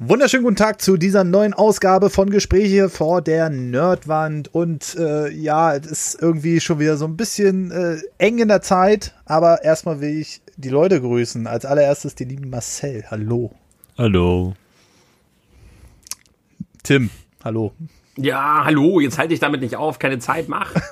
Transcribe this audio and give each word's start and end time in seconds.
Wunderschönen 0.00 0.44
guten 0.44 0.54
Tag 0.54 0.80
zu 0.80 0.96
dieser 0.96 1.24
neuen 1.24 1.54
Ausgabe 1.54 2.08
von 2.08 2.30
Gespräche 2.30 2.88
vor 2.88 3.20
der 3.20 3.50
Nerdwand. 3.50 4.54
Und 4.54 4.94
äh, 4.96 5.28
ja, 5.28 5.74
es 5.74 5.86
ist 5.86 6.22
irgendwie 6.22 6.60
schon 6.60 6.78
wieder 6.78 6.96
so 6.96 7.04
ein 7.04 7.16
bisschen 7.16 7.72
äh, 7.72 7.96
eng 8.18 8.38
in 8.38 8.46
der 8.46 8.62
Zeit, 8.62 9.12
aber 9.24 9.64
erstmal 9.64 10.00
will 10.00 10.20
ich 10.20 10.40
die 10.56 10.68
Leute 10.68 11.00
grüßen. 11.00 11.48
Als 11.48 11.64
allererstes 11.64 12.14
die 12.14 12.26
lieben 12.26 12.48
Marcel. 12.48 13.06
Hallo. 13.10 13.50
Hallo. 13.98 14.54
Tim. 16.84 17.10
Hallo. 17.42 17.72
Ja, 18.16 18.62
hallo, 18.64 19.00
jetzt 19.00 19.18
halte 19.18 19.34
ich 19.34 19.40
damit 19.40 19.62
nicht 19.62 19.74
auf, 19.74 19.98
keine 19.98 20.20
Zeit, 20.20 20.48
mach. 20.48 20.74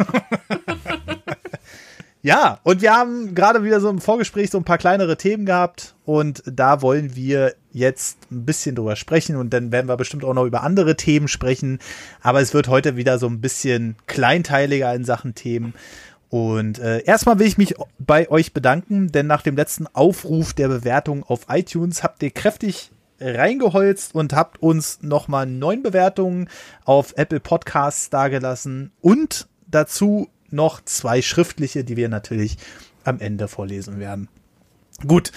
Ja, 2.27 2.59
und 2.64 2.82
wir 2.82 2.93
haben 2.93 3.36
gerade 3.36 3.62
wieder 3.62 3.79
so 3.79 3.88
im 3.88 4.00
Vorgespräch 4.00 4.50
so 4.50 4.59
ein 4.59 4.64
paar 4.64 4.79
kleinere 4.79 5.16
Themen 5.16 5.46
gehabt 5.46 5.95
und 6.04 6.43
da 6.45 6.82
wollen 6.82 7.14
wir 7.14 7.54
jetzt 7.77 8.30
ein 8.30 8.46
bisschen 8.46 8.74
drüber 8.74 8.96
sprechen 8.96 9.36
und 9.36 9.50
dann 9.52 9.70
werden 9.70 9.86
wir 9.86 9.98
bestimmt 9.98 10.25
auch 10.25 10.32
noch 10.32 10.46
über 10.46 10.62
andere 10.62 10.96
Themen 10.96 11.29
sprechen, 11.29 11.79
aber 12.22 12.40
es 12.40 12.54
wird 12.54 12.68
heute 12.68 12.96
wieder 12.96 13.18
so 13.18 13.26
ein 13.26 13.43
bisschen 13.43 13.96
kleinteiliger 14.07 14.94
in 14.94 15.04
Sachen 15.04 15.34
Themen. 15.34 15.75
Und 16.31 16.79
äh, 16.79 17.04
erstmal 17.04 17.39
will 17.39 17.46
ich 17.46 17.58
mich 17.58 17.75
bei 17.98 18.31
euch 18.31 18.53
bedanken, 18.53 19.12
denn 19.12 19.26
nach 19.26 19.43
dem 19.43 19.57
letzten 19.57 19.86
Aufruf 19.89 20.54
der 20.54 20.68
Bewertung 20.68 21.22
auf 21.22 21.46
iTunes 21.48 22.03
habt 22.03 22.22
ihr 22.22 22.31
kräftig 22.31 22.90
reingeholzt 23.20 24.14
und 24.14 24.32
habt 24.32 24.62
uns 24.62 25.03
nochmal 25.03 25.46
neun 25.46 25.82
Bewertungen 25.82 26.48
auf 26.84 27.12
Apple 27.17 27.40
Podcasts 27.40 28.11
dargelassen 28.11 28.90
und 29.03 29.48
dazu 29.67 30.29
noch 30.50 30.82
zwei 30.84 31.20
schriftliche, 31.22 31.84
die 31.84 31.96
wir 31.96 32.08
natürlich 32.08 32.56
am 33.05 33.20
Ende 33.20 33.48
vorlesen 33.48 33.98
werden. 34.00 34.28
Gut. 35.06 35.31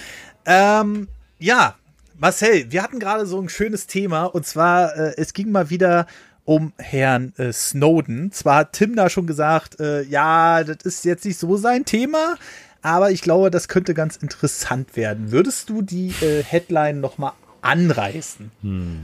Ähm, 0.45 1.09
ja, 1.37 1.75
Marcel, 2.19 2.69
wir 2.69 2.83
hatten 2.83 2.99
gerade 2.99 3.25
so 3.25 3.41
ein 3.41 3.47
schönes 3.47 3.87
Thema 3.87 4.25
und 4.25 4.45
zwar, 4.45 4.93
äh, 4.97 5.13
es 5.15 5.33
ging 5.33 5.51
mal 5.51 5.69
wieder 5.69 6.05
um 6.43 6.73
Herrn 6.77 7.31
äh, 7.37 7.53
Snowden. 7.53 8.33
Zwar 8.33 8.57
hat 8.57 8.73
Tim 8.73 8.97
da 8.97 9.09
schon 9.09 9.25
gesagt, 9.25 9.79
äh, 9.79 10.03
ja, 10.03 10.65
das 10.65 10.79
ist 10.83 11.05
jetzt 11.05 11.23
nicht 11.23 11.39
so 11.39 11.55
sein 11.55 11.85
Thema, 11.85 12.35
aber 12.81 13.11
ich 13.11 13.21
glaube, 13.21 13.51
das 13.51 13.69
könnte 13.69 13.93
ganz 13.93 14.17
interessant 14.17 14.97
werden. 14.97 15.31
Würdest 15.31 15.69
du 15.69 15.81
die 15.81 16.09
äh, 16.21 16.43
Headline 16.43 16.99
noch 16.99 17.17
mal 17.17 17.31
anreißen? 17.61 18.51
Hm. 18.63 19.01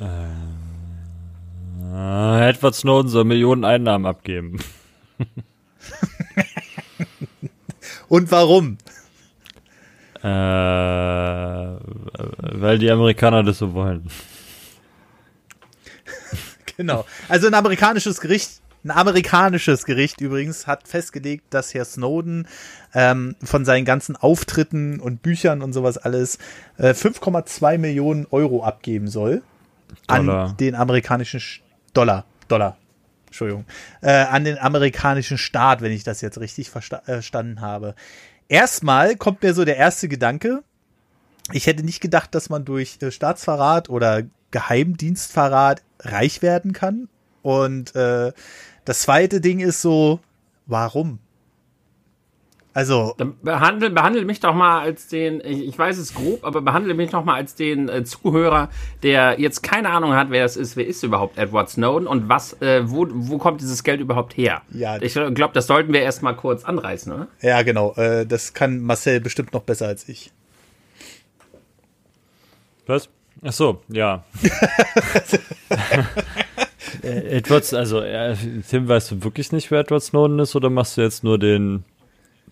Äh, 0.00 0.30
Edward 2.48 2.74
Snowden 2.74 3.08
soll 3.08 3.22
Millionen 3.24 3.64
Einnahmen 3.64 4.06
abgeben. 4.06 4.58
Und 8.08 8.32
warum? 8.32 8.78
Äh, 10.22 10.26
weil 12.58 12.78
die 12.78 12.90
Amerikaner 12.90 13.42
das 13.42 13.58
so 13.58 13.72
wollen. 13.72 14.08
genau. 16.76 17.06
Also 17.28 17.46
ein 17.46 17.54
amerikanisches 17.54 18.20
Gericht, 18.20 18.60
ein 18.84 18.90
amerikanisches 18.90 19.84
Gericht 19.84 20.20
übrigens 20.20 20.66
hat 20.66 20.88
festgelegt, 20.88 21.44
dass 21.50 21.74
Herr 21.74 21.84
Snowden 21.84 22.46
ähm, 22.94 23.36
von 23.42 23.64
seinen 23.64 23.84
ganzen 23.84 24.16
Auftritten 24.16 25.00
und 25.00 25.22
Büchern 25.22 25.62
und 25.62 25.72
sowas 25.72 25.98
alles 25.98 26.38
äh, 26.78 26.90
5,2 26.90 27.78
Millionen 27.78 28.26
Euro 28.30 28.64
abgeben 28.64 29.08
soll 29.08 29.42
Dollar. 30.06 30.50
an 30.50 30.56
den 30.56 30.74
amerikanischen 30.74 31.42
Dollar. 31.92 32.24
Dollar. 32.48 32.76
Entschuldigung, 33.26 33.64
äh, 34.00 34.10
an 34.10 34.42
den 34.42 34.58
amerikanischen 34.58 35.38
Staat, 35.38 35.82
wenn 35.82 35.92
ich 35.92 36.02
das 36.02 36.20
jetzt 36.20 36.40
richtig 36.40 36.68
äh, 36.68 36.70
verstanden 36.70 37.60
habe. 37.60 37.94
Erstmal 38.50 39.14
kommt 39.14 39.44
mir 39.44 39.54
so 39.54 39.64
der 39.64 39.76
erste 39.76 40.08
Gedanke. 40.08 40.64
Ich 41.52 41.68
hätte 41.68 41.84
nicht 41.84 42.00
gedacht, 42.00 42.34
dass 42.34 42.50
man 42.50 42.64
durch 42.64 42.98
äh, 43.00 43.12
Staatsverrat 43.12 43.88
oder 43.88 44.24
Geheimdienstverrat 44.50 45.84
reich 46.00 46.42
werden 46.42 46.72
kann. 46.72 47.08
Und 47.42 47.94
äh, 47.94 48.32
das 48.84 49.02
zweite 49.02 49.40
Ding 49.40 49.60
ist 49.60 49.80
so, 49.80 50.18
warum? 50.66 51.20
Also. 52.72 53.14
Dann 53.18 53.34
behandle, 53.42 53.90
behandle 53.90 54.24
mich 54.24 54.40
doch 54.40 54.54
mal 54.54 54.80
als 54.80 55.08
den, 55.08 55.40
ich 55.44 55.76
weiß 55.76 55.98
es 55.98 56.14
grob, 56.14 56.44
aber 56.44 56.62
behandle 56.62 56.94
mich 56.94 57.10
doch 57.10 57.24
mal 57.24 57.34
als 57.34 57.54
den 57.54 57.88
äh, 57.88 58.04
Zuhörer, 58.04 58.68
der 59.02 59.40
jetzt 59.40 59.62
keine 59.62 59.90
Ahnung 59.90 60.14
hat, 60.14 60.30
wer 60.30 60.44
das 60.44 60.56
ist. 60.56 60.76
Wer 60.76 60.86
ist 60.86 61.02
überhaupt 61.02 61.36
Edward 61.36 61.68
Snowden 61.68 62.06
und 62.06 62.28
was, 62.28 62.60
äh, 62.62 62.82
wo, 62.88 63.06
wo 63.10 63.38
kommt 63.38 63.60
dieses 63.60 63.82
Geld 63.82 64.00
überhaupt 64.00 64.36
her? 64.36 64.62
Ja. 64.72 65.00
Ich 65.00 65.14
glaube, 65.14 65.50
das 65.52 65.66
sollten 65.66 65.92
wir 65.92 66.02
erst 66.02 66.22
mal 66.22 66.34
kurz 66.34 66.64
anreißen, 66.64 67.12
oder? 67.12 67.28
Ja, 67.40 67.62
genau. 67.62 67.94
Äh, 67.94 68.26
das 68.26 68.54
kann 68.54 68.80
Marcel 68.80 69.20
bestimmt 69.20 69.52
noch 69.52 69.62
besser 69.62 69.86
als 69.88 70.08
ich. 70.08 70.30
Was? 72.86 73.08
Ach 73.42 73.52
so, 73.52 73.82
ja. 73.88 74.24
Äh, 77.02 77.36
Edward, 77.38 77.72
also 77.72 78.00
äh, 78.00 78.34
Tim, 78.68 78.88
weißt 78.88 79.12
du 79.12 79.24
wirklich 79.24 79.52
nicht, 79.52 79.70
wer 79.70 79.80
Edward 79.80 80.02
Snowden 80.02 80.38
ist, 80.40 80.56
oder 80.56 80.70
machst 80.70 80.96
du 80.96 81.02
jetzt 81.02 81.22
nur 81.22 81.38
den 81.38 81.84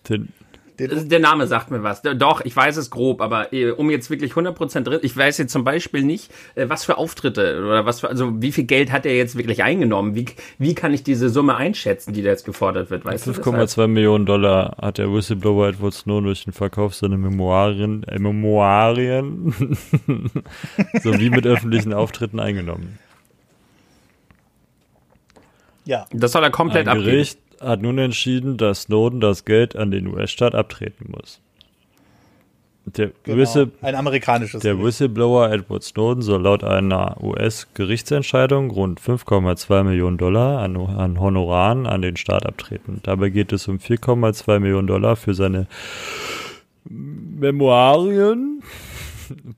den, 0.09 0.33
den 0.79 1.09
der 1.09 1.19
Name 1.19 1.47
sagt 1.47 1.71
mir 1.71 1.83
was. 1.83 2.01
Doch, 2.01 2.41
ich 2.41 2.55
weiß 2.55 2.77
es 2.77 2.89
grob, 2.89 3.21
aber 3.21 3.53
äh, 3.53 3.71
um 3.71 3.89
jetzt 3.89 4.09
wirklich 4.09 4.33
100% 4.33 4.81
drin, 4.81 4.99
ich 5.01 5.15
weiß 5.15 5.37
jetzt 5.37 5.51
zum 5.51 5.63
Beispiel 5.63 6.03
nicht, 6.03 6.31
äh, 6.55 6.69
was 6.69 6.85
für 6.85 6.97
Auftritte 6.97 7.59
oder 7.59 7.85
was 7.85 7.99
für, 7.99 8.09
also 8.09 8.41
wie 8.41 8.51
viel 8.51 8.63
Geld 8.63 8.91
hat 8.91 9.05
er 9.05 9.15
jetzt 9.15 9.35
wirklich 9.37 9.63
eingenommen? 9.63 10.15
Wie, 10.15 10.25
wie 10.57 10.75
kann 10.75 10.93
ich 10.93 11.03
diese 11.03 11.29
Summe 11.29 11.55
einschätzen, 11.55 12.13
die 12.13 12.21
da 12.21 12.29
jetzt 12.29 12.45
gefordert 12.45 12.89
wird? 12.89 13.05
5,2 13.05 13.87
Millionen 13.87 14.25
Dollar 14.25 14.77
hat 14.81 14.97
der 14.97 15.11
Whistleblower 15.11 15.67
Edward 15.67 15.93
Snowden 15.93 16.25
durch 16.25 16.45
den 16.45 16.53
Verkauf 16.53 16.95
seiner 16.95 17.17
Memoirien, 17.17 18.03
äh, 18.03 18.19
Memoirien 18.19 19.53
sowie 21.03 21.29
mit 21.29 21.45
öffentlichen 21.45 21.93
Auftritten 21.93 22.39
eingenommen. 22.39 22.99
Ja. 25.85 26.05
Das 26.11 26.33
soll 26.33 26.43
er 26.43 26.51
komplett 26.51 26.87
Ein 26.87 26.99
Gericht 26.99 27.39
hat 27.61 27.81
nun 27.81 27.97
entschieden, 27.97 28.57
dass 28.57 28.83
Snowden 28.83 29.19
das 29.19 29.45
Geld 29.45 29.75
an 29.75 29.91
den 29.91 30.07
US-Staat 30.07 30.55
abtreten 30.55 31.11
muss. 31.11 31.41
Der, 32.97 33.11
genau, 33.23 33.37
Whistle, 33.37 33.71
ein 33.81 33.95
amerikanisches 33.95 34.61
der 34.63 34.81
Whistleblower 34.81 35.51
Edward 35.51 35.83
Snowden 35.83 36.21
soll 36.21 36.41
laut 36.41 36.63
einer 36.63 37.21
US-Gerichtsentscheidung 37.21 38.71
rund 38.71 38.99
5,2 38.99 39.83
Millionen 39.83 40.17
Dollar 40.17 40.59
an, 40.59 40.75
an 40.75 41.19
Honoraren 41.19 41.85
an 41.85 42.01
den 42.01 42.17
Staat 42.17 42.45
abtreten. 42.45 43.01
Dabei 43.03 43.29
geht 43.29 43.53
es 43.53 43.67
um 43.67 43.77
4,2 43.77 44.59
Millionen 44.59 44.87
Dollar 44.87 45.15
für 45.15 45.35
seine 45.35 45.67
Memoirien 46.85 48.63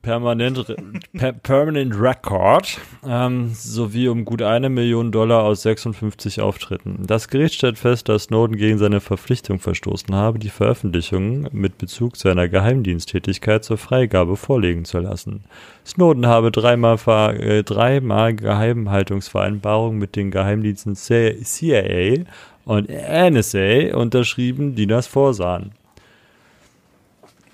Permanent, 0.02 0.76
per, 1.18 1.34
Permanent 1.34 1.94
Record 2.00 2.80
ähm, 3.06 3.52
sowie 3.54 4.08
um 4.08 4.26
gut 4.26 4.42
eine 4.42 4.70
Million 4.70 5.12
Dollar 5.12 5.44
aus 5.44 5.64
56 5.64 6.42
Auftritten. 6.42 7.06
Das 7.08 7.28
Gericht 7.28 7.56
stellt 7.56 7.78
fest, 7.78 8.10
dass 8.10 8.24
Snowden 8.24 8.58
gegen 8.58 8.78
seine 8.78 9.02
Verpflichtung 9.02 9.60
verstoßen 9.60 10.14
habe, 10.14 10.40
die 10.40 10.50
Veröffentlichungen 10.50 11.48
mit 11.52 11.78
Bezug 11.78 12.18
seiner 12.18 12.48
Geheimdiensttätigkeit 12.48 13.64
zur 13.64 13.78
Freigabe 13.78 14.38
vorlegen 14.38 14.86
zu 14.86 15.00
lassen. 15.00 15.44
Snowden 15.86 16.28
habe 16.28 16.52
dreimal, 16.52 16.98
äh, 17.40 17.64
dreimal 17.64 18.36
Geheimhaltungsvereinbarungen 18.36 20.00
mit 20.00 20.16
den 20.16 20.32
Geheimdiensten 20.32 20.96
CIA 20.96 22.26
und 22.66 22.90
NSA 22.90 23.96
unterschrieben, 23.96 24.76
die 24.76 24.88
das 24.88 25.08
vorsahen. 25.08 25.72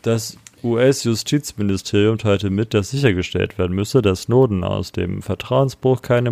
Das 0.02 0.38
US-Justizministerium 0.64 2.18
teilte 2.18 2.50
mit, 2.50 2.74
dass 2.74 2.90
sichergestellt 2.90 3.58
werden 3.58 3.76
müsse, 3.76 4.02
dass 4.02 4.24
Snowden 4.24 4.64
aus 4.64 4.92
dem 4.92 5.22
Vertrauensbruch 5.22 6.02
keine 6.02 6.32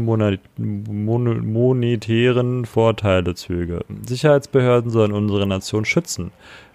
monetären 0.57 2.65
Vorteile 2.65 3.35
zöge. 3.35 3.85
Sicherheitsbehörden 4.07 4.91
sollen 4.91 5.11
unsere 5.11 5.45
Nation 5.45 5.85
schützen, 5.85 6.31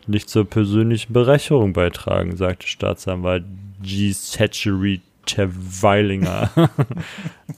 nicht 0.07 0.29
zur 0.29 0.45
persönlichen 0.45 1.13
Bereicherung 1.13 1.73
beitragen, 1.73 2.37
sagte 2.37 2.67
Staatsanwalt 2.67 3.45
G. 3.83 4.13
Satchery 4.13 5.01
Weilinger. 5.37 6.51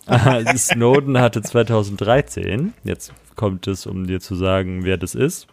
Snowden 0.57 1.19
hatte 1.19 1.43
2013, 1.43 2.75
jetzt 2.85 3.13
kommt 3.35 3.67
es, 3.67 3.87
um 3.87 4.07
dir 4.07 4.21
zu 4.21 4.35
sagen, 4.35 4.85
wer 4.85 4.99
das 4.99 5.15
ist, 5.15 5.47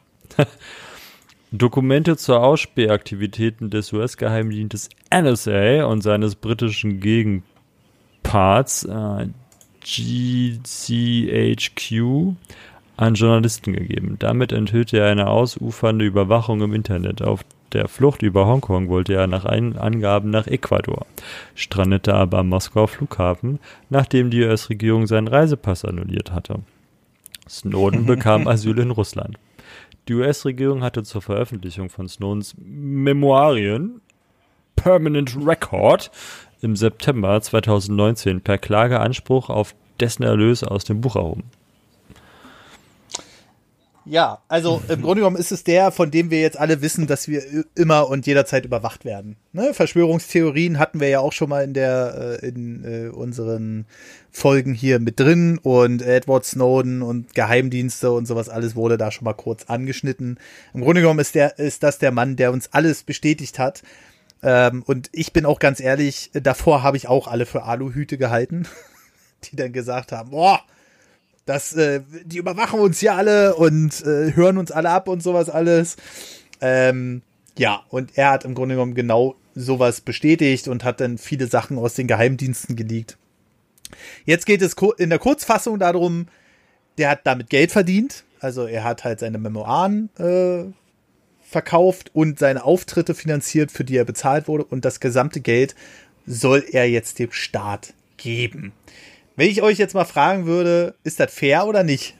Dokumente 1.51 2.15
zur 2.15 2.43
Ausspähaktivitäten 2.43 3.71
des 3.71 3.91
US-Geheimdienstes 3.91 4.89
NSA 5.11 5.85
und 5.85 6.01
seines 6.01 6.35
britischen 6.35 6.99
Gegenparts 6.99 8.83
äh, 8.83 9.29
GCHQ 9.81 11.23
an 12.97 13.13
Journalisten 13.15 13.73
gegeben. 13.73 14.17
Damit 14.19 14.51
enthüllte 14.51 14.99
er 14.99 15.09
eine 15.09 15.27
ausufernde 15.27 16.05
Überwachung 16.05 16.61
im 16.61 16.73
Internet. 16.73 17.23
Auf 17.23 17.43
der 17.71 17.87
Flucht 17.87 18.21
über 18.21 18.45
Hongkong 18.45 18.89
wollte 18.89 19.13
er 19.13 19.25
nach 19.27 19.45
Angaben 19.45 20.29
nach 20.29 20.47
Ecuador, 20.47 21.05
strandete 21.55 22.13
aber 22.13 22.39
am 22.39 22.49
Moskauer 22.49 22.87
Flughafen, 22.87 23.59
nachdem 23.89 24.29
die 24.29 24.43
US-Regierung 24.43 25.07
seinen 25.07 25.27
Reisepass 25.27 25.85
annulliert 25.85 26.31
hatte. 26.31 26.59
Snowden 27.47 28.05
bekam 28.05 28.47
Asyl 28.49 28.77
in 28.79 28.91
Russland. 28.91 29.39
Die 30.09 30.15
US-Regierung 30.15 30.81
hatte 30.81 31.03
zur 31.03 31.21
Veröffentlichung 31.21 31.91
von 31.91 32.07
Snowdens 32.07 32.55
Memoirien 32.57 34.01
Permanent 34.75 35.37
Record 35.39 36.09
im 36.61 36.75
September 36.75 37.39
2019 37.39 38.41
per 38.41 38.57
Klage 38.57 39.01
Anspruch 39.01 39.51
auf 39.51 39.75
dessen 39.99 40.23
Erlös 40.23 40.63
aus 40.63 40.83
dem 40.83 40.99
Buch 40.99 41.15
erhoben. 41.15 41.43
Ja, 44.09 44.41
also 44.47 44.81
im 44.87 45.01
Grunde 45.03 45.21
genommen 45.21 45.35
ist 45.35 45.51
es 45.51 45.63
der, 45.63 45.91
von 45.91 46.09
dem 46.09 46.31
wir 46.31 46.41
jetzt 46.41 46.59
alle 46.59 46.81
wissen, 46.81 47.05
dass 47.05 47.27
wir 47.27 47.43
immer 47.75 48.09
und 48.09 48.25
jederzeit 48.25 48.65
überwacht 48.65 49.05
werden. 49.05 49.35
Ne? 49.53 49.73
Verschwörungstheorien 49.73 50.79
hatten 50.79 50.99
wir 50.99 51.09
ja 51.09 51.19
auch 51.19 51.31
schon 51.31 51.49
mal 51.49 51.63
in 51.63 51.75
der 51.75 52.39
äh, 52.41 52.47
in 52.47 52.83
äh, 52.83 53.09
unseren 53.09 53.85
Folgen 54.31 54.73
hier 54.73 54.99
mit 54.99 55.19
drin 55.19 55.59
und 55.61 56.01
Edward 56.01 56.43
Snowden 56.43 57.03
und 57.03 57.35
Geheimdienste 57.35 58.11
und 58.11 58.25
sowas 58.25 58.49
alles 58.49 58.75
wurde 58.75 58.97
da 58.97 59.11
schon 59.11 59.25
mal 59.25 59.33
kurz 59.33 59.65
angeschnitten. 59.65 60.39
Im 60.73 60.81
Grunde 60.81 61.01
genommen 61.01 61.19
ist 61.19 61.35
der 61.35 61.59
ist 61.59 61.83
das 61.83 61.99
der 61.99 62.11
Mann, 62.11 62.35
der 62.35 62.51
uns 62.51 62.73
alles 62.73 63.03
bestätigt 63.03 63.59
hat. 63.59 63.83
Ähm, 64.41 64.83
und 64.87 65.09
ich 65.11 65.33
bin 65.33 65.45
auch 65.45 65.59
ganz 65.59 65.79
ehrlich, 65.79 66.31
davor 66.33 66.81
habe 66.81 66.97
ich 66.97 67.07
auch 67.07 67.27
alle 67.27 67.45
für 67.45 67.63
Aluhüte 67.63 68.17
gehalten, 68.17 68.67
die 69.43 69.55
dann 69.55 69.71
gesagt 69.71 70.11
haben, 70.11 70.31
boah, 70.31 70.61
das, 71.49 71.73
äh, 71.73 72.01
die 72.23 72.37
überwachen 72.37 72.79
uns 72.79 72.99
hier 72.99 73.15
alle 73.15 73.55
und 73.55 74.05
äh, 74.05 74.35
hören 74.35 74.59
uns 74.59 74.71
alle 74.71 74.91
ab 74.91 75.07
und 75.07 75.23
sowas 75.23 75.49
alles. 75.49 75.97
Ähm, 76.61 77.23
ja, 77.57 77.81
und 77.89 78.11
er 78.15 78.29
hat 78.29 78.45
im 78.45 78.53
Grunde 78.53 78.75
genommen 78.75 78.93
genau 78.93 79.35
sowas 79.55 80.01
bestätigt 80.01 80.67
und 80.67 80.83
hat 80.83 81.01
dann 81.01 81.17
viele 81.17 81.47
Sachen 81.47 81.79
aus 81.79 81.95
den 81.95 82.05
Geheimdiensten 82.05 82.75
geleakt. 82.75 83.17
Jetzt 84.25 84.45
geht 84.45 84.61
es 84.61 84.75
in 84.97 85.09
der 85.09 85.17
Kurzfassung 85.17 85.79
darum, 85.79 86.27
der 86.99 87.09
hat 87.09 87.21
damit 87.23 87.49
Geld 87.49 87.71
verdient. 87.71 88.23
Also 88.39 88.67
er 88.67 88.83
hat 88.83 89.03
halt 89.03 89.19
seine 89.19 89.39
Memoiren 89.39 90.09
äh, 90.19 90.71
verkauft 91.41 92.11
und 92.13 92.37
seine 92.37 92.63
Auftritte 92.63 93.15
finanziert, 93.15 93.71
für 93.71 93.83
die 93.83 93.97
er 93.97 94.05
bezahlt 94.05 94.47
wurde. 94.47 94.65
Und 94.65 94.85
das 94.85 94.99
gesamte 94.99 95.41
Geld 95.41 95.73
soll 96.27 96.63
er 96.71 96.87
jetzt 96.87 97.17
dem 97.17 97.31
Staat 97.31 97.95
geben. 98.17 98.71
Wenn 99.39 99.49
ich 99.49 99.61
euch 99.61 99.77
jetzt 99.77 99.93
mal 99.93 100.03
fragen 100.03 100.47
würde, 100.47 100.95
ist 101.05 101.21
das 101.21 101.33
fair 101.33 101.65
oder 101.65 101.85
nicht? 101.85 102.13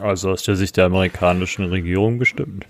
Also 0.00 0.30
aus 0.30 0.44
der 0.44 0.56
Sicht 0.56 0.78
der 0.78 0.86
amerikanischen 0.86 1.66
Regierung 1.66 2.16
bestimmt. 2.16 2.64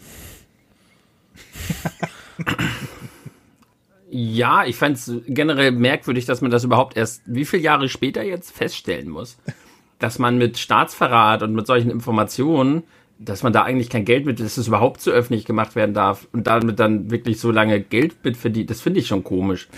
ja, 4.10 4.64
ich 4.64 4.74
fand 4.74 4.96
es 4.96 5.12
generell 5.28 5.70
merkwürdig, 5.70 6.24
dass 6.24 6.40
man 6.40 6.50
das 6.50 6.64
überhaupt 6.64 6.96
erst 6.96 7.22
wie 7.24 7.44
viele 7.44 7.62
Jahre 7.62 7.88
später 7.88 8.24
jetzt 8.24 8.50
feststellen 8.50 9.10
muss. 9.10 9.38
Dass 10.00 10.18
man 10.18 10.38
mit 10.38 10.58
Staatsverrat 10.58 11.44
und 11.44 11.54
mit 11.54 11.68
solchen 11.68 11.88
Informationen, 11.88 12.82
dass 13.20 13.44
man 13.44 13.52
da 13.52 13.62
eigentlich 13.62 13.90
kein 13.90 14.04
Geld 14.04 14.26
mit, 14.26 14.40
dass 14.40 14.56
es 14.56 14.66
überhaupt 14.66 15.00
zu 15.00 15.12
öffentlich 15.12 15.44
gemacht 15.44 15.76
werden 15.76 15.94
darf 15.94 16.26
und 16.32 16.48
damit 16.48 16.80
dann 16.80 17.12
wirklich 17.12 17.38
so 17.38 17.52
lange 17.52 17.80
Geld 17.80 18.16
mit 18.24 18.36
verdient, 18.36 18.70
das 18.70 18.80
finde 18.80 18.98
ich 18.98 19.06
schon 19.06 19.22
komisch 19.22 19.68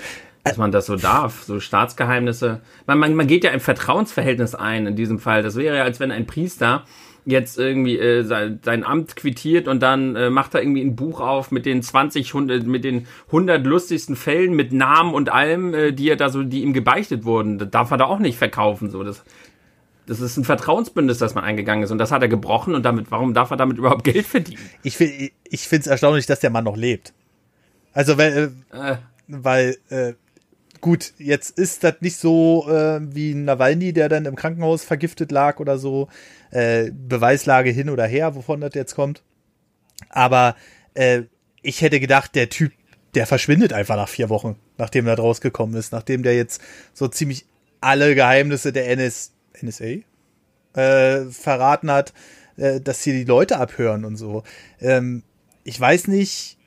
dass 0.44 0.56
man 0.56 0.72
das 0.72 0.86
so 0.86 0.96
darf, 0.96 1.42
so 1.42 1.60
Staatsgeheimnisse. 1.60 2.60
Man, 2.86 2.98
man, 2.98 3.14
man 3.14 3.26
geht 3.26 3.44
ja 3.44 3.50
ein 3.50 3.60
Vertrauensverhältnis 3.60 4.54
ein 4.54 4.86
in 4.86 4.96
diesem 4.96 5.18
Fall. 5.18 5.42
Das 5.42 5.56
wäre 5.56 5.76
ja, 5.76 5.84
als 5.84 6.00
wenn 6.00 6.10
ein 6.10 6.26
Priester 6.26 6.84
jetzt 7.26 7.58
irgendwie 7.58 7.98
äh, 7.98 8.22
sein, 8.22 8.60
sein 8.64 8.84
Amt 8.84 9.16
quittiert 9.16 9.68
und 9.68 9.82
dann 9.82 10.16
äh, 10.16 10.30
macht 10.30 10.54
er 10.54 10.62
irgendwie 10.62 10.82
ein 10.82 10.96
Buch 10.96 11.20
auf 11.20 11.50
mit 11.50 11.66
den 11.66 11.82
20, 11.82 12.28
100, 12.28 12.66
mit 12.66 12.84
den 12.84 13.06
100 13.26 13.64
lustigsten 13.66 14.16
Fällen, 14.16 14.54
mit 14.54 14.72
Namen 14.72 15.14
und 15.14 15.30
allem, 15.30 15.74
äh, 15.74 15.92
die 15.92 16.08
er 16.08 16.16
da 16.16 16.30
so, 16.30 16.42
die 16.42 16.62
ihm 16.62 16.72
gebeichtet 16.72 17.24
wurden. 17.24 17.58
Das 17.58 17.70
darf 17.70 17.90
er 17.90 17.98
da 17.98 18.06
auch 18.06 18.18
nicht 18.18 18.38
verkaufen, 18.38 18.90
so. 18.90 19.04
Das, 19.04 19.22
das 20.06 20.20
ist 20.20 20.38
ein 20.38 20.44
Vertrauensbündnis, 20.44 21.18
das 21.18 21.34
man 21.34 21.44
eingegangen 21.44 21.84
ist 21.84 21.90
und 21.90 21.98
das 21.98 22.10
hat 22.10 22.22
er 22.22 22.28
gebrochen 22.28 22.74
und 22.74 22.84
damit, 22.84 23.10
warum 23.10 23.34
darf 23.34 23.50
er 23.50 23.56
damit 23.56 23.78
überhaupt 23.78 24.04
Geld 24.04 24.26
verdienen? 24.26 24.62
Ich, 24.82 24.98
ich 24.98 25.68
finde 25.68 25.82
es 25.82 25.86
erstaunlich, 25.86 26.26
dass 26.26 26.40
der 26.40 26.50
Mann 26.50 26.64
noch 26.64 26.76
lebt. 26.76 27.12
Also, 27.92 28.18
weil, 28.18 28.52
äh, 28.72 28.92
äh. 28.92 28.96
weil 29.28 29.76
äh, 29.90 30.14
gut, 30.80 31.12
jetzt 31.18 31.58
ist 31.58 31.84
das 31.84 31.96
nicht 32.00 32.16
so 32.16 32.68
äh, 32.68 33.00
wie 33.02 33.34
Nawalny, 33.34 33.92
der 33.92 34.08
dann 34.08 34.26
im 34.26 34.36
Krankenhaus 34.36 34.84
vergiftet 34.84 35.32
lag 35.32 35.60
oder 35.60 35.78
so. 35.78 36.08
Äh, 36.50 36.90
Beweislage 36.90 37.70
hin 37.70 37.90
oder 37.90 38.06
her, 38.06 38.34
wovon 38.34 38.60
das 38.60 38.74
jetzt 38.74 38.94
kommt. 38.94 39.22
Aber 40.08 40.56
äh, 40.94 41.22
ich 41.62 41.82
hätte 41.82 42.00
gedacht, 42.00 42.34
der 42.34 42.48
Typ, 42.48 42.72
der 43.14 43.26
verschwindet 43.26 43.72
einfach 43.72 43.96
nach 43.96 44.08
vier 44.08 44.28
Wochen, 44.28 44.56
nachdem 44.78 45.06
er 45.06 45.18
rausgekommen 45.18 45.76
ist, 45.76 45.92
nachdem 45.92 46.22
der 46.22 46.34
jetzt 46.34 46.60
so 46.92 47.08
ziemlich 47.08 47.46
alle 47.80 48.14
Geheimnisse 48.14 48.72
der 48.72 48.88
NS 48.88 49.32
NSA 49.62 50.02
äh, 50.74 51.26
verraten 51.30 51.90
hat, 51.90 52.12
äh, 52.56 52.80
dass 52.80 53.02
hier 53.02 53.14
die 53.14 53.24
Leute 53.24 53.58
abhören 53.58 54.04
und 54.04 54.16
so. 54.16 54.42
Ähm, 54.80 55.22
ich 55.64 55.78
weiß 55.78 56.08
nicht, 56.08 56.58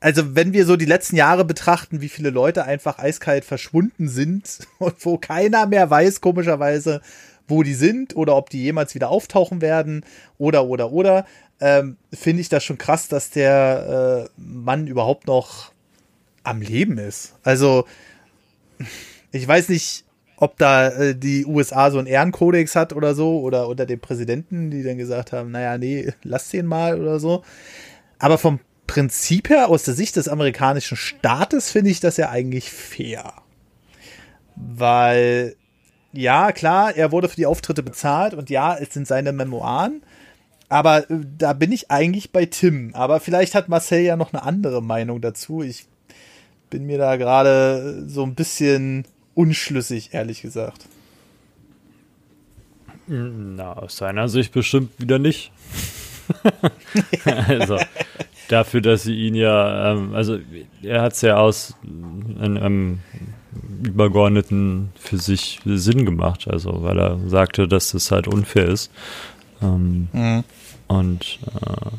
also 0.00 0.34
wenn 0.34 0.52
wir 0.52 0.64
so 0.64 0.76
die 0.76 0.86
letzten 0.86 1.16
Jahre 1.16 1.44
betrachten, 1.44 2.00
wie 2.00 2.08
viele 2.08 2.30
Leute 2.30 2.64
einfach 2.64 2.98
eiskalt 2.98 3.44
verschwunden 3.44 4.08
sind 4.08 4.60
und 4.78 4.94
wo 5.04 5.18
keiner 5.18 5.66
mehr 5.66 5.88
weiß, 5.90 6.20
komischerweise, 6.20 7.00
wo 7.46 7.62
die 7.62 7.74
sind 7.74 8.16
oder 8.16 8.36
ob 8.36 8.50
die 8.50 8.62
jemals 8.62 8.94
wieder 8.94 9.10
auftauchen 9.10 9.60
werden 9.60 10.04
oder 10.38 10.64
oder 10.66 10.92
oder, 10.92 11.26
ähm, 11.60 11.96
finde 12.12 12.40
ich 12.40 12.48
das 12.48 12.64
schon 12.64 12.78
krass, 12.78 13.08
dass 13.08 13.30
der 13.30 14.28
äh, 14.36 14.40
Mann 14.40 14.86
überhaupt 14.86 15.26
noch 15.26 15.72
am 16.42 16.62
Leben 16.62 16.96
ist. 16.96 17.34
Also 17.42 17.84
ich 19.32 19.46
weiß 19.46 19.68
nicht, 19.68 20.04
ob 20.36 20.56
da 20.56 20.88
äh, 20.88 21.14
die 21.14 21.44
USA 21.44 21.90
so 21.90 21.98
einen 21.98 22.06
Ehrenkodex 22.06 22.74
hat 22.74 22.94
oder 22.94 23.14
so 23.14 23.40
oder 23.40 23.68
unter 23.68 23.84
dem 23.84 24.00
Präsidenten, 24.00 24.70
die 24.70 24.82
dann 24.82 24.96
gesagt 24.96 25.32
haben, 25.32 25.50
naja, 25.50 25.76
nee, 25.76 26.10
lass 26.22 26.48
den 26.48 26.64
mal 26.64 26.98
oder 26.98 27.20
so. 27.20 27.44
Aber 28.18 28.38
vom 28.38 28.60
Prinzip 28.90 29.50
her, 29.50 29.68
aus 29.68 29.84
der 29.84 29.94
Sicht 29.94 30.16
des 30.16 30.26
amerikanischen 30.26 30.96
Staates, 30.96 31.70
finde 31.70 31.92
ich 31.92 32.00
das 32.00 32.16
ja 32.16 32.30
eigentlich 32.30 32.72
fair. 32.72 33.34
Weil, 34.56 35.54
ja, 36.12 36.50
klar, 36.50 36.96
er 36.96 37.12
wurde 37.12 37.28
für 37.28 37.36
die 37.36 37.46
Auftritte 37.46 37.84
bezahlt 37.84 38.34
und 38.34 38.50
ja, 38.50 38.76
es 38.76 38.92
sind 38.92 39.06
seine 39.06 39.32
Memoiren. 39.32 40.02
Aber 40.68 41.08
äh, 41.08 41.20
da 41.38 41.52
bin 41.52 41.70
ich 41.70 41.92
eigentlich 41.92 42.32
bei 42.32 42.46
Tim. 42.46 42.90
Aber 42.94 43.20
vielleicht 43.20 43.54
hat 43.54 43.68
Marcel 43.68 44.00
ja 44.00 44.16
noch 44.16 44.32
eine 44.32 44.42
andere 44.42 44.82
Meinung 44.82 45.20
dazu. 45.20 45.62
Ich 45.62 45.86
bin 46.68 46.84
mir 46.84 46.98
da 46.98 47.14
gerade 47.14 48.08
so 48.08 48.24
ein 48.24 48.34
bisschen 48.34 49.04
unschlüssig, 49.36 50.14
ehrlich 50.14 50.42
gesagt. 50.42 50.86
Na, 53.06 53.74
aus 53.74 53.98
seiner 53.98 54.28
Sicht 54.28 54.52
bestimmt 54.52 54.90
wieder 54.98 55.20
nicht. 55.20 55.52
also, 57.24 57.78
dafür, 58.52 58.80
dass 58.80 59.04
sie 59.04 59.14
ihn 59.14 59.34
ja, 59.34 59.92
ähm, 59.92 60.14
also 60.14 60.38
er 60.82 61.02
hat 61.02 61.12
es 61.12 61.22
ja 61.22 61.36
aus 61.36 61.74
einem 62.40 63.00
übergeordneten 63.82 64.90
für 64.96 65.18
sich 65.18 65.60
Sinn 65.64 66.04
gemacht, 66.04 66.46
also 66.48 66.82
weil 66.82 66.98
er 66.98 67.18
sagte, 67.26 67.66
dass 67.66 67.92
das 67.92 68.10
halt 68.10 68.28
unfair 68.28 68.68
ist 68.68 68.90
ähm, 69.62 70.08
mhm. 70.12 70.44
und 70.88 71.38
äh, 71.46 71.90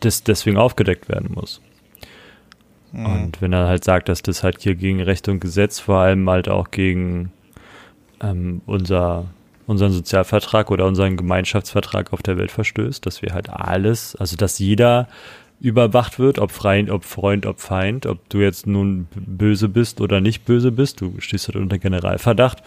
das 0.00 0.22
deswegen 0.22 0.56
aufgedeckt 0.56 1.08
werden 1.08 1.30
muss. 1.34 1.60
Mhm. 2.92 3.06
Und 3.06 3.42
wenn 3.42 3.52
er 3.52 3.66
halt 3.68 3.84
sagt, 3.84 4.08
dass 4.08 4.22
das 4.22 4.42
halt 4.42 4.60
hier 4.60 4.74
gegen 4.74 5.00
Recht 5.00 5.28
und 5.28 5.40
Gesetz, 5.40 5.80
vor 5.80 5.98
allem 5.98 6.28
halt 6.28 6.48
auch 6.48 6.70
gegen 6.70 7.32
ähm, 8.20 8.62
unser 8.66 9.26
unseren 9.66 9.92
Sozialvertrag 9.92 10.70
oder 10.70 10.86
unseren 10.86 11.16
Gemeinschaftsvertrag 11.16 12.12
auf 12.12 12.20
der 12.22 12.36
Welt 12.36 12.50
verstößt, 12.50 13.06
dass 13.06 13.22
wir 13.22 13.32
halt 13.32 13.48
alles, 13.48 14.16
also 14.16 14.36
dass 14.36 14.58
jeder 14.58 15.08
überwacht 15.62 16.18
wird, 16.18 16.40
ob 16.40 16.50
Freund, 16.50 16.90
ob 16.90 17.04
Freund, 17.04 17.46
ob 17.46 17.60
Feind, 17.60 18.06
ob 18.06 18.28
du 18.28 18.38
jetzt 18.38 18.66
nun 18.66 19.06
böse 19.14 19.68
bist 19.68 20.00
oder 20.00 20.20
nicht 20.20 20.44
böse 20.44 20.72
bist, 20.72 21.00
du 21.00 21.14
stehst 21.20 21.46
halt 21.46 21.56
unter 21.56 21.78
Generalverdacht. 21.78 22.64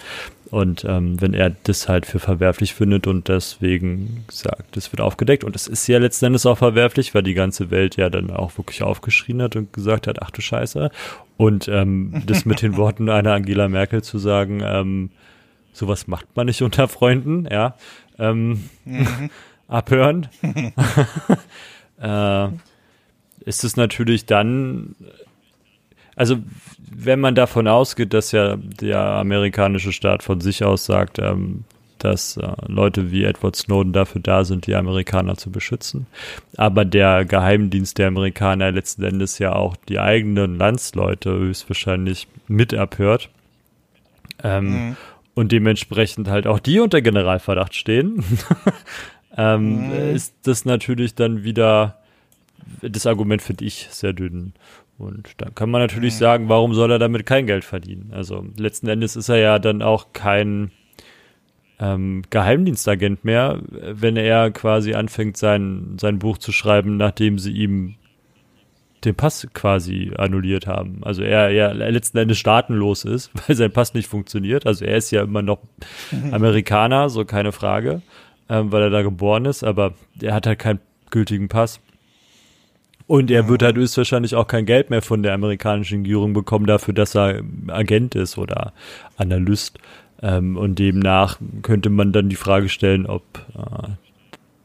Und 0.49 0.85
ähm, 0.87 1.19
wenn 1.19 1.33
er 1.33 1.49
das 1.49 1.89
halt 1.89 2.05
für 2.05 2.19
verwerflich 2.19 2.73
findet 2.73 3.05
und 3.05 3.27
deswegen 3.27 4.23
sagt, 4.31 4.77
das 4.77 4.93
wird 4.93 5.01
aufgedeckt. 5.01 5.43
Und 5.43 5.57
es 5.57 5.67
ist 5.67 5.85
ja 5.87 5.99
letzten 5.99 6.25
Endes 6.25 6.45
auch 6.45 6.57
verwerflich, 6.57 7.13
weil 7.13 7.23
die 7.23 7.33
ganze 7.33 7.69
Welt 7.69 7.97
ja 7.97 8.09
dann 8.09 8.31
auch 8.31 8.57
wirklich 8.57 8.81
aufgeschrien 8.81 9.41
hat 9.41 9.57
und 9.57 9.73
gesagt 9.73 10.07
hat, 10.07 10.21
ach 10.21 10.31
du 10.31 10.41
Scheiße. 10.41 10.89
Und 11.35 11.67
ähm, 11.67 12.23
das 12.25 12.45
mit 12.45 12.61
den 12.61 12.77
Worten 12.77 13.09
einer 13.09 13.33
Angela 13.33 13.67
Merkel 13.67 14.03
zu 14.03 14.19
sagen, 14.19 14.61
ähm, 14.63 15.09
sowas 15.73 16.07
macht 16.07 16.27
man 16.35 16.45
nicht 16.45 16.61
unter 16.61 16.87
Freunden, 16.87 17.45
ja. 17.51 17.75
Ähm, 18.17 18.69
mhm. 18.85 19.29
abhören. 19.67 20.29
äh, 21.99 22.47
ist 23.45 23.63
es 23.63 23.77
natürlich 23.77 24.25
dann, 24.25 24.95
also 26.15 26.37
wenn 26.79 27.19
man 27.19 27.35
davon 27.35 27.67
ausgeht, 27.67 28.13
dass 28.13 28.31
ja 28.31 28.55
der 28.57 28.99
amerikanische 28.99 29.91
Staat 29.91 30.23
von 30.23 30.41
sich 30.41 30.63
aus 30.63 30.85
sagt, 30.85 31.19
ähm, 31.19 31.63
dass 31.99 32.37
äh, 32.37 32.47
Leute 32.67 33.11
wie 33.11 33.23
Edward 33.23 33.55
Snowden 33.55 33.93
dafür 33.93 34.21
da 34.21 34.43
sind, 34.43 34.67
die 34.67 34.75
Amerikaner 34.75 35.37
zu 35.37 35.51
beschützen. 35.51 36.07
Aber 36.57 36.85
der 36.85 37.25
Geheimdienst 37.25 37.97
der 37.97 38.07
Amerikaner 38.07 38.71
letzten 38.71 39.03
Endes 39.03 39.39
ja 39.39 39.53
auch 39.53 39.75
die 39.75 39.99
eigenen 39.99 40.57
Landsleute 40.57 41.31
höchstwahrscheinlich 41.31 42.27
mit 42.47 42.73
abhört. 42.73 43.29
Ähm, 44.43 44.65
mhm. 44.69 44.97
Und 45.33 45.51
dementsprechend 45.51 46.27
halt 46.29 46.47
auch 46.47 46.59
die 46.59 46.79
unter 46.79 47.01
Generalverdacht 47.01 47.75
stehen. 47.75 48.23
ähm, 49.37 49.87
mhm. 49.87 50.15
Ist 50.15 50.35
das 50.43 50.65
natürlich 50.65 51.15
dann 51.15 51.43
wieder 51.43 51.97
das 52.81 53.05
Argument 53.05 53.41
finde 53.41 53.65
ich 53.65 53.87
sehr 53.91 54.13
dünn. 54.13 54.53
Und 54.97 55.33
dann 55.37 55.53
kann 55.55 55.69
man 55.69 55.81
natürlich 55.81 56.13
mhm. 56.15 56.19
sagen, 56.19 56.49
warum 56.49 56.73
soll 56.73 56.91
er 56.91 56.99
damit 56.99 57.25
kein 57.25 57.47
Geld 57.47 57.65
verdienen? 57.65 58.11
Also 58.13 58.45
letzten 58.57 58.87
Endes 58.87 59.15
ist 59.15 59.29
er 59.29 59.37
ja 59.37 59.59
dann 59.59 59.81
auch 59.81 60.13
kein 60.13 60.71
ähm, 61.79 62.23
Geheimdienstagent 62.29 63.25
mehr, 63.25 63.59
wenn 63.69 64.15
er 64.15 64.51
quasi 64.51 64.93
anfängt, 64.93 65.37
sein, 65.37 65.97
sein 65.99 66.19
Buch 66.19 66.37
zu 66.37 66.51
schreiben, 66.51 66.97
nachdem 66.97 67.39
sie 67.39 67.51
ihm 67.51 67.95
den 69.03 69.15
Pass 69.15 69.47
quasi 69.53 70.11
annulliert 70.17 70.65
haben. 70.65 71.01
Also 71.03 71.21
er, 71.21 71.49
er 71.51 71.73
letzten 71.73 72.17
Endes 72.17 72.37
staatenlos 72.37 73.05
ist, 73.05 73.31
weil 73.47 73.55
sein 73.55 73.71
Pass 73.71 73.93
nicht 73.93 74.07
funktioniert. 74.07 74.65
Also 74.65 74.85
er 74.85 74.97
ist 74.97 75.11
ja 75.11 75.23
immer 75.23 75.41
noch 75.41 75.59
Amerikaner, 76.31 77.09
so 77.09 77.25
keine 77.25 77.51
Frage, 77.51 78.01
ähm, 78.49 78.71
weil 78.71 78.83
er 78.83 78.89
da 78.89 79.01
geboren 79.01 79.45
ist, 79.45 79.63
aber 79.63 79.93
er 80.21 80.33
hat 80.33 80.47
halt 80.47 80.59
keinen 80.59 80.79
gültigen 81.11 81.49
Pass. 81.49 81.79
Und 83.07 83.29
er 83.29 83.47
wird 83.47 83.61
halt 83.61 83.77
höchstwahrscheinlich 83.77 84.35
auch 84.35 84.47
kein 84.47 84.65
Geld 84.65 84.89
mehr 84.89 85.01
von 85.01 85.21
der 85.21 85.33
amerikanischen 85.33 85.99
Regierung 85.99 86.33
bekommen 86.33 86.65
dafür, 86.65 86.93
dass 86.93 87.15
er 87.15 87.43
Agent 87.67 88.15
ist 88.15 88.37
oder 88.37 88.73
Analyst. 89.17 89.77
Ähm, 90.21 90.57
und 90.57 90.79
demnach 90.79 91.39
könnte 91.61 91.89
man 91.89 92.11
dann 92.11 92.29
die 92.29 92.35
Frage 92.35 92.69
stellen, 92.69 93.05
ob 93.05 93.23
äh, 93.55 93.89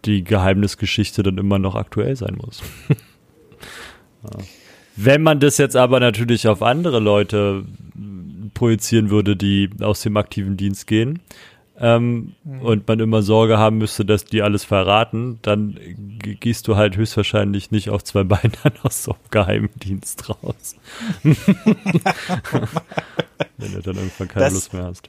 die 0.07 0.25
Geheimnisgeschichte 0.25 1.23
dann 1.23 1.37
immer 1.37 1.59
noch 1.59 1.75
aktuell 1.75 2.17
sein 2.17 2.39
muss. 2.41 2.63
ja. 2.89 4.39
Wenn 4.97 5.23
man 5.23 5.41
das 5.41 5.59
jetzt 5.59 5.77
aber 5.77 6.01
natürlich 6.01 6.49
auf 6.49 6.63
andere 6.63 6.99
Leute 6.99 7.65
projizieren 8.55 9.11
würde, 9.11 9.37
die 9.37 9.71
aus 9.81 10.03
dem 10.03 10.17
aktiven 10.17 10.57
Dienst 10.57 10.87
gehen, 10.87 11.21
ähm, 11.81 12.35
mhm. 12.45 12.61
und 12.61 12.87
man 12.87 13.01
immer 13.01 13.23
Sorge 13.23 13.57
haben 13.59 13.79
müsste, 13.79 14.05
dass 14.05 14.27
die 14.27 14.43
alles 14.43 14.65
verraten, 14.65 15.39
dann 15.43 15.79
gehst 16.19 16.69
du 16.69 16.77
halt 16.77 16.97
höchstwahrscheinlich 16.97 17.71
nicht 17.71 17.89
auf 17.91 18.05
zwei 18.05 18.23
Beinen 18.25 18.53
aus 18.83 19.05
so 19.05 19.13
einem 19.13 19.21
Geheimdienst 19.31 20.29
raus. 20.29 20.77
Wenn 23.57 23.73
du 23.73 23.81
dann 23.83 23.97
irgendwann 23.97 24.29
keine 24.29 24.45
das, 24.45 24.55
Lust 24.55 24.73
mehr 24.75 24.85
hast. 24.85 25.09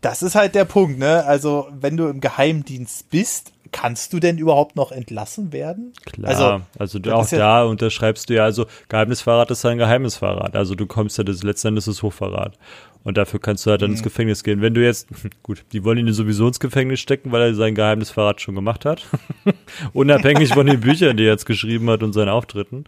Das 0.00 0.22
ist 0.22 0.34
halt 0.34 0.54
der 0.54 0.66
Punkt, 0.66 0.98
ne? 0.98 1.24
Also, 1.24 1.68
wenn 1.70 1.96
du 1.96 2.08
im 2.08 2.20
Geheimdienst 2.20 3.08
bist, 3.08 3.52
kannst 3.72 4.12
du 4.12 4.20
denn 4.20 4.38
überhaupt 4.38 4.76
noch 4.76 4.92
entlassen 4.92 5.52
werden? 5.52 5.92
Klar, 6.04 6.28
also, 6.28 6.60
also 6.78 6.98
du, 6.98 7.14
auch 7.14 7.28
da 7.28 7.36
ja 7.36 7.62
unterschreibst 7.62 8.28
du 8.28 8.34
ja, 8.34 8.44
also 8.44 8.66
Geheimnisverrat 8.88 9.50
ist 9.50 9.64
ein 9.64 9.78
Geheimnisverrat. 9.78 10.56
Also 10.56 10.74
du 10.74 10.86
kommst 10.86 11.18
ja, 11.18 11.24
das 11.24 11.42
letztendlich 11.42 11.86
ist 11.86 12.02
Hochverrat. 12.02 12.58
Und 13.04 13.16
dafür 13.16 13.40
kannst 13.40 13.64
du 13.64 13.70
halt 13.70 13.82
dann 13.82 13.90
mhm. 13.90 13.96
ins 13.96 14.02
Gefängnis 14.02 14.42
gehen. 14.42 14.60
Wenn 14.60 14.74
du 14.74 14.84
jetzt, 14.84 15.08
gut, 15.42 15.64
die 15.72 15.84
wollen 15.84 15.98
ihn 15.98 16.12
sowieso 16.12 16.48
ins 16.48 16.60
Gefängnis 16.60 17.00
stecken, 17.00 17.32
weil 17.32 17.42
er 17.42 17.54
sein 17.54 17.74
Geheimnisverrat 17.74 18.40
schon 18.40 18.54
gemacht 18.54 18.84
hat. 18.84 19.06
Unabhängig 19.92 20.52
von 20.52 20.66
den 20.66 20.80
Büchern, 20.80 21.16
die 21.16 21.24
er 21.24 21.32
jetzt 21.32 21.46
geschrieben 21.46 21.88
hat 21.90 22.02
und 22.02 22.12
seinen 22.12 22.28
Auftritten. 22.28 22.84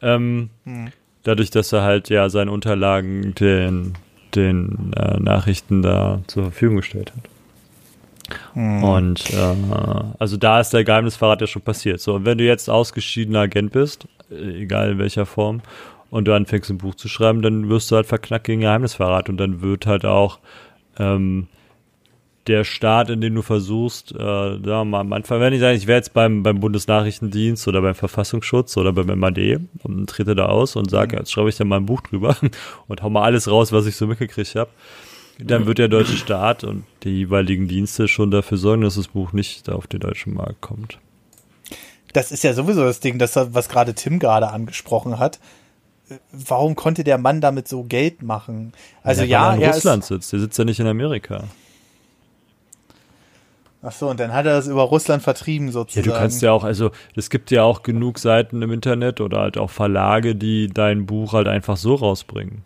Ähm, 0.00 0.50
mhm. 0.64 0.92
Dadurch, 1.24 1.50
dass 1.50 1.72
er 1.72 1.82
halt 1.82 2.08
ja 2.08 2.30
seine 2.30 2.50
Unterlagen 2.50 3.34
den, 3.34 3.94
den 4.34 4.92
äh, 4.96 5.18
Nachrichten 5.18 5.82
da 5.82 6.22
zur 6.26 6.44
Verfügung 6.44 6.76
gestellt 6.76 7.12
hat. 7.14 7.28
Mhm. 8.54 8.84
Und 8.84 9.30
äh, 9.30 9.54
also 10.18 10.36
da 10.36 10.60
ist 10.60 10.70
der 10.70 10.84
Geheimnisverrat 10.84 11.40
ja 11.40 11.46
schon 11.46 11.62
passiert. 11.62 12.00
So, 12.00 12.14
und 12.14 12.24
wenn 12.24 12.38
du 12.38 12.44
jetzt 12.44 12.68
ausgeschiedener 12.68 13.40
Agent 13.40 13.72
bist, 13.72 14.06
äh, 14.30 14.62
egal 14.62 14.92
in 14.92 14.98
welcher 14.98 15.26
Form, 15.26 15.62
und 16.10 16.26
du 16.26 16.34
anfängst 16.34 16.70
ein 16.70 16.78
Buch 16.78 16.94
zu 16.94 17.08
schreiben, 17.08 17.42
dann 17.42 17.68
wirst 17.68 17.90
du 17.90 17.96
halt 17.96 18.06
verknackt 18.06 18.44
gegen 18.44 18.60
Geheimnisverrat 18.62 19.28
und 19.28 19.36
dann 19.36 19.60
wird 19.60 19.86
halt 19.86 20.04
auch 20.04 20.38
ähm, 20.98 21.48
der 22.48 22.64
Staat, 22.64 23.10
in 23.10 23.20
dem 23.20 23.34
du 23.34 23.42
versuchst, 23.42 24.14
äh, 24.18 24.84
mal, 24.84 25.00
am 25.00 25.12
Anfang, 25.12 25.40
wenn 25.40 25.52
ich 25.52 25.60
sage, 25.60 25.76
ich 25.76 25.86
wäre 25.86 25.98
jetzt 25.98 26.14
beim, 26.14 26.42
beim 26.42 26.60
Bundesnachrichtendienst 26.60 27.68
oder 27.68 27.82
beim 27.82 27.94
Verfassungsschutz 27.94 28.76
oder 28.76 28.92
beim 28.92 29.18
MAD 29.18 29.60
und 29.82 30.08
trete 30.08 30.34
da 30.34 30.46
aus 30.46 30.74
und 30.74 30.90
sage, 30.90 31.16
mhm. 31.16 31.20
jetzt 31.20 31.32
schreibe 31.32 31.50
ich 31.50 31.56
da 31.56 31.64
mal 31.64 31.76
ein 31.76 31.86
Buch 31.86 32.00
drüber 32.00 32.36
und 32.88 33.02
hau 33.02 33.10
mal 33.10 33.22
alles 33.22 33.50
raus, 33.50 33.70
was 33.72 33.86
ich 33.86 33.96
so 33.96 34.06
mitgekriegt 34.06 34.54
habe, 34.54 34.70
dann 35.38 35.66
wird 35.66 35.78
der 35.78 35.88
deutsche 35.88 36.16
Staat 36.16 36.64
und 36.64 36.84
die 37.04 37.10
jeweiligen 37.10 37.68
Dienste 37.68 38.08
schon 38.08 38.30
dafür 38.30 38.58
sorgen, 38.58 38.82
dass 38.82 38.96
das 38.96 39.08
Buch 39.08 39.32
nicht 39.32 39.68
auf 39.68 39.86
den 39.86 40.00
deutschen 40.00 40.34
Markt 40.34 40.60
kommt. 40.60 40.98
Das 42.12 42.32
ist 42.32 42.42
ja 42.42 42.54
sowieso 42.54 42.82
das 42.82 43.00
Ding, 43.00 43.18
das, 43.18 43.36
was 43.36 43.68
gerade 43.68 43.94
Tim 43.94 44.18
gerade 44.18 44.48
angesprochen 44.48 45.18
hat 45.18 45.38
warum 46.32 46.74
konnte 46.74 47.04
der 47.04 47.18
Mann 47.18 47.40
damit 47.40 47.68
so 47.68 47.84
Geld 47.84 48.22
machen? 48.22 48.72
Also 49.02 49.22
ja, 49.22 49.26
ja 49.26 49.60
er 49.60 49.68
in 49.68 49.72
Russland 49.72 50.02
ist, 50.02 50.08
sitzt, 50.08 50.32
der 50.32 50.40
sitzt 50.40 50.58
ja 50.58 50.64
nicht 50.64 50.80
in 50.80 50.86
Amerika. 50.86 51.44
Ach 53.80 53.92
so, 53.92 54.10
und 54.10 54.18
dann 54.18 54.32
hat 54.32 54.44
er 54.44 54.56
das 54.56 54.66
über 54.66 54.82
Russland 54.82 55.22
vertrieben 55.22 55.70
sozusagen. 55.70 56.06
Ja, 56.06 56.12
du 56.12 56.18
kannst 56.18 56.42
ja 56.42 56.50
auch, 56.50 56.64
also 56.64 56.90
es 57.14 57.30
gibt 57.30 57.50
ja 57.50 57.62
auch 57.62 57.82
genug 57.84 58.18
Seiten 58.18 58.60
im 58.62 58.72
Internet 58.72 59.20
oder 59.20 59.38
halt 59.40 59.56
auch 59.56 59.70
Verlage, 59.70 60.34
die 60.34 60.68
dein 60.68 61.06
Buch 61.06 61.32
halt 61.32 61.46
einfach 61.46 61.76
so 61.76 61.94
rausbringen. 61.94 62.62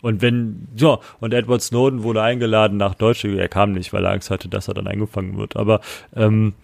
Und 0.00 0.22
wenn, 0.22 0.68
ja, 0.76 0.98
und 1.20 1.34
Edward 1.34 1.60
Snowden 1.60 2.02
wurde 2.02 2.22
eingeladen 2.22 2.78
nach 2.78 2.94
Deutschland, 2.94 3.38
er 3.38 3.48
kam 3.48 3.72
nicht, 3.72 3.92
weil 3.92 4.04
er 4.06 4.12
Angst 4.12 4.30
hatte, 4.30 4.48
dass 4.48 4.66
er 4.66 4.72
dann 4.72 4.86
eingefangen 4.86 5.36
wird. 5.36 5.56
Aber 5.56 5.82
ähm, 6.16 6.54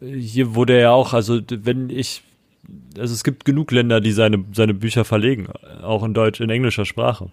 hier 0.00 0.54
wurde 0.54 0.74
er 0.74 0.80
ja 0.80 0.90
auch, 0.92 1.14
also 1.14 1.40
wenn 1.48 1.90
ich 1.90 2.22
also 2.98 3.14
es 3.14 3.24
gibt 3.24 3.44
genug 3.44 3.70
Länder, 3.70 4.00
die 4.00 4.12
seine, 4.12 4.44
seine 4.52 4.74
Bücher 4.74 5.04
verlegen, 5.04 5.48
auch 5.82 6.04
in 6.04 6.14
Deutsch, 6.14 6.40
in 6.40 6.50
englischer 6.50 6.84
Sprache. 6.84 7.30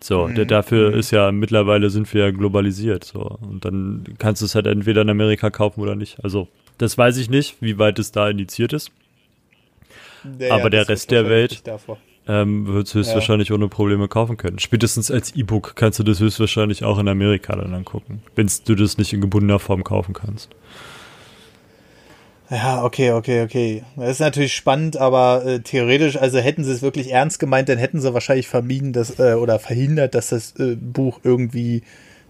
So, 0.00 0.26
mhm. 0.26 0.46
dafür 0.48 0.90
mhm. 0.90 0.98
ist 0.98 1.10
ja 1.12 1.30
mittlerweile 1.30 1.88
sind 1.90 2.12
wir 2.12 2.24
ja 2.24 2.30
globalisiert. 2.30 3.04
So, 3.04 3.38
und 3.40 3.64
dann 3.64 4.04
kannst 4.18 4.42
du 4.42 4.46
es 4.46 4.54
halt 4.54 4.66
entweder 4.66 5.02
in 5.02 5.10
Amerika 5.10 5.50
kaufen 5.50 5.80
oder 5.80 5.94
nicht. 5.94 6.22
Also, 6.24 6.48
das 6.78 6.98
weiß 6.98 7.18
ich 7.18 7.30
nicht, 7.30 7.56
wie 7.60 7.78
weit 7.78 7.98
es 7.98 8.10
da 8.10 8.28
indiziert 8.28 8.72
ist. 8.72 8.90
Ja, 10.38 10.54
Aber 10.54 10.70
der 10.70 10.88
Rest 10.88 11.10
der 11.10 11.28
Welt 11.28 11.62
ähm, 12.28 12.66
wird 12.66 12.86
es 12.86 12.94
höchstwahrscheinlich 12.94 13.48
ja. 13.48 13.54
ohne 13.54 13.68
Probleme 13.68 14.08
kaufen 14.08 14.36
können. 14.36 14.58
Spätestens 14.58 15.10
als 15.10 15.34
E-Book 15.34 15.74
kannst 15.74 15.98
du 15.98 16.04
das 16.04 16.20
höchstwahrscheinlich 16.20 16.84
auch 16.84 16.98
in 16.98 17.08
Amerika 17.08 17.56
dann 17.56 17.74
angucken, 17.74 18.22
wenn 18.36 18.48
du 18.64 18.74
das 18.74 18.98
nicht 18.98 19.12
in 19.12 19.20
gebundener 19.20 19.58
Form 19.58 19.82
kaufen 19.84 20.14
kannst. 20.14 20.50
Ja, 22.52 22.84
okay, 22.84 23.12
okay, 23.12 23.44
okay. 23.44 23.82
Das 23.96 24.10
ist 24.10 24.20
natürlich 24.20 24.54
spannend, 24.54 24.98
aber 24.98 25.42
äh, 25.46 25.60
theoretisch, 25.60 26.18
also 26.18 26.38
hätten 26.38 26.64
sie 26.64 26.72
es 26.72 26.82
wirklich 26.82 27.10
ernst 27.10 27.38
gemeint, 27.38 27.70
dann 27.70 27.78
hätten 27.78 27.98
sie 27.98 28.12
wahrscheinlich 28.12 28.46
vermieden, 28.46 28.92
dass, 28.92 29.18
äh, 29.18 29.34
oder 29.34 29.58
verhindert, 29.58 30.14
dass 30.14 30.28
das 30.28 30.54
äh, 30.58 30.76
Buch 30.76 31.20
irgendwie 31.24 31.82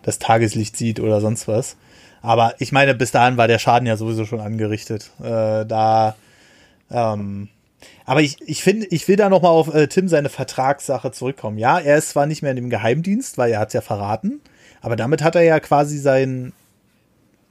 das 0.02 0.21
Tageslicht 0.21 0.76
sieht 0.76 1.00
oder 1.00 1.21
sonst 1.21 1.49
was. 1.49 1.76
Aber 2.21 2.55
ich 2.61 2.71
meine, 2.71 2.95
bis 2.95 3.11
dahin 3.11 3.37
war 3.37 3.49
der 3.49 3.59
Schaden 3.59 3.85
ja 3.88 3.97
sowieso 3.97 4.25
schon 4.25 4.38
angerichtet. 4.38 5.11
Äh, 5.21 5.67
da, 5.67 6.14
ähm, 6.93 7.49
aber 8.05 8.21
ich, 8.21 8.37
ich 8.47 8.62
finde, 8.62 8.87
ich 8.91 9.09
will 9.09 9.17
da 9.17 9.29
nochmal 9.29 9.50
auf 9.50 9.75
äh, 9.75 9.88
Tim 9.88 10.07
seine 10.07 10.29
Vertragssache 10.29 11.11
zurückkommen. 11.11 11.59
Ja, 11.59 11.81
er 11.81 11.99
ist 11.99 12.11
zwar 12.11 12.26
nicht 12.26 12.43
mehr 12.43 12.52
in 12.52 12.57
dem 12.59 12.71
Geheimdienst, 12.71 13.38
weil 13.38 13.50
er 13.50 13.59
hat 13.59 13.69
es 13.69 13.75
ja 13.75 13.81
verraten, 13.81 14.41
aber 14.83 14.95
damit 14.95 15.21
hat 15.21 15.35
er 15.35 15.43
ja 15.43 15.59
quasi 15.59 15.99
seinen 15.99 16.52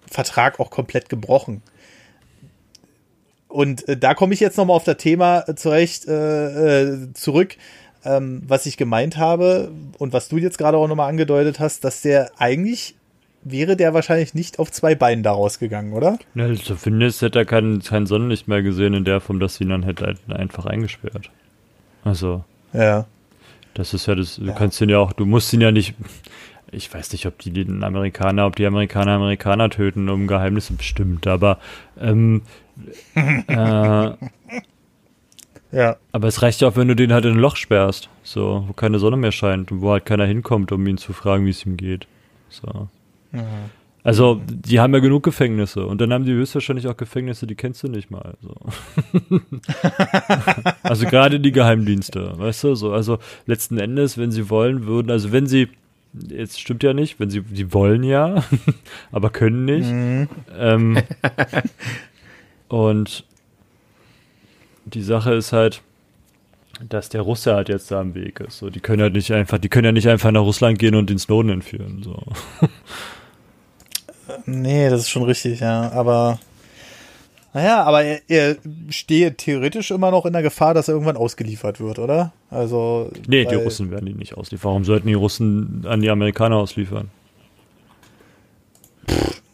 Vertrag 0.10 0.62
auch 0.62 0.70
komplett 0.70 1.10
gebrochen. 1.10 1.62
Und 3.52 3.88
äh, 3.88 3.98
da 3.98 4.14
komme 4.14 4.34
ich 4.34 4.40
jetzt 4.40 4.58
nochmal 4.58 4.76
auf 4.76 4.84
das 4.84 4.98
Thema 4.98 5.44
äh, 5.48 5.56
zurecht 5.56 6.08
äh, 6.08 6.82
äh, 6.82 7.14
zurück, 7.14 7.58
ähm, 8.04 8.42
was 8.48 8.66
ich 8.66 8.78
gemeint 8.78 9.18
habe 9.18 9.72
und 9.98 10.14
was 10.14 10.30
du 10.30 10.38
jetzt 10.38 10.58
gerade 10.58 10.78
auch 10.78 10.88
nochmal 10.88 11.10
angedeutet 11.10 11.60
hast, 11.60 11.84
dass 11.84 12.02
der 12.02 12.32
eigentlich 12.38 12.96
wäre 13.44 13.76
der 13.76 13.94
wahrscheinlich 13.94 14.34
nicht 14.34 14.60
auf 14.60 14.72
zwei 14.72 14.96
Beinen 14.96 15.24
daraus 15.24 15.60
gegangen, 15.60 15.94
oder? 15.94 16.20
Ja, 16.36 16.54
zumindest 16.54 17.22
hätte 17.22 17.40
er 17.40 17.46
keinen, 17.46 17.82
keinen 17.82 18.06
Sonnenlicht 18.06 18.48
mehr 18.48 18.62
gesehen 18.62 18.94
in 18.94 19.04
der 19.04 19.20
Form, 19.20 19.40
dass 19.40 19.56
sie 19.56 19.64
ihn 19.64 19.72
dann 19.72 19.84
hätte 19.84 20.16
einfach 20.30 20.66
eingesperrt. 20.66 21.32
Also. 22.04 22.44
Ja. 22.74 23.06
Das 23.74 23.94
ist 23.94 24.06
ja 24.06 24.16
das, 24.16 24.36
du 24.36 24.46
ja. 24.46 24.54
kannst 24.54 24.80
ihn 24.82 24.90
ja 24.90 25.00
auch, 25.00 25.14
du 25.14 25.26
musst 25.26 25.52
ihn 25.54 25.62
ja 25.62 25.72
nicht, 25.72 25.96
ich 26.72 26.94
weiß 26.94 27.12
nicht, 27.12 27.26
ob 27.26 27.38
die 27.40 27.66
Amerikaner, 27.82 28.48
ob 28.48 28.56
die 28.56 28.66
Amerikaner 28.66 29.14
Amerikaner 29.14 29.70
töten, 29.70 30.10
um 30.10 30.28
Geheimnisse 30.28 30.74
bestimmt, 30.74 31.28
aber 31.28 31.60
ähm, 32.00 32.42
äh, 33.16 34.12
ja. 35.72 35.98
Aber 36.12 36.28
es 36.28 36.42
reicht 36.42 36.62
ja 36.62 36.70
auch, 36.70 36.76
wenn 36.76 36.88
du 36.88 36.96
den 36.96 37.14
halt 37.14 37.26
in 37.26 37.34
ein 37.34 37.40
Loch 37.40 37.58
sperrst, 37.58 38.10
so, 38.24 38.66
wo 38.68 38.74
keine 38.74 39.00
Sonne 39.00 39.18
mehr 39.18 39.32
scheint 39.32 39.72
und 39.72 39.82
wo 39.82 39.92
halt 39.92 40.06
keiner 40.06 40.26
hinkommt, 40.26 40.72
um 40.72 40.86
ihn 40.88 40.98
zu 40.98 41.14
fragen, 41.14 41.46
wie 41.46 41.52
es 41.52 41.66
ihm 41.66 41.78
geht. 41.78 42.08
So. 42.50 42.88
Mhm. 43.32 43.42
Also, 44.04 44.42
die 44.48 44.80
haben 44.80 44.96
ja 44.96 45.00
genug 45.00 45.22
Gefängnisse 45.22 45.86
und 45.86 46.02
dann 46.02 46.12
haben 46.12 46.26
die 46.26 46.32
höchstwahrscheinlich 46.32 46.88
auch 46.88 46.98
Gefängnisse, 46.98 47.46
die 47.46 47.54
kennst 47.54 47.84
du 47.84 47.88
nicht 47.88 48.10
mal. 48.10 48.34
So. 48.42 48.56
also 50.84 51.06
gerade 51.06 51.40
die 51.40 51.52
Geheimdienste, 51.52 52.34
weißt 52.40 52.64
du, 52.64 52.76
so, 52.76 52.94
also 52.94 53.20
letzten 53.46 53.78
Endes, 53.78 54.18
wenn 54.18 54.32
sie 54.32 54.50
wollen 54.50 54.88
würden, 54.88 55.12
also 55.12 55.32
wenn 55.32 55.46
sie, 55.46 55.70
jetzt 56.14 56.60
stimmt 56.60 56.84
ja 56.84 56.94
nicht, 56.94 57.20
wenn 57.20 57.30
sie, 57.30 57.44
sie 57.54 57.74
wollen 57.74 58.04
ja, 58.04 58.44
aber 59.12 59.30
können 59.30 59.66
nicht. 59.66 59.90
Mhm. 59.90 60.30
Ähm, 60.58 60.98
Und 62.68 63.26
die 64.86 65.02
Sache 65.02 65.34
ist 65.34 65.52
halt, 65.52 65.82
dass 66.88 67.10
der 67.10 67.22
Russe 67.22 67.54
halt 67.54 67.70
jetzt 67.70 67.92
da 67.92 68.00
am 68.00 68.16
Weg 68.16 68.40
ist. 68.40 68.58
So, 68.58 68.70
die 68.70 68.80
können 68.80 69.02
halt 69.02 69.14
nicht 69.14 69.32
einfach, 69.34 69.58
die 69.58 69.70
können 69.70 69.86
ja 69.86 69.92
nicht 69.92 70.08
einfach 70.08 70.32
nach 70.32 70.42
Russland 70.42 70.80
gehen 70.80 70.96
und 70.96 71.10
den 71.10 71.20
Snowden 71.20 71.50
entführen. 71.50 72.02
So. 72.04 72.22
Nee, 74.46 74.90
das 74.90 75.02
ist 75.02 75.10
schon 75.10 75.24
richtig, 75.24 75.60
ja. 75.60 75.92
Aber 75.92 76.40
Naja, 77.54 77.84
aber 77.84 78.04
er, 78.04 78.22
er 78.30 78.56
steht 78.90 79.40
theoretisch 79.40 79.92
immer 79.92 80.10
noch 80.10 80.26
in 80.26 80.34
der 80.34 80.42
Gefahr, 80.42 80.74
dass 80.74 80.88
er 80.88 80.94
irgendwann 80.94 81.18
ausgeliefert 81.18 81.82
wird, 81.82 82.00
oder? 82.00 82.32
Also. 82.50 83.12
Nee, 83.28 83.46
die 83.46 83.56
Russen 83.56 83.92
werden 83.92 84.08
ihn 84.08 84.18
nicht 84.18 84.38
ausliefern. 84.38 84.70
Warum 84.70 84.86
sollten 84.86 85.08
die 85.08 85.14
Russen 85.14 85.86
an 85.86 86.02
die 86.02 86.10
Amerikaner 86.10 86.56
ausliefern? 86.58 87.10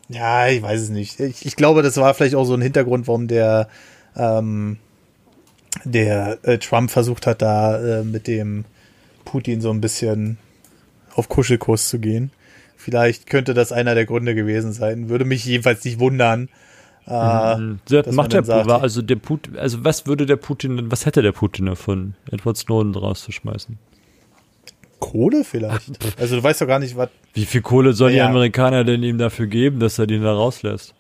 Ja, 0.10 0.48
ich 0.48 0.62
weiß 0.62 0.82
es 0.82 0.90
nicht. 0.90 1.20
Ich, 1.20 1.46
ich, 1.46 1.56
glaube, 1.56 1.82
das 1.82 1.98
war 1.98 2.14
vielleicht 2.14 2.36
auch 2.36 2.46
so 2.46 2.54
ein 2.54 2.62
Hintergrund, 2.62 3.08
warum 3.08 3.28
der, 3.28 3.68
ähm, 4.16 4.78
der 5.84 6.38
äh, 6.44 6.60
Trump 6.60 6.92
versucht 6.92 7.28
hat, 7.28 7.42
da 7.42 8.00
äh, 8.00 8.04
mit 8.04 8.28
dem 8.28 8.66
Putin 9.26 9.60
so 9.60 9.72
ein 9.72 9.82
bisschen 9.82 10.38
auf 11.16 11.28
Kuschelkurs 11.30 11.90
zu 11.90 12.00
gehen. 12.00 12.32
Vielleicht 12.78 13.28
könnte 13.28 13.54
das 13.54 13.72
einer 13.72 13.96
der 13.96 14.06
Gründe 14.06 14.36
gewesen 14.36 14.72
sein. 14.72 15.10
Würde 15.10 15.26
mich 15.26 15.44
jedenfalls 15.44 15.84
nicht 15.84 16.00
wundern. 16.00 16.48
Äh, 17.08 17.58
mhm. 17.58 17.80
macht 18.12 18.34
der 18.34 18.44
sagt, 18.44 18.70
also 18.70 19.02
der 19.02 19.16
Putin, 19.16 19.58
also 19.58 19.84
was 19.84 20.08
würde 20.08 20.26
der 20.26 20.36
Putin, 20.36 20.92
was 20.92 21.06
hätte 21.06 21.22
der 21.22 21.32
Putin 21.32 21.68
davon, 21.68 22.16
Edward 22.30 22.58
Snowden 22.58 22.96
rauszuschmeißen? 22.96 23.78
Kohle 25.00 25.44
vielleicht. 25.44 25.98
Also 26.20 26.36
du 26.38 26.44
weißt 26.44 26.62
doch 26.62 26.68
gar 26.68 26.80
nicht, 26.80 26.98
was. 26.98 27.10
Wie 27.34 27.46
viel 27.46 27.62
Kohle 27.62 27.94
sollen 27.94 28.16
ja. 28.16 28.26
die 28.26 28.30
Amerikaner 28.30 28.84
denn 28.84 29.04
ihm 29.04 29.18
dafür 29.18 29.48
geben, 29.48 29.80
dass 29.80 30.00
er 30.00 30.08
den 30.08 30.24
da 30.24 30.34
rauslässt? 30.34 30.94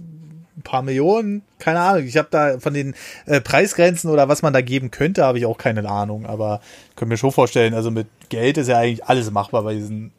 Ein 0.00 0.62
paar 0.62 0.82
Millionen, 0.82 1.42
keine 1.58 1.80
Ahnung. 1.80 2.06
Ich 2.06 2.16
habe 2.16 2.28
da 2.30 2.58
von 2.58 2.74
den 2.74 2.94
äh, 3.26 3.40
Preisgrenzen 3.40 4.10
oder 4.10 4.28
was 4.28 4.42
man 4.42 4.52
da 4.52 4.62
geben 4.62 4.90
könnte, 4.90 5.22
habe 5.24 5.38
ich 5.38 5.46
auch 5.46 5.58
keine 5.58 5.88
Ahnung. 5.88 6.26
Aber 6.26 6.60
ich 6.90 6.96
kann 6.96 7.08
mir 7.08 7.18
schon 7.18 7.30
vorstellen, 7.30 7.74
also 7.74 7.90
mit 7.90 8.08
Geld 8.30 8.56
ist 8.56 8.68
ja 8.68 8.78
eigentlich 8.78 9.04
alles 9.04 9.30
machbar 9.30 9.62
bei 9.62 9.74
diesen 9.74 10.12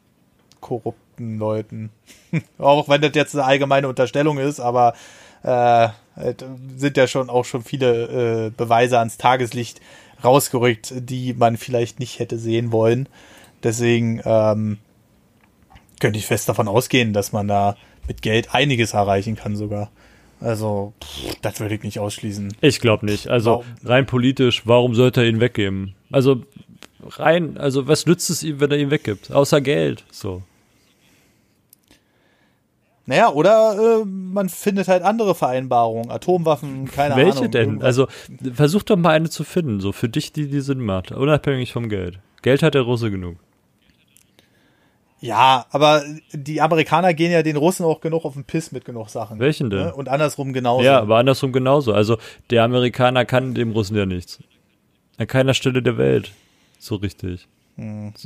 korrupten 0.60 1.38
Leuten. 1.38 1.90
auch 2.58 2.88
wenn 2.88 3.00
das 3.00 3.12
jetzt 3.14 3.34
eine 3.34 3.44
allgemeine 3.44 3.88
Unterstellung 3.88 4.38
ist, 4.38 4.60
aber 4.60 4.94
äh, 5.42 5.88
sind 6.76 6.96
ja 6.96 7.06
schon 7.06 7.30
auch 7.30 7.44
schon 7.44 7.62
viele 7.62 8.46
äh, 8.46 8.50
Beweise 8.50 8.98
ans 8.98 9.18
Tageslicht 9.18 9.80
rausgerückt, 10.24 10.92
die 10.96 11.32
man 11.32 11.56
vielleicht 11.56 12.00
nicht 12.00 12.18
hätte 12.18 12.38
sehen 12.38 12.72
wollen. 12.72 13.08
Deswegen 13.62 14.20
ähm, 14.24 14.78
könnte 16.00 16.18
ich 16.18 16.26
fest 16.26 16.48
davon 16.48 16.68
ausgehen, 16.68 17.12
dass 17.12 17.32
man 17.32 17.48
da 17.48 17.76
mit 18.06 18.22
Geld 18.22 18.54
einiges 18.54 18.94
erreichen 18.94 19.36
kann 19.36 19.56
sogar. 19.56 19.90
Also, 20.40 20.92
pff, 21.02 21.36
das 21.42 21.58
würde 21.60 21.74
ich 21.74 21.82
nicht 21.82 21.98
ausschließen. 21.98 22.54
Ich 22.60 22.80
glaube 22.80 23.06
nicht. 23.06 23.28
Also 23.28 23.64
rein 23.84 24.06
politisch, 24.06 24.62
warum 24.66 24.94
sollte 24.94 25.22
er 25.22 25.28
ihn 25.28 25.40
weggeben? 25.40 25.94
Also 26.12 26.42
rein, 27.02 27.58
also 27.58 27.88
was 27.88 28.06
nützt 28.06 28.30
es 28.30 28.42
ihm, 28.42 28.60
wenn 28.60 28.70
er 28.70 28.78
ihn 28.78 28.90
weggibt? 28.90 29.32
Außer 29.32 29.60
Geld. 29.60 30.04
So. 30.10 30.42
Naja, 33.08 33.32
oder 33.32 34.02
äh, 34.02 34.04
man 34.04 34.50
findet 34.50 34.86
halt 34.86 35.02
andere 35.02 35.34
Vereinbarungen, 35.34 36.10
Atomwaffen, 36.10 36.90
keine 36.90 37.16
Welche 37.16 37.38
Ahnung. 37.38 37.42
Welche 37.44 37.48
denn? 37.48 37.68
Irgendwas. 37.68 37.86
Also 37.86 38.06
versuch 38.52 38.82
doch 38.82 38.98
mal 38.98 39.12
eine 39.12 39.30
zu 39.30 39.44
finden, 39.44 39.80
so 39.80 39.92
für 39.92 40.10
dich, 40.10 40.34
die 40.34 40.46
die 40.46 40.60
Sinn 40.60 40.80
macht, 40.80 41.12
unabhängig 41.12 41.72
vom 41.72 41.88
Geld. 41.88 42.18
Geld 42.42 42.62
hat 42.62 42.74
der 42.74 42.82
Russe 42.82 43.10
genug. 43.10 43.38
Ja, 45.22 45.64
aber 45.70 46.04
die 46.34 46.60
Amerikaner 46.60 47.14
gehen 47.14 47.32
ja 47.32 47.42
den 47.42 47.56
Russen 47.56 47.86
auch 47.86 48.02
genug 48.02 48.26
auf 48.26 48.34
den 48.34 48.44
Piss 48.44 48.72
mit 48.72 48.84
genug 48.84 49.08
Sachen. 49.08 49.38
Welchen 49.38 49.70
denn? 49.70 49.86
Ne? 49.86 49.94
Und 49.94 50.10
andersrum 50.10 50.52
genauso. 50.52 50.84
Ja, 50.84 51.00
aber 51.00 51.16
andersrum 51.16 51.50
genauso. 51.50 51.94
Also 51.94 52.18
der 52.50 52.62
Amerikaner 52.62 53.24
kann 53.24 53.54
dem 53.54 53.72
Russen 53.72 53.96
ja 53.96 54.04
nichts. 54.04 54.38
An 55.16 55.26
keiner 55.26 55.54
Stelle 55.54 55.82
der 55.82 55.96
Welt. 55.96 56.32
So 56.78 56.96
richtig. 56.96 57.48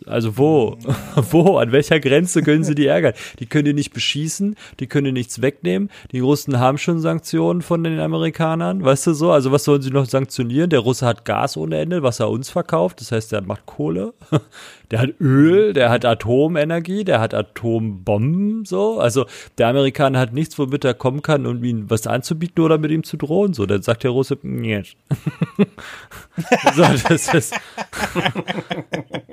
Also 0.07 0.39
wo? 0.39 0.79
wo? 1.31 1.59
An 1.59 1.73
welcher 1.73 2.01
Grenze 2.01 2.43
können 2.43 2.65
sie 2.65 2.75
die 2.75 2.87
ärgern? 2.87 3.13
Die 3.39 3.45
können 3.45 3.67
die 3.67 3.75
nicht 3.75 3.93
beschießen, 3.93 4.57
die 4.81 4.87
können 4.87 5.07
die 5.07 5.13
nichts 5.13 5.43
wegnehmen. 5.43 5.91
Die 6.11 6.21
Russen 6.21 6.59
haben 6.59 6.79
schon 6.79 7.01
Sanktionen 7.01 7.61
von 7.61 7.85
den 7.85 8.01
Amerikanern, 8.01 8.83
weißt 8.83 9.09
du 9.09 9.13
so? 9.13 9.31
Also 9.31 9.53
was 9.53 9.65
sollen 9.65 9.83
sie 9.83 9.91
noch 9.91 10.07
sanktionieren? 10.07 10.71
Der 10.71 10.81
Russe 10.81 11.05
hat 11.05 11.27
Gas 11.27 11.59
ohne 11.59 11.79
Ende, 11.79 12.03
was 12.03 12.21
er 12.21 12.31
uns 12.31 12.49
verkauft. 12.49 13.03
Das 13.03 13.13
heißt, 13.13 13.33
der 13.33 13.43
macht 13.43 13.67
Kohle. 13.67 14.15
Der 14.93 15.01
hat 15.01 15.15
Öl, 15.21 15.73
der 15.73 15.89
hat 15.89 16.05
Atomenergie, 16.05 17.03
der 17.03 17.19
hat 17.19 17.33
Atombomben, 17.33 18.67
so. 18.67 19.01
Also 19.01 19.25
der 19.57 19.69
Amerikaner 19.69 20.19
hat 20.19 20.35
nichts, 20.35 20.59
womit 20.59 20.85
er 20.85 20.93
kommen 20.93 21.23
kann, 21.23 21.47
um 21.47 21.65
ihm 21.65 21.89
was 21.89 22.07
anzubieten 22.07 22.63
oder 22.63 22.77
mit 22.77 22.91
ihm 22.91 23.03
zu 23.03 23.17
drohen. 23.17 23.55
So, 23.55 23.65
dann 23.65 23.81
sagt 23.81 24.05
der 24.05 24.11
Russe, 24.11 24.37
nicht. 24.43 24.99
so, 26.77 26.83
das 27.09 27.33
ist, 27.33 27.55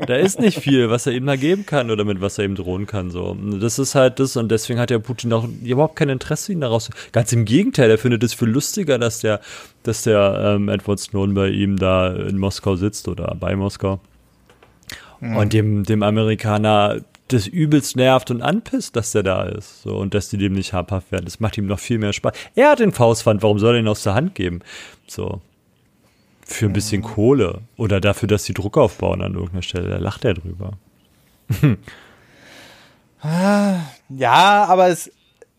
da 0.09 0.15
ist 0.15 0.39
nicht 0.39 0.57
viel, 0.59 0.89
was 0.89 1.05
er 1.05 1.13
ihm 1.13 1.27
da 1.27 1.35
geben 1.35 1.67
kann 1.67 1.91
oder 1.91 2.03
mit 2.03 2.19
was 2.19 2.39
er 2.39 2.45
ihm 2.45 2.55
drohen 2.55 2.87
kann. 2.87 3.11
So, 3.11 3.37
das 3.59 3.77
ist 3.77 3.93
halt 3.93 4.19
das 4.19 4.35
und 4.37 4.49
deswegen 4.49 4.79
hat 4.79 4.89
der 4.89 4.97
Putin 4.97 5.31
auch 5.33 5.47
überhaupt 5.63 5.95
kein 5.95 6.09
Interesse, 6.09 6.51
ihn 6.51 6.61
daraus. 6.61 6.89
Ganz 7.11 7.31
im 7.31 7.45
Gegenteil, 7.45 7.91
er 7.91 7.99
findet 7.99 8.23
es 8.23 8.33
viel 8.33 8.47
lustiger, 8.47 8.97
dass 8.97 9.19
der, 9.19 9.39
dass 9.83 10.01
der 10.01 10.55
ähm, 10.55 10.67
Edward 10.67 10.99
Snowden 10.99 11.35
bei 11.35 11.49
ihm 11.49 11.77
da 11.77 12.11
in 12.11 12.39
Moskau 12.39 12.75
sitzt 12.75 13.07
oder 13.07 13.35
bei 13.39 13.55
Moskau. 13.55 13.99
Mhm. 15.19 15.37
Und 15.37 15.53
dem, 15.53 15.83
dem 15.83 16.01
Amerikaner 16.01 17.01
das 17.27 17.45
übelst 17.45 17.95
nervt 17.95 18.31
und 18.31 18.41
anpisst, 18.41 18.95
dass 18.95 19.11
der 19.11 19.21
da 19.21 19.43
ist. 19.43 19.83
So, 19.83 19.95
und 19.95 20.15
dass 20.15 20.29
die 20.29 20.37
dem 20.39 20.53
nicht 20.53 20.73
habhaft 20.73 21.11
werden. 21.11 21.25
Das 21.25 21.39
macht 21.39 21.55
ihm 21.59 21.67
noch 21.67 21.77
viel 21.77 21.99
mehr 21.99 22.13
Spaß. 22.13 22.33
Er 22.55 22.71
hat 22.71 22.79
den 22.79 22.93
Faustpfand, 22.93 23.43
warum 23.43 23.59
soll 23.59 23.75
er 23.75 23.79
ihn 23.81 23.87
aus 23.87 24.01
der 24.01 24.15
Hand 24.15 24.33
geben? 24.33 24.61
So 25.05 25.39
für 26.51 26.65
ein 26.65 26.73
bisschen 26.73 27.01
Kohle 27.01 27.61
oder 27.77 28.01
dafür, 28.01 28.27
dass 28.27 28.43
sie 28.43 28.53
Druck 28.53 28.77
aufbauen 28.77 29.21
an 29.21 29.33
irgendeiner 29.33 29.61
Stelle. 29.61 29.89
Da 29.89 29.97
lacht 29.97 30.25
er 30.25 30.33
drüber. 30.33 30.73
ja, 34.09 34.65
aber 34.65 34.87
es, 34.87 35.11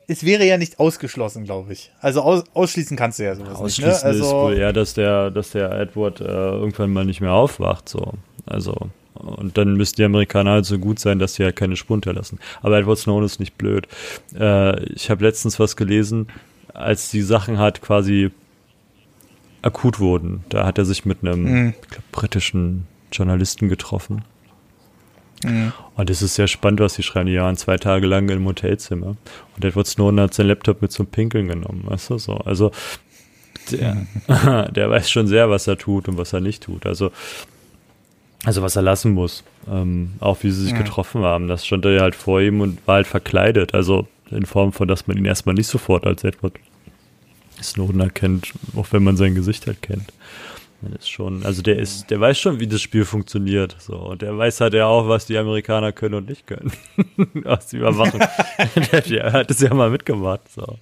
es 0.08 0.24
wäre 0.24 0.44
ja 0.44 0.58
nicht 0.58 0.80
ausgeschlossen, 0.80 1.44
glaube 1.44 1.72
ich. 1.72 1.92
Also 2.00 2.22
aus, 2.22 2.44
ausschließen 2.54 2.96
kannst 2.96 3.18
du 3.18 3.24
ja 3.24 3.36
sowas 3.36 3.58
ausschließen 3.58 3.92
nicht. 3.92 4.02
Ne? 4.02 4.08
Also, 4.08 4.24
ist 4.24 4.32
wohl 4.32 4.56
eher, 4.56 4.72
dass 4.72 4.94
der, 4.94 5.30
dass 5.30 5.50
der 5.50 5.70
Edward 5.72 6.20
äh, 6.20 6.24
irgendwann 6.24 6.92
mal 6.92 7.04
nicht 7.04 7.20
mehr 7.20 7.32
aufwacht. 7.32 7.88
So. 7.88 8.14
Also, 8.46 8.74
und 9.14 9.56
dann 9.58 9.74
müssten 9.74 9.96
die 9.96 10.04
Amerikaner 10.04 10.52
halt 10.52 10.64
so 10.64 10.78
gut 10.78 10.98
sein, 10.98 11.20
dass 11.20 11.34
sie 11.34 11.44
halt 11.44 11.54
keine 11.54 11.76
Spur 11.76 11.96
hinterlassen. 11.96 12.40
Aber 12.62 12.78
Edward 12.78 12.98
Snowden 12.98 13.26
ist 13.26 13.38
nicht 13.38 13.56
blöd. 13.56 13.86
Äh, 14.36 14.82
ich 14.86 15.08
habe 15.08 15.24
letztens 15.24 15.60
was 15.60 15.76
gelesen, 15.76 16.28
als 16.74 17.10
die 17.10 17.22
Sachen 17.22 17.58
halt 17.58 17.80
quasi 17.80 18.32
akut 19.62 20.00
wurden. 20.00 20.44
Da 20.48 20.66
hat 20.66 20.78
er 20.78 20.84
sich 20.84 21.04
mit 21.04 21.18
einem 21.22 21.42
mhm. 21.42 21.74
glaub, 21.88 22.12
britischen 22.12 22.86
Journalisten 23.12 23.68
getroffen. 23.68 24.22
Mhm. 25.44 25.72
Und 25.96 26.10
es 26.10 26.22
ist 26.22 26.34
sehr 26.34 26.48
spannend, 26.48 26.80
was 26.80 26.94
sie 26.94 27.02
schreiben. 27.02 27.26
Die 27.26 27.38
waren 27.38 27.56
zwei 27.56 27.76
Tage 27.76 28.06
lang 28.06 28.28
im 28.28 28.46
Hotelzimmer. 28.46 29.16
Und 29.56 29.64
Edward 29.64 29.86
Snowden 29.86 30.20
hat 30.20 30.34
seinen 30.34 30.48
Laptop 30.48 30.82
mit 30.82 30.92
zum 30.92 31.06
Pinkeln 31.06 31.48
genommen, 31.48 31.84
weißt 31.86 32.10
du 32.10 32.18
so. 32.18 32.34
Also 32.34 32.72
der, 33.70 33.94
mhm. 33.94 34.72
der 34.74 34.90
weiß 34.90 35.10
schon 35.10 35.26
sehr, 35.26 35.50
was 35.50 35.66
er 35.66 35.78
tut 35.78 36.08
und 36.08 36.18
was 36.18 36.32
er 36.32 36.40
nicht 36.40 36.62
tut. 36.62 36.86
Also, 36.86 37.10
also 38.44 38.62
was 38.62 38.76
er 38.76 38.82
lassen 38.82 39.12
muss. 39.12 39.44
Ähm, 39.70 40.12
auch 40.20 40.42
wie 40.42 40.50
sie 40.50 40.64
sich 40.64 40.74
getroffen 40.74 41.22
haben. 41.22 41.48
Das 41.48 41.66
stand 41.66 41.84
er 41.84 42.00
halt 42.00 42.14
vor 42.14 42.40
ihm 42.40 42.60
und 42.60 42.86
war 42.86 42.96
halt 42.96 43.06
verkleidet. 43.06 43.74
Also 43.74 44.08
in 44.30 44.46
Form 44.46 44.72
von, 44.72 44.88
dass 44.88 45.06
man 45.06 45.16
ihn 45.16 45.24
erstmal 45.24 45.54
nicht 45.54 45.66
sofort 45.66 46.06
als 46.06 46.24
Edward 46.24 46.54
Snowden 47.62 48.00
erkennt, 48.00 48.52
auch 48.76 48.86
wenn 48.90 49.02
man 49.02 49.16
sein 49.16 49.34
Gesicht 49.34 49.66
halt 49.66 49.82
kennt. 49.82 50.12
Man 50.82 50.94
ist 50.94 51.10
schon, 51.10 51.44
also 51.44 51.60
der 51.60 51.78
ist, 51.78 52.10
der 52.10 52.20
weiß 52.20 52.38
schon, 52.38 52.58
wie 52.58 52.66
das 52.66 52.80
Spiel 52.80 53.04
funktioniert. 53.04 53.76
So, 53.78 53.96
und 53.96 54.22
der 54.22 54.36
weiß 54.36 54.62
halt 54.62 54.72
ja 54.72 54.86
auch, 54.86 55.08
was 55.08 55.26
die 55.26 55.36
Amerikaner 55.36 55.92
können 55.92 56.14
und 56.14 56.28
nicht 56.28 56.46
können. 56.46 56.72
was 57.34 57.66
die 57.66 57.76
überwachen. 57.76 58.20
der, 58.92 59.00
der, 59.02 59.32
hat 59.32 59.50
es 59.50 59.60
ja 59.60 59.74
mal 59.74 59.90
mitgemacht. 59.90 60.50
So. 60.50 60.78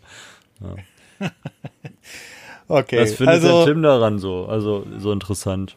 Ja. 0.61 1.31
Okay. 2.71 3.01
Was 3.01 3.15
findet 3.15 3.37
also, 3.37 3.65
der 3.65 3.73
Tim 3.73 3.83
daran 3.83 4.19
so? 4.19 4.45
Also 4.45 4.87
so 4.99 5.11
interessant. 5.11 5.77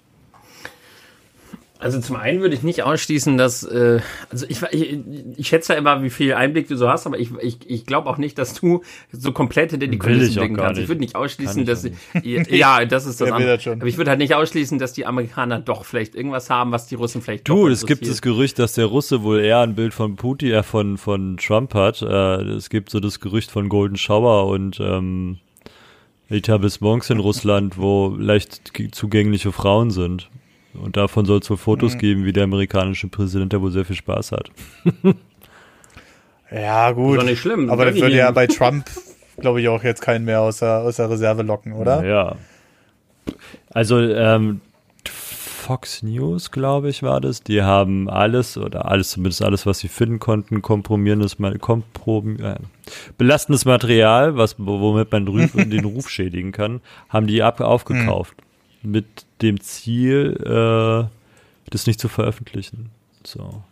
Also 1.82 2.00
zum 2.00 2.16
einen 2.16 2.42
würde 2.42 2.54
ich 2.54 2.62
nicht 2.62 2.84
ausschließen, 2.84 3.40
dass, 3.40 3.64
äh, 3.64 4.02
also 4.30 4.46
ich, 4.48 4.62
ich, 4.72 5.00
ich 5.36 5.48
schätze 5.48 5.74
ja 5.74 5.80
immer, 5.80 6.04
wie 6.04 6.12
viel 6.12 6.36
Einblick 6.36 6.68
du 6.68 6.78
so 6.78 6.88
hast, 6.88 7.08
aber 7.08 7.18
ich, 7.18 7.32
ich, 7.42 7.58
ich 7.68 7.86
glaube 7.88 8.08
auch 8.08 8.20
nicht, 8.20 8.38
dass 8.38 8.54
du 8.54 8.84
so 9.12 9.32
komplett 9.32 9.72
hinter 9.72 9.88
die 9.88 9.98
Kulissen 9.98 10.36
blicken 10.36 10.58
kannst. 10.58 10.76
Nicht. 10.76 10.84
Ich 10.84 10.90
würde 10.90 11.02
nicht 11.02 11.16
ausschließen, 11.16 11.66
dass, 11.66 11.84
nicht. 11.84 12.52
ja, 12.52 12.86
das 12.86 13.08
ist 13.08 13.20
das 13.20 13.32
andere. 13.32 13.60
Aber 13.66 13.88
ich 13.88 13.98
würde 13.98 14.12
halt 14.12 14.20
nicht 14.20 14.36
ausschließen, 14.36 14.78
dass 14.78 14.94
die 14.94 15.08
Amerikaner 15.08 15.60
doch 15.60 15.84
vielleicht 15.84 16.14
irgendwas 16.14 16.52
haben, 16.52 16.72
was 16.72 16.86
die 16.86 16.94
Russen 16.94 17.24
vielleicht 17.24 17.50
Du, 17.50 17.68
es 17.68 17.88
gibt 17.88 18.08
das 18.08 18.22
Gerücht, 18.22 18.60
dass 18.60 18.74
der 18.74 18.86
Russe 18.86 19.24
wohl 19.24 19.40
eher 19.40 19.62
ein 19.62 19.74
Bild 19.74 19.96
von 19.96 20.18
Putin, 20.18 20.52
äh, 20.52 20.62
von, 20.62 21.00
von 21.00 21.38
Trump 21.38 21.74
hat. 21.74 22.04
Äh, 22.04 22.44
es 22.52 22.70
gibt 22.70 22.92
so 22.92 23.00
das 23.00 23.20
Gerücht 23.20 23.50
von 23.50 23.70
Golden 23.70 23.98
Shower 23.98 24.46
und, 24.48 24.80
ähm, 24.80 25.40
Etablissements 26.30 27.10
in 27.10 27.20
Russland, 27.20 27.78
wo 27.78 28.16
leicht 28.18 28.72
zugängliche 28.92 29.52
Frauen 29.52 29.90
sind. 29.90 30.30
Und 30.74 30.98
davon 30.98 31.26
soll 31.26 31.40
es 31.40 31.50
wohl 31.50 31.58
Fotos 31.58 31.96
mhm. 31.96 32.00
geben, 32.00 32.26
wie 32.26 32.34
der 32.34 32.46
amerikanische 32.46 33.08
Präsident 33.08 33.54
da 33.54 33.62
wohl 33.62 33.72
sehr 33.72 33.86
viel 33.86 33.96
Spaß 33.96 34.32
hat. 34.32 34.52
ja, 36.52 36.92
gut. 36.92 37.18
Ist 37.18 37.22
doch 37.22 37.30
nicht 37.30 37.40
schlimm. 37.40 37.70
Aber 37.70 37.86
das 37.86 37.96
würde 37.96 38.16
ja 38.16 38.32
bei 38.32 38.48
Trump, 38.48 38.86
glaube 39.38 39.62
ich, 39.62 39.68
auch 39.68 39.84
jetzt 39.84 40.02
keinen 40.02 40.26
mehr 40.26 40.42
aus 40.42 40.60
der, 40.60 40.80
aus 40.80 40.96
der 40.96 41.10
Reserve 41.10 41.44
locken, 41.44 41.74
oder? 41.74 42.06
Ja. 42.06 42.36
Also, 43.70 44.00
ähm, 44.00 44.62
Fox 45.62 46.02
News, 46.02 46.52
glaube 46.52 46.90
ich, 46.90 47.04
war 47.04 47.22
das. 47.22 47.44
Die 47.44 47.62
haben 47.62 48.10
alles 48.10 48.58
oder 48.58 48.90
alles, 48.90 49.12
zumindest 49.12 49.44
alles, 49.44 49.66
was 49.66 49.80
sie 49.80 49.88
finden 49.88 50.20
konnten, 50.20 50.62
kompromierendes, 50.62 51.38
komprom, 51.60 52.40
äh, 52.40 52.56
belastendes 53.18 53.66
Material, 53.66 54.36
was, 54.36 54.56
womit 54.58 55.12
man 55.12 55.26
den 55.70 55.86
Ruf 55.86 56.10
schädigen 56.10 56.52
kann, 56.52 56.82
haben 57.10 57.28
die 57.28 57.44
ab, 57.44 57.62
aufgekauft. 57.62 58.36
Mhm. 58.82 58.92
Mit 58.92 59.06
dem 59.42 59.60
Ziel, 59.60 60.38
äh, 60.46 61.08
das 61.70 61.88
nicht 61.88 62.00
zu 62.00 62.08
veröffentlichen. 62.08 62.90
So. 63.24 63.64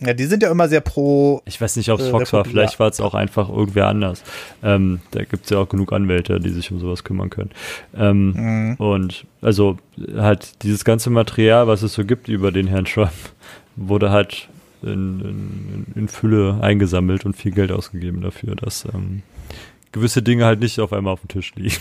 Ja, 0.00 0.12
die 0.12 0.24
sind 0.24 0.42
ja 0.42 0.50
immer 0.50 0.68
sehr 0.68 0.80
pro. 0.80 1.40
Ich 1.44 1.60
weiß 1.60 1.76
nicht, 1.76 1.90
ob 1.90 2.00
es 2.00 2.06
äh, 2.06 2.10
Fox 2.10 2.32
war, 2.32 2.44
vielleicht 2.44 2.80
war 2.80 2.88
es 2.88 3.00
auch 3.00 3.14
einfach 3.14 3.48
irgendwer 3.48 3.86
anders. 3.86 4.24
Ähm, 4.62 5.00
da 5.12 5.22
gibt 5.22 5.44
es 5.44 5.50
ja 5.50 5.58
auch 5.58 5.68
genug 5.68 5.92
Anwälte, 5.92 6.40
die 6.40 6.50
sich 6.50 6.72
um 6.72 6.80
sowas 6.80 7.04
kümmern 7.04 7.30
können. 7.30 7.50
Ähm, 7.96 8.32
mhm. 8.32 8.74
Und 8.74 9.24
also 9.40 9.78
halt 10.16 10.62
dieses 10.64 10.84
ganze 10.84 11.10
Material, 11.10 11.68
was 11.68 11.82
es 11.82 11.94
so 11.94 12.04
gibt 12.04 12.28
über 12.28 12.50
den 12.50 12.66
Herrn 12.66 12.86
Trump, 12.86 13.12
wurde 13.76 14.10
halt 14.10 14.48
in, 14.82 15.20
in, 15.20 15.86
in 15.94 16.08
Fülle 16.08 16.58
eingesammelt 16.60 17.24
und 17.24 17.36
viel 17.36 17.52
Geld 17.52 17.70
ausgegeben 17.70 18.20
dafür, 18.20 18.56
dass 18.56 18.86
ähm, 18.92 19.22
gewisse 19.92 20.22
Dinge 20.22 20.44
halt 20.44 20.60
nicht 20.60 20.80
auf 20.80 20.92
einmal 20.92 21.12
auf 21.12 21.20
dem 21.20 21.28
Tisch 21.28 21.54
liegen. 21.54 21.76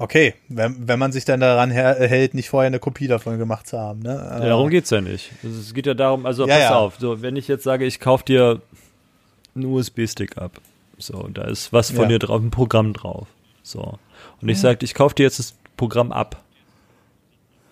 Okay, 0.00 0.32
wenn, 0.48 0.88
wenn 0.88 0.98
man 0.98 1.12
sich 1.12 1.26
dann 1.26 1.40
daran 1.40 1.70
hält, 1.70 2.32
nicht 2.32 2.48
vorher 2.48 2.68
eine 2.68 2.78
Kopie 2.78 3.06
davon 3.06 3.36
gemacht 3.36 3.66
zu 3.66 3.78
haben. 3.78 4.00
Ne? 4.00 4.14
Ja, 4.14 4.40
darum 4.40 4.70
geht's 4.70 4.88
ja 4.88 5.02
nicht. 5.02 5.30
Es 5.44 5.74
geht 5.74 5.84
ja 5.84 5.92
darum, 5.92 6.24
also 6.24 6.48
ja, 6.48 6.54
pass 6.54 6.62
ja. 6.62 6.74
auf, 6.74 6.96
so, 6.98 7.20
wenn 7.20 7.36
ich 7.36 7.48
jetzt 7.48 7.64
sage, 7.64 7.84
ich 7.84 8.00
kaufe 8.00 8.24
dir 8.24 8.62
einen 9.54 9.66
USB-Stick 9.66 10.38
ab, 10.38 10.58
so, 10.96 11.28
da 11.28 11.42
ist 11.42 11.74
was 11.74 11.90
von 11.90 12.08
dir 12.08 12.18
drauf, 12.18 12.40
ein 12.40 12.50
Programm 12.50 12.94
drauf, 12.94 13.28
so. 13.62 13.98
Und 14.40 14.48
ich 14.48 14.56
mhm. 14.56 14.62
sage, 14.62 14.78
ich 14.86 14.94
kaufe 14.94 15.14
dir 15.14 15.24
jetzt 15.24 15.38
das 15.38 15.54
Programm 15.76 16.12
ab. 16.12 16.42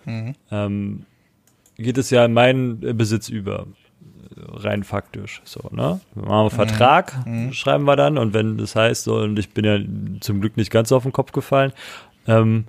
Mhm. 0.05 0.35
Ähm, 0.51 1.05
geht 1.77 1.97
es 1.97 2.11
ja 2.11 2.25
in 2.25 2.33
meinen 2.33 2.79
Besitz 2.95 3.29
über 3.29 3.65
rein 4.37 4.83
faktisch. 4.83 5.41
So, 5.45 5.61
ne? 5.71 5.99
Wir 6.13 6.23
machen 6.23 6.33
einen 6.33 6.45
mhm. 6.45 6.49
Vertrag, 6.51 7.25
mhm. 7.25 7.53
schreiben 7.53 7.85
wir 7.85 7.95
dann, 7.95 8.17
und 8.17 8.33
wenn 8.33 8.57
das 8.57 8.75
heißt, 8.75 9.03
so, 9.03 9.15
und 9.15 9.39
ich 9.39 9.49
bin 9.49 9.65
ja 9.65 9.79
zum 10.19 10.41
Glück 10.41 10.57
nicht 10.57 10.71
ganz 10.71 10.91
auf 10.91 11.03
den 11.03 11.11
Kopf 11.11 11.31
gefallen, 11.31 11.73
ähm, 12.29 12.65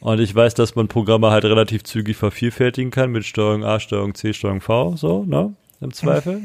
und 0.00 0.20
ich 0.20 0.34
weiß, 0.34 0.54
dass 0.54 0.74
man 0.74 0.88
Programme 0.88 1.30
halt 1.30 1.44
relativ 1.44 1.82
zügig 1.84 2.16
vervielfältigen 2.16 2.90
kann 2.90 3.10
mit 3.10 3.24
Steuerung 3.24 3.64
A, 3.64 3.80
Steuerung 3.80 4.14
C, 4.14 4.32
Steuerung 4.32 4.60
V, 4.60 4.96
so, 4.96 5.24
ne? 5.24 5.54
Im 5.80 5.92
Zweifel. 5.92 6.42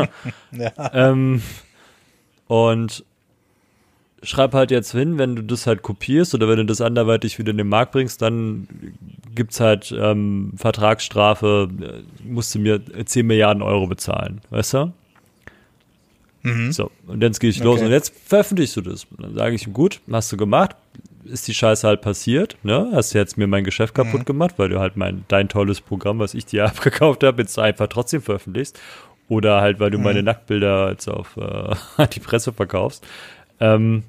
ja. 0.52 0.72
ähm, 0.92 1.42
und 2.46 3.04
schreib 4.22 4.54
halt 4.54 4.70
jetzt 4.70 4.92
hin, 4.92 5.18
wenn 5.18 5.36
du 5.36 5.42
das 5.42 5.66
halt 5.66 5.82
kopierst 5.82 6.34
oder 6.34 6.48
wenn 6.48 6.58
du 6.58 6.64
das 6.64 6.80
anderweitig 6.80 7.38
wieder 7.38 7.50
in 7.50 7.58
den 7.58 7.68
Markt 7.68 7.92
bringst, 7.92 8.22
dann 8.22 8.68
gibt's 9.34 9.60
halt 9.60 9.94
ähm, 9.96 10.52
Vertragsstrafe, 10.56 11.68
äh, 11.80 12.24
musst 12.24 12.54
du 12.54 12.58
mir 12.58 12.80
10 13.04 13.26
Milliarden 13.26 13.62
Euro 13.62 13.86
bezahlen, 13.86 14.40
weißt 14.50 14.74
du? 14.74 14.92
Mhm. 16.42 16.72
So, 16.72 16.90
und 17.06 17.22
jetzt 17.22 17.40
gehe 17.40 17.50
ich 17.50 17.62
los 17.62 17.80
und 17.80 17.90
jetzt 17.90 18.12
veröffentlichst 18.24 18.76
du 18.76 18.80
das. 18.80 19.06
Dann 19.18 19.34
sage 19.34 19.54
ich, 19.54 19.72
gut, 19.72 20.00
hast 20.10 20.32
du 20.32 20.36
gemacht, 20.36 20.76
ist 21.28 21.48
die 21.48 21.54
Scheiße 21.54 21.86
halt 21.86 22.00
passiert, 22.00 22.56
ne? 22.62 22.90
Hast 22.92 23.14
du 23.14 23.18
jetzt 23.18 23.38
mir 23.38 23.46
mein 23.46 23.64
Geschäft 23.64 23.94
kaputt 23.94 24.20
mhm. 24.20 24.24
gemacht, 24.24 24.54
weil 24.56 24.68
du 24.68 24.80
halt 24.80 24.96
mein, 24.96 25.24
dein 25.28 25.48
tolles 25.48 25.80
Programm, 25.80 26.18
was 26.18 26.34
ich 26.34 26.46
dir 26.46 26.64
abgekauft 26.66 27.22
habe, 27.24 27.42
jetzt 27.42 27.58
einfach 27.58 27.88
trotzdem 27.88 28.22
veröffentlichst. 28.22 28.78
Oder 29.28 29.60
halt, 29.60 29.78
weil 29.78 29.90
du 29.90 29.98
mhm. 29.98 30.04
meine 30.04 30.22
Nacktbilder 30.22 30.90
jetzt 30.90 31.08
auf 31.08 31.36
äh, 31.36 32.06
die 32.14 32.20
Presse 32.20 32.52
verkaufst. 32.52 33.06
Ähm, 33.60 34.04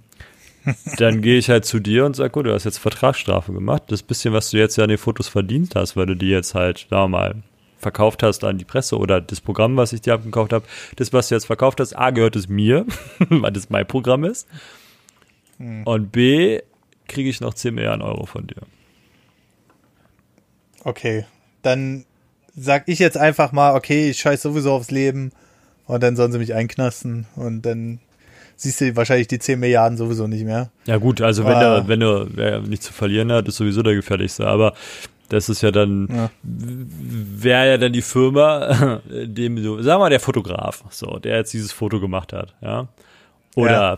dann 0.97 1.21
gehe 1.21 1.37
ich 1.37 1.49
halt 1.49 1.65
zu 1.65 1.79
dir 1.79 2.05
und 2.05 2.15
sage, 2.15 2.29
gut, 2.29 2.45
du 2.45 2.53
hast 2.53 2.63
jetzt 2.63 2.77
Vertragsstrafe 2.77 3.53
gemacht. 3.53 3.83
Das 3.87 4.03
bisschen, 4.03 4.33
was 4.33 4.51
du 4.51 4.57
jetzt 4.57 4.77
ja 4.77 4.83
an 4.83 4.89
den 4.89 4.97
Fotos 4.97 5.27
verdient 5.27 5.75
hast, 5.75 5.95
weil 5.95 6.05
du 6.05 6.15
die 6.15 6.29
jetzt 6.29 6.55
halt, 6.55 6.87
sagen 6.89 7.11
wir 7.11 7.17
mal, 7.17 7.35
verkauft 7.77 8.23
hast 8.23 8.43
an 8.43 8.57
die 8.57 8.65
Presse 8.65 8.97
oder 8.97 9.21
das 9.21 9.41
Programm, 9.41 9.77
was 9.77 9.93
ich 9.93 10.01
dir 10.01 10.13
abgekauft 10.13 10.53
habe, 10.53 10.65
das, 10.97 11.13
was 11.13 11.29
du 11.29 11.35
jetzt 11.35 11.45
verkauft 11.45 11.79
hast, 11.79 11.93
A, 11.93 12.11
gehört 12.11 12.35
es 12.35 12.49
mir, 12.49 12.85
weil 13.29 13.51
das 13.51 13.69
mein 13.69 13.87
Programm 13.87 14.25
ist. 14.25 14.47
Mhm. 15.57 15.83
Und 15.83 16.11
B, 16.11 16.61
kriege 17.09 17.29
ich 17.29 17.41
noch 17.41 17.53
10 17.53 17.75
Milliarden 17.75 18.01
Euro 18.01 18.25
von 18.25 18.47
dir. 18.47 18.61
Okay, 20.85 21.25
dann 21.61 22.05
sag 22.55 22.87
ich 22.87 22.99
jetzt 22.99 23.17
einfach 23.17 23.51
mal, 23.51 23.75
okay, 23.75 24.09
ich 24.09 24.19
scheiß 24.19 24.41
sowieso 24.41 24.73
aufs 24.73 24.91
Leben 24.91 25.31
und 25.87 26.01
dann 26.01 26.15
sollen 26.15 26.31
sie 26.31 26.39
mich 26.39 26.53
einknasten 26.53 27.25
und 27.35 27.63
dann 27.63 27.99
siehst 28.55 28.81
du 28.81 28.95
wahrscheinlich 28.95 29.27
die 29.27 29.39
10 29.39 29.59
Milliarden 29.59 29.97
sowieso 29.97 30.27
nicht 30.27 30.45
mehr. 30.45 30.69
Ja 30.85 30.97
gut, 30.97 31.21
also 31.21 31.45
wenn 31.45 31.57
er, 31.57 31.87
wenn 31.87 32.01
er 32.01 32.27
wer 32.31 32.61
nicht 32.61 32.83
zu 32.83 32.93
verlieren 32.93 33.31
hat, 33.31 33.47
ist 33.47 33.57
sowieso 33.57 33.83
der 33.83 33.95
gefährlichste, 33.95 34.47
aber 34.47 34.73
das 35.29 35.47
ist 35.47 35.61
ja 35.61 35.71
dann, 35.71 36.07
ja. 36.11 36.29
wäre 36.43 37.69
ja 37.69 37.77
dann 37.77 37.93
die 37.93 38.01
Firma, 38.01 39.01
dem 39.09 39.57
du, 39.57 39.83
wir 39.83 39.97
mal 39.97 40.09
der 40.09 40.19
Fotograf, 40.19 40.83
so, 40.89 41.19
der 41.19 41.37
jetzt 41.37 41.53
dieses 41.53 41.71
Foto 41.71 41.99
gemacht 41.99 42.33
hat, 42.33 42.55
ja. 42.61 42.87
Oder 43.55 43.71
ja 43.71 43.97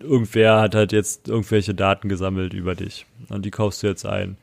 irgendwer 0.00 0.60
hat 0.60 0.74
halt 0.74 0.92
jetzt 0.92 1.28
irgendwelche 1.28 1.74
Daten 1.74 2.08
gesammelt 2.08 2.54
über 2.54 2.74
dich 2.74 3.06
und 3.28 3.44
die 3.44 3.50
kaufst 3.50 3.82
du 3.82 3.86
jetzt 3.86 4.06
ein. 4.06 4.36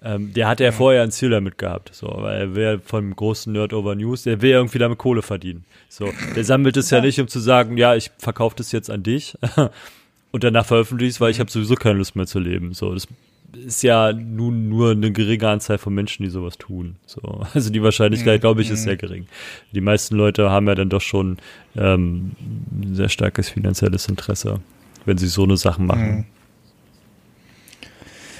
Ähm, 0.00 0.32
der 0.32 0.46
hat 0.46 0.60
ja 0.60 0.70
vorher 0.70 1.02
ein 1.02 1.10
Ziel 1.10 1.30
damit 1.30 1.58
gehabt, 1.58 1.90
so, 1.92 2.06
weil 2.18 2.40
er 2.40 2.54
will 2.54 2.80
vom 2.84 3.14
großen 3.14 3.52
Nerd 3.52 3.72
Over 3.72 3.96
News, 3.96 4.22
der 4.22 4.40
will 4.42 4.50
irgendwie 4.50 4.78
damit 4.78 4.98
Kohle 4.98 5.22
verdienen. 5.22 5.64
So, 5.88 6.08
der 6.36 6.44
sammelt 6.44 6.76
es 6.76 6.90
ja. 6.90 6.98
ja 6.98 7.04
nicht, 7.04 7.20
um 7.20 7.26
zu 7.26 7.40
sagen, 7.40 7.76
ja, 7.76 7.96
ich 7.96 8.12
verkaufe 8.18 8.54
das 8.56 8.70
jetzt 8.70 8.90
an 8.90 9.02
dich 9.02 9.36
und 10.30 10.44
danach 10.44 10.66
veröffentliche 10.66 11.10
es, 11.10 11.20
weil 11.20 11.32
ich 11.32 11.40
habe 11.40 11.50
sowieso 11.50 11.74
keine 11.74 11.98
Lust 11.98 12.14
mehr 12.14 12.26
zu 12.26 12.38
leben. 12.38 12.74
So, 12.74 12.94
das 12.94 13.08
ist 13.56 13.82
ja 13.82 14.12
nun 14.12 14.68
nur 14.68 14.92
eine 14.92 15.10
geringe 15.10 15.48
Anzahl 15.48 15.78
von 15.78 15.94
Menschen, 15.94 16.22
die 16.22 16.30
sowas 16.30 16.58
tun. 16.58 16.94
So, 17.06 17.20
also 17.54 17.70
die 17.70 17.82
Wahrscheinlichkeit, 17.82 18.40
glaube 18.40 18.62
ich, 18.62 18.70
ist 18.70 18.84
sehr 18.84 18.96
gering. 18.96 19.26
Die 19.72 19.80
meisten 19.80 20.14
Leute 20.14 20.48
haben 20.48 20.68
ja 20.68 20.76
dann 20.76 20.90
doch 20.90 21.00
schon 21.00 21.38
ähm, 21.76 22.36
ein 22.70 22.94
sehr 22.94 23.08
starkes 23.08 23.48
finanzielles 23.48 24.08
Interesse 24.08 24.60
wenn 25.08 25.18
sie 25.18 25.26
so 25.26 25.44
eine 25.44 25.56
Sache 25.56 25.82
machen. 25.82 26.16
Mhm. 26.16 26.24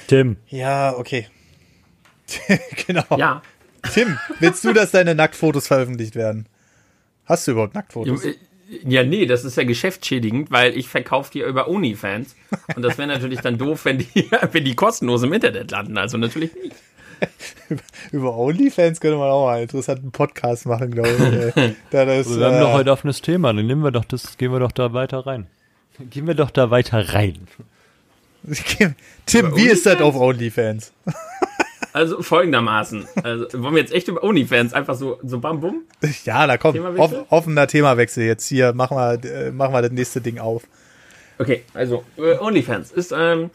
Tim. 0.07 0.37
Ja, 0.47 0.95
okay. 0.95 1.27
genau. 2.87 3.17
Ja. 3.17 3.41
Tim, 3.93 4.17
willst 4.39 4.63
du, 4.63 4.71
dass 4.73 4.91
deine 4.91 5.15
Nacktfotos 5.15 5.67
veröffentlicht 5.67 6.15
werden? 6.15 6.47
Hast 7.25 7.47
du 7.47 7.51
überhaupt 7.51 7.73
Nacktfotos? 7.73 8.23
Äh, 8.23 8.35
ja, 8.87 9.03
nee, 9.03 9.25
das 9.25 9.45
ist 9.45 9.57
ja 9.57 9.63
geschäftsschädigend, 9.63 10.51
weil 10.51 10.77
ich 10.77 10.89
verkaufe 10.89 11.31
die 11.31 11.39
über 11.39 11.67
OnlyFans. 11.67 12.35
Und 12.75 12.83
das 12.83 12.99
wäre 12.99 13.07
natürlich 13.07 13.41
dann 13.41 13.57
doof, 13.57 13.85
wenn 13.85 13.97
die, 13.97 14.29
wenn 14.51 14.63
die 14.63 14.75
kostenlos 14.75 15.23
im 15.23 15.33
Internet 15.33 15.71
landen. 15.71 15.97
Also 15.97 16.17
natürlich 16.17 16.53
nicht. 16.53 16.75
über 18.11 18.37
OnlyFans 18.37 18.99
könnte 18.99 19.17
man 19.17 19.29
auch 19.29 19.45
mal 19.45 19.53
einen 19.55 19.63
interessanten 19.63 20.11
Podcast 20.11 20.67
machen, 20.67 20.91
glaube 20.91 21.53
ich. 21.55 21.73
da 21.89 22.05
das, 22.05 22.27
also 22.27 22.39
wir 22.39 22.45
haben 22.45 22.55
äh, 22.55 22.59
doch 22.59 22.73
heute 22.73 22.91
offenes 22.91 23.21
Thema, 23.21 23.53
dann 23.53 23.65
nehmen 23.65 23.83
wir 23.83 23.91
doch 23.91 24.05
das, 24.05 24.37
gehen 24.37 24.51
wir 24.51 24.59
doch 24.59 24.71
da 24.71 24.93
weiter 24.93 25.25
rein. 25.25 25.47
Gehen 26.09 26.27
wir 26.27 26.33
doch 26.33 26.51
da 26.51 26.71
weiter 26.71 27.13
rein. 27.13 27.47
Tim, 29.25 29.55
wie 29.55 29.67
ist 29.67 29.85
das 29.85 30.01
auf 30.01 30.15
OnlyFans? 30.15 30.93
Also 31.91 32.21
folgendermaßen. 32.21 33.07
Also, 33.23 33.45
wollen 33.61 33.73
wir 33.73 33.81
jetzt 33.81 33.93
echt 33.93 34.07
über 34.07 34.23
OnlyFans 34.23 34.73
einfach 34.73 34.95
so, 34.95 35.19
so 35.23 35.39
bam 35.39 35.59
bum? 35.59 35.81
Ja, 36.23 36.45
da 36.45 36.57
kommt 36.57 36.79
off, 36.99 37.13
offener 37.29 37.67
Themawechsel 37.67 38.25
jetzt 38.25 38.47
hier. 38.47 38.73
Machen 38.73 38.95
wir, 38.95 39.23
äh, 39.25 39.51
machen 39.51 39.73
wir 39.73 39.81
das 39.81 39.91
nächste 39.91 40.21
Ding 40.21 40.37
auf. 40.37 40.63
Okay, 41.39 41.63
also 41.73 42.03
äh, 42.17 42.37
OnlyFans 42.37 42.91
ist 42.91 43.13
ähm, 43.17 43.49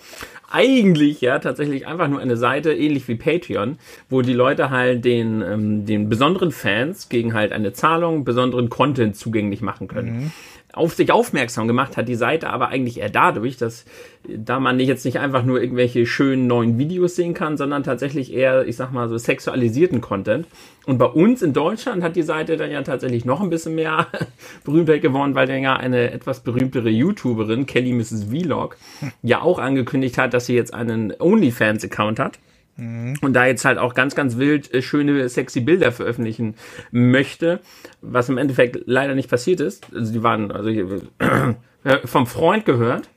eigentlich 0.51 1.21
ja 1.21 1.39
tatsächlich 1.39 1.87
einfach 1.87 2.09
nur 2.09 2.19
eine 2.19 2.37
Seite, 2.37 2.73
ähnlich 2.73 3.07
wie 3.09 3.15
Patreon, 3.15 3.79
wo 4.11 4.23
die 4.23 4.33
Leute 4.33 4.71
halt 4.71 5.05
den, 5.05 5.43
ähm, 5.43 5.87
den 5.87 6.09
besonderen 6.09 6.51
Fans 6.51 7.09
gegen 7.09 7.35
halt 7.35 7.53
eine 7.53 7.73
Zahlung 7.73 8.25
besonderen 8.25 8.69
Content 8.69 9.17
zugänglich 9.17 9.61
machen 9.61 9.87
können. 9.87 10.17
Mhm 10.17 10.33
auf 10.75 10.95
sich 10.95 11.13
aufmerksam 11.13 11.67
gemacht 11.67 11.97
hat 11.97 12.09
die 12.09 12.15
Seite 12.15 12.51
aber 12.51 12.69
eigentlich 12.69 12.99
eher 13.01 13.11
dadurch, 13.11 13.57
dass 13.57 13.85
da 14.27 14.59
man 14.61 14.81
jetzt 14.81 15.05
nicht 15.05 15.19
einfach 15.19 15.45
nur 15.45 15.61
irgendwelche 15.61 16.07
schönen 16.07 16.47
neuen 16.47 16.79
Videos 16.79 17.17
sehen 17.17 17.35
kann, 17.35 17.57
sondern 17.57 17.83
tatsächlich 17.83 18.33
eher, 18.33 18.67
ich 18.67 18.77
sag 18.77 18.93
mal, 18.93 19.09
so 19.09 19.19
sexualisierten 19.19 20.01
Content. 20.01 20.47
Und 20.87 20.99
bei 20.99 21.07
uns 21.07 21.43
in 21.43 21.53
Deutschland 21.53 22.03
hat 22.03 22.17
die 22.17 22.23
Seite 22.23 22.57
dann 22.57 22.71
ja 22.71 22.83
tatsächlich 22.83 23.25
noch 23.25 23.41
ein 23.41 23.51
bisschen 23.51 23.75
mehr 23.75 24.07
Berühmtheit 24.65 25.03
gewonnen, 25.03 25.35
weil 25.35 25.47
dann 25.47 25.63
ja 25.63 25.77
eine 25.77 26.11
etwas 26.11 26.41
berühmtere 26.41 26.89
YouTuberin, 26.89 27.67
Kelly 27.67 27.93
Mrs. 27.93 28.25
Vlog, 28.25 28.77
ja 29.23 29.43
auch 29.43 29.59
angekündigt 29.59 30.19
hat, 30.19 30.35
dass 30.35 30.47
sie 30.47 30.55
jetzt 30.55 30.75
einen 30.75 31.13
OnlyFans-Account 31.19 32.19
hat. 32.19 32.39
Mhm. 32.77 33.15
Und 33.21 33.35
da 33.35 33.47
jetzt 33.47 33.65
halt 33.65 33.79
auch 33.79 33.95
ganz, 33.95 34.15
ganz 34.15 34.39
wild 34.39 34.73
äh, 34.75 34.83
schöne, 34.83 35.29
sexy 35.29 35.61
Bilder 35.61 35.93
veröffentlichen 35.93 36.55
möchte, 36.91 37.61
was 38.01 38.29
im 38.29 38.39
Endeffekt 38.39 38.81
leider 38.87 39.15
nicht 39.15 39.31
passiert 39.31 39.61
ist. 39.61 39.87
Also 39.95 40.13
die 40.13 40.23
waren, 40.23 40.51
also 40.51 40.71
hier, 40.71 41.03
äh, 41.85 42.07
vom 42.07 42.27
Freund 42.27 42.65
gehört, 42.65 43.09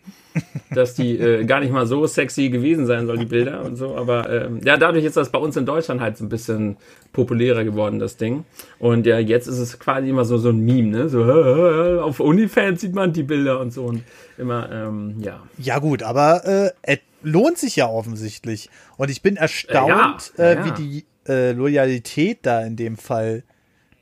dass 0.72 0.93
die 0.93 1.17
äh, 1.17 1.46
gar 1.46 1.60
nicht 1.60 1.72
mal 1.72 1.88
so 1.88 2.06
sexy 2.06 2.50
gewesen 2.50 2.86
sein 2.86 3.08
soll, 3.08 3.17
die 3.17 3.26
Bilder 3.26 3.63
und 3.63 3.76
so. 3.76 3.96
Aber 3.96 4.30
ähm, 4.30 4.62
ja, 4.63 4.78
dadurch 4.78 5.06
ist 5.06 5.17
das 5.17 5.32
bei 5.32 5.39
uns 5.39 5.58
in 5.58 5.65
Deutschland 5.65 6.02
halt 6.02 6.17
so 6.17 6.26
ein 6.26 6.30
bisschen 6.30 6.78
populärer 7.13 7.63
geworden, 7.63 8.00
das 8.00 8.17
Ding. 8.17 8.46
Und 8.80 9.06
ja, 9.06 9.17
jetzt 9.17 9.48
ist 9.48 9.58
es 9.58 9.80
quasi 9.80 10.10
immer 10.10 10.26
so, 10.26 10.38
so 10.38 10.50
ein 10.50 10.60
Meme, 10.60 10.89
ne? 10.89 11.10
So, 11.10 11.22
äh, 11.22 12.00
auf 12.02 12.20
OnlyFans 12.20 12.82
sieht 12.82 12.93
man 12.93 13.13
die 13.13 13.24
Bilder 13.24 13.60
und 13.60 13.72
so 13.72 13.86
und 13.86 14.04
immer, 14.38 14.70
ähm, 14.72 15.15
ja. 15.20 15.41
Ja, 15.58 15.80
gut, 15.80 16.04
aber 16.04 16.74
äh, 16.84 16.98
lohnt 17.27 17.57
sich 17.57 17.75
ja 17.75 17.87
offensichtlich. 17.87 18.69
Und 18.97 19.09
ich 19.09 19.21
bin 19.21 19.37
erstaunt, 19.37 20.33
äh, 20.37 20.53
ja, 20.53 20.53
ja. 20.53 20.65
wie 20.65 20.83
die 20.83 21.05
äh, 21.27 21.51
Loyalität 21.51 22.39
da 22.43 22.61
in 22.61 22.75
dem 22.75 22.97
Fall 22.97 23.43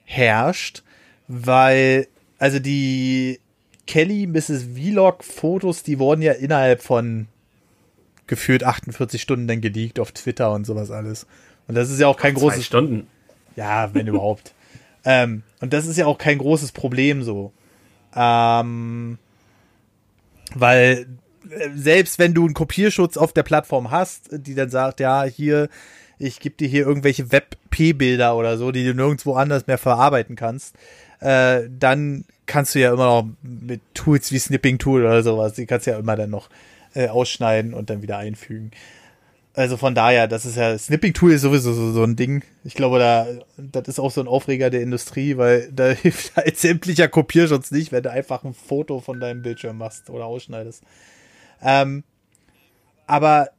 herrscht, 0.03 0.83
weil, 1.27 2.07
also 2.37 2.59
die 2.59 3.39
Kelly 3.87 4.27
Mrs. 4.27 4.67
Vlog 4.75 5.23
Fotos, 5.23 5.83
die 5.83 5.99
wurden 5.99 6.21
ja 6.21 6.33
innerhalb 6.33 6.81
von 6.81 7.27
gefühlt 8.27 8.63
48 8.63 9.21
Stunden 9.21 9.47
dann 9.47 9.61
geleakt 9.61 9.99
auf 9.99 10.11
Twitter 10.11 10.51
und 10.51 10.65
sowas 10.65 10.91
alles. 10.91 11.27
Und 11.67 11.75
das 11.75 11.89
ist 11.89 11.99
ja 11.99 12.07
auch 12.07 12.17
kein 12.17 12.35
Ach, 12.35 12.39
großes. 12.39 12.59
Zwei 12.59 12.65
Stunden. 12.65 13.07
Ja, 13.55 13.93
wenn 13.93 14.07
überhaupt. 14.07 14.53
Ähm, 15.03 15.43
und 15.61 15.73
das 15.73 15.87
ist 15.87 15.97
ja 15.97 16.05
auch 16.05 16.17
kein 16.17 16.37
großes 16.37 16.71
Problem 16.71 17.23
so. 17.23 17.51
Ähm, 18.15 19.17
weil 20.55 20.87
äh, 20.89 21.05
selbst 21.75 22.19
wenn 22.19 22.33
du 22.33 22.45
einen 22.45 22.53
Kopierschutz 22.53 23.17
auf 23.17 23.33
der 23.33 23.43
Plattform 23.43 23.91
hast, 23.91 24.29
die 24.31 24.55
dann 24.55 24.69
sagt, 24.69 24.99
ja, 24.99 25.23
hier, 25.23 25.69
ich 26.17 26.39
gebe 26.39 26.55
dir 26.55 26.67
hier 26.67 26.85
irgendwelche 26.85 27.31
Web-P-Bilder 27.31 28.35
oder 28.35 28.57
so, 28.57 28.71
die 28.71 28.85
du 28.85 28.93
nirgendwo 28.93 29.33
anders 29.35 29.67
mehr 29.67 29.77
verarbeiten 29.77 30.35
kannst, 30.35 30.75
äh, 31.19 31.63
dann 31.69 32.25
kannst 32.45 32.75
du 32.75 32.79
ja 32.79 32.93
immer 32.93 33.05
noch 33.05 33.27
mit 33.41 33.81
Tools 33.93 34.31
wie 34.31 34.39
Snipping 34.39 34.77
Tool 34.77 35.01
oder 35.01 35.23
sowas, 35.23 35.53
die 35.53 35.65
kannst 35.65 35.87
du 35.87 35.91
ja 35.91 35.99
immer 35.99 36.15
dann 36.15 36.29
noch 36.29 36.49
äh, 36.93 37.07
ausschneiden 37.07 37.73
und 37.73 37.89
dann 37.89 38.01
wieder 38.01 38.17
einfügen. 38.17 38.71
Also 39.55 39.77
von 39.77 39.95
daher, 39.95 40.27
das 40.27 40.45
ist 40.45 40.57
ja, 40.57 40.77
Snipping 40.77 41.13
Tool 41.13 41.31
ist 41.31 41.41
sowieso 41.41 41.71
so, 41.71 41.93
so 41.93 42.03
ein 42.03 42.17
Ding. 42.17 42.43
Ich 42.65 42.75
glaube, 42.75 42.99
da, 42.99 43.25
das 43.57 43.87
ist 43.87 43.99
auch 43.99 44.11
so 44.11 44.19
ein 44.19 44.27
Aufreger 44.27 44.69
der 44.69 44.81
Industrie, 44.81 45.37
weil 45.37 45.71
da 45.75 45.89
hilft 45.89 46.35
halt 46.35 46.57
sämtlicher 46.57 47.07
Kopierschutz 47.07 47.71
nicht, 47.71 47.91
wenn 47.91 48.03
du 48.03 48.11
einfach 48.11 48.43
ein 48.43 48.53
Foto 48.53 48.99
von 48.99 49.19
deinem 49.19 49.41
Bildschirm 49.41 49.77
machst 49.77 50.09
oder 50.09 50.25
ausschneidest. 50.25 50.83
Ähm, 51.65 52.03
aber 53.07 53.49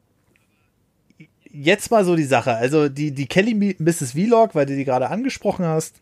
jetzt 1.51 1.91
mal 1.91 2.05
so 2.05 2.17
die 2.17 2.25
Sache. 2.25 2.55
Also 2.57 2.89
die, 2.89 3.13
die 3.13 3.27
Kelly 3.27 3.77
Mrs. 3.79 4.13
Vlog, 4.13 4.55
weil 4.55 4.67
du 4.67 4.77
die 4.77 4.85
gerade 4.85 5.11
angesprochen 5.11 5.65
hast, 5.65 5.97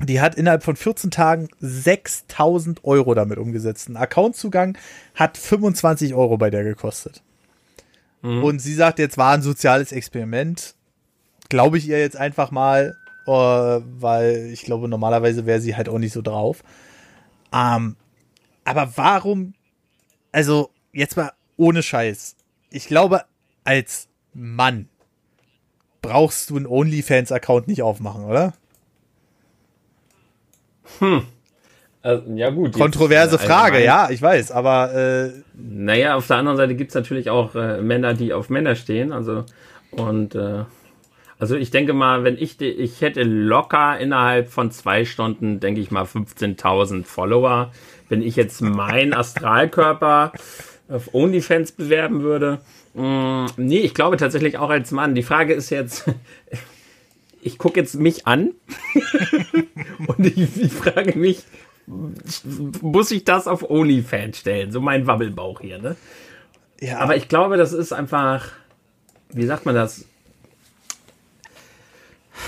die 0.00 0.20
hat 0.20 0.34
innerhalb 0.34 0.62
von 0.62 0.76
14 0.76 1.10
Tagen 1.10 1.48
6000 1.60 2.84
Euro 2.84 3.14
damit 3.14 3.38
umgesetzt. 3.38 3.88
Ein 3.88 3.96
Accountzugang 3.96 4.76
hat 5.14 5.36
25 5.36 6.14
Euro 6.14 6.36
bei 6.36 6.50
der 6.50 6.64
gekostet. 6.64 7.22
Mhm. 8.22 8.42
Und 8.42 8.58
sie 8.60 8.74
sagt, 8.74 8.98
jetzt 8.98 9.18
war 9.18 9.34
ein 9.34 9.42
soziales 9.42 9.92
Experiment. 9.92 10.74
Glaube 11.48 11.78
ich 11.78 11.88
ihr 11.88 11.98
jetzt 11.98 12.16
einfach 12.16 12.50
mal, 12.50 12.96
äh, 13.26 13.30
weil 13.30 14.50
ich 14.52 14.62
glaube, 14.62 14.88
normalerweise 14.88 15.46
wäre 15.46 15.60
sie 15.60 15.76
halt 15.76 15.88
auch 15.88 15.98
nicht 15.98 16.12
so 16.12 16.22
drauf. 16.22 16.62
Ähm, 17.52 17.96
aber 18.64 18.96
warum, 18.96 19.54
also 20.32 20.70
jetzt 20.94 21.16
mal 21.16 21.32
ohne 21.56 21.82
Scheiß. 21.82 22.36
Ich 22.70 22.86
glaube, 22.86 23.22
als 23.64 24.08
Mann 24.32 24.88
brauchst 26.02 26.50
du 26.50 26.56
einen 26.56 26.66
OnlyFans-Account 26.66 27.68
nicht 27.68 27.82
aufmachen, 27.82 28.24
oder? 28.24 28.54
Hm. 30.98 31.22
Also, 32.02 32.30
ja, 32.34 32.50
gut. 32.50 32.74
Kontroverse 32.74 33.38
Frage, 33.38 33.82
ja, 33.82 34.10
ich 34.10 34.20
weiß, 34.20 34.50
aber. 34.50 34.94
Äh 34.94 35.42
naja, 35.54 36.16
auf 36.16 36.26
der 36.26 36.36
anderen 36.36 36.58
Seite 36.58 36.74
gibt 36.74 36.90
es 36.90 36.94
natürlich 36.94 37.30
auch 37.30 37.54
äh, 37.54 37.80
Männer, 37.80 38.12
die 38.12 38.34
auf 38.34 38.50
Männer 38.50 38.74
stehen. 38.74 39.12
Also, 39.12 39.44
und. 39.90 40.34
Äh, 40.34 40.64
also 41.38 41.56
ich 41.56 41.70
denke 41.70 41.92
mal, 41.94 42.24
wenn 42.24 42.38
ich, 42.38 42.60
ich 42.60 43.00
hätte 43.00 43.22
locker 43.22 43.98
innerhalb 43.98 44.48
von 44.48 44.70
zwei 44.70 45.04
Stunden, 45.04 45.58
denke 45.60 45.80
ich 45.80 45.90
mal, 45.90 46.04
15.000 46.04 47.04
Follower. 47.04 47.72
Wenn 48.08 48.22
ich 48.22 48.36
jetzt 48.36 48.60
meinen 48.60 49.12
Astralkörper 49.14 50.32
auf 50.88 51.14
OnlyFans 51.14 51.72
bewerben 51.72 52.22
würde. 52.22 52.60
Mm, 52.94 53.46
nee, 53.56 53.78
ich 53.78 53.94
glaube 53.94 54.16
tatsächlich 54.16 54.58
auch 54.58 54.70
als 54.70 54.90
Mann. 54.90 55.14
Die 55.14 55.22
Frage 55.22 55.54
ist 55.54 55.70
jetzt, 55.70 56.04
ich 57.42 57.58
gucke 57.58 57.80
jetzt 57.80 57.94
mich 57.94 58.26
an 58.26 58.52
und 60.06 60.26
ich, 60.26 60.60
ich, 60.60 60.72
frage 60.72 61.18
mich, 61.18 61.42
muss 61.86 63.10
ich 63.10 63.24
das 63.24 63.46
auf 63.46 63.68
OnlyFans 63.68 64.38
stellen? 64.38 64.72
So 64.72 64.80
mein 64.80 65.06
Wabbelbauch 65.06 65.60
hier, 65.60 65.78
ne? 65.78 65.96
Ja. 66.80 66.98
Aber 66.98 67.16
ich 67.16 67.28
glaube, 67.28 67.56
das 67.56 67.72
ist 67.72 67.92
einfach, 67.92 68.48
wie 69.32 69.46
sagt 69.46 69.64
man 69.64 69.74
das? 69.74 70.06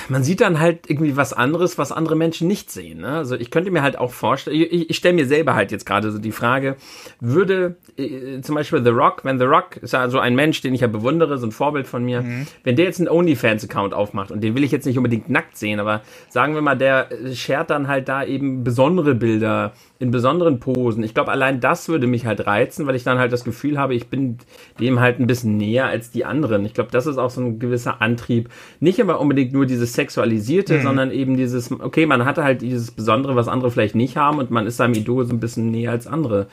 Man 0.08 0.24
sieht 0.24 0.40
dann 0.40 0.60
halt 0.60 0.88
irgendwie 0.88 1.16
was 1.16 1.32
anderes, 1.32 1.78
was 1.78 1.92
andere 1.92 2.16
Menschen 2.16 2.48
nicht 2.48 2.70
sehen. 2.70 3.00
Ne? 3.00 3.08
Also 3.08 3.36
ich 3.36 3.50
könnte 3.50 3.70
mir 3.70 3.82
halt 3.82 3.98
auch 3.98 4.12
vorstellen, 4.12 4.56
ich, 4.56 4.90
ich 4.90 4.96
stelle 4.96 5.14
mir 5.14 5.26
selber 5.26 5.54
halt 5.54 5.72
jetzt 5.72 5.86
gerade 5.86 6.10
so 6.10 6.18
die 6.18 6.32
Frage, 6.32 6.76
würde 7.20 7.76
äh, 7.96 8.40
zum 8.40 8.54
Beispiel 8.54 8.82
The 8.82 8.90
Rock, 8.90 9.24
wenn 9.24 9.38
The 9.38 9.44
Rock 9.44 9.76
ist 9.78 9.92
ja 9.92 10.08
so 10.08 10.18
ein 10.18 10.34
Mensch, 10.34 10.60
den 10.60 10.74
ich 10.74 10.80
ja 10.80 10.88
bewundere, 10.88 11.38
so 11.38 11.46
ein 11.46 11.52
Vorbild 11.52 11.86
von 11.86 12.04
mir, 12.04 12.22
mhm. 12.22 12.46
wenn 12.64 12.76
der 12.76 12.86
jetzt 12.86 13.00
einen 13.00 13.08
OnlyFans-Account 13.08 13.94
aufmacht 13.94 14.30
und 14.30 14.42
den 14.42 14.54
will 14.54 14.64
ich 14.64 14.72
jetzt 14.72 14.86
nicht 14.86 14.96
unbedingt 14.96 15.28
nackt 15.28 15.56
sehen, 15.56 15.80
aber 15.80 16.02
sagen 16.28 16.54
wir 16.54 16.62
mal, 16.62 16.76
der 16.76 17.08
shared 17.32 17.70
dann 17.70 17.88
halt 17.88 18.08
da 18.08 18.24
eben 18.24 18.64
besondere 18.64 19.14
Bilder 19.14 19.72
in 19.98 20.10
besonderen 20.10 20.60
Posen. 20.60 21.02
Ich 21.02 21.14
glaube, 21.14 21.30
allein 21.30 21.60
das 21.60 21.88
würde 21.88 22.06
mich 22.06 22.26
halt 22.26 22.46
reizen, 22.46 22.86
weil 22.86 22.96
ich 22.96 23.04
dann 23.04 23.18
halt 23.18 23.32
das 23.32 23.44
Gefühl 23.44 23.78
habe, 23.78 23.94
ich 23.94 24.08
bin 24.08 24.38
dem 24.78 25.00
halt 25.00 25.18
ein 25.18 25.26
bisschen 25.26 25.56
näher 25.56 25.86
als 25.86 26.10
die 26.10 26.24
anderen. 26.24 26.66
Ich 26.66 26.74
glaube, 26.74 26.90
das 26.92 27.06
ist 27.06 27.16
auch 27.16 27.30
so 27.30 27.40
ein 27.40 27.58
gewisser 27.58 28.02
Antrieb. 28.02 28.50
Nicht 28.78 28.98
immer 28.98 29.18
unbedingt 29.20 29.52
nur 29.52 29.64
dieses 29.64 29.94
Sexualisierte, 29.94 30.78
mhm. 30.78 30.82
sondern 30.82 31.10
eben 31.10 31.36
dieses, 31.36 31.72
okay, 31.72 32.04
man 32.04 32.26
hatte 32.26 32.44
halt 32.44 32.60
dieses 32.60 32.90
Besondere, 32.90 33.36
was 33.36 33.48
andere 33.48 33.70
vielleicht 33.70 33.94
nicht 33.94 34.16
haben 34.16 34.38
und 34.38 34.50
man 34.50 34.66
ist 34.66 34.76
seinem 34.76 34.94
Idol 34.94 35.24
so 35.24 35.32
ein 35.32 35.40
bisschen 35.40 35.70
näher 35.70 35.92
als 35.92 36.06
andere. 36.06 36.46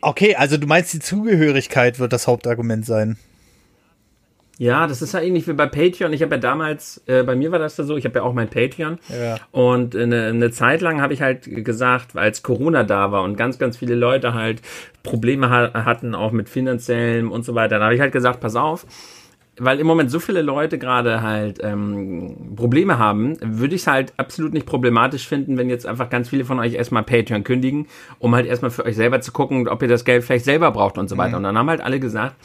Okay, 0.00 0.34
also 0.34 0.56
du 0.56 0.66
meinst, 0.66 0.92
die 0.92 1.00
Zugehörigkeit 1.00 2.00
wird 2.00 2.12
das 2.12 2.26
Hauptargument 2.26 2.84
sein. 2.84 3.16
Ja, 4.62 4.86
das 4.86 5.02
ist 5.02 5.12
ja 5.12 5.20
ähnlich 5.20 5.48
wie 5.48 5.54
bei 5.54 5.66
Patreon. 5.66 6.12
Ich 6.12 6.22
habe 6.22 6.36
ja 6.36 6.40
damals, 6.40 7.02
äh, 7.06 7.24
bei 7.24 7.34
mir 7.34 7.50
war 7.50 7.58
das 7.58 7.76
ja 7.78 7.82
so, 7.82 7.96
ich 7.96 8.04
habe 8.04 8.20
ja 8.20 8.22
auch 8.22 8.32
mein 8.32 8.48
Patreon. 8.48 9.00
Ja. 9.08 9.34
Und 9.50 9.96
eine, 9.96 10.26
eine 10.26 10.52
Zeit 10.52 10.82
lang 10.82 11.00
habe 11.00 11.12
ich 11.12 11.20
halt 11.20 11.52
gesagt, 11.64 12.16
als 12.16 12.44
Corona 12.44 12.84
da 12.84 13.10
war 13.10 13.24
und 13.24 13.36
ganz, 13.36 13.58
ganz 13.58 13.76
viele 13.76 13.96
Leute 13.96 14.34
halt 14.34 14.62
Probleme 15.02 15.50
ha 15.50 15.84
hatten, 15.84 16.14
auch 16.14 16.30
mit 16.30 16.48
finanziellem 16.48 17.32
und 17.32 17.44
so 17.44 17.56
weiter, 17.56 17.70
dann 17.80 17.82
habe 17.86 17.96
ich 17.96 18.00
halt 18.00 18.12
gesagt, 18.12 18.38
pass 18.38 18.54
auf, 18.54 18.86
weil 19.58 19.80
im 19.80 19.86
Moment 19.88 20.12
so 20.12 20.20
viele 20.20 20.42
Leute 20.42 20.78
gerade 20.78 21.22
halt 21.22 21.58
ähm, 21.60 22.54
Probleme 22.54 22.98
haben, 22.98 23.36
würde 23.40 23.74
ich 23.74 23.80
es 23.80 23.86
halt 23.88 24.12
absolut 24.16 24.52
nicht 24.52 24.66
problematisch 24.66 25.26
finden, 25.26 25.58
wenn 25.58 25.70
jetzt 25.70 25.86
einfach 25.86 26.08
ganz 26.08 26.28
viele 26.28 26.44
von 26.44 26.60
euch 26.60 26.74
erstmal 26.74 27.02
Patreon 27.02 27.42
kündigen, 27.42 27.88
um 28.20 28.32
halt 28.32 28.46
erstmal 28.46 28.70
für 28.70 28.84
euch 28.84 28.94
selber 28.94 29.20
zu 29.22 29.32
gucken, 29.32 29.66
ob 29.66 29.82
ihr 29.82 29.88
das 29.88 30.04
Geld 30.04 30.22
vielleicht 30.22 30.44
selber 30.44 30.70
braucht 30.70 30.98
und 30.98 31.08
so 31.08 31.18
weiter. 31.18 31.30
Mhm. 31.30 31.36
Und 31.38 31.42
dann 31.42 31.58
haben 31.58 31.68
halt 31.68 31.80
alle 31.80 31.98
gesagt, 31.98 32.36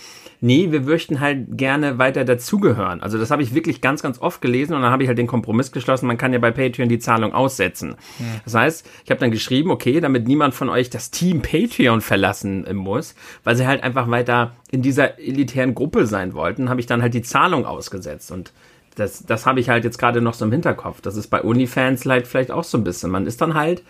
nee, 0.41 0.71
wir 0.71 0.81
möchten 0.81 1.19
halt 1.19 1.57
gerne 1.57 1.97
weiter 1.97 2.25
dazugehören. 2.25 3.01
Also 3.01 3.17
das 3.17 3.31
habe 3.31 3.41
ich 3.41 3.53
wirklich 3.53 3.81
ganz, 3.81 4.01
ganz 4.01 4.19
oft 4.19 4.41
gelesen 4.41 4.73
und 4.73 4.81
dann 4.81 4.91
habe 4.91 5.03
ich 5.03 5.07
halt 5.07 5.17
den 5.17 5.27
Kompromiss 5.27 5.71
geschlossen, 5.71 6.07
man 6.07 6.17
kann 6.17 6.33
ja 6.33 6.39
bei 6.39 6.51
Patreon 6.51 6.89
die 6.89 6.99
Zahlung 6.99 7.33
aussetzen. 7.33 7.95
Mhm. 8.19 8.41
Das 8.43 8.53
heißt, 8.53 8.89
ich 9.03 9.09
habe 9.09 9.19
dann 9.19 9.31
geschrieben, 9.31 9.71
okay, 9.71 9.99
damit 9.99 10.27
niemand 10.27 10.53
von 10.53 10.69
euch 10.69 10.89
das 10.89 11.11
Team 11.11 11.41
Patreon 11.41 12.01
verlassen 12.01 12.65
muss, 12.73 13.15
weil 13.43 13.55
sie 13.55 13.67
halt 13.67 13.83
einfach 13.83 14.09
weiter 14.09 14.55
in 14.71 14.81
dieser 14.81 15.19
elitären 15.19 15.75
Gruppe 15.75 16.05
sein 16.05 16.33
wollten, 16.33 16.69
habe 16.69 16.79
ich 16.79 16.85
dann 16.85 17.01
halt 17.01 17.13
die 17.13 17.21
Zahlung 17.21 17.65
ausgesetzt 17.65 18.31
und 18.31 18.53
das, 18.95 19.23
das 19.25 19.45
habe 19.45 19.59
ich 19.59 19.69
halt 19.69 19.83
jetzt 19.83 19.99
gerade 19.99 20.21
noch 20.21 20.33
so 20.33 20.45
im 20.45 20.51
Hinterkopf. 20.51 21.01
Das 21.01 21.15
ist 21.15 21.27
bei 21.27 21.43
OnlyFans 21.43 22.05
halt 22.05 22.27
vielleicht 22.27 22.51
auch 22.51 22.63
so 22.63 22.79
ein 22.79 22.83
bisschen. 22.83 23.11
Man 23.11 23.27
ist 23.27 23.41
dann 23.41 23.53
halt 23.53 23.83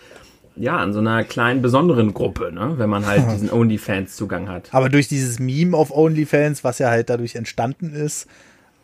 ja, 0.58 0.76
an 0.76 0.92
so 0.92 0.98
einer 0.98 1.24
kleinen 1.24 1.62
besonderen 1.62 2.14
Gruppe, 2.14 2.52
ne? 2.52 2.74
wenn 2.76 2.90
man 2.90 3.06
halt 3.06 3.24
diesen 3.32 3.50
OnlyFans-Zugang 3.50 4.48
hat. 4.48 4.68
Aber 4.72 4.88
durch 4.88 5.08
dieses 5.08 5.38
Meme 5.38 5.76
auf 5.76 5.90
OnlyFans, 5.90 6.64
was 6.64 6.78
ja 6.78 6.90
halt 6.90 7.10
dadurch 7.10 7.36
entstanden 7.36 7.94
ist, 7.94 8.26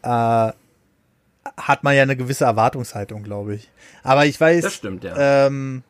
äh, 0.02 0.52
hat 1.56 1.82
man 1.84 1.94
ja 1.94 2.02
eine 2.02 2.16
gewisse 2.16 2.44
Erwartungshaltung, 2.44 3.22
glaube 3.22 3.54
ich. 3.54 3.70
Aber 4.02 4.26
ich 4.26 4.40
weiß. 4.40 4.62
Das 4.62 4.74
stimmt, 4.74 5.04
ja. 5.04 5.46
Ähm, 5.46 5.82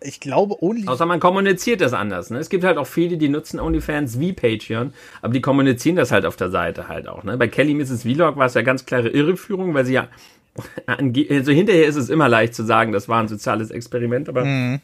ich 0.00 0.18
glaube, 0.18 0.62
Only. 0.62 0.88
Außer 0.88 1.06
man 1.06 1.20
kommuniziert 1.20 1.80
das 1.80 1.92
anders. 1.92 2.30
Ne? 2.30 2.38
Es 2.38 2.48
gibt 2.48 2.64
halt 2.64 2.76
auch 2.76 2.86
viele, 2.86 3.16
die 3.18 3.28
nutzen 3.28 3.60
OnlyFans 3.60 4.18
wie 4.18 4.32
Patreon, 4.32 4.92
aber 5.20 5.32
die 5.32 5.40
kommunizieren 5.40 5.96
das 5.96 6.10
halt 6.10 6.26
auf 6.26 6.34
der 6.34 6.50
Seite 6.50 6.88
halt 6.88 7.06
auch. 7.06 7.22
Ne? 7.22 7.36
Bei 7.36 7.46
Kelly 7.46 7.74
Mrs. 7.74 8.02
Vlog 8.02 8.36
war 8.36 8.46
es 8.46 8.54
ja 8.54 8.62
ganz 8.62 8.84
klare 8.84 9.08
Irreführung, 9.08 9.74
weil 9.74 9.84
sie 9.84 9.94
ja 9.94 10.08
also 10.86 11.52
hinterher 11.52 11.86
ist 11.86 11.96
es 11.96 12.10
immer 12.10 12.28
leicht 12.28 12.54
zu 12.54 12.64
sagen, 12.64 12.92
das 12.92 13.08
war 13.08 13.20
ein 13.20 13.28
soziales 13.28 13.70
Experiment, 13.70 14.28
aber 14.28 14.44
mhm. 14.44 14.80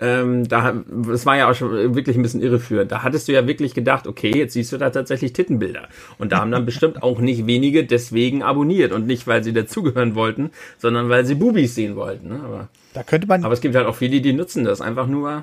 ähm, 0.00 0.48
da, 0.48 0.82
es 1.12 1.26
war 1.26 1.36
ja 1.36 1.50
auch 1.50 1.54
schon 1.54 1.94
wirklich 1.94 2.16
ein 2.16 2.22
bisschen 2.22 2.42
irreführend. 2.42 2.92
Da 2.92 3.02
hattest 3.02 3.28
du 3.28 3.32
ja 3.32 3.46
wirklich 3.46 3.74
gedacht, 3.74 4.06
okay, 4.06 4.32
jetzt 4.34 4.52
siehst 4.52 4.72
du 4.72 4.78
da 4.78 4.90
tatsächlich 4.90 5.32
Tittenbilder. 5.32 5.88
Und 6.18 6.32
da 6.32 6.38
haben 6.38 6.52
dann 6.52 6.64
bestimmt 6.64 7.02
auch 7.02 7.18
nicht 7.18 7.46
wenige 7.46 7.84
deswegen 7.84 8.42
abonniert 8.42 8.92
und 8.92 9.06
nicht, 9.06 9.26
weil 9.26 9.42
sie 9.42 9.52
dazugehören 9.52 10.14
wollten, 10.14 10.50
sondern 10.78 11.08
weil 11.08 11.24
sie 11.26 11.34
Bubis 11.34 11.74
sehen 11.74 11.96
wollten. 11.96 12.28
Ne? 12.28 12.40
Aber, 12.44 12.68
da 12.94 13.02
könnte 13.02 13.26
man. 13.26 13.44
Aber 13.44 13.54
es 13.54 13.60
gibt 13.60 13.74
halt 13.74 13.86
auch 13.86 13.96
viele, 13.96 14.20
die 14.20 14.32
nutzen 14.32 14.64
das 14.64 14.80
einfach 14.80 15.08
nur, 15.08 15.42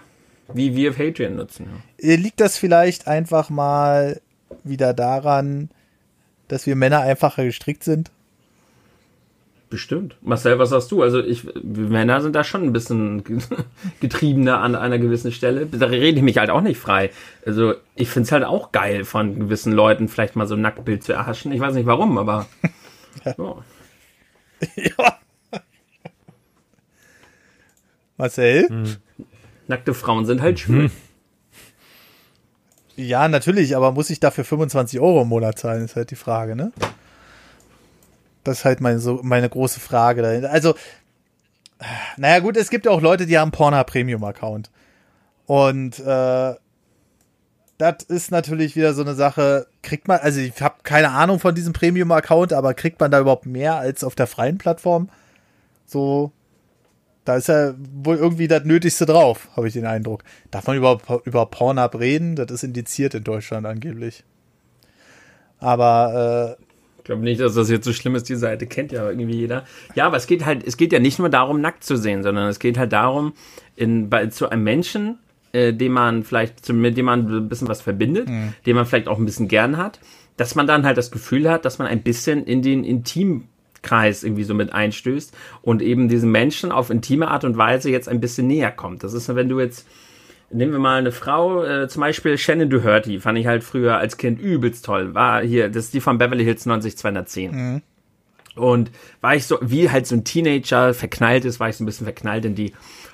wie 0.53 0.75
wir 0.75 0.93
Patreon 0.93 1.36
nutzen. 1.36 1.67
Ja. 1.99 2.15
Liegt 2.15 2.39
das 2.39 2.58
vielleicht 2.58 3.08
einfach 3.08 3.49
mal 3.49 4.21
wieder 4.63 4.93
daran, 4.93 5.69
dass 6.47 6.65
wir 6.65 6.75
Männer 6.75 7.01
einfacher 7.01 7.43
gestrickt 7.43 7.84
sind? 7.84 8.12
Bestimmt. 9.69 10.17
Marcel, 10.21 10.58
was 10.58 10.69
sagst 10.69 10.91
du? 10.91 11.03
Also 11.03 11.19
ich, 11.19 11.47
Männer 11.63 12.21
sind 12.21 12.36
da 12.36 12.43
schon 12.43 12.63
ein 12.63 12.73
bisschen 12.73 13.23
getriebener 13.99 14.62
an 14.62 14.75
einer 14.75 14.97
gewissen 14.97 15.32
Stelle. 15.32 15.67
Da 15.67 15.86
rede 15.86 16.17
ich 16.17 16.23
mich 16.23 16.39
halt 16.39 16.49
auch 16.49 16.62
nicht 16.62 16.79
frei. 16.79 17.12
Also 17.45 17.75
ich 17.93 18.10
finde 18.10 18.25
es 18.25 18.32
halt 18.32 18.45
auch 18.45 18.71
geil, 18.71 19.05
von 19.05 19.38
gewissen 19.38 19.71
Leuten 19.71 20.08
vielleicht 20.08 20.36
mal 20.36 20.47
so 20.47 20.55
ein 20.55 20.62
Nacktbild 20.62 21.03
zu 21.03 21.13
erhaschen. 21.13 21.51
Ich 21.51 21.60
weiß 21.60 21.75
nicht 21.75 21.86
warum, 21.86 22.17
aber. 22.17 22.47
ja. 23.25 23.36
ja. 24.75 25.19
Marcel? 28.17 28.67
Hm. 28.69 28.95
Nackte 29.67 29.93
Frauen 29.93 30.25
sind 30.25 30.41
halt 30.41 30.60
schön. 30.60 30.86
Hm. 30.86 30.91
Ja, 32.95 33.27
natürlich, 33.27 33.77
aber 33.77 33.91
muss 33.91 34.10
ich 34.10 34.19
dafür 34.19 34.43
25 34.43 34.99
Euro 34.99 35.21
im 35.21 35.27
Monat 35.27 35.60
zahlen, 35.60 35.86
ist 35.86 35.95
halt 35.95 36.10
die 36.10 36.15
Frage, 36.15 36.55
ne? 36.55 36.73
Das 38.43 38.60
ist 38.60 38.65
halt 38.65 38.82
meine, 38.82 38.99
so, 38.99 39.19
meine 39.23 39.49
große 39.49 39.80
Frage 39.80 40.21
dahinter. 40.21 40.52
Also, 40.52 40.75
naja, 42.17 42.39
gut, 42.39 42.58
es 42.58 42.69
gibt 42.69 42.86
ja 42.86 42.91
auch 42.91 43.02
Leute, 43.02 43.25
die 43.25 43.38
haben 43.38 43.52
Pornhub 43.52 43.88
Premium 43.88 44.23
Account. 44.23 44.69
Und 45.45 45.99
äh, 45.99 46.56
das 47.80 48.04
ist 48.08 48.32
natürlich 48.32 48.75
wieder 48.75 48.93
so 48.93 49.02
eine 49.02 49.15
Sache, 49.15 49.67
kriegt 49.82 50.08
man, 50.08 50.19
also 50.19 50.41
ich 50.41 50.62
habe 50.62 50.75
keine 50.84 51.12
Ahnung 51.12 51.39
von 51.39 51.56
diesem 51.56 51.71
Premium 51.71 52.12
Account, 52.12 52.52
aber 52.52 52.73
kriegt 52.73 52.99
man 52.99 53.10
da 53.10 53.21
überhaupt 53.21 53.45
mehr 53.45 53.75
als 53.75 54.04
auf 54.04 54.15
der 54.15 54.28
freien 54.28 54.58
Plattform? 54.58 55.10
So, 55.86 56.34
da 57.23 57.38
ist 57.38 57.47
ja 57.47 57.73
wohl 58.04 58.17
irgendwie 58.17 58.49
das 58.49 58.65
Nötigste 58.65 59.06
drauf, 59.06 59.47
habe 59.56 59.67
ich 59.67 59.73
den 59.73 59.86
Eindruck. 59.86 60.23
Darf 60.52 60.67
man 60.67 60.75
überhaupt 60.75 61.25
über 61.25 61.45
Pornhub 61.45 61.97
reden? 61.99 62.36
Das 62.36 62.52
ist 62.52 62.63
indiziert 62.63 63.13
in 63.13 63.23
Deutschland 63.23 63.65
angeblich. 63.65 64.25
Aber 65.60 66.58
äh, 66.60 66.63
glaube 67.10 67.24
nicht, 67.24 67.41
dass 67.41 67.56
das 67.56 67.69
jetzt 67.72 67.86
so 67.86 67.93
schlimm 67.93 68.13
ist. 68.13 68.30
Die 68.30 68.36
Seite 68.36 68.67
kennt 68.67 68.91
ja 68.91 69.10
irgendwie 69.10 69.36
jeder. 69.36 69.65
Ja, 69.95 70.06
aber 70.06 70.17
es 70.17 70.28
geht 70.28 70.45
halt, 70.45 70.63
es 70.65 70.78
geht 70.78 70.93
ja 70.93 71.00
nicht 71.00 71.17
nur 71.17 71.30
darum, 71.30 71.60
nackt 71.60 71.84
zu 71.84 71.98
sehen, 71.98 72.22
sondern 72.22 72.48
es 72.48 72.60
geht 72.60 72.78
halt 72.78 72.93
darum, 72.93 73.34
in, 73.76 74.10
bei, 74.10 74.28
zu 74.28 74.50
einem 74.50 74.63
Menschen, 74.63 75.17
äh, 75.52 75.74
den 75.74 75.91
man 75.91 76.24
vielleicht, 76.24 76.63
zu, 76.63 76.74
mit 76.74 76.98
dem 76.98 77.06
man 77.06 77.28
ein 77.28 77.50
bisschen 77.50 77.67
was 77.67 77.82
verbindet, 77.82 78.30
mhm. 78.30 78.54
den 78.67 78.76
man 78.76 78.86
vielleicht 78.86 79.08
auch 79.08 79.17
ein 79.17 79.26
bisschen 79.26 79.48
gern 79.48 79.78
hat, 79.78 80.00
dass 80.38 80.54
man 80.54 80.67
dann 80.67 80.86
halt 80.86 80.98
das 80.98 81.10
Gefühl 81.10 81.50
hat, 81.50 81.65
dass 81.65 81.80
man 81.80 81.88
ein 81.88 82.04
bisschen 82.04 82.43
in 82.43 82.62
den 82.62 82.84
Intimkreis 82.84 84.24
irgendwie 84.24 84.43
so 84.43 84.54
mit 84.54 84.72
einstößt 84.72 85.36
und 85.63 85.82
eben 85.82 86.10
diesen 86.10 86.32
Menschen 86.32 86.72
auf 86.72 86.91
intime 86.91 87.30
Art 87.30 87.43
und 87.43 87.58
Weise 87.58 87.89
jetzt 87.89 88.08
ein 88.08 88.19
bisschen 88.19 88.45
näher 88.45 88.72
kommt. 88.72 89.04
Das 89.04 89.13
ist, 89.13 89.34
wenn 89.34 89.50
du 89.50 89.60
jetzt 89.60 89.88
Nehmen 90.52 90.72
wir 90.72 90.80
mal 90.80 90.98
eine 90.98 91.12
Frau, 91.12 91.64
äh, 91.64 91.88
zum 91.88 92.02
Beispiel 92.02 92.38
Shannon 92.38 92.70
Doherty, 92.70 93.20
fand 93.20 93.38
ich 93.38 93.46
halt 93.46 93.64
früher 93.64 93.98
als 93.98 94.18
Kind 94.18 94.40
übelst 94.40 94.86
toll. 94.86 95.14
War 95.14 95.42
hier, 95.42 95.70
das 95.70 95.86
ist 95.86 95.94
die 95.94 96.02
von 96.02 96.18
Beverly 96.18 96.44
Hills 96.44 96.66
90210. 96.66 97.52
Mhm. 97.52 97.82
Und 98.56 98.92
war 99.22 99.36
ich 99.36 99.46
so, 99.46 99.58
wie 99.62 99.90
halt 99.90 100.08
so 100.08 100.16
ein 100.16 100.24
Teenager 100.24 100.94
verknallt 100.94 101.46
ist, 101.46 101.60
war 101.60 101.70
ich 101.70 101.78
so 101.78 101.84
ein 101.84 101.86
bisschen 101.86 102.06
verknallt 102.06 102.46
in 102.46 102.56
die. 102.56 102.74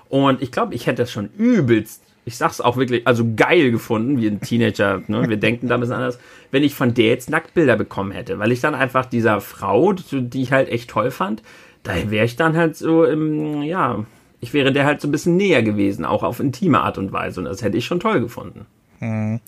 Und 0.09 0.41
ich 0.41 0.51
glaube, 0.51 0.73
ich 0.73 0.87
hätte 0.87 1.03
das 1.03 1.11
schon 1.11 1.29
übelst, 1.37 2.01
ich 2.25 2.37
sag's 2.37 2.59
auch 2.59 2.75
wirklich, 2.75 3.05
also 3.05 3.23
geil 3.35 3.71
gefunden, 3.71 4.19
wie 4.19 4.27
ein 4.27 4.41
Teenager, 4.41 5.03
ne? 5.07 5.29
wir 5.29 5.37
denken 5.37 5.67
da 5.67 5.75
ein 5.75 5.79
bisschen 5.79 5.95
anders, 5.95 6.19
wenn 6.49 6.63
ich 6.63 6.73
von 6.73 6.95
der 6.95 7.09
jetzt 7.09 7.29
Nacktbilder 7.29 7.75
bekommen 7.75 8.11
hätte. 8.11 8.39
Weil 8.39 8.51
ich 8.51 8.61
dann 8.61 8.73
einfach 8.73 9.05
dieser 9.05 9.41
Frau, 9.41 9.93
die 9.93 10.41
ich 10.41 10.51
halt 10.51 10.69
echt 10.69 10.89
toll 10.89 11.11
fand, 11.11 11.43
da 11.83 11.93
wäre 12.09 12.25
ich 12.25 12.35
dann 12.35 12.57
halt 12.57 12.75
so 12.75 13.05
im, 13.05 13.61
ja, 13.61 14.05
ich 14.39 14.53
wäre 14.53 14.71
der 14.71 14.85
halt 14.85 15.01
so 15.01 15.07
ein 15.07 15.11
bisschen 15.11 15.37
näher 15.37 15.63
gewesen, 15.63 16.05
auch 16.05 16.23
auf 16.23 16.39
intime 16.39 16.81
Art 16.81 16.97
und 16.97 17.11
Weise. 17.11 17.39
Und 17.39 17.45
das 17.45 17.61
hätte 17.61 17.77
ich 17.77 17.85
schon 17.85 17.99
toll 17.99 18.19
gefunden. 18.19 18.65
Hm. 18.99 19.39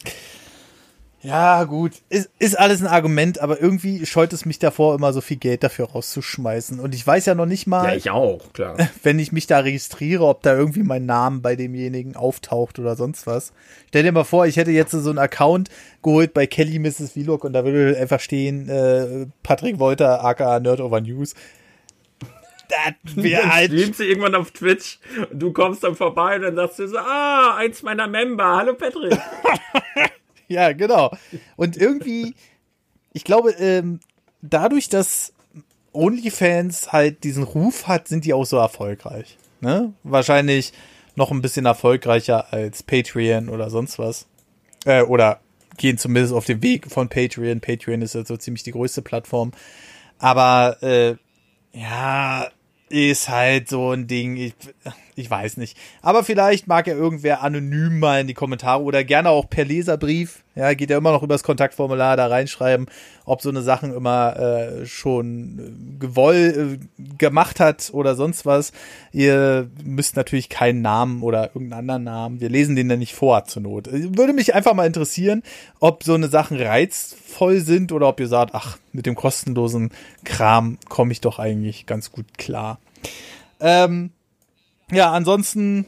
Ja, 1.22 1.64
gut. 1.64 1.94
Ist, 2.10 2.30
ist 2.38 2.58
alles 2.58 2.82
ein 2.82 2.88
Argument, 2.88 3.42
aber 3.42 3.60
irgendwie 3.60 4.06
scheut 4.06 4.32
es 4.34 4.46
mich 4.46 4.60
davor, 4.60 4.96
immer 4.96 5.12
so 5.14 5.20
viel 5.20 5.38
Geld 5.38 5.64
dafür 5.64 5.90
rauszuschmeißen. 5.90 6.80
Und 6.80 6.94
ich 6.94 7.06
weiß 7.06 7.26
ja 7.26 7.36
noch 7.36 7.48
nicht 7.48 7.66
mal. 7.66 7.86
Ja, 7.86 7.96
ich 7.96 8.10
auch, 8.12 8.54
klar. 8.54 8.78
Wenn 9.04 9.18
ich 9.18 9.32
mich 9.32 9.48
da 9.48 9.60
registriere, 9.60 10.26
ob 10.26 10.44
da 10.44 10.56
irgendwie 10.56 10.84
mein 10.84 11.06
Name 11.06 11.40
bei 11.40 11.56
demjenigen 11.56 12.16
auftaucht 12.16 12.78
oder 12.78 12.96
sonst 12.96 13.26
was. 13.26 13.52
Stell 13.88 14.04
dir 14.04 14.12
mal 14.12 14.26
vor, 14.26 14.46
ich 14.46 14.58
hätte 14.58 14.72
jetzt 14.72 14.92
so 14.92 15.10
einen 15.10 15.18
Account 15.18 15.70
geholt 16.04 16.34
bei 16.34 16.46
Kelly 16.46 16.78
Mrs. 16.80 17.12
Vlog 17.14 17.44
und 17.44 17.54
da 17.54 17.66
würde 17.66 18.00
einfach 18.00 18.20
stehen, 18.20 18.70
äh, 18.70 19.26
Patrick 19.42 19.80
Wolter, 19.80 20.24
aka 20.24 20.60
Nerd 20.60 20.80
Over 20.80 21.02
News 21.02 21.34
das 22.70 23.16
wäre 23.16 23.54
halt. 23.54 23.72
Streamt 23.72 23.96
sie 23.96 24.06
irgendwann 24.06 24.36
auf 24.36 24.52
Twitch 24.52 25.00
und 25.32 25.40
du 25.40 25.52
kommst 25.54 25.84
dann 25.84 25.96
vorbei 25.96 26.36
und 26.36 26.44
dann 26.44 26.56
sagst 26.56 26.80
du 26.80 26.88
so, 26.88 26.98
ah, 26.98 27.56
eins 27.58 27.84
meiner 27.84 28.08
Member, 28.08 28.58
hallo 28.58 28.74
Patrick. 28.74 29.18
ja, 30.48 30.72
genau. 30.74 31.12
Und 31.56 31.78
irgendwie, 31.78 32.36
ich 33.14 33.24
glaube, 33.24 33.52
ähm, 33.52 34.00
dadurch, 34.42 34.90
dass 34.90 35.34
OnlyFans 35.94 36.92
halt 36.92 37.24
diesen 37.24 37.44
Ruf 37.44 37.88
hat, 37.88 38.08
sind 38.08 38.26
die 38.26 38.34
auch 38.34 38.46
so 38.46 38.58
erfolgreich. 38.58 39.38
Ne? 39.62 39.94
Wahrscheinlich 40.04 40.74
noch 41.16 41.32
ein 41.32 41.42
bisschen 41.42 41.66
erfolgreicher 41.66 42.54
als 42.54 42.84
Patreon 42.84 43.50
oder 43.50 43.70
sonst 43.70 43.98
was. 43.98 44.28
Äh, 44.86 45.02
oder 45.02 45.42
gehen 45.78 45.98
zumindest 45.98 46.34
auf 46.34 46.46
den 46.46 46.62
Weg 46.62 46.92
von 46.92 47.10
Patreon. 47.10 47.60
Patreon 47.60 48.02
ist 48.02 48.16
ja 48.16 48.26
so 48.26 48.38
ziemlich 48.38 48.64
die 48.64 48.72
größte 48.72 49.02
Plattform. 49.02 49.52
Aber 50.20 50.78
äh, 50.82 51.16
ja, 51.74 52.50
ist 52.90 53.30
halt 53.30 53.70
so 53.70 53.92
ein 53.92 54.08
Ding, 54.08 54.38
ich, 54.38 54.54
ich 55.18 55.30
weiß 55.30 55.58
nicht. 55.58 55.76
Aber 56.02 56.24
vielleicht 56.24 56.68
mag 56.68 56.86
ja 56.88 56.94
irgendwer 56.94 57.42
anonym 57.42 58.00
mal 58.00 58.22
in 58.22 58.28
die 58.28 58.36
Kommentare 58.36 58.84
oder 58.84 59.04
gerne 59.04 59.30
auch 59.30 59.50
per 59.50 59.66
Leserbrief, 59.66 60.44
ja, 60.56 60.74
geht 60.74 60.90
ja 60.90 60.98
immer 60.98 61.12
noch 61.12 61.24
übers 61.24 61.44
Kontaktformular 61.44 62.18
da 62.18 62.28
reinschreiben, 62.28 62.88
ob 63.26 63.42
so 63.42 63.50
eine 63.50 63.62
Sachen 63.62 63.94
immer 63.94 64.38
äh, 64.38 64.86
schon 64.86 65.98
gewoll 66.00 66.80
äh, 67.00 67.04
gemacht 67.18 67.60
hat 67.60 67.90
oder 67.94 68.16
sonst 68.16 68.46
was. 68.46 68.72
Ihr 69.12 69.70
müsst 69.84 70.16
natürlich 70.16 70.50
keinen 70.50 70.82
Namen 70.82 71.24
oder 71.24 71.48
irgendeinen 71.48 71.80
anderen 71.80 72.04
Namen. 72.04 72.40
Wir 72.40 72.50
lesen 72.50 72.76
den 72.76 72.90
dann 72.90 73.00
nicht 73.00 73.14
vor 73.14 73.46
zur 73.46 73.64
Not. 73.64 73.88
Würde 73.92 74.34
mich 74.34 74.54
einfach 74.54 74.74
mal 74.74 74.88
interessieren, 74.88 75.44
ob 75.80 76.04
so 76.04 76.14
eine 76.14 76.28
Sachen 76.28 76.60
reizvoll 76.60 77.60
sind 77.60 77.92
oder 77.92 78.08
ob 78.08 78.20
ihr 78.20 78.28
sagt, 78.28 78.54
ach, 78.54 78.78
mit 78.94 79.06
dem 79.06 79.16
kostenlosen 79.16 79.92
Kram 80.26 80.78
komme 80.90 81.12
ich 81.12 81.22
doch 81.22 81.40
eigentlich 81.40 81.86
ganz 81.88 82.12
gut 82.12 82.38
klar. 82.38 82.80
Ähm, 83.60 84.12
ja, 84.92 85.12
ansonsten 85.12 85.86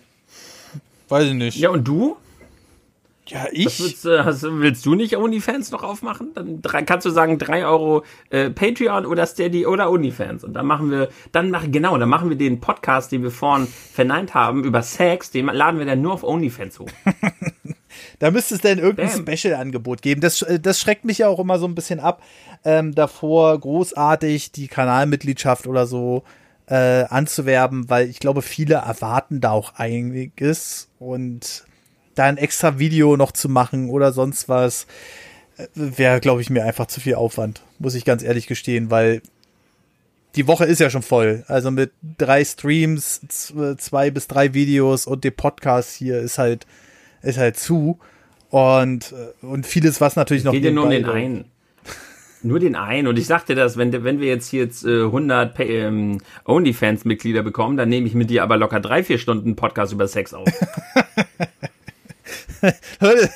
weiß 1.07 1.27
ich 1.27 1.33
nicht. 1.33 1.57
Ja, 1.57 1.69
und 1.69 1.87
du? 1.87 2.17
Ja, 3.29 3.45
ich. 3.51 3.79
Willst, 3.79 4.05
äh, 4.05 4.23
hast, 4.23 4.41
willst, 4.43 4.85
du 4.85 4.95
nicht 4.95 5.15
OnlyFans 5.15 5.69
noch 5.69 5.83
aufmachen? 5.83 6.31
Dann 6.33 6.61
drei, 6.63 6.81
kannst 6.81 7.05
du 7.05 7.11
sagen, 7.11 7.37
drei 7.37 7.63
Euro 7.65 8.03
äh, 8.31 8.49
Patreon 8.49 9.05
oder 9.05 9.25
Steady 9.27 9.67
oder 9.67 9.91
OnlyFans. 9.91 10.43
Und 10.43 10.53
dann 10.53 10.65
machen 10.65 10.89
wir, 10.89 11.09
dann 11.31 11.51
machen, 11.51 11.71
genau, 11.71 11.97
dann 11.97 12.09
machen 12.09 12.29
wir 12.29 12.37
den 12.37 12.59
Podcast, 12.59 13.11
den 13.11 13.21
wir 13.21 13.29
vorhin 13.29 13.67
verneint 13.67 14.33
haben, 14.33 14.63
über 14.63 14.81
Sex, 14.81 15.29
den 15.29 15.45
laden 15.45 15.79
wir 15.79 15.85
dann 15.85 16.01
nur 16.01 16.13
auf 16.13 16.23
OnlyFans 16.23 16.79
hoch. 16.79 16.89
da 18.19 18.31
müsste 18.31 18.55
es 18.55 18.61
denn 18.61 18.79
irgendein 18.79 19.09
Special-Angebot 19.09 20.01
geben. 20.01 20.21
Das, 20.21 20.41
äh, 20.41 20.59
das 20.59 20.79
schreckt 20.79 21.05
mich 21.05 21.19
ja 21.19 21.27
auch 21.27 21.39
immer 21.39 21.59
so 21.59 21.67
ein 21.67 21.75
bisschen 21.75 21.99
ab, 21.99 22.23
ähm, 22.65 22.95
davor 22.95 23.59
großartig 23.59 24.53
die 24.53 24.67
Kanalmitgliedschaft 24.67 25.67
oder 25.67 25.85
so 25.85 26.23
äh, 26.69 27.05
anzuwerben, 27.09 27.89
weil 27.89 28.09
ich 28.09 28.19
glaube, 28.19 28.41
viele 28.41 28.75
erwarten 28.75 29.41
da 29.41 29.51
auch 29.51 29.75
einiges 29.75 30.89
und 30.99 31.65
da 32.15 32.25
ein 32.25 32.37
extra 32.37 32.77
Video 32.77 33.17
noch 33.17 33.31
zu 33.31 33.49
machen 33.49 33.89
oder 33.89 34.11
sonst 34.11 34.49
was, 34.49 34.85
äh, 35.57 35.67
wäre, 35.73 36.19
glaube 36.19 36.41
ich, 36.41 36.49
mir 36.49 36.63
einfach 36.63 36.85
zu 36.85 37.01
viel 37.01 37.15
Aufwand, 37.15 37.63
muss 37.79 37.95
ich 37.95 38.05
ganz 38.05 38.23
ehrlich 38.23 38.45
gestehen, 38.45 38.91
weil 38.91 39.21
die 40.35 40.45
Woche 40.45 40.65
ist 40.65 40.79
ja 40.79 40.91
schon 40.91 41.01
voll. 41.01 41.43
Also 41.47 41.71
mit 41.71 41.91
drei 42.17 42.45
Streams, 42.45 43.21
zwei 43.77 44.11
bis 44.11 44.27
drei 44.27 44.53
Videos 44.53 45.07
und 45.07 45.23
dem 45.23 45.33
Podcast 45.33 45.95
hier 45.95 46.19
ist 46.19 46.37
halt, 46.37 46.67
ist 47.23 47.39
halt 47.39 47.57
zu. 47.57 47.99
Und, 48.51 49.11
äh, 49.11 49.45
und 49.45 49.65
vieles, 49.65 50.01
was 50.01 50.15
natürlich 50.15 50.43
noch. 50.43 50.51
Geht 50.51 50.65
ja 50.65 50.71
nur 50.71 50.83
um 50.83 50.89
den 50.91 51.05
einen. 51.05 51.45
Nur 52.41 52.59
den 52.59 52.75
einen. 52.75 53.07
Und 53.07 53.17
ich 53.19 53.27
sagte 53.27 53.55
das, 53.55 53.77
wenn, 53.77 53.91
wenn 54.03 54.19
wir 54.19 54.27
jetzt 54.27 54.47
hier 54.47 54.63
jetzt 54.63 54.85
äh, 54.85 55.03
100 55.03 55.59
ähm, 55.59 56.19
OnlyFans-Mitglieder 56.45 57.43
bekommen, 57.43 57.75
dann 57.75 57.89
nehme 57.89 58.07
ich 58.07 58.13
mit 58.13 58.29
dir 58.29 58.43
aber 58.43 58.57
locker 58.57 58.79
drei, 58.79 59.03
vier 59.03 59.17
Stunden 59.17 59.55
Podcast 59.55 59.91
über 59.91 60.07
Sex 60.07 60.33
auf. 60.33 60.47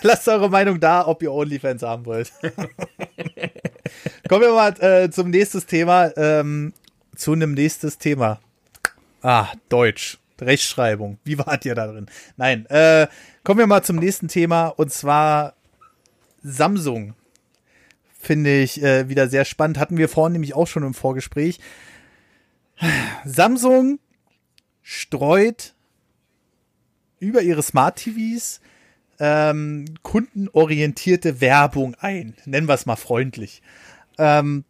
Lasst 0.01 0.27
eure 0.27 0.49
Meinung 0.49 0.79
da, 0.79 1.05
ob 1.05 1.21
ihr 1.23 1.31
OnlyFans 1.31 1.83
haben 1.83 2.05
wollt. 2.05 2.31
Kommen 4.29 4.41
wir 4.41 4.53
mal 4.53 4.73
äh, 4.79 5.09
zum 5.09 5.29
nächsten 5.29 5.65
Thema. 5.65 6.11
Ähm, 6.15 6.73
zu 7.15 7.33
einem 7.33 7.53
nächsten 7.53 7.91
Thema. 7.99 8.39
Ah, 9.21 9.47
Deutsch. 9.69 10.17
Rechtschreibung. 10.41 11.19
Wie 11.23 11.37
wart 11.37 11.65
ihr 11.65 11.75
da 11.75 11.87
drin? 11.87 12.07
Nein. 12.37 12.65
Äh, 12.67 13.07
kommen 13.43 13.59
wir 13.59 13.67
mal 13.67 13.83
zum 13.83 13.97
nächsten 13.97 14.27
Thema 14.27 14.67
und 14.67 14.91
zwar 14.91 15.53
Samsung. 16.43 17.13
Finde 18.23 18.61
ich 18.61 18.81
äh, 18.81 19.09
wieder 19.09 19.27
sehr 19.27 19.43
spannend. 19.43 19.77
Hatten 19.77 19.97
wir 19.97 20.07
vorhin 20.07 20.31
nämlich 20.31 20.55
auch 20.55 20.65
schon 20.65 20.83
im 20.83 20.93
Vorgespräch. 20.93 21.59
Samsung 23.25 23.99
streut 24.81 25.73
über 27.19 27.41
ihre 27.41 27.61
Smart 27.61 27.97
TVs 27.97 28.61
ähm, 29.19 29.83
kundenorientierte 30.03 31.41
Werbung 31.41 31.95
ein. 31.95 32.33
Nennen 32.45 32.69
wir 32.69 32.75
es 32.75 32.85
mal 32.85 32.95
freundlich. 32.95 33.61
Ähm, 34.17 34.63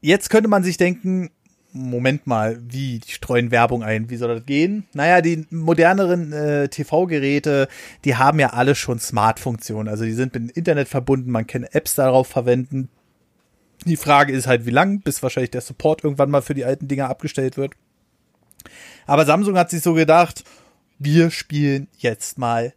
jetzt 0.00 0.30
könnte 0.30 0.48
man 0.48 0.64
sich 0.64 0.78
denken, 0.78 1.28
Moment 1.72 2.26
mal, 2.26 2.58
wie, 2.66 2.98
die 2.98 3.12
streuen 3.12 3.50
Werbung 3.50 3.82
ein, 3.82 4.08
wie 4.08 4.16
soll 4.16 4.34
das 4.34 4.46
gehen? 4.46 4.86
Naja, 4.94 5.20
die 5.20 5.46
moderneren 5.50 6.32
äh, 6.32 6.68
TV-Geräte, 6.68 7.68
die 8.04 8.16
haben 8.16 8.40
ja 8.40 8.50
alle 8.54 8.74
schon 8.74 8.98
Smart-Funktionen. 8.98 9.88
Also 9.88 10.04
die 10.04 10.12
sind 10.12 10.32
mit 10.34 10.42
dem 10.42 10.50
Internet 10.50 10.88
verbunden, 10.88 11.30
man 11.30 11.46
kann 11.46 11.64
Apps 11.64 11.94
darauf 11.94 12.26
verwenden. 12.26 12.88
Die 13.84 13.96
Frage 13.96 14.32
ist 14.32 14.46
halt, 14.46 14.66
wie 14.66 14.70
lang, 14.70 15.00
bis 15.00 15.22
wahrscheinlich 15.22 15.50
der 15.50 15.60
Support 15.60 16.04
irgendwann 16.04 16.30
mal 16.30 16.42
für 16.42 16.54
die 16.54 16.64
alten 16.64 16.88
Dinger 16.88 17.08
abgestellt 17.08 17.56
wird. 17.56 17.74
Aber 19.06 19.24
Samsung 19.24 19.56
hat 19.56 19.70
sich 19.70 19.82
so 19.82 19.94
gedacht, 19.94 20.44
wir 20.98 21.30
spielen 21.30 21.88
jetzt 21.98 22.38
mal 22.38 22.74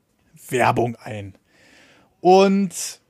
Werbung 0.49 0.95
ein. 0.97 1.35
Und 2.19 3.01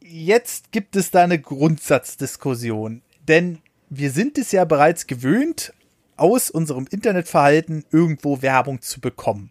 jetzt 0.00 0.70
gibt 0.72 0.96
es 0.96 1.10
da 1.10 1.22
eine 1.22 1.38
Grundsatzdiskussion. 1.38 3.02
Denn 3.26 3.58
wir 3.90 4.12
sind 4.12 4.38
es 4.38 4.52
ja 4.52 4.64
bereits 4.64 5.06
gewöhnt, 5.06 5.72
aus 6.16 6.50
unserem 6.50 6.86
Internetverhalten 6.90 7.84
irgendwo 7.90 8.40
Werbung 8.42 8.80
zu 8.82 9.00
bekommen. 9.00 9.50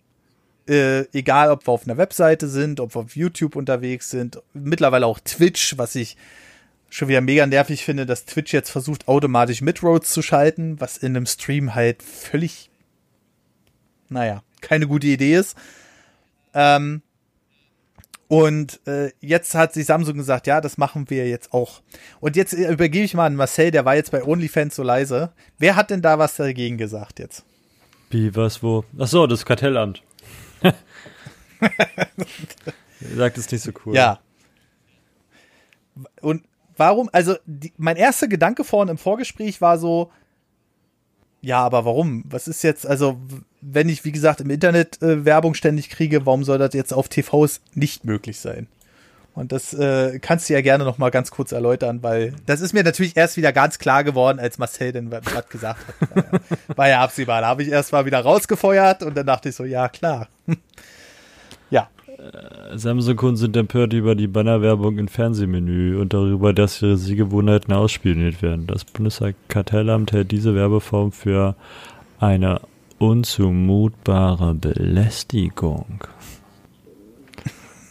Äh, 0.68 1.06
egal, 1.18 1.52
ob 1.52 1.68
wir 1.68 1.74
auf 1.74 1.86
einer 1.86 1.98
Webseite 1.98 2.48
sind, 2.48 2.80
ob 2.80 2.96
wir 2.96 3.02
auf 3.02 3.16
YouTube 3.16 3.56
unterwegs 3.56 4.10
sind, 4.10 4.42
mittlerweile 4.54 5.08
auch 5.08 5.20
Twitch, 5.20 5.78
was 5.78 5.96
ich 5.96 6.16
schon 6.90 7.08
wieder 7.08 7.22
mega 7.22 7.46
nervig 7.46 7.84
finde, 7.84 8.06
dass 8.06 8.26
Twitch 8.26 8.54
jetzt 8.54 8.70
versucht, 8.70 9.08
automatisch 9.08 9.62
Midroads 9.62 10.12
zu 10.12 10.22
schalten, 10.22 10.80
was 10.80 10.98
in 10.98 11.16
einem 11.16 11.26
Stream 11.26 11.76
halt 11.76 12.02
völlig, 12.04 12.70
naja, 14.10 14.44
keine 14.62 14.88
gute 14.88 15.08
Idee 15.08 15.36
ist. 15.36 15.58
Ähm, 16.54 17.02
und 18.30 18.80
äh, 18.86 19.12
jetzt 19.22 19.56
hat 19.56 19.74
sich 19.74 19.88
Samsung 19.88 20.16
gesagt, 20.16 20.46
ja, 20.46 20.62
das 20.62 20.78
machen 20.78 21.10
wir 21.10 21.28
jetzt 21.28 21.52
auch. 21.52 21.82
Und 22.20 22.36
jetzt 22.36 22.54
äh, 22.54 22.72
übergebe 22.72 23.04
ich 23.04 23.16
mal 23.16 23.26
an 23.26 23.36
Marcel, 23.36 23.72
der 23.72 23.86
war 23.86 23.96
jetzt 23.96 24.12
bei 24.12 24.24
OnlyFans 24.24 24.76
so 24.76 24.84
leise. 24.84 25.32
Wer 25.58 25.76
hat 25.76 25.90
denn 25.90 26.04
da 26.04 26.20
was 26.20 26.36
dagegen 26.36 26.78
gesagt 26.78 27.18
jetzt? 27.18 27.44
Wie, 28.12 28.36
was, 28.36 28.62
wo? 28.62 28.86
Ach 29.00 29.08
so, 29.08 29.26
das 29.26 29.46
Kartellamt. 29.46 30.04
Sagt 33.16 33.40
es 33.40 33.52
nicht 33.52 33.64
so 33.64 33.72
cool. 33.84 33.96
Ja. 33.96 34.20
Und 36.22 36.44
warum, 36.78 37.10
also 37.12 37.36
die, 37.48 37.74
mein 37.78 37.96
erster 37.96 38.28
Gedanke 38.28 38.64
vorhin 38.64 38.90
im 38.90 39.00
Vorgespräch 39.00 39.60
war 39.60 39.80
so, 39.80 40.12
ja, 41.42 41.66
aber 41.66 41.84
warum? 41.84 42.24
Was 42.28 42.48
ist 42.48 42.62
jetzt, 42.62 42.86
also 42.86 43.20
wenn 43.62 43.90
ich, 43.90 44.06
wie 44.06 44.12
gesagt, 44.12 44.42
im 44.42 44.50
Internet 44.50 45.02
äh, 45.02 45.26
Werbung 45.26 45.54
ständig 45.54 45.90
kriege, 45.90 46.26
warum 46.26 46.44
soll 46.44 46.58
das 46.58 46.74
jetzt 46.74 46.94
auf 46.94 47.10
TVs 47.10 47.62
nicht 47.74 48.06
möglich 48.06 48.40
sein? 48.40 48.68
Und 49.36 49.52
das 49.52 49.74
äh, 49.74 50.20
kannst 50.20 50.50
du 50.50 50.54
ja 50.54 50.62
gerne 50.62 50.84
noch 50.84 50.98
mal 50.98 51.12
ganz 51.12 51.32
kurz 51.32 51.52
erläutern, 51.52 52.04
weil 52.04 52.34
das 52.46 52.62
ist 52.62 52.74
mir 52.74 52.84
natürlich 52.84 53.16
erst 53.16 53.38
wieder 53.38 53.54
ganz 53.54 53.80
klar 53.80 54.04
geworden, 54.04 54.40
als 54.40 54.58
Marcel 54.58 54.92
denn 54.92 55.12
was 55.12 55.48
gesagt 55.48 55.80
hat. 55.88 56.16
War 56.16 56.24
ja, 56.26 56.40
war 56.76 56.90
ja 56.90 57.02
absehbar. 57.02 57.42
Da 57.42 57.48
habe 57.48 57.64
ich 57.64 57.70
erst 57.70 57.92
mal 57.92 58.06
wieder 58.06 58.20
rausgefeuert 58.20 59.04
und 59.04 59.16
dann 59.16 59.26
dachte 59.26 59.50
ich 59.50 59.56
so, 59.56 59.64
ja, 59.64 59.88
klar. 59.88 60.28
ja. 61.70 61.90
Äh, 62.18 62.78
Samsung-Kunden 62.78 63.38
sind 63.38 63.56
empört 63.56 63.94
über 63.94 64.16
die 64.16 64.28
Bannerwerbung 64.28 64.98
im 64.98 65.08
Fernsehmenü 65.08 65.98
und 65.98 66.14
darüber, 66.14 66.52
dass 66.52 66.82
ihre 66.82 66.98
Sehgewohnheiten 66.98 67.74
ausspioniert 67.74 68.42
werden. 68.42 68.68
Das 68.68 68.84
Bundeskartellamt 68.84 70.12
hält 70.12 70.32
diese 70.32 70.54
Werbeform 70.54 71.14
für 71.14 71.56
eine 72.20 72.60
unzumutbare 73.00 74.54
Belästigung. 74.54 76.04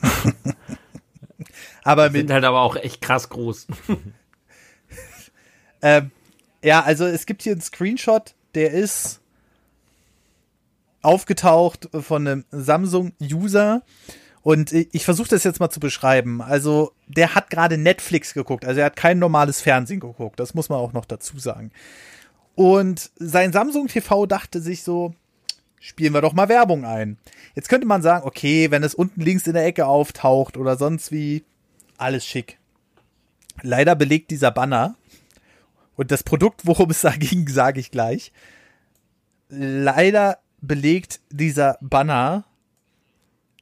aber 1.85 2.11
mit, 2.11 2.21
sind 2.21 2.33
halt 2.33 2.45
aber 2.45 2.61
auch 2.61 2.77
echt 2.77 3.01
krass 3.01 3.29
groß. 3.29 3.67
ähm, 5.83 6.11
ja, 6.63 6.83
also 6.83 7.07
es 7.07 7.27
gibt 7.27 7.43
hier 7.43 7.53
einen 7.53 7.61
Screenshot, 7.61 8.35
der 8.55 8.73
ist 8.73 9.21
aufgetaucht 11.03 11.89
von 11.93 12.27
einem 12.27 12.45
Samsung-User. 12.51 13.83
Und 14.43 14.73
ich 14.73 15.05
versuche 15.05 15.29
das 15.29 15.45
jetzt 15.45 15.61
mal 15.61 15.71
zu 15.71 15.81
beschreiben. 15.81 16.41
Also, 16.41 16.93
der 17.07 17.35
hat 17.35 17.51
gerade 17.51 17.77
Netflix 17.77 18.35
geguckt. 18.35 18.65
Also, 18.65 18.81
er 18.81 18.87
hat 18.87 18.97
kein 18.97 19.19
normales 19.19 19.61
Fernsehen 19.61 20.01
geguckt. 20.01 20.41
Das 20.41 20.55
muss 20.55 20.69
man 20.69 20.79
auch 20.79 20.93
noch 20.93 21.05
dazu 21.05 21.39
sagen. 21.39 21.71
Und 22.59 23.13
sein 23.15 23.53
Samsung 23.53 23.87
TV 23.87 24.27
dachte 24.27 24.61
sich 24.61 24.83
so, 24.83 25.15
spielen 25.79 26.13
wir 26.13 26.23
doch 26.23 26.33
mal 26.33 26.49
Werbung 26.49 26.85
ein. 26.85 27.17
Jetzt 27.55 27.69
könnte 27.69 27.87
man 27.87 28.03
sagen, 28.03 28.27
okay, 28.27 28.73
wenn 28.73 28.83
es 28.83 28.97
unten 28.97 29.21
links 29.21 29.47
in 29.47 29.53
der 29.53 29.65
Ecke 29.65 29.87
auftaucht 29.87 30.57
oder 30.57 30.77
sonst 30.77 31.13
wie, 31.13 31.45
alles 31.99 32.27
schick. 32.27 32.59
Leider 33.63 33.95
belegt 33.95 34.33
dieser 34.33 34.51
Banner 34.51 34.97
und 35.95 36.11
das 36.11 36.25
Produkt, 36.25 36.67
worum 36.67 36.91
es 36.91 37.03
da 37.03 37.11
ging, 37.17 37.47
sage 37.47 37.79
ich 37.79 37.93
gleich. 37.93 38.33
Leider 39.49 40.41
belegt 40.61 41.21
dieser 41.31 41.79
Banner 41.81 42.43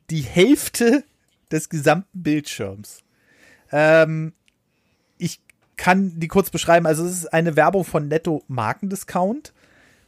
die 0.08 0.22
Hälfte 0.22 1.04
des 1.52 1.68
gesamten 1.68 2.22
Bildschirms. 2.22 3.02
Ähm, 3.70 4.32
kann 5.76 6.18
die 6.18 6.28
kurz 6.28 6.50
beschreiben. 6.50 6.86
Also 6.86 7.04
es 7.04 7.12
ist 7.12 7.32
eine 7.32 7.56
Werbung 7.56 7.84
von 7.84 8.08
Netto 8.08 8.42
Markendiscount 8.48 9.52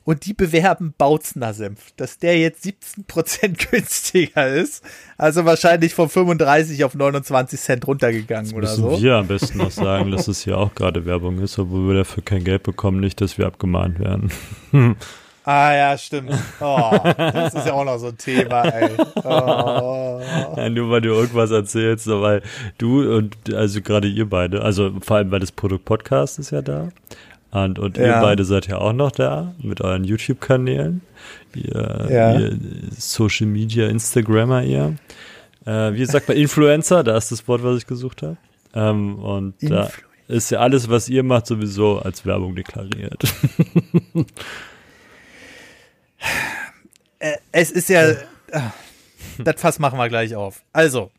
und 0.09 0.25
die 0.25 0.33
bewerben 0.33 0.95
Bautzner 0.97 1.53
Senf, 1.53 1.93
dass 1.99 2.16
der 2.16 2.39
jetzt 2.39 2.64
17% 2.64 3.71
günstiger 3.71 4.49
ist. 4.49 4.83
Also 5.19 5.45
wahrscheinlich 5.45 5.93
von 5.93 6.09
35 6.09 6.83
auf 6.85 6.95
29 6.95 7.61
Cent 7.61 7.87
runtergegangen 7.87 8.55
oder 8.55 8.69
so. 8.69 8.89
Müssen 8.89 9.03
wir 9.03 9.16
am 9.16 9.27
besten 9.27 9.59
noch 9.59 9.71
sagen, 9.71 10.11
dass 10.11 10.27
es 10.27 10.45
hier 10.45 10.57
auch 10.57 10.75
gerade 10.75 11.05
Werbung 11.05 11.41
ist, 11.41 11.59
obwohl 11.59 11.89
wir 11.89 11.95
dafür 11.95 12.25
kein 12.25 12.43
Geld 12.43 12.62
bekommen, 12.62 13.01
nicht, 13.01 13.21
dass 13.21 13.37
wir 13.37 13.47
abgemahnt 13.47 13.99
werden. 13.99 14.31
Ah 15.49 15.74
ja, 15.74 15.96
stimmt. 15.96 16.30
Oh, 16.61 16.90
das 17.16 17.55
ist 17.55 17.66
ja 17.66 17.72
auch 17.72 17.86
noch 17.86 17.96
so 17.96 18.09
ein 18.09 18.18
Thema, 18.18 18.64
ey. 18.64 18.90
Oh. 19.24 20.20
Ja, 20.59 20.68
nur 20.68 20.90
weil 20.90 21.01
du 21.01 21.09
irgendwas 21.09 21.51
erzählst, 21.51 22.05
so, 22.05 22.20
weil 22.20 22.42
du 22.76 23.16
und 23.16 23.34
also 23.55 23.80
gerade 23.80 24.09
ihr 24.09 24.28
beide, 24.28 24.61
also 24.61 24.92
vor 25.01 25.16
allem 25.16 25.30
weil 25.30 25.40
das 25.40 25.51
Produkt 25.51 25.86
Podcast 25.86 26.38
ist 26.38 26.51
ja 26.51 26.61
da. 26.61 26.90
Und, 27.51 27.78
und 27.78 27.96
ja. 27.96 28.16
ihr 28.16 28.20
beide 28.20 28.44
seid 28.44 28.66
ja 28.66 28.76
auch 28.76 28.92
noch 28.92 29.11
da 29.11 29.55
mit 29.62 29.80
euren 29.80 30.05
YouTube-Kanälen. 30.05 31.01
Ihr, 31.55 32.09
ja. 32.11 32.38
ihr 32.38 32.59
Social 32.94 33.46
Media, 33.46 33.88
Instagrammer, 33.88 34.64
ihr. 34.64 34.96
Äh, 35.64 35.94
wie 35.94 36.05
sagt 36.05 36.28
man, 36.28 36.36
Influencer, 36.36 37.03
da 37.03 37.16
ist 37.16 37.32
das 37.32 37.49
Wort, 37.49 37.62
was 37.64 37.78
ich 37.78 37.86
gesucht 37.86 38.20
habe. 38.20 38.36
Ähm, 38.74 39.18
und 39.18 39.55
da 39.62 39.88
ist 40.26 40.51
ja 40.51 40.59
alles, 40.59 40.90
was 40.90 41.09
ihr 41.09 41.22
macht, 41.22 41.46
sowieso 41.46 42.01
als 42.01 42.26
Werbung 42.26 42.55
deklariert. 42.55 43.22
Äh, 47.21 47.37
es 47.53 47.71
ist 47.71 47.89
ja. 47.89 48.11
Äh, 48.11 48.16
das 49.39 49.61
Fass 49.61 49.79
machen 49.79 49.99
wir 49.99 50.09
gleich 50.09 50.35
auf. 50.35 50.62
Also, 50.73 51.11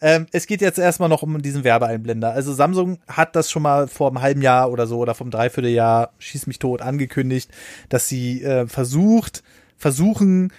ähm, 0.00 0.26
es 0.32 0.46
geht 0.46 0.60
jetzt 0.60 0.78
erstmal 0.78 1.08
noch 1.08 1.22
um 1.22 1.40
diesen 1.40 1.64
Werbeeinblender. 1.64 2.32
Also 2.32 2.52
Samsung 2.52 2.98
hat 3.08 3.34
das 3.36 3.50
schon 3.50 3.62
mal 3.62 3.88
vor 3.88 4.08
einem 4.08 4.20
halben 4.20 4.42
Jahr 4.42 4.70
oder 4.70 4.86
so 4.86 4.98
oder 4.98 5.14
vom 5.14 5.30
Dreivierteljahr, 5.30 6.12
schieß 6.18 6.46
mich 6.46 6.58
tot, 6.58 6.82
angekündigt, 6.82 7.50
dass 7.88 8.08
sie 8.08 8.42
äh, 8.42 8.66
versucht, 8.66 9.42
versuchen 9.78 10.52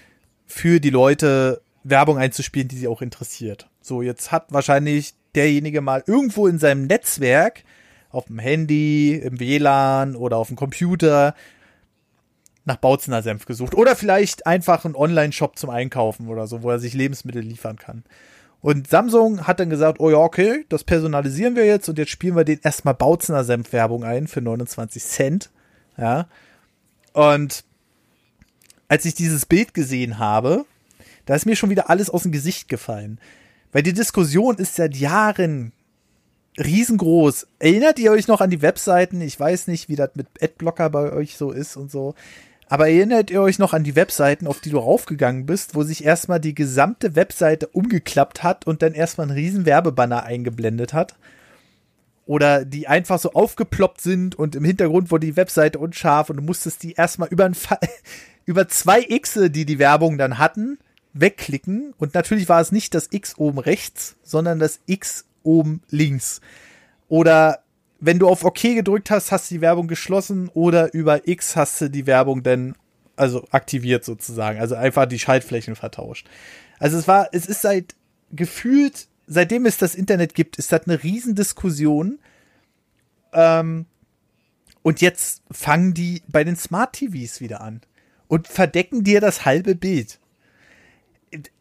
für 0.48 0.80
die 0.80 0.90
Leute 0.90 1.62
Werbung 1.84 2.18
einzuspielen, 2.18 2.68
die 2.68 2.78
sie 2.78 2.88
auch 2.88 3.02
interessiert. 3.02 3.70
So, 3.82 4.02
jetzt 4.02 4.32
hat 4.32 4.52
wahrscheinlich 4.52 5.14
derjenige 5.36 5.82
mal 5.82 6.04
irgendwo 6.08 6.48
in 6.48 6.58
seinem 6.58 6.88
Netzwerk, 6.88 7.64
auf 8.10 8.26
dem 8.26 8.40
Handy, 8.40 9.14
im 9.14 9.40
WLAN 9.40 10.16
oder 10.16 10.38
auf 10.38 10.48
dem 10.48 10.56
Computer 10.56 11.36
nach 12.66 12.78
Bautzener 12.78 13.22
Senf 13.22 13.46
gesucht. 13.46 13.76
Oder 13.76 13.96
vielleicht 13.96 14.46
einfach 14.48 14.86
einen 14.86 14.96
Online-Shop 14.96 15.58
zum 15.58 15.70
Einkaufen 15.70 16.28
oder 16.28 16.48
so, 16.48 16.64
wo 16.64 16.72
er 16.72 16.80
sich 16.80 16.94
Lebensmittel 16.94 17.42
liefern 17.42 17.78
kann. 17.78 18.04
Und 18.62 18.88
Samsung 18.88 19.46
hat 19.46 19.60
dann 19.60 19.70
gesagt, 19.70 20.00
oh 20.00 20.10
ja, 20.10 20.18
okay, 20.18 20.66
das 20.70 20.84
personalisieren 20.84 21.56
wir 21.56 21.66
jetzt 21.66 21.88
und 21.88 22.00
jetzt 22.00 22.10
spielen 22.10 22.36
wir 22.36 22.44
den 22.44 22.60
erstmal 22.64 22.96
Bautzener 22.96 23.44
Senf 23.44 23.72
Werbung 23.72 24.04
ein 24.04 24.28
für 24.28 24.42
29 24.42 25.04
Cent. 25.04 25.52
Ja. 25.98 26.28
Und 27.14 27.64
als 28.88 29.06
ich 29.06 29.14
dieses 29.14 29.46
Bild 29.46 29.76
gesehen 29.76 30.18
habe, 30.18 30.66
da 31.28 31.36
ist 31.36 31.46
mir 31.46 31.56
schon 31.56 31.70
wieder 31.70 31.90
alles 31.90 32.10
aus 32.10 32.24
dem 32.24 32.32
Gesicht 32.32 32.68
gefallen. 32.68 33.20
Weil 33.72 33.84
die 33.84 33.94
Diskussion 33.94 34.56
ist 34.58 34.76
seit 34.76 34.96
Jahren 34.96 35.72
riesengroß. 36.58 37.48
Erinnert 37.60 38.00
ihr 38.00 38.12
euch 38.12 38.28
noch 38.28 38.42
an 38.42 38.50
die 38.50 38.62
Webseiten? 38.62 39.22
Ich 39.22 39.40
weiß 39.40 39.68
nicht, 39.68 39.90
wie 39.90 39.96
das 39.96 40.12
mit 40.16 40.28
Adblocker 40.42 40.90
bei 40.90 41.12
euch 41.12 41.38
so 41.38 41.52
ist 41.52 41.76
und 41.76 41.92
so. 41.92 42.16
Aber 42.68 42.90
erinnert 42.90 43.30
ihr 43.30 43.42
euch 43.42 43.60
noch 43.60 43.74
an 43.74 43.84
die 43.84 43.96
Webseiten, 43.96 44.48
auf 44.48 44.60
die 44.60 44.72
du 44.72 44.80
raufgegangen 44.80 45.46
bist, 45.46 45.76
wo 45.76 45.84
sich 45.84 46.04
erstmal 46.04 46.40
die 46.40 46.56
gesamte 46.56 47.16
Webseite 47.16 47.68
umgeklappt 47.68 48.44
hat 48.44 48.66
und 48.66 48.82
dann 48.82 48.94
erstmal 48.94 49.28
ein 49.28 49.34
riesen 49.34 49.66
Werbebanner 49.66 50.24
eingeblendet 50.24 50.94
hat? 50.94 51.16
Oder 52.26 52.66
die 52.66 52.88
einfach 52.88 53.20
so 53.20 53.34
aufgeploppt 53.34 54.02
sind 54.02 54.34
und 54.34 54.56
im 54.56 54.66
Hintergrund 54.66 55.12
wurde 55.12 55.28
die 55.28 55.36
Webseite 55.36 55.78
unscharf 55.78 56.32
und 56.32 56.38
du 56.38 56.42
musstest 56.42 56.82
die 56.82 56.94
erstmal 56.94 57.30
über, 57.30 57.52
über 58.46 58.68
zwei 58.68 59.04
Xe, 59.04 59.52
die 59.52 59.66
die 59.66 59.78
Werbung 59.78 60.18
dann 60.18 60.40
hatten, 60.40 60.80
wegklicken. 61.14 61.94
Und 62.00 62.16
natürlich 62.16 62.50
war 62.50 62.62
es 62.62 62.72
nicht 62.72 62.96
das 62.96 63.10
X 63.12 63.38
oben 63.38 63.60
rechts, 63.60 64.16
sondern 64.24 64.58
das 64.58 64.80
X 64.88 65.26
oben 65.44 65.84
links. 65.92 66.42
Oder 67.10 67.60
wenn 68.06 68.20
du 68.20 68.28
auf 68.28 68.44
OK 68.44 68.62
gedrückt 68.62 69.10
hast, 69.10 69.32
hast 69.32 69.50
du 69.50 69.56
die 69.56 69.62
Werbung 69.62 69.88
geschlossen 69.88 70.50
oder 70.54 70.94
über 70.94 71.28
X 71.28 71.56
hast 71.56 71.82
du 71.82 71.90
die 71.90 72.06
Werbung 72.06 72.44
dann 72.44 72.76
also 73.16 73.48
aktiviert 73.50 74.06
sozusagen, 74.06 74.60
also 74.60 74.76
einfach 74.76 75.06
die 75.06 75.20
Schaltflächen 75.20 75.76
vertauscht. 75.76 76.28
Also 76.80 76.98
es 76.98 77.08
war, 77.08 77.30
es 77.32 77.46
ist 77.46 77.62
seit 77.62 77.96
gefühlt, 78.32 79.08
seitdem 79.26 79.66
es 79.66 79.78
das 79.78 79.96
Internet 79.96 80.36
gibt, 80.36 80.58
ist 80.58 80.72
das 80.72 80.86
eine 80.86 81.02
Riesendiskussion. 81.02 82.20
Ähm, 83.34 83.86
und 84.84 85.02
jetzt 85.02 85.42
fangen 85.50 85.94
die 85.94 86.22
bei 86.28 86.44
den 86.44 86.58
Smart 86.58 86.94
TVs 86.94 87.42
wieder 87.42 87.62
an 87.62 87.82
und 88.28 88.48
verdecken 88.48 89.04
dir 89.04 89.22
das 89.22 89.46
halbe 89.46 89.74
Bild. 89.74 90.20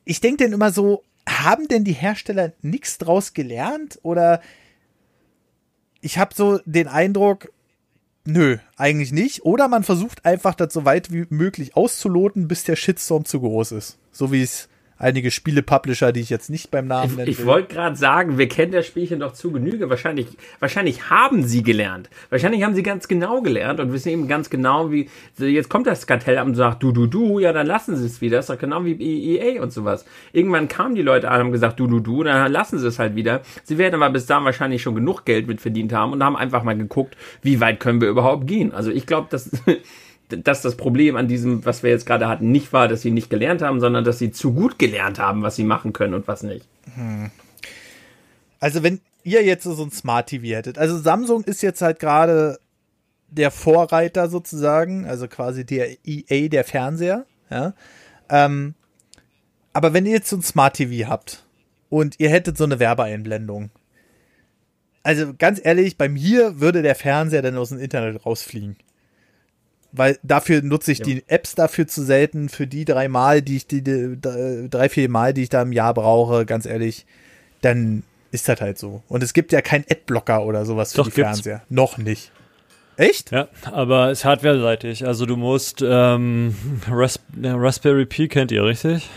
Ich 0.04 0.20
denke 0.20 0.44
denn 0.44 0.52
immer 0.52 0.72
so, 0.72 1.04
haben 1.26 1.68
denn 1.68 1.84
die 1.84 1.92
Hersteller 1.92 2.52
nichts 2.60 2.98
draus 2.98 3.32
gelernt 3.32 3.98
oder 4.02 4.42
ich 6.04 6.18
habe 6.18 6.34
so 6.34 6.60
den 6.66 6.86
Eindruck, 6.86 7.50
nö, 8.26 8.58
eigentlich 8.76 9.10
nicht. 9.10 9.44
Oder 9.44 9.68
man 9.68 9.84
versucht 9.84 10.26
einfach 10.26 10.54
das 10.54 10.74
so 10.74 10.84
weit 10.84 11.10
wie 11.10 11.24
möglich 11.30 11.76
auszuloten, 11.76 12.46
bis 12.46 12.64
der 12.64 12.76
Shitstorm 12.76 13.24
zu 13.24 13.40
groß 13.40 13.72
ist. 13.72 13.98
So 14.12 14.30
wie 14.30 14.42
es 14.42 14.68
einige 15.04 15.30
Spiele-Publisher, 15.30 16.12
die 16.12 16.20
ich 16.20 16.30
jetzt 16.30 16.50
nicht 16.50 16.70
beim 16.70 16.86
Namen 16.86 17.16
nenne. 17.16 17.30
Ich, 17.30 17.40
ich 17.40 17.46
wollte 17.46 17.74
gerade 17.74 17.94
sagen, 17.94 18.38
wir 18.38 18.48
kennen 18.48 18.72
das 18.72 18.86
Spielchen 18.86 19.20
doch 19.20 19.34
zu 19.34 19.52
Genüge. 19.52 19.90
Wahrscheinlich, 19.90 20.26
wahrscheinlich 20.58 21.10
haben 21.10 21.44
sie 21.44 21.62
gelernt. 21.62 22.08
Wahrscheinlich 22.30 22.62
haben 22.62 22.74
sie 22.74 22.82
ganz 22.82 23.06
genau 23.06 23.42
gelernt 23.42 23.80
und 23.80 23.92
wissen 23.92 24.08
eben 24.08 24.26
ganz 24.26 24.50
genau, 24.50 24.90
wie, 24.90 25.08
jetzt 25.38 25.68
kommt 25.68 25.86
das 25.86 26.06
Kartellamt 26.06 26.50
und 26.50 26.54
sagt, 26.54 26.82
du, 26.82 26.90
du, 26.90 27.06
du, 27.06 27.38
ja, 27.38 27.52
dann 27.52 27.66
lassen 27.66 27.96
sie 27.96 28.06
es 28.06 28.20
wieder. 28.20 28.38
Das 28.38 28.48
ist 28.48 28.54
doch 28.54 28.58
genau 28.58 28.84
wie 28.84 29.36
EA 29.36 29.62
und 29.62 29.72
sowas. 29.72 30.06
Irgendwann 30.32 30.68
kamen 30.68 30.94
die 30.94 31.02
Leute 31.02 31.28
an 31.28 31.34
und 31.34 31.46
haben 31.46 31.52
gesagt, 31.52 31.78
du, 31.78 31.86
du, 31.86 32.00
du, 32.00 32.24
dann 32.24 32.50
lassen 32.50 32.78
sie 32.78 32.88
es 32.88 32.98
halt 32.98 33.14
wieder. 33.14 33.42
Sie 33.62 33.76
werden 33.76 33.94
aber 33.94 34.10
bis 34.10 34.26
dahin 34.26 34.44
wahrscheinlich 34.44 34.82
schon 34.82 34.94
genug 34.94 35.24
Geld 35.26 35.46
mit 35.46 35.60
verdient 35.60 35.92
haben 35.92 36.12
und 36.12 36.24
haben 36.24 36.36
einfach 36.36 36.62
mal 36.62 36.76
geguckt, 36.76 37.16
wie 37.42 37.60
weit 37.60 37.78
können 37.78 38.00
wir 38.00 38.08
überhaupt 38.08 38.46
gehen. 38.46 38.72
Also 38.72 38.90
ich 38.90 39.06
glaube, 39.06 39.28
dass 39.30 39.50
dass 40.28 40.62
das 40.62 40.76
Problem 40.76 41.16
an 41.16 41.28
diesem, 41.28 41.64
was 41.64 41.82
wir 41.82 41.90
jetzt 41.90 42.06
gerade 42.06 42.28
hatten, 42.28 42.50
nicht 42.50 42.72
war, 42.72 42.88
dass 42.88 43.02
sie 43.02 43.10
nicht 43.10 43.30
gelernt 43.30 43.62
haben, 43.62 43.80
sondern 43.80 44.04
dass 44.04 44.18
sie 44.18 44.32
zu 44.32 44.52
gut 44.52 44.78
gelernt 44.78 45.18
haben, 45.18 45.42
was 45.42 45.56
sie 45.56 45.64
machen 45.64 45.92
können 45.92 46.14
und 46.14 46.26
was 46.28 46.42
nicht. 46.42 46.66
Hm. 46.94 47.30
Also 48.60 48.82
wenn 48.82 49.00
ihr 49.22 49.44
jetzt 49.44 49.64
so 49.64 49.82
ein 49.82 49.90
Smart 49.90 50.28
TV 50.28 50.56
hättet, 50.56 50.78
also 50.78 50.98
Samsung 50.98 51.44
ist 51.44 51.62
jetzt 51.62 51.82
halt 51.82 52.00
gerade 52.00 52.58
der 53.28 53.50
Vorreiter 53.50 54.28
sozusagen, 54.28 55.06
also 55.06 55.28
quasi 55.28 55.66
der 55.66 55.96
EA 56.04 56.48
der 56.48 56.64
Fernseher, 56.64 57.26
ja. 57.50 57.74
Ähm, 58.30 58.74
aber 59.72 59.92
wenn 59.92 60.06
ihr 60.06 60.12
jetzt 60.12 60.30
so 60.30 60.36
ein 60.36 60.42
Smart 60.42 60.74
TV 60.74 61.08
habt 61.08 61.44
und 61.90 62.20
ihr 62.20 62.30
hättet 62.30 62.56
so 62.56 62.64
eine 62.64 62.78
Werbeeinblendung, 62.78 63.70
also 65.02 65.34
ganz 65.36 65.60
ehrlich, 65.62 65.98
bei 65.98 66.08
mir 66.08 66.60
würde 66.60 66.80
der 66.80 66.94
Fernseher 66.94 67.42
dann 67.42 67.58
aus 67.58 67.68
dem 67.68 67.78
Internet 67.78 68.24
rausfliegen 68.24 68.76
weil 69.96 70.18
dafür 70.22 70.62
nutze 70.62 70.92
ich 70.92 70.98
ja. 70.98 71.04
die 71.04 71.24
Apps 71.28 71.54
dafür 71.54 71.86
zu 71.86 72.02
selten, 72.02 72.48
für 72.48 72.66
die 72.66 72.84
drei 72.84 73.08
Mal, 73.08 73.42
die 73.42 73.56
ich, 73.56 73.66
die, 73.66 73.82
die, 73.82 74.18
drei, 74.20 74.88
vier 74.88 75.08
Mal, 75.08 75.32
die 75.32 75.42
ich 75.42 75.48
da 75.48 75.62
im 75.62 75.72
Jahr 75.72 75.94
brauche, 75.94 76.44
ganz 76.44 76.66
ehrlich, 76.66 77.06
dann 77.60 78.02
ist 78.32 78.48
das 78.48 78.60
halt 78.60 78.78
so. 78.78 79.02
Und 79.08 79.22
es 79.22 79.32
gibt 79.32 79.52
ja 79.52 79.62
keinen 79.62 79.84
Adblocker 79.88 80.44
oder 80.44 80.64
sowas 80.64 80.92
für 80.92 80.98
Doch, 80.98 81.06
die 81.06 81.12
Fernseher. 81.12 81.62
Noch 81.68 81.98
nicht. 81.98 82.32
Echt? 82.96 83.30
Ja, 83.30 83.48
aber 83.64 84.10
es 84.10 84.20
ist 84.20 84.24
hardware-seitig. 84.24 85.06
Also 85.06 85.26
du 85.26 85.36
musst 85.36 85.82
ähm, 85.82 86.54
Ras 86.88 87.20
Raspberry 87.42 88.06
Pi 88.06 88.28
kennt 88.28 88.52
ihr, 88.52 88.64
richtig? 88.64 89.08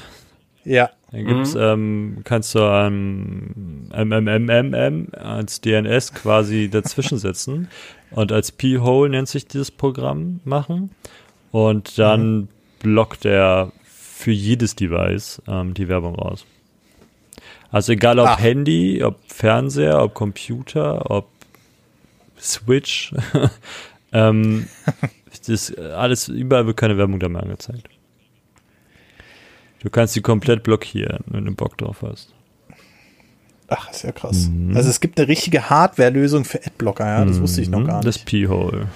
Ja. 0.64 0.92
Dann 1.18 1.26
gibt's, 1.26 1.56
mhm. 1.56 1.62
ähm, 1.62 2.18
kannst 2.26 2.54
du 2.54 2.60
ähm, 2.60 3.90
MMMMM 3.90 5.08
als 5.14 5.62
DNS 5.62 6.14
quasi 6.14 6.70
dazwischen 6.70 7.18
setzen 7.18 7.70
und 8.12 8.32
als 8.32 8.52
P-Hole 8.52 9.10
nennt 9.10 9.28
sich 9.28 9.48
dieses 9.48 9.72
Programm 9.72 10.42
machen 10.46 10.92
und 11.52 11.98
dann 11.98 12.36
mhm. 12.36 12.48
blockt 12.84 13.26
er 13.26 13.72
für 13.84 14.32
jedes 14.32 14.76
Device 14.76 15.42
ähm, 15.48 15.74
die 15.74 15.88
Werbung 15.88 16.14
raus. 16.14 16.46
Also 17.72 17.94
egal 17.94 18.20
ob 18.20 18.28
Ach. 18.28 18.40
Handy, 18.40 19.04
ob 19.04 19.18
Fernseher, 19.28 20.04
ob 20.04 20.14
Computer, 20.14 21.10
ob 21.10 21.30
Switch, 22.40 23.12
ähm, 24.12 24.68
das 25.48 25.74
alles 25.74 26.28
überall 26.28 26.68
wird 26.68 26.78
keine 26.78 27.00
Werbung 27.00 27.20
da 27.20 27.28
mehr 27.28 27.42
angezeigt. 27.42 27.90
Du 29.88 29.92
kannst 29.92 30.16
sie 30.16 30.22
komplett 30.22 30.64
blockieren, 30.64 31.24
wenn 31.28 31.46
du 31.46 31.56
Bock 31.56 31.78
drauf 31.78 32.02
hast. 32.02 32.34
Ach, 33.70 33.90
ist 33.90 34.04
ja 34.04 34.12
krass. 34.12 34.50
Mhm. 34.50 34.76
Also 34.76 34.90
es 34.90 35.00
gibt 35.00 35.18
eine 35.18 35.30
richtige 35.30 35.70
Hardware-Lösung 35.70 36.44
für 36.44 36.58
Adblocker, 36.58 37.06
ja, 37.06 37.24
das 37.24 37.38
mhm. 37.38 37.44
wusste 37.44 37.62
ich 37.62 37.70
noch 37.70 37.88
gar 37.88 38.04
nicht. 38.04 38.06
Das 38.06 38.18
P-Hole. 38.18 38.90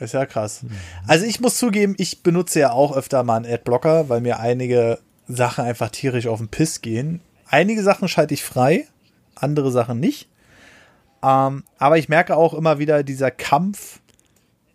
ist 0.00 0.12
ja 0.12 0.26
krass. 0.26 0.66
Also 1.06 1.24
ich 1.24 1.40
muss 1.40 1.56
zugeben, 1.56 1.94
ich 1.96 2.22
benutze 2.22 2.60
ja 2.60 2.72
auch 2.72 2.94
öfter 2.94 3.22
mal 3.22 3.36
einen 3.36 3.50
Adblocker, 3.50 4.10
weil 4.10 4.20
mir 4.20 4.38
einige 4.38 4.98
Sachen 5.26 5.64
einfach 5.64 5.88
tierisch 5.88 6.26
auf 6.26 6.40
den 6.40 6.48
Piss 6.48 6.82
gehen. 6.82 7.22
Einige 7.48 7.82
Sachen 7.82 8.06
schalte 8.06 8.34
ich 8.34 8.44
frei, 8.44 8.86
andere 9.34 9.72
Sachen 9.72 9.98
nicht. 9.98 10.28
Ähm, 11.22 11.64
aber 11.78 11.96
ich 11.96 12.10
merke 12.10 12.36
auch 12.36 12.52
immer 12.52 12.78
wieder 12.78 13.02
dieser 13.02 13.30
Kampf 13.30 13.99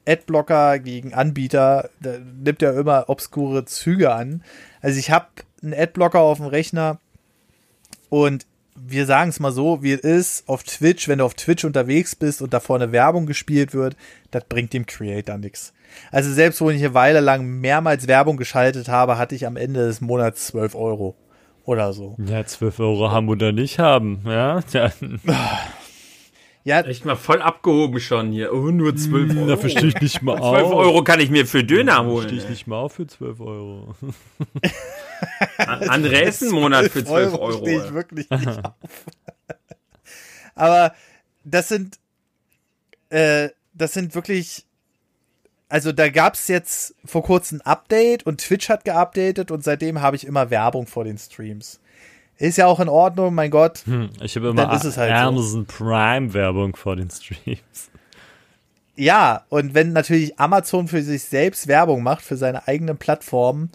Adblocker 0.07 0.79
gegen 0.79 1.13
Anbieter, 1.13 1.89
da 1.99 2.15
nimmt 2.19 2.61
ja 2.61 2.71
immer 2.71 3.09
obskure 3.09 3.65
Züge 3.65 4.13
an. 4.13 4.43
Also 4.81 4.99
ich 4.99 5.11
habe 5.11 5.27
einen 5.63 5.73
Adblocker 5.73 6.19
auf 6.19 6.37
dem 6.37 6.47
Rechner 6.47 6.99
und 8.09 8.45
wir 8.75 9.05
sagen 9.05 9.29
es 9.29 9.39
mal 9.39 9.51
so, 9.51 9.81
wie 9.83 9.93
es 9.93 10.01
ist, 10.01 10.49
auf 10.49 10.63
Twitch, 10.63 11.07
wenn 11.07 11.19
du 11.19 11.25
auf 11.25 11.33
Twitch 11.33 11.63
unterwegs 11.63 12.15
bist 12.15 12.41
und 12.41 12.53
da 12.53 12.59
vorne 12.59 12.91
Werbung 12.91 13.25
gespielt 13.25 13.73
wird, 13.73 13.95
das 14.31 14.43
bringt 14.45 14.73
dem 14.73 14.85
Creator 14.85 15.37
nichts. 15.37 15.73
Also 16.11 16.31
selbst 16.31 16.59
wo 16.59 16.69
ich 16.69 16.83
eine 16.83 16.93
Weile 16.93 17.21
lang 17.21 17.45
mehrmals 17.45 18.07
Werbung 18.07 18.35
geschaltet 18.35 18.89
habe, 18.89 19.17
hatte 19.17 19.33
ich 19.33 19.47
am 19.47 19.55
Ende 19.55 19.85
des 19.87 20.01
Monats 20.01 20.47
12 20.47 20.75
Euro 20.75 21.15
oder 21.63 21.93
so. 21.93 22.15
Ja, 22.17 22.45
12 22.45 22.79
Euro 22.79 23.11
haben 23.11 23.29
oder 23.29 23.53
nicht 23.53 23.79
haben, 23.79 24.21
ja. 24.25 24.59
Ja. 24.71 24.91
Echt 26.65 27.05
mal 27.05 27.15
voll 27.15 27.43
abgehoben 27.43 27.99
schon 27.99 28.31
hier. 28.31 28.51
Oh, 28.51 28.71
nur 28.71 28.95
12 28.95 29.29
hm, 29.29 29.37
Euro. 29.37 29.47
Da 29.49 29.57
verstehe 29.57 29.89
ich 29.89 30.01
nicht 30.01 30.23
mal 30.23 30.37
12 30.37 30.71
Euro 30.71 31.03
kann 31.03 31.19
ich 31.19 31.29
mir 31.29 31.45
für 31.45 31.63
Döner 31.63 32.03
holen. 32.03 32.21
Verstehe 32.21 32.39
ich 32.39 32.49
nicht 32.49 32.65
mal 32.65 32.77
auf 32.77 32.93
für 32.93 33.05
12 33.05 33.39
Euro. 33.39 33.95
André 35.59 36.21
ist 36.27 36.41
ein 36.41 36.49
Monat 36.49 36.85
für 36.85 37.05
12 37.05 37.33
Euro. 37.33 37.41
Euro. 37.43 37.57
Stehe 37.59 37.85
ich 37.85 37.93
wirklich 37.93 38.29
nicht 38.31 38.47
auf. 38.47 38.73
Aber 40.55 40.95
das 41.43 41.67
sind, 41.67 41.99
äh, 43.09 43.49
das 43.75 43.93
sind 43.93 44.15
wirklich, 44.15 44.65
also 45.69 45.91
da 45.91 46.09
gab 46.09 46.33
es 46.33 46.47
jetzt 46.47 46.95
vor 47.05 47.21
kurzem 47.21 47.59
ein 47.59 47.67
Update 47.67 48.25
und 48.25 48.41
Twitch 48.41 48.69
hat 48.69 48.85
geupdatet 48.85 49.51
und 49.51 49.63
seitdem 49.63 50.01
habe 50.01 50.15
ich 50.15 50.25
immer 50.25 50.49
Werbung 50.49 50.87
vor 50.87 51.03
den 51.03 51.19
Streams. 51.19 51.79
Ist 52.37 52.57
ja 52.57 52.67
auch 52.67 52.79
in 52.79 52.89
Ordnung, 52.89 53.33
mein 53.33 53.49
Gott. 53.49 53.83
Hm, 53.85 54.09
ich 54.21 54.35
habe 54.35 54.49
immer 54.49 54.67
halt 54.67 55.11
Amazon 55.11 55.65
so. 55.67 55.77
Prime 55.77 56.33
Werbung 56.33 56.75
vor 56.75 56.95
den 56.95 57.09
Streams. 57.09 57.89
Ja, 58.97 59.43
und 59.49 59.73
wenn 59.73 59.93
natürlich 59.93 60.39
Amazon 60.39 60.87
für 60.87 61.01
sich 61.01 61.23
selbst 61.23 61.67
Werbung 61.67 62.03
macht, 62.03 62.23
für 62.23 62.37
seine 62.37 62.67
eigenen 62.67 62.97
Plattformen, 62.97 63.69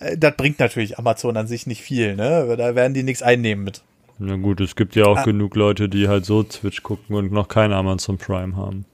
äh, 0.00 0.16
das 0.16 0.36
bringt 0.36 0.58
natürlich 0.58 0.98
Amazon 0.98 1.36
an 1.36 1.46
sich 1.46 1.66
nicht 1.66 1.82
viel, 1.82 2.16
ne? 2.16 2.56
Da 2.56 2.74
werden 2.74 2.94
die 2.94 3.02
nichts 3.02 3.22
einnehmen 3.22 3.64
mit. 3.64 3.82
Na 4.18 4.36
gut, 4.36 4.60
es 4.60 4.74
gibt 4.74 4.96
ja 4.96 5.04
auch 5.04 5.18
ah. 5.18 5.24
genug 5.24 5.54
Leute, 5.54 5.88
die 5.88 6.08
halt 6.08 6.24
so 6.24 6.42
Twitch 6.42 6.82
gucken 6.82 7.14
und 7.14 7.30
noch 7.30 7.46
kein 7.46 7.72
Amazon 7.72 8.18
Prime 8.18 8.56
haben. 8.56 8.84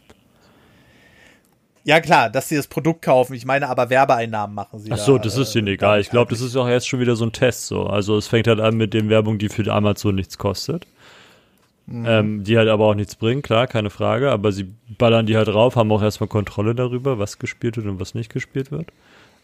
Ja, 1.84 2.00
klar, 2.00 2.30
dass 2.30 2.48
sie 2.48 2.56
das 2.56 2.66
Produkt 2.66 3.02
kaufen. 3.02 3.34
Ich 3.34 3.44
meine, 3.44 3.68
aber 3.68 3.90
Werbeeinnahmen 3.90 4.54
machen 4.54 4.80
sie. 4.80 4.90
Ach 4.90 4.98
so, 4.98 5.18
da, 5.18 5.24
das 5.24 5.36
ist 5.36 5.54
ihnen 5.54 5.68
äh, 5.68 5.72
egal. 5.72 6.00
Ich 6.00 6.08
glaube, 6.08 6.30
das 6.30 6.40
ist 6.40 6.56
auch 6.56 6.68
jetzt 6.68 6.88
schon 6.88 7.00
wieder 7.00 7.14
so 7.14 7.26
ein 7.26 7.32
Test 7.32 7.66
so. 7.66 7.84
Also 7.84 8.16
es 8.16 8.26
fängt 8.26 8.48
halt 8.48 8.58
an 8.60 8.76
mit 8.76 8.94
dem 8.94 9.10
Werbung, 9.10 9.38
die 9.38 9.50
für 9.50 9.70
Amazon 9.70 10.14
nichts 10.14 10.38
kostet. 10.38 10.86
Mhm. 11.86 12.06
Ähm, 12.08 12.44
die 12.44 12.56
halt 12.56 12.70
aber 12.70 12.86
auch 12.86 12.94
nichts 12.94 13.14
bringen, 13.14 13.42
klar, 13.42 13.66
keine 13.66 13.90
Frage. 13.90 14.30
Aber 14.30 14.50
sie 14.50 14.72
ballern 14.96 15.26
die 15.26 15.36
halt 15.36 15.48
drauf, 15.48 15.76
haben 15.76 15.92
auch 15.92 16.02
erstmal 16.02 16.28
Kontrolle 16.28 16.74
darüber, 16.74 17.18
was 17.18 17.38
gespielt 17.38 17.76
wird 17.76 17.86
und 17.86 18.00
was 18.00 18.14
nicht 18.14 18.32
gespielt 18.32 18.70
wird. 18.70 18.88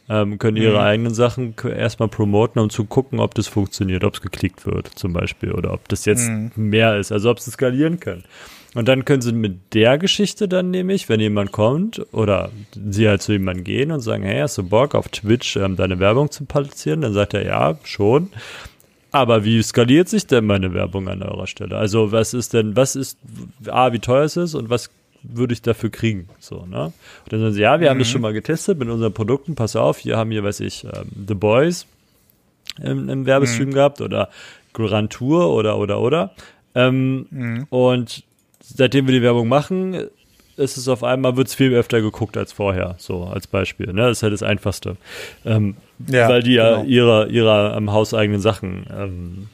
Ähm, 0.09 0.38
können 0.38 0.57
ihre 0.57 0.78
mhm. 0.78 0.84
eigenen 0.84 1.14
Sachen 1.14 1.55
erstmal 1.62 2.09
promoten, 2.09 2.61
um 2.61 2.70
zu 2.70 2.84
gucken, 2.84 3.20
ob 3.20 3.34
das 3.34 3.47
funktioniert, 3.47 4.03
ob 4.03 4.14
es 4.14 4.22
geklickt 4.22 4.64
wird, 4.64 4.88
zum 4.88 5.12
Beispiel, 5.12 5.53
oder 5.53 5.72
ob 5.74 5.88
das 5.88 6.07
jetzt 6.07 6.28
mhm. 6.28 6.51
mehr 6.57 6.97
ist, 6.97 7.12
also 7.12 7.30
ob 7.30 7.38
sie 7.38 7.51
skalieren 7.51 8.01
können. 8.01 8.24
Und 8.75 8.87
dann 8.87 9.05
können 9.05 9.21
sie 9.21 9.33
mit 9.33 9.75
der 9.75 9.99
Geschichte 9.99 10.47
dann 10.47 10.71
nämlich, 10.71 11.09
wenn 11.09 11.18
jemand 11.18 11.51
kommt 11.51 12.01
oder 12.12 12.51
sie 12.73 13.09
halt 13.09 13.21
zu 13.21 13.33
jemandem 13.33 13.64
gehen 13.64 13.91
und 13.91 14.01
sagen, 14.01 14.23
hey, 14.23 14.41
hast 14.41 14.59
du 14.59 14.62
Bock 14.62 14.95
auf 14.95 15.09
Twitch 15.09 15.57
ähm, 15.57 15.75
deine 15.75 15.99
Werbung 15.99 16.31
zu 16.31 16.45
platzieren? 16.45 17.01
Dann 17.01 17.12
sagt 17.12 17.35
er, 17.35 17.45
ja, 17.45 17.79
schon. 17.83 18.31
Aber 19.11 19.45
wie 19.45 19.61
skaliert 19.62 20.09
sich 20.09 20.27
denn 20.29 20.47
meine 20.47 20.73
Werbung 20.73 21.09
an 21.09 21.23
eurer 21.23 21.49
Stelle? 21.49 21.77
Also 21.77 22.12
was 22.12 22.33
ist 22.33 22.55
denn, 22.55 22.77
was 22.77 22.95
ist, 22.95 23.18
A, 23.66 23.93
wie 23.93 23.99
teuer 23.99 24.25
es 24.25 24.37
ist 24.37 24.55
und 24.55 24.71
was 24.71 24.91
würde 25.23 25.53
ich 25.53 25.62
dafür 25.62 25.91
kriegen? 25.91 26.29
So, 26.39 26.64
ne? 26.64 26.85
Und 27.25 27.33
dann 27.33 27.41
sagen 27.41 27.55
sie, 27.55 27.62
ja, 27.62 27.81
wir 27.81 27.89
mhm. 27.89 27.91
haben 27.91 27.99
das 27.99 28.09
mhm. 28.09 28.12
schon 28.12 28.23
mal 28.23 28.33
getestet 28.33 28.79
mit 28.79 28.89
unseren 28.89 29.12
Produkten, 29.12 29.57
pass 29.57 29.75
auf, 29.75 29.99
hier 29.99 30.16
haben 30.16 30.31
wir, 30.31 30.45
weiß 30.45 30.61
ich, 30.61 30.85
ähm, 30.85 31.11
The 31.27 31.35
Boys 31.35 31.87
im, 32.81 33.09
im 33.09 33.27
Werbestream 33.27 33.71
mhm. 33.71 33.75
gehabt 33.75 34.01
oder 34.01 34.29
Grand 34.73 35.12
Tour 35.12 35.53
oder, 35.53 35.77
oder, 35.77 36.01
oder. 36.01 36.35
Ähm, 36.77 37.27
mhm. 37.31 37.66
Und 37.68 38.23
seitdem 38.77 39.07
wir 39.07 39.12
die 39.12 39.23
Werbung 39.23 39.49
machen, 39.49 40.09
ist 40.57 40.77
es 40.77 40.89
auf 40.89 41.03
einmal, 41.03 41.37
wird 41.37 41.49
es 41.49 41.55
viel 41.55 41.75
öfter 41.75 42.01
geguckt 42.01 42.37
als 42.37 42.53
vorher, 42.53 42.95
so 42.99 43.25
als 43.25 43.47
Beispiel. 43.47 43.93
Ne? 43.93 44.03
Das 44.03 44.18
ist 44.18 44.23
halt 44.23 44.33
das 44.33 44.43
Einfachste. 44.43 44.97
Ähm, 45.45 45.77
ja, 46.07 46.29
weil 46.29 46.43
die 46.43 46.55
ja 46.55 46.77
genau. 46.77 46.85
ihre, 46.85 47.29
ihre 47.29 47.73
am 47.75 47.93
hauseigenen 47.93 48.41
Sachen 48.41 48.87
ähm, 48.95 49.49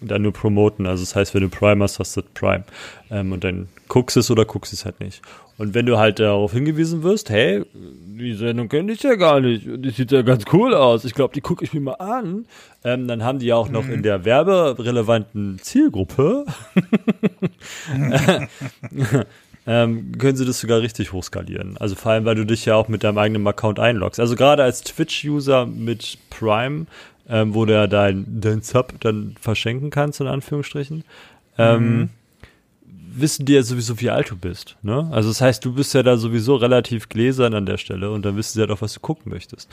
dann 0.00 0.22
nur 0.22 0.32
promoten. 0.32 0.86
Also 0.86 1.02
das 1.02 1.16
heißt, 1.16 1.34
wenn 1.34 1.42
du 1.42 1.48
Prime 1.48 1.82
hast, 1.82 1.98
hast 1.98 2.16
du 2.16 2.22
Prime. 2.34 2.64
Ähm, 3.10 3.32
und 3.32 3.44
dann 3.44 3.68
guckst 3.88 4.16
es 4.16 4.30
oder 4.30 4.44
guckst 4.44 4.72
es 4.72 4.84
halt 4.84 5.00
nicht. 5.00 5.22
Und 5.58 5.74
wenn 5.74 5.86
du 5.86 5.98
halt 5.98 6.20
darauf 6.20 6.52
hingewiesen 6.52 7.02
wirst, 7.02 7.30
hey, 7.30 7.64
die 7.74 8.34
Sendung 8.34 8.68
kenne 8.68 8.92
ich 8.92 9.02
ja 9.02 9.16
gar 9.16 9.40
nicht, 9.40 9.66
die 9.66 9.90
sieht 9.90 10.12
ja 10.12 10.22
ganz 10.22 10.44
cool 10.52 10.72
aus, 10.72 11.04
ich 11.04 11.14
glaube, 11.14 11.34
die 11.34 11.40
gucke 11.40 11.64
ich 11.64 11.72
mir 11.72 11.80
mal 11.80 11.94
an, 11.94 12.46
ähm, 12.84 13.08
dann 13.08 13.24
haben 13.24 13.40
die 13.40 13.46
ja 13.46 13.56
auch 13.56 13.68
noch 13.68 13.84
mhm. 13.84 13.94
in 13.94 14.02
der 14.04 14.24
werberelevanten 14.24 15.58
Zielgruppe, 15.60 16.46
ähm, 19.66 20.12
können 20.16 20.36
sie 20.36 20.46
das 20.46 20.60
sogar 20.60 20.80
richtig 20.80 21.12
hochskalieren. 21.12 21.76
Also 21.78 21.96
vor 21.96 22.12
allem, 22.12 22.24
weil 22.24 22.36
du 22.36 22.46
dich 22.46 22.64
ja 22.64 22.76
auch 22.76 22.86
mit 22.86 23.02
deinem 23.02 23.18
eigenen 23.18 23.44
Account 23.46 23.80
einloggst. 23.80 24.20
Also 24.20 24.36
gerade 24.36 24.62
als 24.62 24.82
Twitch-User 24.82 25.66
mit 25.66 26.18
Prime, 26.30 26.86
ähm, 27.28 27.54
wo 27.54 27.64
du 27.64 27.74
ja 27.74 27.86
dein, 27.86 28.40
dein 28.40 28.62
Sub 28.62 28.94
dann 29.00 29.34
verschenken 29.40 29.90
kannst, 29.90 30.20
in 30.20 30.26
Anführungsstrichen, 30.26 31.04
ähm, 31.58 31.98
mhm 31.98 32.08
wissen 33.20 33.46
die 33.46 33.54
ja 33.54 33.62
sowieso, 33.62 34.00
wie 34.00 34.10
alt 34.10 34.30
du 34.30 34.36
bist. 34.36 34.76
Ne? 34.82 35.08
Also 35.10 35.28
das 35.28 35.40
heißt, 35.40 35.64
du 35.64 35.74
bist 35.74 35.94
ja 35.94 36.02
da 36.02 36.16
sowieso 36.16 36.56
relativ 36.56 37.08
gläsern 37.08 37.54
an 37.54 37.66
der 37.66 37.76
Stelle 37.76 38.10
und 38.10 38.24
dann 38.24 38.36
wissen 38.36 38.54
sie 38.54 38.60
halt 38.60 38.70
auch, 38.70 38.82
was 38.82 38.94
du 38.94 39.00
gucken 39.00 39.32
möchtest. 39.32 39.68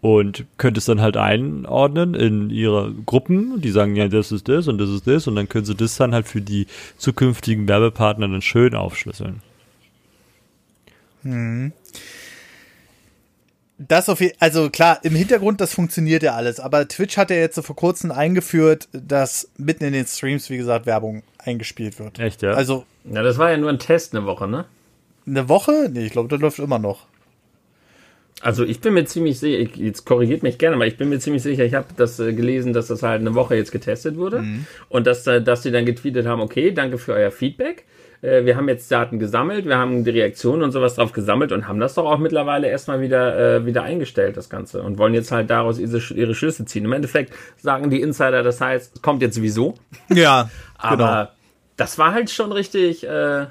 Und 0.00 0.44
könntest 0.58 0.88
dann 0.88 1.00
halt 1.00 1.16
einordnen 1.16 2.14
in 2.14 2.50
ihre 2.50 2.92
Gruppen, 3.06 3.60
die 3.60 3.70
sagen, 3.70 3.96
ja, 3.96 4.08
das 4.08 4.32
ist 4.32 4.48
das 4.48 4.68
und 4.68 4.78
das 4.78 4.90
ist 4.90 5.06
das 5.06 5.26
und 5.26 5.36
dann 5.36 5.48
können 5.48 5.64
sie 5.64 5.74
das 5.74 5.96
dann 5.96 6.14
halt 6.14 6.26
für 6.28 6.40
die 6.40 6.66
zukünftigen 6.98 7.66
Werbepartner 7.66 8.28
dann 8.28 8.42
schön 8.42 8.74
aufschlüsseln. 8.74 9.42
Hm. 11.22 11.72
Das 13.78 14.08
auf 14.08 14.20
jeden 14.20 14.36
also 14.40 14.70
klar, 14.70 14.98
im 15.04 15.14
Hintergrund, 15.14 15.60
das 15.60 15.72
funktioniert 15.72 16.24
ja 16.24 16.34
alles, 16.34 16.58
aber 16.58 16.88
Twitch 16.88 17.16
hat 17.16 17.30
ja 17.30 17.36
jetzt 17.36 17.60
vor 17.64 17.76
kurzem 17.76 18.10
eingeführt, 18.10 18.88
dass 18.92 19.50
mitten 19.56 19.84
in 19.84 19.92
den 19.92 20.04
Streams, 20.04 20.50
wie 20.50 20.56
gesagt, 20.56 20.86
Werbung 20.86 21.22
eingespielt 21.38 22.00
wird. 22.00 22.18
Echt, 22.18 22.42
ja? 22.42 22.52
Also. 22.52 22.84
Ja, 23.04 23.22
das 23.22 23.38
war 23.38 23.52
ja 23.52 23.56
nur 23.56 23.70
ein 23.70 23.78
Test 23.78 24.14
eine 24.14 24.26
Woche, 24.26 24.48
ne? 24.48 24.64
Eine 25.26 25.48
Woche? 25.48 25.88
Nee, 25.92 26.06
ich 26.06 26.12
glaube, 26.12 26.28
das 26.28 26.40
läuft 26.40 26.58
immer 26.58 26.80
noch. 26.80 27.06
Also 28.40 28.64
ich 28.64 28.80
bin 28.80 28.94
mir 28.94 29.04
ziemlich 29.04 29.38
sicher, 29.38 29.68
jetzt 29.76 30.04
korrigiert 30.04 30.42
mich 30.42 30.58
gerne, 30.58 30.76
aber 30.76 30.86
ich 30.86 30.96
bin 30.96 31.08
mir 31.08 31.18
ziemlich 31.18 31.42
sicher, 31.42 31.64
ich 31.64 31.74
habe 31.74 31.86
das 31.96 32.20
äh, 32.20 32.32
gelesen, 32.32 32.72
dass 32.72 32.86
das 32.86 33.02
halt 33.02 33.20
eine 33.20 33.34
Woche 33.34 33.56
jetzt 33.56 33.72
getestet 33.72 34.16
wurde 34.16 34.42
mhm. 34.42 34.66
und 34.88 35.06
dass, 35.08 35.26
äh, 35.26 35.42
dass 35.42 35.64
sie 35.64 35.72
dann 35.72 35.86
getweetet 35.86 36.26
haben, 36.26 36.40
okay, 36.40 36.70
danke 36.70 36.98
für 36.98 37.14
euer 37.14 37.32
Feedback. 37.32 37.84
Äh, 38.22 38.44
wir 38.44 38.56
haben 38.56 38.68
jetzt 38.68 38.90
Daten 38.90 39.18
gesammelt, 39.18 39.66
wir 39.66 39.78
haben 39.78 40.04
die 40.04 40.10
Reaktionen 40.10 40.62
und 40.62 40.72
sowas 40.72 40.94
drauf 40.94 41.12
gesammelt 41.12 41.52
und 41.52 41.68
haben 41.68 41.80
das 41.80 41.94
doch 41.94 42.04
auch 42.04 42.18
mittlerweile 42.18 42.68
erstmal 42.68 43.00
wieder, 43.00 43.56
äh, 43.56 43.66
wieder 43.66 43.82
eingestellt, 43.82 44.36
das 44.36 44.48
Ganze. 44.48 44.82
Und 44.82 44.98
wollen 44.98 45.14
jetzt 45.14 45.32
halt 45.32 45.50
daraus 45.50 45.78
ihre, 45.78 46.00
Schlüsse 46.00 46.64
ziehen. 46.64 46.84
Im 46.84 46.92
Endeffekt 46.92 47.32
sagen 47.56 47.90
die 47.90 48.00
Insider, 48.00 48.42
das 48.42 48.60
heißt, 48.60 49.02
kommt 49.02 49.22
jetzt 49.22 49.36
sowieso. 49.36 49.74
Ja, 50.08 50.50
aber 50.78 50.96
genau 50.96 51.28
das 51.78 51.96
war 51.96 52.12
halt 52.12 52.30
schon 52.30 52.52
richtig. 52.52 53.06
Äh, 53.06 53.46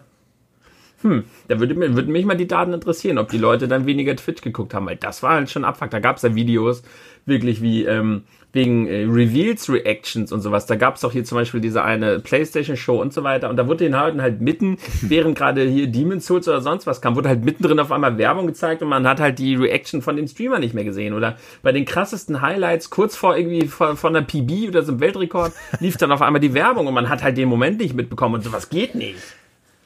hm, 1.02 1.26
da 1.48 1.60
würde, 1.60 1.76
mir, 1.76 1.96
würde 1.96 2.12
mich 2.12 2.26
mal 2.26 2.36
die 2.36 2.48
Daten 2.48 2.74
interessieren, 2.74 3.18
ob 3.18 3.30
die 3.30 3.38
Leute 3.38 3.68
dann 3.68 3.86
weniger 3.86 4.16
Twitch 4.16 4.42
geguckt 4.42 4.74
haben, 4.74 4.88
weil 4.88 4.96
das 4.96 5.22
war 5.22 5.34
halt 5.34 5.50
schon 5.50 5.64
Abfuck. 5.64 5.92
Da 5.92 6.00
gab 6.00 6.18
es 6.18 6.24
ja 6.24 6.34
Videos, 6.34 6.82
wirklich 7.26 7.62
wie 7.62 7.86
ähm, 7.86 8.24
wegen 8.54 8.88
äh, 8.88 9.04
Reveals, 9.04 9.70
Reactions 9.70 10.32
und 10.32 10.42
sowas. 10.42 10.66
Da 10.66 10.76
gab 10.76 10.96
es 10.96 11.06
auch 11.06 11.12
hier 11.12 11.24
zum 11.24 11.38
Beispiel 11.38 11.62
diese 11.62 11.84
eine 11.84 12.20
Playstation-Show 12.20 13.00
und 13.00 13.14
so 13.14 13.24
weiter. 13.24 13.50
Und 13.50 13.58
da 13.58 13.68
wurde 13.68 13.84
den 13.84 13.96
halt, 13.96 14.20
halt 14.20 14.42
mitten, 14.42 14.78
während 15.02 15.38
gerade 15.38 15.64
hier 15.64 15.88
Demon's 15.88 16.26
Souls 16.26 16.48
oder 16.48 16.62
sonst 16.62 16.88
was 16.88 17.02
kam, 17.02 17.16
wurde 17.16 17.30
halt 17.30 17.46
mittendrin 17.46 17.80
auf 17.80 17.92
einmal 17.92 18.18
Werbung 18.18 18.48
gezeigt 18.48 18.82
und 18.82 18.90
man 18.90 19.08
hat 19.08 19.20
halt 19.20 19.38
die 19.40 19.56
Reaction 19.56 20.02
von 20.02 20.16
dem 20.16 20.28
Streamer 20.28 20.60
nicht 20.60 20.74
mehr 20.74 20.86
gesehen. 20.86 21.14
Oder 21.14 21.38
bei 21.62 21.72
den 21.72 21.86
krassesten 21.86 22.42
Highlights, 22.42 22.90
kurz 22.90 23.16
vor 23.16 23.38
irgendwie 23.38 23.68
von, 23.68 23.98
von 23.98 24.16
einer 24.16 24.26
PB 24.26 24.70
oder 24.70 24.82
so 24.82 24.94
einem 24.94 25.02
Weltrekord, 25.02 25.54
lief 25.80 25.98
dann 25.98 26.12
auf 26.12 26.22
einmal 26.22 26.42
die 26.42 26.54
Werbung 26.54 26.88
und 26.88 26.94
man 26.94 27.10
hat 27.10 27.24
halt 27.24 27.38
den 27.38 27.50
Moment 27.50 27.80
nicht 27.80 27.94
mitbekommen 27.94 28.36
und 28.36 28.44
sowas 28.44 28.70
geht 28.70 28.96
nicht. 28.96 29.18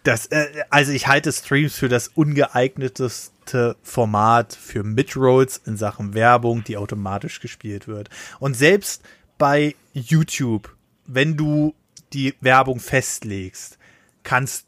Das, 0.03 0.27
äh, 0.27 0.63
also 0.69 0.91
ich 0.91 1.07
halte 1.07 1.31
Streams 1.31 1.75
für 1.75 1.89
das 1.89 2.07
ungeeigneteste 2.09 3.75
Format 3.83 4.53
für 4.53 4.83
Midrolls 4.83 5.61
in 5.65 5.77
Sachen 5.77 6.13
Werbung, 6.13 6.63
die 6.63 6.77
automatisch 6.77 7.39
gespielt 7.39 7.87
wird. 7.87 8.09
Und 8.39 8.55
selbst 8.55 9.03
bei 9.37 9.75
YouTube, 9.93 10.75
wenn 11.05 11.37
du 11.37 11.75
die 12.13 12.35
Werbung 12.41 12.79
festlegst, 12.79 13.77
kannst, 14.23 14.65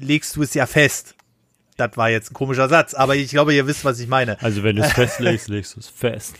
legst 0.00 0.36
du 0.36 0.42
es 0.42 0.54
ja 0.54 0.66
fest. 0.66 1.14
Das 1.76 1.96
war 1.96 2.08
jetzt 2.08 2.30
ein 2.30 2.34
komischer 2.34 2.68
Satz, 2.68 2.94
aber 2.94 3.16
ich 3.16 3.30
glaube, 3.30 3.54
ihr 3.54 3.66
wisst, 3.66 3.84
was 3.84 3.98
ich 3.98 4.08
meine. 4.08 4.40
Also 4.42 4.62
wenn 4.62 4.76
du 4.76 4.82
es 4.82 4.92
festlegst, 4.94 5.48
legst 5.48 5.76
du 5.76 5.80
es 5.80 5.88
fest. 5.88 6.36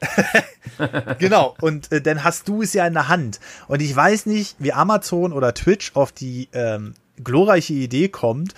genau, 1.18 1.54
und 1.60 1.92
äh, 1.92 2.00
dann 2.00 2.24
hast 2.24 2.48
du 2.48 2.62
es 2.62 2.72
ja 2.72 2.86
in 2.86 2.94
der 2.94 3.08
Hand. 3.08 3.40
Und 3.68 3.82
ich 3.82 3.94
weiß 3.94 4.26
nicht, 4.26 4.56
wie 4.58 4.72
Amazon 4.72 5.32
oder 5.32 5.54
Twitch 5.54 5.92
auf 5.94 6.12
die 6.12 6.48
ähm, 6.52 6.94
glorreiche 7.22 7.74
Idee 7.74 8.08
kommt, 8.08 8.54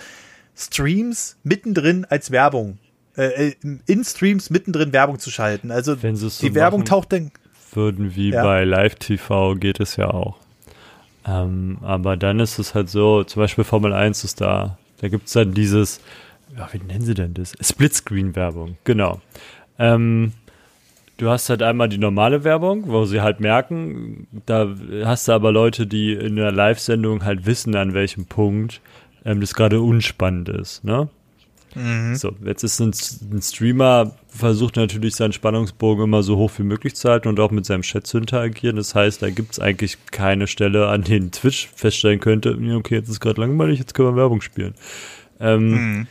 Streams 0.55 1.37
mittendrin 1.43 2.05
als 2.05 2.31
Werbung, 2.31 2.77
äh, 3.17 3.49
äh 3.49 3.53
in 3.85 4.03
Streams 4.03 4.49
mittendrin 4.49 4.93
Werbung 4.93 5.19
zu 5.19 5.29
schalten. 5.31 5.71
Also 5.71 5.95
die 5.95 6.15
so 6.15 6.55
Werbung 6.55 6.85
taucht 6.85 7.11
dann. 7.11 7.31
Würden 7.73 8.15
wie 8.15 8.29
ja. 8.29 8.43
bei 8.43 8.63
Live-TV 8.63 9.55
geht 9.55 9.79
es 9.79 9.97
ja 9.97 10.09
auch. 10.09 10.37
Ähm, 11.27 11.79
aber 11.81 12.17
dann 12.17 12.39
ist 12.39 12.59
es 12.59 12.75
halt 12.75 12.89
so, 12.89 13.23
zum 13.23 13.41
Beispiel 13.41 13.63
Formel 13.63 13.93
1 13.93 14.23
ist 14.23 14.41
da. 14.41 14.77
Da 15.01 15.07
gibt 15.09 15.27
es 15.27 15.33
dann 15.33 15.53
dieses, 15.53 15.99
ja, 16.55 16.69
wie 16.71 16.77
nennen 16.77 17.01
sie 17.01 17.15
denn 17.15 17.33
das? 17.33 17.53
Splitscreen-Werbung, 17.59 18.77
genau. 18.83 19.21
Ähm, 19.77 20.33
Du 21.17 21.29
hast 21.29 21.49
halt 21.49 21.63
einmal 21.63 21.87
die 21.87 21.97
normale 21.97 22.43
Werbung, 22.43 22.87
wo 22.87 23.05
sie 23.05 23.21
halt 23.21 23.39
merken, 23.39 24.27
da 24.45 24.69
hast 25.05 25.27
du 25.27 25.31
aber 25.31 25.51
Leute, 25.51 25.87
die 25.87 26.13
in 26.13 26.35
der 26.35 26.51
Live-Sendung 26.51 27.23
halt 27.23 27.45
wissen, 27.45 27.75
an 27.75 27.93
welchem 27.93 28.25
Punkt 28.25 28.81
ähm, 29.23 29.39
das 29.39 29.53
gerade 29.53 29.79
unspannend 29.79 30.49
ist, 30.49 30.83
ne? 30.83 31.09
Mhm. 31.75 32.15
So, 32.15 32.31
jetzt 32.45 32.63
ist 32.63 32.79
ein, 32.79 32.93
ein, 33.33 33.41
Streamer, 33.41 34.15
versucht 34.29 34.77
natürlich 34.77 35.15
seinen 35.15 35.33
Spannungsbogen 35.33 36.05
immer 36.05 36.23
so 36.23 36.37
hoch 36.37 36.51
wie 36.57 36.63
möglich 36.63 36.95
zu 36.95 37.09
halten 37.09 37.27
und 37.27 37.39
auch 37.39 37.51
mit 37.51 37.65
seinem 37.65 37.81
Chat 37.81 38.07
zu 38.07 38.17
interagieren. 38.17 38.77
Das 38.77 38.95
heißt, 38.95 39.21
da 39.21 39.29
gibt 39.29 39.53
es 39.53 39.59
eigentlich 39.59 39.97
keine 40.11 40.47
Stelle, 40.47 40.87
an 40.87 41.03
denen 41.03 41.31
Twitch 41.31 41.69
feststellen 41.75 42.21
könnte, 42.21 42.57
okay, 42.75 42.95
jetzt 42.95 43.09
ist 43.09 43.19
gerade 43.19 43.41
langweilig, 43.41 43.79
jetzt 43.79 43.93
können 43.93 44.09
wir 44.09 44.15
Werbung 44.15 44.41
spielen. 44.41 44.73
Ähm, 45.41 45.69
mhm. 45.69 46.07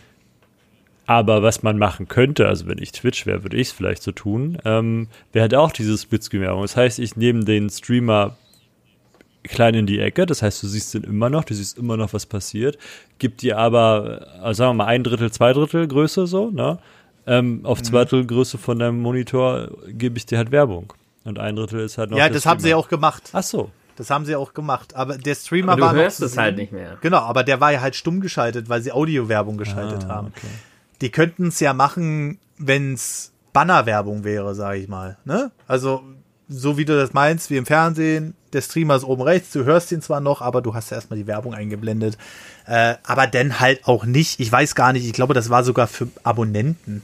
Aber 1.06 1.42
was 1.42 1.62
man 1.62 1.78
machen 1.78 2.08
könnte, 2.08 2.48
also 2.48 2.66
wenn 2.66 2.78
ich 2.78 2.92
Twitch 2.92 3.26
wäre, 3.26 3.42
würde 3.42 3.56
ich 3.56 3.68
es 3.68 3.72
vielleicht 3.72 4.02
so 4.02 4.12
tun, 4.12 4.58
ähm, 4.64 5.08
wäre 5.32 5.42
halt 5.42 5.54
auch 5.54 5.70
diese 5.70 5.98
Splitscreen-Werbung. 5.98 6.62
Das 6.62 6.76
heißt, 6.76 6.98
ich 6.98 7.16
nehme 7.16 7.44
den 7.44 7.68
Streamer 7.68 8.36
klein 9.42 9.74
in 9.74 9.86
die 9.86 10.00
Ecke, 10.00 10.24
das 10.24 10.40
heißt, 10.40 10.62
du 10.62 10.66
siehst 10.66 10.94
den 10.94 11.04
immer 11.04 11.28
noch, 11.28 11.44
du 11.44 11.54
siehst 11.54 11.76
immer 11.76 11.98
noch, 11.98 12.14
was 12.14 12.24
passiert, 12.24 12.78
gibt 13.18 13.42
dir 13.42 13.58
aber, 13.58 14.26
also 14.40 14.58
sagen 14.58 14.70
wir 14.70 14.84
mal, 14.84 14.86
ein 14.86 15.04
Drittel, 15.04 15.30
zwei 15.30 15.52
Drittel 15.52 15.86
Größe 15.86 16.26
so, 16.26 16.50
ne? 16.50 16.78
Ähm, 17.26 17.60
auf 17.64 17.80
mhm. 17.80 17.84
zwei 17.84 18.04
Drittel 18.04 18.26
Größe 18.26 18.56
von 18.56 18.78
deinem 18.78 19.00
Monitor 19.00 19.68
gebe 19.88 20.16
ich 20.16 20.24
dir 20.24 20.38
halt 20.38 20.50
Werbung. 20.50 20.94
Und 21.24 21.38
ein 21.38 21.56
Drittel 21.56 21.80
ist 21.80 21.96
halt 21.98 22.10
noch. 22.10 22.18
Ja, 22.18 22.28
das 22.28 22.40
Streamer. 22.40 22.50
haben 22.50 22.60
sie 22.60 22.68
ja 22.70 22.76
auch 22.76 22.88
gemacht. 22.88 23.30
Ach 23.32 23.42
so. 23.42 23.70
Das 23.96 24.10
haben 24.10 24.26
sie 24.26 24.36
auch 24.36 24.52
gemacht. 24.52 24.94
Aber 24.94 25.16
der 25.16 25.34
Streamer 25.34 25.72
aber 25.72 25.80
du 25.80 25.86
war. 25.86 25.94
Du 25.94 26.00
hörst 26.00 26.20
es 26.20 26.36
halt 26.36 26.56
nicht 26.56 26.72
mehr. 26.72 26.98
Genau, 27.00 27.18
aber 27.18 27.42
der 27.42 27.60
war 27.60 27.72
ja 27.72 27.80
halt 27.80 27.96
stumm 27.96 28.20
geschaltet, 28.20 28.68
weil 28.68 28.82
sie 28.82 28.92
Audiowerbung 28.92 29.56
geschaltet 29.56 30.04
ah, 30.04 30.08
haben. 30.08 30.32
Okay 30.36 30.48
die 31.04 31.10
könnten 31.10 31.48
es 31.48 31.60
ja 31.60 31.74
machen, 31.74 32.38
wenn 32.56 32.94
es 32.94 33.32
Bannerwerbung 33.52 34.24
wäre, 34.24 34.54
sage 34.54 34.78
ich 34.78 34.88
mal. 34.88 35.18
Ne? 35.26 35.50
Also 35.68 36.02
so 36.48 36.78
wie 36.78 36.86
du 36.86 36.96
das 36.96 37.12
meinst, 37.12 37.50
wie 37.50 37.58
im 37.58 37.66
Fernsehen, 37.66 38.34
der 38.54 38.62
Streamer 38.62 38.96
ist 38.96 39.04
oben 39.04 39.20
rechts, 39.20 39.52
du 39.52 39.64
hörst 39.64 39.92
ihn 39.92 40.00
zwar 40.00 40.20
noch, 40.20 40.40
aber 40.40 40.62
du 40.62 40.74
hast 40.74 40.90
ja 40.90 40.96
erstmal 40.96 41.18
die 41.18 41.26
Werbung 41.26 41.52
eingeblendet. 41.52 42.16
Äh, 42.66 42.94
aber 43.02 43.26
dann 43.26 43.60
halt 43.60 43.86
auch 43.86 44.06
nicht, 44.06 44.40
ich 44.40 44.50
weiß 44.50 44.74
gar 44.74 44.94
nicht, 44.94 45.04
ich 45.04 45.12
glaube, 45.12 45.34
das 45.34 45.50
war 45.50 45.62
sogar 45.62 45.88
für 45.88 46.08
Abonnenten, 46.22 47.02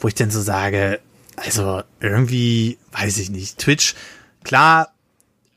wo 0.00 0.08
ich 0.08 0.16
dann 0.16 0.32
so 0.32 0.40
sage, 0.40 0.98
also 1.36 1.82
irgendwie, 2.00 2.76
weiß 2.90 3.18
ich 3.18 3.30
nicht, 3.30 3.58
Twitch, 3.58 3.94
klar, 4.42 4.90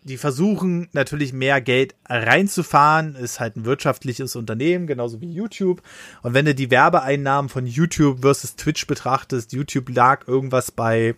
die 0.04 0.18
versuchen 0.18 0.90
natürlich 0.94 1.32
mehr 1.32 1.62
Geld 1.62 1.96
reinzufahren, 2.08 3.16
ist 3.16 3.40
halt 3.40 3.56
ein 3.56 3.66
wirtschaftliches 3.66 4.36
Unternehmen, 4.36 4.88
genauso 4.88 5.22
wie 5.22 5.32
YouTube. 5.32 5.82
Und 6.24 6.34
wenn 6.34 6.46
du 6.46 6.56
die 6.56 6.72
Werbeeinnahmen 6.72 7.50
von 7.50 7.68
YouTube 7.68 8.22
versus 8.22 8.56
Twitch 8.56 8.88
betrachtest, 8.88 9.54
YouTube 9.54 9.90
lag 9.90 10.28
irgendwas 10.28 10.72
bei 10.72 11.16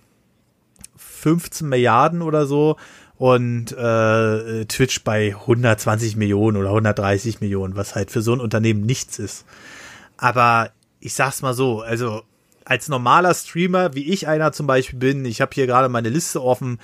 15 0.97 1.67
Milliarden 1.67 2.21
oder 2.21 2.45
so 2.45 2.75
und 3.17 3.71
äh, 3.71 4.65
Twitch 4.65 5.03
bei 5.05 5.33
120 5.33 6.17
Millionen 6.17 6.57
oder 6.57 6.69
130 6.69 7.39
Millionen, 7.39 7.77
was 7.77 7.95
halt 7.95 8.11
für 8.11 8.21
so 8.21 8.33
ein 8.33 8.41
Unternehmen 8.41 8.85
nichts 8.85 9.17
ist. 9.17 9.45
Aber 10.17 10.71
ich 10.99 11.13
sag's 11.13 11.41
mal 11.41 11.53
so, 11.53 11.81
also 11.81 12.23
als 12.65 12.87
normaler 12.87 13.33
Streamer, 13.33 13.93
wie 13.93 14.11
ich 14.11 14.27
einer 14.27 14.51
zum 14.51 14.67
Beispiel 14.67 14.99
bin, 14.99 15.25
ich 15.25 15.41
habe 15.41 15.51
hier 15.53 15.67
gerade 15.67 15.89
meine 15.89 16.09
Liste 16.09 16.41
offen, 16.41 16.79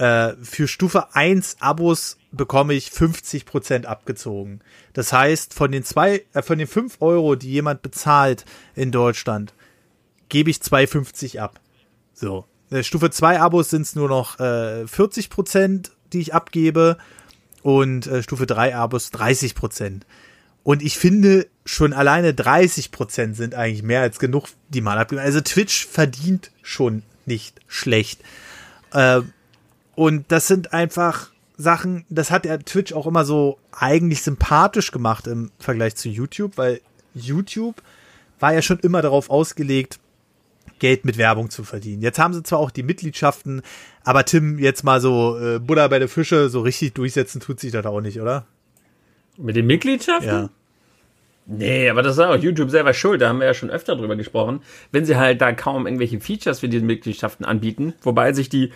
Äh, 0.00 0.34
für 0.42 0.66
Stufe 0.66 1.14
1 1.14 1.58
Abos 1.60 2.16
bekomme 2.32 2.72
ich 2.72 2.88
50% 2.88 3.84
abgezogen. 3.84 4.60
Das 4.94 5.12
heißt, 5.12 5.52
von 5.52 5.70
den 5.70 5.84
zwei, 5.84 6.24
äh, 6.32 6.40
von 6.40 6.56
den 6.56 6.66
5 6.66 6.96
Euro, 7.00 7.34
die 7.34 7.50
jemand 7.50 7.82
bezahlt 7.82 8.46
in 8.74 8.92
Deutschland, 8.92 9.52
gebe 10.30 10.48
ich 10.48 10.56
2,50 10.56 11.38
ab. 11.40 11.60
So. 12.14 12.46
Äh, 12.70 12.82
Stufe 12.82 13.10
2 13.10 13.40
Abos 13.40 13.68
sind 13.68 13.82
es 13.82 13.94
nur 13.94 14.08
noch 14.08 14.40
äh, 14.40 14.84
40%, 14.84 15.90
die 16.14 16.20
ich 16.20 16.32
abgebe. 16.32 16.96
Und 17.60 18.06
äh, 18.06 18.22
Stufe 18.22 18.46
3 18.46 18.74
Abos 18.74 19.12
30%. 19.12 20.00
Und 20.62 20.82
ich 20.82 20.96
finde, 20.96 21.46
schon 21.66 21.92
alleine 21.92 22.32
30% 22.32 23.34
sind 23.34 23.54
eigentlich 23.54 23.82
mehr 23.82 24.00
als 24.00 24.18
genug, 24.18 24.46
die 24.70 24.80
man 24.80 24.96
abgibt. 24.96 25.20
Also 25.20 25.42
Twitch 25.42 25.86
verdient 25.86 26.52
schon 26.62 27.02
nicht 27.26 27.60
schlecht. 27.68 28.22
Äh, 28.94 29.20
und 29.94 30.24
das 30.28 30.46
sind 30.46 30.72
einfach 30.72 31.30
Sachen, 31.56 32.04
das 32.08 32.30
hat 32.30 32.44
der 32.44 32.58
Twitch 32.60 32.92
auch 32.92 33.06
immer 33.06 33.24
so 33.24 33.58
eigentlich 33.72 34.22
sympathisch 34.22 34.92
gemacht 34.92 35.26
im 35.26 35.50
Vergleich 35.58 35.96
zu 35.96 36.08
YouTube, 36.08 36.56
weil 36.56 36.80
YouTube 37.14 37.82
war 38.38 38.54
ja 38.54 38.62
schon 38.62 38.78
immer 38.80 39.02
darauf 39.02 39.28
ausgelegt, 39.28 40.00
Geld 40.78 41.04
mit 41.04 41.18
Werbung 41.18 41.50
zu 41.50 41.62
verdienen. 41.62 42.02
Jetzt 42.02 42.18
haben 42.18 42.32
sie 42.32 42.42
zwar 42.42 42.58
auch 42.58 42.70
die 42.70 42.82
Mitgliedschaften, 42.82 43.62
aber 44.02 44.24
Tim, 44.24 44.58
jetzt 44.58 44.82
mal 44.82 45.00
so 45.00 45.38
äh, 45.38 45.58
Buddha 45.58 45.86
bei 45.88 45.98
der 45.98 46.08
Fische, 46.08 46.48
so 46.48 46.62
richtig 46.62 46.94
durchsetzen 46.94 47.40
tut 47.40 47.60
sich 47.60 47.72
das 47.72 47.84
auch 47.84 48.00
nicht, 48.00 48.20
oder? 48.20 48.46
Mit 49.36 49.56
den 49.56 49.66
Mitgliedschaften? 49.66 50.28
Ja. 50.28 50.50
Nee, 51.52 51.88
aber 51.88 52.02
das 52.02 52.12
ist 52.12 52.20
auch 52.20 52.36
YouTube 52.36 52.70
selber 52.70 52.94
schuld, 52.94 53.20
da 53.20 53.28
haben 53.28 53.40
wir 53.40 53.46
ja 53.46 53.54
schon 53.54 53.70
öfter 53.70 53.96
drüber 53.96 54.14
gesprochen. 54.14 54.60
Wenn 54.92 55.04
sie 55.04 55.16
halt 55.16 55.40
da 55.40 55.52
kaum 55.52 55.84
irgendwelche 55.84 56.20
Features 56.20 56.60
für 56.60 56.68
diese 56.68 56.84
Mitgliedschaften 56.84 57.44
anbieten, 57.44 57.94
wobei 58.02 58.32
sich 58.32 58.48
die 58.48 58.70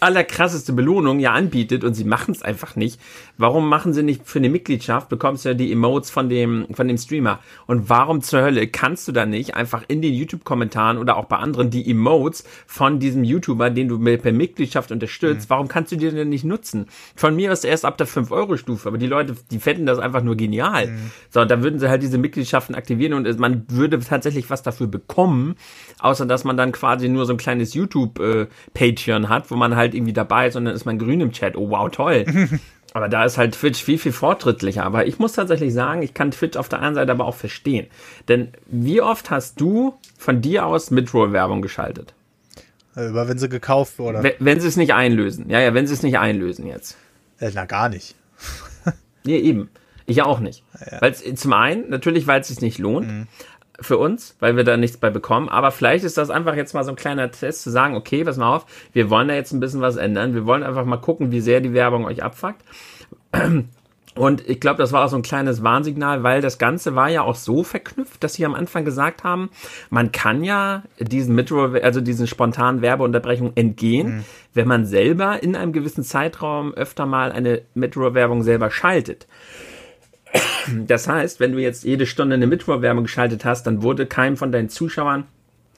allerkrasseste 0.00 0.72
Belohnung 0.72 1.20
ja 1.20 1.32
anbietet 1.32 1.84
und 1.84 1.94
sie 1.94 2.04
machen 2.04 2.32
es 2.32 2.42
einfach 2.42 2.76
nicht. 2.76 3.00
Warum 3.38 3.68
machen 3.68 3.92
sie 3.92 4.02
nicht 4.02 4.22
für 4.24 4.38
eine 4.38 4.48
Mitgliedschaft, 4.48 5.08
bekommst 5.08 5.44
du 5.44 5.50
ja 5.50 5.54
die 5.54 5.72
Emotes 5.72 6.10
von 6.10 6.28
dem, 6.28 6.66
von 6.72 6.88
dem 6.88 6.98
Streamer. 6.98 7.40
Und 7.66 7.88
warum 7.88 8.22
zur 8.22 8.42
Hölle 8.42 8.66
kannst 8.68 9.06
du 9.08 9.12
dann 9.12 9.30
nicht 9.30 9.54
einfach 9.54 9.84
in 9.88 10.02
den 10.02 10.14
YouTube-Kommentaren 10.14 10.98
oder 10.98 11.16
auch 11.16 11.26
bei 11.26 11.36
anderen 11.36 11.70
die 11.70 11.90
Emotes 11.90 12.44
von 12.66 12.98
diesem 12.98 13.24
YouTuber, 13.24 13.70
den 13.70 13.88
du 13.88 13.98
per 13.98 14.32
Mitgliedschaft 14.32 14.92
unterstützt, 14.92 15.48
mhm. 15.48 15.50
warum 15.50 15.68
kannst 15.68 15.92
du 15.92 15.96
die 15.96 16.10
denn 16.10 16.28
nicht 16.28 16.44
nutzen? 16.44 16.86
Von 17.14 17.36
mir 17.36 17.52
ist 17.52 17.64
erst 17.64 17.84
ab 17.84 17.98
der 17.98 18.06
5-Euro-Stufe, 18.06 18.88
aber 18.88 18.98
die 18.98 19.06
Leute, 19.06 19.36
die 19.50 19.58
fänden 19.58 19.86
das 19.86 19.98
einfach 19.98 20.22
nur 20.22 20.36
genial. 20.36 20.88
Mhm. 20.88 21.10
So, 21.30 21.44
da 21.44 21.62
würden 21.62 21.78
sie 21.78 21.88
halt 21.88 21.95
diese 21.96 22.18
Mitgliedschaften 22.18 22.74
aktivieren 22.74 23.14
und 23.14 23.38
man 23.38 23.64
würde 23.68 23.98
tatsächlich 24.00 24.50
was 24.50 24.62
dafür 24.62 24.86
bekommen, 24.88 25.56
außer 26.00 26.26
dass 26.26 26.44
man 26.44 26.56
dann 26.58 26.72
quasi 26.72 27.08
nur 27.08 27.24
so 27.24 27.32
ein 27.32 27.38
kleines 27.38 27.72
YouTube-Patreon 27.72 29.24
äh, 29.24 29.26
hat, 29.28 29.50
wo 29.50 29.56
man 29.56 29.74
halt 29.74 29.86
halt 29.86 29.94
irgendwie 29.94 30.12
dabei, 30.12 30.50
sondern 30.50 30.74
ist 30.74 30.84
man 30.84 30.98
grün 30.98 31.20
im 31.20 31.32
Chat. 31.32 31.56
Oh 31.56 31.70
wow, 31.70 31.90
toll. 31.90 32.26
aber 32.92 33.08
da 33.08 33.24
ist 33.24 33.38
halt 33.38 33.54
Twitch 33.54 33.82
viel, 33.82 33.98
viel 33.98 34.12
fortschrittlicher. 34.12 34.84
Aber 34.84 35.06
ich 35.06 35.18
muss 35.18 35.32
tatsächlich 35.32 35.72
sagen, 35.72 36.02
ich 36.02 36.12
kann 36.12 36.30
Twitch 36.30 36.56
auf 36.56 36.68
der 36.68 36.80
einen 36.80 36.94
Seite 36.94 37.12
aber 37.12 37.24
auch 37.24 37.34
verstehen. 37.34 37.86
Denn 38.28 38.48
wie 38.66 39.00
oft 39.00 39.30
hast 39.30 39.60
du 39.60 39.94
von 40.18 40.40
dir 40.42 40.66
aus 40.66 40.90
Midroll-Werbung 40.90 41.62
geschaltet? 41.62 42.14
Über 42.94 43.28
wenn 43.28 43.38
sie 43.38 43.48
gekauft 43.48 43.98
wurde. 43.98 44.22
Wenn, 44.22 44.32
wenn 44.38 44.60
sie 44.60 44.68
es 44.68 44.76
nicht 44.76 44.94
einlösen. 44.94 45.50
Ja, 45.50 45.60
ja, 45.60 45.74
wenn 45.74 45.86
sie 45.86 45.92
es 45.92 46.02
nicht 46.02 46.18
einlösen 46.18 46.66
jetzt. 46.66 46.96
Äh, 47.38 47.50
na, 47.54 47.66
gar 47.66 47.90
nicht. 47.90 48.14
nee, 49.24 49.36
eben. 49.36 49.68
Ich 50.06 50.22
auch 50.22 50.40
nicht. 50.40 50.62
Ja. 50.90 51.00
Weil 51.00 51.14
zum 51.14 51.52
einen, 51.52 51.90
natürlich, 51.90 52.26
weil 52.26 52.40
es 52.40 52.48
sich 52.48 52.60
nicht 52.60 52.78
lohnt. 52.78 53.08
Mhm 53.08 53.26
für 53.80 53.98
uns, 53.98 54.36
weil 54.40 54.56
wir 54.56 54.64
da 54.64 54.76
nichts 54.76 54.96
bei 54.96 55.10
bekommen. 55.10 55.48
Aber 55.48 55.70
vielleicht 55.70 56.04
ist 56.04 56.16
das 56.16 56.30
einfach 56.30 56.54
jetzt 56.54 56.74
mal 56.74 56.84
so 56.84 56.90
ein 56.90 56.96
kleiner 56.96 57.30
Test 57.30 57.62
zu 57.62 57.70
sagen, 57.70 57.94
okay, 57.94 58.24
pass 58.24 58.36
mal 58.36 58.54
auf, 58.54 58.66
wir 58.92 59.10
wollen 59.10 59.28
da 59.28 59.34
jetzt 59.34 59.52
ein 59.52 59.60
bisschen 59.60 59.80
was 59.80 59.96
ändern. 59.96 60.34
Wir 60.34 60.46
wollen 60.46 60.62
einfach 60.62 60.84
mal 60.84 60.96
gucken, 60.96 61.30
wie 61.30 61.40
sehr 61.40 61.60
die 61.60 61.74
Werbung 61.74 62.04
euch 62.04 62.22
abfuckt. 62.22 62.62
Und 64.14 64.48
ich 64.48 64.60
glaube, 64.60 64.78
das 64.78 64.92
war 64.92 65.04
auch 65.04 65.10
so 65.10 65.16
ein 65.16 65.22
kleines 65.22 65.62
Warnsignal, 65.62 66.22
weil 66.22 66.40
das 66.40 66.56
Ganze 66.56 66.94
war 66.94 67.10
ja 67.10 67.20
auch 67.20 67.34
so 67.34 67.62
verknüpft, 67.62 68.24
dass 68.24 68.32
sie 68.32 68.46
am 68.46 68.54
Anfang 68.54 68.86
gesagt 68.86 69.24
haben, 69.24 69.50
man 69.90 70.10
kann 70.10 70.42
ja 70.42 70.84
diesen 70.98 71.34
Metro, 71.34 71.66
also 71.82 72.00
diesen 72.00 72.26
spontanen 72.26 72.80
Werbeunterbrechung 72.80 73.52
entgehen, 73.56 74.08
mhm. 74.08 74.24
wenn 74.54 74.68
man 74.68 74.86
selber 74.86 75.42
in 75.42 75.54
einem 75.54 75.74
gewissen 75.74 76.02
Zeitraum 76.02 76.72
öfter 76.72 77.04
mal 77.04 77.30
eine 77.30 77.60
Metro-Werbung 77.74 78.42
selber 78.42 78.70
schaltet. 78.70 79.26
Das 80.86 81.06
heißt, 81.06 81.38
wenn 81.38 81.52
du 81.52 81.58
jetzt 81.58 81.84
jede 81.84 82.06
Stunde 82.06 82.34
eine 82.34 82.46
Mittwochwerbung 82.46 83.04
geschaltet 83.04 83.44
hast, 83.44 83.66
dann 83.66 83.82
wurde 83.82 84.06
keinem 84.06 84.36
von 84.36 84.50
deinen 84.50 84.68
Zuschauern 84.68 85.24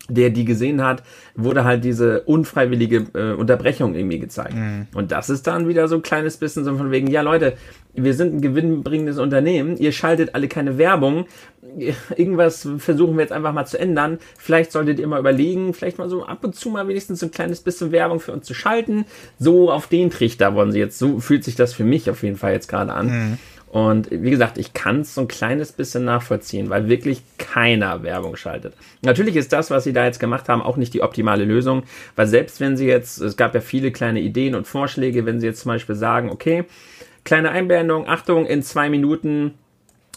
der 0.08 0.30
die 0.30 0.44
gesehen 0.44 0.82
hat, 0.82 1.02
wurde 1.34 1.64
halt 1.64 1.84
diese 1.84 2.22
unfreiwillige 2.22 3.06
äh, 3.14 3.32
Unterbrechung 3.34 3.94
irgendwie 3.94 4.18
gezeigt. 4.18 4.54
Mhm. 4.54 4.86
Und 4.94 5.12
das 5.12 5.28
ist 5.28 5.46
dann 5.46 5.68
wieder 5.68 5.86
so 5.86 5.96
ein 5.96 6.02
kleines 6.02 6.38
bisschen 6.38 6.64
so 6.64 6.76
von 6.76 6.90
wegen, 6.90 7.08
ja 7.08 7.20
Leute, 7.20 7.54
wir 7.94 8.14
sind 8.14 8.34
ein 8.34 8.40
gewinnbringendes 8.40 9.18
Unternehmen, 9.18 9.76
ihr 9.76 9.92
schaltet 9.92 10.34
alle 10.34 10.48
keine 10.48 10.78
Werbung, 10.78 11.26
irgendwas 12.16 12.66
versuchen 12.78 13.16
wir 13.16 13.22
jetzt 13.22 13.32
einfach 13.32 13.52
mal 13.52 13.66
zu 13.66 13.78
ändern. 13.78 14.18
Vielleicht 14.38 14.72
solltet 14.72 14.98
ihr 14.98 15.06
mal 15.06 15.20
überlegen, 15.20 15.74
vielleicht 15.74 15.98
mal 15.98 16.08
so 16.08 16.24
ab 16.24 16.42
und 16.42 16.54
zu 16.54 16.70
mal 16.70 16.88
wenigstens 16.88 17.20
so 17.20 17.26
ein 17.26 17.32
kleines 17.32 17.60
bisschen 17.60 17.92
Werbung 17.92 18.20
für 18.20 18.32
uns 18.32 18.46
zu 18.46 18.54
schalten. 18.54 19.04
So 19.38 19.70
auf 19.70 19.88
den 19.88 20.10
Trichter 20.10 20.54
wollen 20.54 20.72
sie 20.72 20.78
jetzt, 20.78 20.98
so 20.98 21.18
fühlt 21.18 21.44
sich 21.44 21.56
das 21.56 21.74
für 21.74 21.84
mich 21.84 22.08
auf 22.08 22.22
jeden 22.22 22.36
Fall 22.36 22.52
jetzt 22.52 22.68
gerade 22.68 22.92
an. 22.92 23.06
Mhm. 23.06 23.38
Und 23.70 24.10
wie 24.10 24.30
gesagt, 24.30 24.56
ich 24.56 24.72
kann 24.72 25.00
es 25.00 25.14
so 25.14 25.20
ein 25.20 25.28
kleines 25.28 25.72
bisschen 25.72 26.04
nachvollziehen, 26.04 26.70
weil 26.70 26.88
wirklich 26.88 27.22
keiner 27.36 28.02
Werbung 28.02 28.36
schaltet. 28.36 28.74
Natürlich 29.02 29.36
ist 29.36 29.52
das, 29.52 29.70
was 29.70 29.84
sie 29.84 29.92
da 29.92 30.04
jetzt 30.04 30.20
gemacht 30.20 30.48
haben, 30.48 30.62
auch 30.62 30.76
nicht 30.76 30.94
die 30.94 31.02
optimale 31.02 31.44
Lösung, 31.44 31.82
weil 32.16 32.26
selbst 32.26 32.60
wenn 32.60 32.76
sie 32.76 32.86
jetzt, 32.86 33.18
es 33.20 33.36
gab 33.36 33.54
ja 33.54 33.60
viele 33.60 33.92
kleine 33.92 34.20
Ideen 34.20 34.54
und 34.54 34.66
Vorschläge, 34.66 35.26
wenn 35.26 35.38
sie 35.38 35.46
jetzt 35.46 35.60
zum 35.60 35.70
Beispiel 35.70 35.96
sagen, 35.96 36.30
okay, 36.30 36.64
kleine 37.24 37.50
Einblendung, 37.50 38.08
Achtung, 38.08 38.46
in 38.46 38.62
zwei 38.62 38.88
Minuten 38.88 39.54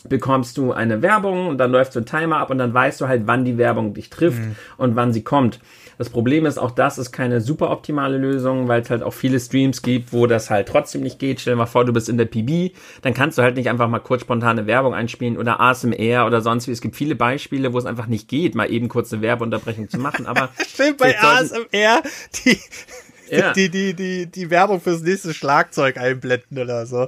bekommst 0.07 0.57
du 0.57 0.71
eine 0.71 1.01
Werbung 1.01 1.47
und 1.47 1.57
dann 1.57 1.71
läuft 1.71 1.93
so 1.93 1.99
ein 1.99 2.05
Timer 2.05 2.37
ab 2.37 2.49
und 2.49 2.57
dann 2.57 2.73
weißt 2.73 3.01
du 3.01 3.07
halt, 3.07 3.23
wann 3.25 3.45
die 3.45 3.57
Werbung 3.57 3.93
dich 3.93 4.09
trifft 4.09 4.39
mhm. 4.39 4.55
und 4.77 4.95
wann 4.95 5.13
sie 5.13 5.23
kommt. 5.23 5.59
Das 6.01 6.09
Problem 6.09 6.47
ist, 6.47 6.57
auch 6.57 6.71
das 6.71 6.97
ist 6.97 7.11
keine 7.11 7.41
super 7.41 7.69
optimale 7.69 8.17
Lösung, 8.17 8.67
weil 8.67 8.81
es 8.81 8.89
halt 8.89 9.03
auch 9.03 9.13
viele 9.13 9.39
Streams 9.39 9.83
gibt, 9.83 10.11
wo 10.11 10.25
das 10.25 10.49
halt 10.49 10.67
trotzdem 10.67 11.03
nicht 11.03 11.19
geht. 11.19 11.39
Stell 11.39 11.53
dir 11.53 11.59
mal 11.59 11.67
vor, 11.67 11.85
du 11.85 11.93
bist 11.93 12.09
in 12.09 12.17
der 12.17 12.25
PB, 12.25 12.75
dann 13.03 13.13
kannst 13.13 13.37
du 13.37 13.43
halt 13.43 13.55
nicht 13.55 13.69
einfach 13.69 13.87
mal 13.87 13.99
kurz 13.99 14.21
spontane 14.21 14.65
Werbung 14.65 14.95
einspielen 14.95 15.37
oder 15.37 15.59
ASMR 15.59 16.25
oder 16.25 16.41
sonst 16.41 16.67
wie. 16.67 16.71
Es 16.71 16.81
gibt 16.81 16.95
viele 16.95 17.13
Beispiele, 17.13 17.71
wo 17.71 17.77
es 17.77 17.85
einfach 17.85 18.07
nicht 18.07 18.27
geht, 18.27 18.55
mal 18.55 18.71
eben 18.71 18.89
kurz 18.89 19.13
eine 19.13 19.21
Werbeunterbrechung 19.21 19.89
zu 19.89 19.99
machen. 19.99 20.25
Aber 20.25 20.49
stimmt 20.67 20.97
bei 20.97 21.15
ASMR 21.19 22.01
die 22.43 22.57
ja. 23.29 23.53
die, 23.53 23.69
die, 23.69 23.93
die, 23.93 24.25
die 24.25 24.49
Werbung 24.49 24.81
fürs 24.81 25.03
nächste 25.03 25.35
Schlagzeug 25.35 25.97
einblenden 25.97 26.57
oder 26.57 26.87
so. 26.87 27.05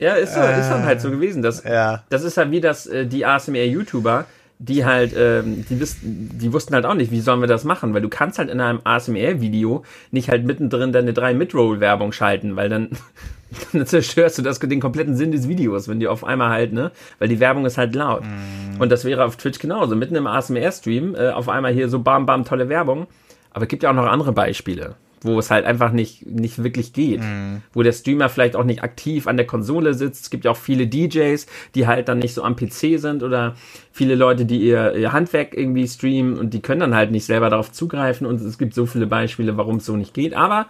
Ja, 0.00 0.16
ist 0.16 0.34
so, 0.34 0.40
äh, 0.40 0.60
ist 0.60 0.68
dann 0.68 0.84
halt 0.84 1.00
so 1.00 1.10
gewesen. 1.10 1.40
Das, 1.40 1.64
ja. 1.64 2.04
das 2.10 2.24
ist 2.24 2.36
halt 2.36 2.50
wie 2.50 2.60
das, 2.60 2.86
äh, 2.86 3.06
die 3.06 3.24
ASMR-YouTuber, 3.24 4.26
die 4.58 4.84
halt, 4.84 5.14
ähm, 5.16 5.64
die, 5.68 5.80
wissen, 5.80 6.30
die 6.38 6.52
wussten 6.52 6.74
halt 6.74 6.86
auch 6.86 6.94
nicht, 6.94 7.10
wie 7.10 7.20
sollen 7.20 7.40
wir 7.40 7.48
das 7.48 7.64
machen, 7.64 7.92
weil 7.92 8.02
du 8.02 8.08
kannst 8.08 8.38
halt 8.38 8.50
in 8.50 8.60
einem 8.60 8.80
ASMR-Video 8.84 9.84
nicht 10.10 10.30
halt 10.30 10.44
mittendrin 10.44 10.92
deine 10.92 11.12
drei 11.12 11.34
Midroll-Werbung 11.34 12.12
schalten, 12.12 12.56
weil 12.56 12.68
dann, 12.68 12.90
dann 13.72 13.86
zerstörst 13.86 14.38
du 14.38 14.42
das, 14.42 14.60
den 14.60 14.80
kompletten 14.80 15.16
Sinn 15.16 15.32
des 15.32 15.48
Videos, 15.48 15.88
wenn 15.88 16.00
die 16.00 16.08
auf 16.08 16.24
einmal 16.24 16.50
halt, 16.50 16.72
ne, 16.72 16.92
weil 17.18 17.28
die 17.28 17.40
Werbung 17.40 17.66
ist 17.66 17.78
halt 17.78 17.94
laut. 17.94 18.22
Mm. 18.22 18.80
Und 18.80 18.90
das 18.90 19.04
wäre 19.04 19.24
auf 19.24 19.36
Twitch 19.36 19.58
genauso, 19.58 19.96
mitten 19.96 20.14
im 20.14 20.26
ASMR-Stream, 20.26 21.14
äh, 21.14 21.30
auf 21.30 21.48
einmal 21.48 21.72
hier 21.72 21.88
so 21.88 21.98
bam, 21.98 22.26
bam, 22.26 22.44
tolle 22.44 22.68
Werbung. 22.68 23.06
Aber 23.50 23.64
es 23.64 23.68
gibt 23.68 23.82
ja 23.82 23.90
auch 23.90 23.94
noch 23.94 24.06
andere 24.06 24.32
Beispiele 24.32 24.96
wo 25.24 25.38
es 25.38 25.50
halt 25.50 25.64
einfach 25.64 25.92
nicht, 25.92 26.26
nicht 26.26 26.62
wirklich 26.62 26.92
geht. 26.92 27.20
Mhm. 27.20 27.62
Wo 27.72 27.82
der 27.82 27.92
Streamer 27.92 28.28
vielleicht 28.28 28.56
auch 28.56 28.64
nicht 28.64 28.82
aktiv 28.82 29.26
an 29.26 29.36
der 29.36 29.46
Konsole 29.46 29.94
sitzt. 29.94 30.24
Es 30.24 30.30
gibt 30.30 30.44
ja 30.44 30.50
auch 30.50 30.56
viele 30.56 30.86
DJs, 30.86 31.46
die 31.74 31.86
halt 31.86 32.08
dann 32.08 32.18
nicht 32.18 32.34
so 32.34 32.42
am 32.42 32.56
PC 32.56 32.98
sind 32.98 33.22
oder 33.22 33.54
viele 33.92 34.14
Leute, 34.14 34.44
die 34.44 34.60
ihr, 34.60 34.94
ihr 34.94 35.12
Handwerk 35.12 35.56
irgendwie 35.56 35.88
streamen 35.88 36.38
und 36.38 36.54
die 36.54 36.60
können 36.60 36.80
dann 36.80 36.94
halt 36.94 37.10
nicht 37.10 37.24
selber 37.24 37.50
darauf 37.50 37.72
zugreifen 37.72 38.26
und 38.26 38.40
es 38.40 38.58
gibt 38.58 38.74
so 38.74 38.86
viele 38.86 39.06
Beispiele, 39.06 39.56
warum 39.56 39.76
es 39.76 39.86
so 39.86 39.96
nicht 39.96 40.14
geht. 40.14 40.34
Aber 40.34 40.66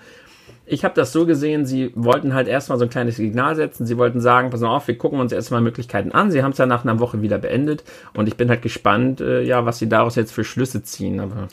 ich 0.66 0.84
habe 0.84 0.94
das 0.94 1.12
so 1.12 1.26
gesehen, 1.26 1.66
sie 1.66 1.92
wollten 1.94 2.32
halt 2.32 2.48
erstmal 2.48 2.78
so 2.78 2.84
ein 2.84 2.90
kleines 2.90 3.16
Signal 3.16 3.54
setzen. 3.54 3.86
Sie 3.86 3.98
wollten 3.98 4.20
sagen, 4.20 4.50
pass 4.50 4.60
mal 4.60 4.74
auf, 4.74 4.88
wir 4.88 4.96
gucken 4.96 5.20
uns 5.20 5.32
erstmal 5.32 5.60
Möglichkeiten 5.60 6.12
an. 6.12 6.30
Sie 6.30 6.42
haben 6.42 6.52
es 6.52 6.58
ja 6.58 6.66
nach 6.66 6.84
einer 6.84 7.00
Woche 7.00 7.20
wieder 7.20 7.38
beendet 7.38 7.84
und 8.14 8.28
ich 8.28 8.36
bin 8.36 8.48
halt 8.48 8.62
gespannt, 8.62 9.20
äh, 9.20 9.42
ja, 9.42 9.66
was 9.66 9.78
sie 9.78 9.88
daraus 9.88 10.16
jetzt 10.16 10.32
für 10.32 10.44
Schlüsse 10.44 10.82
ziehen. 10.82 11.20
Aber 11.20 11.48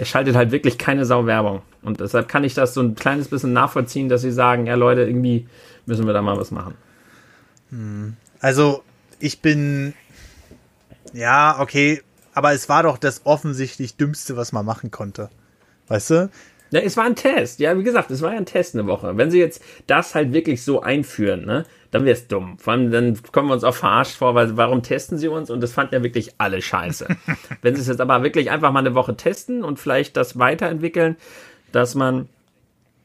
er 0.00 0.06
schaltet 0.06 0.34
halt 0.34 0.50
wirklich 0.50 0.78
keine 0.78 1.04
Sau 1.04 1.26
Werbung. 1.26 1.60
Und 1.82 2.00
deshalb 2.00 2.26
kann 2.26 2.42
ich 2.42 2.54
das 2.54 2.72
so 2.72 2.80
ein 2.80 2.94
kleines 2.94 3.28
bisschen 3.28 3.52
nachvollziehen, 3.52 4.08
dass 4.08 4.22
sie 4.22 4.32
sagen, 4.32 4.64
ja 4.64 4.74
Leute, 4.74 5.02
irgendwie 5.02 5.46
müssen 5.84 6.06
wir 6.06 6.14
da 6.14 6.22
mal 6.22 6.38
was 6.38 6.50
machen. 6.50 6.72
Hm. 7.68 8.16
Also, 8.40 8.82
ich 9.18 9.42
bin, 9.42 9.92
ja, 11.12 11.60
okay, 11.60 12.00
aber 12.32 12.54
es 12.54 12.70
war 12.70 12.82
doch 12.82 12.96
das 12.96 13.26
offensichtlich 13.26 13.98
Dümmste, 13.98 14.38
was 14.38 14.52
man 14.52 14.64
machen 14.64 14.90
konnte. 14.90 15.28
Weißt 15.88 16.08
du? 16.08 16.30
Ja, 16.70 16.80
es 16.80 16.96
war 16.96 17.04
ein 17.04 17.16
Test. 17.16 17.58
Ja, 17.58 17.76
wie 17.76 17.82
gesagt, 17.82 18.10
es 18.10 18.22
war 18.22 18.32
ja 18.32 18.38
ein 18.38 18.46
Test 18.46 18.74
eine 18.74 18.86
Woche. 18.86 19.16
Wenn 19.16 19.30
sie 19.30 19.38
jetzt 19.38 19.62
das 19.86 20.14
halt 20.14 20.32
wirklich 20.32 20.62
so 20.62 20.80
einführen, 20.80 21.44
ne, 21.44 21.64
dann 21.90 22.04
wäre 22.04 22.14
es 22.14 22.28
dumm. 22.28 22.58
Vor 22.58 22.72
allem, 22.72 22.90
dann 22.90 23.18
kommen 23.32 23.48
wir 23.48 23.54
uns 23.54 23.64
auch 23.64 23.74
verarscht 23.74 24.16
vor, 24.16 24.34
weil 24.34 24.56
warum 24.56 24.82
testen 24.82 25.18
sie 25.18 25.28
uns? 25.28 25.50
Und 25.50 25.60
das 25.60 25.72
fanden 25.72 25.94
ja 25.94 26.02
wirklich 26.02 26.34
alle 26.38 26.62
scheiße. 26.62 27.08
Wenn 27.62 27.74
sie 27.74 27.80
es 27.80 27.88
jetzt 27.88 28.00
aber 28.00 28.22
wirklich 28.22 28.50
einfach 28.50 28.72
mal 28.72 28.80
eine 28.80 28.94
Woche 28.94 29.16
testen 29.16 29.64
und 29.64 29.78
vielleicht 29.78 30.16
das 30.16 30.38
weiterentwickeln, 30.38 31.16
dass 31.72 31.94
man 31.94 32.28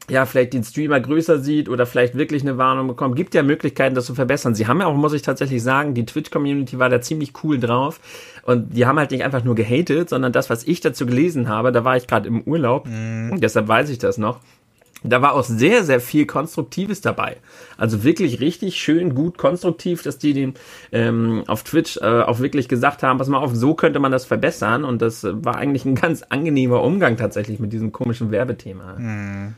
ja, 0.09 0.25
vielleicht 0.25 0.53
den 0.53 0.63
Streamer 0.63 0.99
größer 0.99 1.39
sieht 1.39 1.67
oder 1.67 1.85
vielleicht 1.85 2.15
wirklich 2.15 2.43
eine 2.43 2.57
Warnung 2.57 2.87
bekommt. 2.87 3.15
Gibt 3.15 3.33
ja 3.33 3.41
Möglichkeiten, 3.41 3.95
das 3.95 4.05
zu 4.05 4.13
verbessern. 4.13 4.53
Sie 4.53 4.67
haben 4.67 4.79
ja 4.79 4.85
auch, 4.85 4.95
muss 4.95 5.13
ich 5.13 5.23
tatsächlich 5.23 5.63
sagen, 5.63 5.93
die 5.93 6.05
Twitch-Community 6.05 6.77
war 6.77 6.89
da 6.89 7.01
ziemlich 7.01 7.33
cool 7.43 7.59
drauf. 7.59 7.99
Und 8.43 8.75
die 8.75 8.85
haben 8.85 8.99
halt 8.99 9.11
nicht 9.11 9.23
einfach 9.23 9.43
nur 9.43 9.55
gehatet, 9.55 10.09
sondern 10.09 10.31
das, 10.31 10.49
was 10.49 10.63
ich 10.65 10.79
dazu 10.79 11.07
gelesen 11.07 11.49
habe, 11.49 11.71
da 11.71 11.83
war 11.83 11.97
ich 11.97 12.05
gerade 12.05 12.27
im 12.27 12.41
Urlaub, 12.43 12.85
mhm. 12.87 13.39
deshalb 13.41 13.67
weiß 13.67 13.89
ich 13.89 13.97
das 13.97 14.17
noch. 14.17 14.39
Da 15.03 15.21
war 15.21 15.33
auch 15.33 15.43
sehr, 15.43 15.83
sehr 15.83 15.99
viel 15.99 16.25
Konstruktives 16.25 17.01
dabei. 17.01 17.37
Also 17.77 18.03
wirklich 18.03 18.39
richtig 18.39 18.75
schön, 18.77 19.13
gut, 19.13 19.37
konstruktiv, 19.37 20.01
dass 20.01 20.17
die 20.17 20.33
den 20.33 20.53
ähm, 20.91 21.43
auf 21.47 21.63
Twitch 21.63 21.97
äh, 21.97 22.21
auch 22.21 22.39
wirklich 22.39 22.67
gesagt 22.67 23.03
haben, 23.03 23.19
pass 23.19 23.27
mal 23.27 23.37
auf, 23.37 23.53
so 23.53 23.75
könnte 23.75 23.99
man 23.99 24.11
das 24.11 24.25
verbessern. 24.25 24.83
Und 24.83 25.01
das 25.01 25.23
war 25.23 25.57
eigentlich 25.57 25.85
ein 25.85 25.95
ganz 25.95 26.23
angenehmer 26.23 26.81
Umgang 26.81 27.17
tatsächlich 27.17 27.59
mit 27.59 27.71
diesem 27.71 27.91
komischen 27.91 28.31
Werbethema. 28.31 28.95
Mhm. 28.97 29.55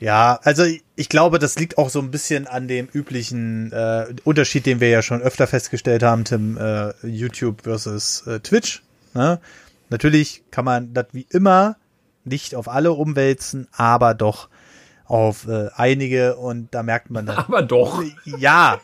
Ja, 0.00 0.40
also 0.44 0.64
ich 0.96 1.08
glaube, 1.10 1.38
das 1.38 1.58
liegt 1.58 1.76
auch 1.76 1.90
so 1.90 2.00
ein 2.00 2.10
bisschen 2.10 2.46
an 2.46 2.68
dem 2.68 2.88
üblichen 2.90 3.70
äh, 3.70 4.06
Unterschied, 4.24 4.64
den 4.64 4.80
wir 4.80 4.88
ja 4.88 5.02
schon 5.02 5.20
öfter 5.20 5.46
festgestellt 5.46 6.02
haben, 6.02 6.24
Tim, 6.24 6.56
äh, 6.56 6.92
YouTube 7.06 7.62
versus 7.62 8.26
äh, 8.26 8.40
Twitch. 8.40 8.82
Ne? 9.12 9.40
Natürlich 9.90 10.42
kann 10.50 10.64
man 10.64 10.94
das 10.94 11.08
wie 11.12 11.26
immer 11.28 11.76
nicht 12.24 12.54
auf 12.54 12.68
alle 12.68 12.92
umwälzen, 12.92 13.68
aber 13.72 14.14
doch 14.14 14.48
auf 15.04 15.46
äh, 15.46 15.68
einige 15.74 16.36
und 16.36 16.74
da 16.74 16.82
merkt 16.82 17.10
man 17.10 17.26
dann. 17.26 17.36
Aber 17.36 17.62
doch. 17.62 18.02
Ja. 18.24 18.80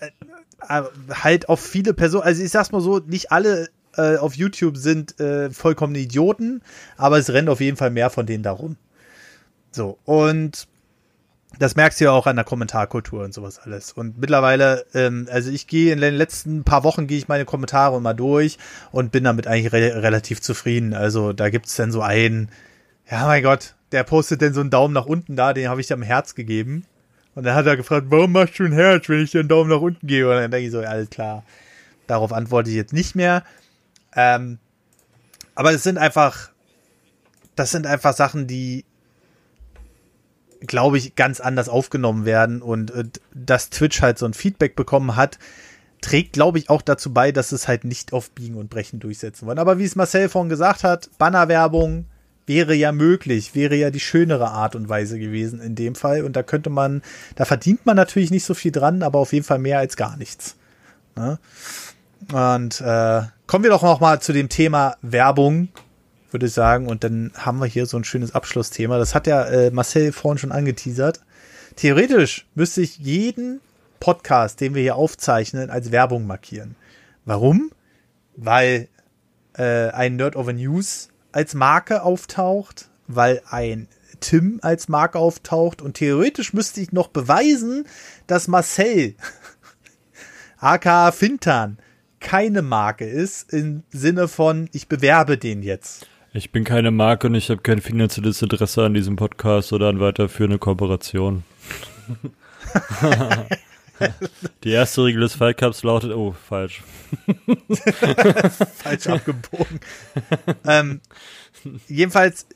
Äh, 0.00 0.82
halt 1.10 1.48
auf 1.48 1.60
viele 1.60 1.94
Personen, 1.94 2.24
also 2.24 2.42
ich 2.42 2.50
sag's 2.50 2.72
mal 2.72 2.80
so, 2.80 2.98
nicht 2.98 3.30
alle 3.30 3.68
äh, 3.96 4.16
auf 4.16 4.34
YouTube 4.34 4.76
sind 4.76 5.20
äh, 5.20 5.50
vollkommen 5.50 5.94
Idioten, 5.94 6.62
aber 6.96 7.18
es 7.18 7.30
rennt 7.30 7.48
auf 7.48 7.60
jeden 7.60 7.76
Fall 7.76 7.90
mehr 7.90 8.10
von 8.10 8.26
denen 8.26 8.42
darum. 8.42 8.76
So, 9.70 9.98
und 10.04 10.66
das 11.58 11.76
merkst 11.76 12.00
du 12.00 12.04
ja 12.04 12.12
auch 12.12 12.26
an 12.26 12.36
der 12.36 12.44
Kommentarkultur 12.44 13.24
und 13.24 13.34
sowas 13.34 13.58
alles. 13.58 13.92
Und 13.92 14.18
mittlerweile, 14.18 14.86
ähm, 14.94 15.28
also 15.30 15.50
ich 15.50 15.66
gehe 15.66 15.92
in 15.92 16.00
den 16.00 16.14
letzten 16.14 16.64
paar 16.64 16.84
Wochen 16.84 17.06
gehe 17.06 17.18
ich 17.18 17.28
meine 17.28 17.44
Kommentare 17.44 18.00
mal 18.00 18.14
durch 18.14 18.56
und 18.92 19.12
bin 19.12 19.24
damit 19.24 19.46
eigentlich 19.46 19.72
re 19.72 20.02
relativ 20.02 20.40
zufrieden. 20.40 20.94
Also 20.94 21.32
da 21.32 21.50
gibt's 21.50 21.76
dann 21.76 21.92
so 21.92 22.02
einen, 22.02 22.50
ja 23.10 23.26
mein 23.26 23.42
Gott, 23.42 23.74
der 23.92 24.04
postet 24.04 24.42
dann 24.42 24.54
so 24.54 24.60
einen 24.60 24.70
Daumen 24.70 24.94
nach 24.94 25.06
unten 25.06 25.36
da, 25.36 25.52
den 25.52 25.68
habe 25.68 25.80
ich 25.80 25.92
am 25.92 26.02
Herz 26.02 26.34
gegeben. 26.34 26.84
Und 27.34 27.44
dann 27.44 27.54
hat 27.54 27.66
er 27.66 27.76
gefragt, 27.76 28.06
warum 28.10 28.32
machst 28.32 28.58
du 28.58 28.64
ein 28.64 28.72
Herz, 28.72 29.08
wenn 29.08 29.22
ich 29.22 29.30
dir 29.30 29.40
einen 29.40 29.48
Daumen 29.48 29.70
nach 29.70 29.80
unten 29.80 30.06
gebe? 30.06 30.30
Und 30.30 30.36
dann 30.36 30.50
denke 30.50 30.66
ich 30.66 30.72
so, 30.72 30.82
ja, 30.82 30.88
alles 30.88 31.10
klar. 31.10 31.44
Darauf 32.06 32.32
antworte 32.32 32.70
ich 32.70 32.76
jetzt 32.76 32.92
nicht 32.92 33.14
mehr. 33.14 33.44
Ähm, 34.16 34.58
aber 35.54 35.72
es 35.72 35.82
sind 35.82 35.98
einfach, 35.98 36.50
das 37.54 37.70
sind 37.70 37.86
einfach 37.86 38.14
Sachen, 38.14 38.46
die 38.46 38.84
glaube 40.60 40.98
ich, 40.98 41.14
ganz 41.16 41.40
anders 41.40 41.68
aufgenommen 41.68 42.24
werden 42.24 42.62
und 42.62 42.90
äh, 42.90 43.04
dass 43.34 43.70
Twitch 43.70 44.02
halt 44.02 44.18
so 44.18 44.26
ein 44.26 44.34
Feedback 44.34 44.76
bekommen 44.76 45.16
hat, 45.16 45.38
trägt, 46.00 46.32
glaube 46.32 46.58
ich, 46.58 46.70
auch 46.70 46.82
dazu 46.82 47.12
bei, 47.12 47.32
dass 47.32 47.52
es 47.52 47.68
halt 47.68 47.84
nicht 47.84 48.12
auf 48.12 48.30
Biegen 48.30 48.56
und 48.56 48.70
Brechen 48.70 49.00
durchsetzen 49.00 49.46
wollen. 49.46 49.58
Aber 49.58 49.78
wie 49.78 49.84
es 49.84 49.96
Marcel 49.96 50.28
vorhin 50.28 50.48
gesagt 50.48 50.84
hat, 50.84 51.10
Bannerwerbung 51.18 52.06
wäre 52.46 52.74
ja 52.74 52.90
möglich, 52.90 53.54
wäre 53.54 53.76
ja 53.76 53.90
die 53.90 54.00
schönere 54.00 54.48
Art 54.48 54.74
und 54.74 54.88
Weise 54.88 55.18
gewesen 55.18 55.60
in 55.60 55.74
dem 55.74 55.94
Fall. 55.94 56.24
Und 56.24 56.36
da 56.36 56.42
könnte 56.42 56.70
man, 56.70 57.02
da 57.36 57.44
verdient 57.44 57.86
man 57.86 57.96
natürlich 57.96 58.30
nicht 58.30 58.44
so 58.44 58.54
viel 58.54 58.72
dran, 58.72 59.02
aber 59.02 59.18
auf 59.18 59.32
jeden 59.32 59.44
Fall 59.44 59.58
mehr 59.58 59.78
als 59.78 59.96
gar 59.96 60.16
nichts. 60.16 60.56
Ne? 61.16 61.38
Und 62.32 62.80
äh, 62.80 63.22
kommen 63.46 63.64
wir 63.64 63.70
doch 63.70 63.82
noch 63.82 64.00
mal 64.00 64.20
zu 64.20 64.32
dem 64.32 64.48
Thema 64.48 64.96
Werbung 65.02 65.68
würde 66.32 66.46
ich 66.46 66.52
sagen. 66.52 66.86
Und 66.86 67.04
dann 67.04 67.32
haben 67.36 67.58
wir 67.58 67.66
hier 67.66 67.86
so 67.86 67.96
ein 67.96 68.04
schönes 68.04 68.34
Abschlussthema. 68.34 68.98
Das 68.98 69.14
hat 69.14 69.26
ja 69.26 69.44
äh, 69.44 69.70
Marcel 69.70 70.12
vorhin 70.12 70.38
schon 70.38 70.52
angeteasert. 70.52 71.20
Theoretisch 71.76 72.46
müsste 72.54 72.82
ich 72.82 72.98
jeden 72.98 73.60
Podcast, 74.00 74.60
den 74.60 74.74
wir 74.74 74.82
hier 74.82 74.96
aufzeichnen, 74.96 75.70
als 75.70 75.92
Werbung 75.92 76.26
markieren. 76.26 76.74
Warum? 77.24 77.70
Weil 78.36 78.88
äh, 79.56 79.88
ein 79.90 80.16
Nerd 80.16 80.36
of 80.36 80.48
a 80.48 80.52
News 80.52 81.08
als 81.32 81.54
Marke 81.54 82.02
auftaucht, 82.02 82.90
weil 83.06 83.42
ein 83.48 83.88
Tim 84.20 84.58
als 84.62 84.88
Marke 84.88 85.18
auftaucht 85.18 85.82
und 85.82 85.94
theoretisch 85.94 86.52
müsste 86.52 86.80
ich 86.80 86.92
noch 86.92 87.08
beweisen, 87.08 87.86
dass 88.26 88.48
Marcel, 88.48 89.14
aka 90.58 91.12
Fintan, 91.12 91.78
keine 92.20 92.62
Marke 92.62 93.06
ist 93.06 93.52
im 93.52 93.82
Sinne 93.90 94.28
von, 94.28 94.68
ich 94.72 94.88
bewerbe 94.88 95.38
den 95.38 95.62
jetzt. 95.62 96.06
Ich 96.32 96.52
bin 96.52 96.62
keine 96.62 96.92
Marke 96.92 97.26
und 97.26 97.34
ich 97.34 97.50
habe 97.50 97.60
kein 97.60 97.80
finanzielles 97.80 98.40
Interesse 98.40 98.84
an 98.84 98.94
diesem 98.94 99.16
Podcast 99.16 99.72
oder 99.72 99.88
an 99.88 99.98
weiterführende 99.98 100.58
Kooperation. 100.58 101.42
Die 104.62 104.70
erste 104.70 105.04
Regel 105.04 105.22
des 105.22 105.34
Fight 105.34 105.58
Cups 105.58 105.82
lautet, 105.82 106.12
oh, 106.12 106.32
falsch. 106.48 106.84
falsch 108.76 109.08
abgebogen. 109.08 109.80
ähm, 110.64 111.00
jedenfalls 111.88 112.46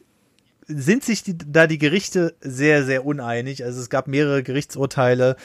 sind 0.67 1.03
sich 1.05 1.25
die, 1.25 1.37
da 1.37 1.67
die 1.67 1.79
Gerichte 1.79 2.37
sehr, 2.41 2.85
sehr 2.85 3.05
uneinig. 3.05 3.65
Also 3.65 3.81
es 3.81 3.91
gab 3.91 4.07
mehrere 4.07 4.45
Gerichtsurteile. 4.45 5.37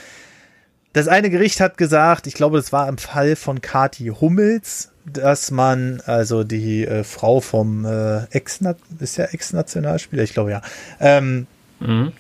Das 0.93 1.07
eine 1.07 1.31
Gericht 1.31 1.59
hat 1.59 1.77
gesagt, 1.77 2.27
ich 2.27 2.35
glaube, 2.35 2.57
das 2.57 2.71
war 2.71 2.87
im 2.87 2.99
Fall 2.99 3.35
von 3.35 3.59
Kati 3.59 4.13
Hummels, 4.21 4.91
dass 5.13 5.51
man, 5.51 6.01
also 6.05 6.43
die 6.43 6.85
äh, 6.85 7.03
Frau 7.03 7.41
vom 7.41 7.85
äh, 7.85 8.23
Ex, 8.31 8.59
ist 8.99 9.17
ja 9.17 9.25
Ex-Nationalspieler, 9.25 10.23
ich 10.23 10.33
glaube 10.33 10.51
ja, 10.51 10.61
ähm, 10.99 11.47
mhm. 11.79 12.11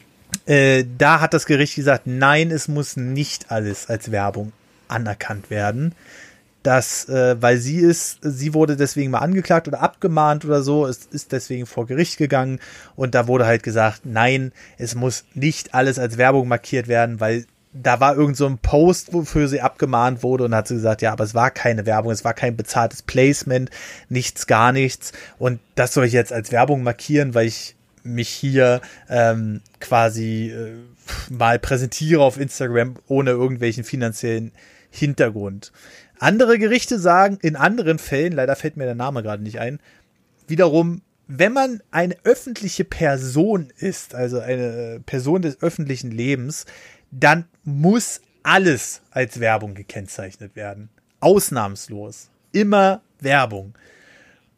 äh, 0.45 0.85
da 0.97 1.21
hat 1.21 1.33
das 1.33 1.45
Gericht 1.45 1.75
gesagt, 1.75 2.03
nein, 2.05 2.51
es 2.51 2.67
muss 2.67 2.97
nicht 2.97 3.51
alles 3.51 3.89
als 3.89 4.11
Werbung 4.11 4.51
anerkannt 4.87 5.49
werden. 5.49 5.93
Das, 6.63 7.07
äh, 7.07 7.41
weil 7.41 7.57
sie 7.57 7.77
ist, 7.77 8.19
sie 8.21 8.53
wurde 8.53 8.75
deswegen 8.75 9.11
mal 9.11 9.19
angeklagt 9.19 9.69
oder 9.69 9.81
abgemahnt 9.81 10.43
oder 10.43 10.61
so, 10.61 10.85
es 10.85 11.05
ist 11.05 11.31
deswegen 11.31 11.65
vor 11.65 11.87
Gericht 11.87 12.17
gegangen 12.17 12.59
und 12.97 13.15
da 13.15 13.27
wurde 13.27 13.45
halt 13.45 13.63
gesagt, 13.63 14.01
nein, 14.03 14.51
es 14.77 14.93
muss 14.93 15.23
nicht 15.33 15.73
alles 15.73 15.99
als 15.99 16.17
Werbung 16.17 16.49
markiert 16.49 16.89
werden, 16.89 17.21
weil 17.21 17.45
da 17.71 17.99
war 17.99 18.15
irgend 18.15 18.35
so 18.35 18.47
ein 18.47 18.57
Post, 18.57 19.13
wofür 19.13 19.47
sie 19.47 19.61
abgemahnt 19.61 20.23
wurde 20.23 20.45
und 20.45 20.55
hat 20.55 20.67
sie 20.67 20.75
gesagt, 20.75 21.01
ja, 21.01 21.11
aber 21.11 21.23
es 21.23 21.35
war 21.35 21.51
keine 21.51 21.85
Werbung, 21.85 22.11
es 22.11 22.25
war 22.25 22.33
kein 22.33 22.57
bezahltes 22.57 23.03
Placement, 23.03 23.69
nichts, 24.09 24.47
gar 24.47 24.71
nichts. 24.71 25.11
Und 25.37 25.59
das 25.75 25.93
soll 25.93 26.05
ich 26.05 26.13
jetzt 26.13 26.33
als 26.33 26.51
Werbung 26.51 26.81
markieren, 26.81 27.35
weil 27.35 27.47
ich 27.47 27.75
mich 28.03 28.29
hier 28.29 28.81
ähm, 29.07 29.61
quasi 29.79 30.51
äh, 30.51 30.73
mal 31.31 31.59
präsentiere 31.59 32.21
auf 32.21 32.39
Instagram 32.39 32.95
ohne 33.07 33.31
irgendwelchen 33.31 33.83
finanziellen 33.83 34.51
Hintergrund. 34.89 35.71
Andere 36.17 36.57
Gerichte 36.57 36.99
sagen 36.99 37.37
in 37.41 37.55
anderen 37.55 37.99
Fällen, 37.99 38.33
leider 38.33 38.55
fällt 38.55 38.77
mir 38.77 38.85
der 38.85 38.95
Name 38.95 39.21
gerade 39.21 39.43
nicht 39.43 39.59
ein, 39.59 39.79
wiederum, 40.47 41.01
wenn 41.27 41.53
man 41.53 41.81
eine 41.91 42.17
öffentliche 42.23 42.83
Person 42.83 43.71
ist, 43.77 44.15
also 44.15 44.39
eine 44.39 44.99
Person 45.05 45.43
des 45.43 45.61
öffentlichen 45.61 46.09
Lebens, 46.09 46.65
dann 47.11 47.45
muss 47.63 48.21
alles 48.43 49.01
als 49.11 49.39
Werbung 49.39 49.75
gekennzeichnet 49.75 50.55
werden. 50.55 50.89
Ausnahmslos. 51.19 52.29
Immer 52.51 53.01
Werbung. 53.19 53.73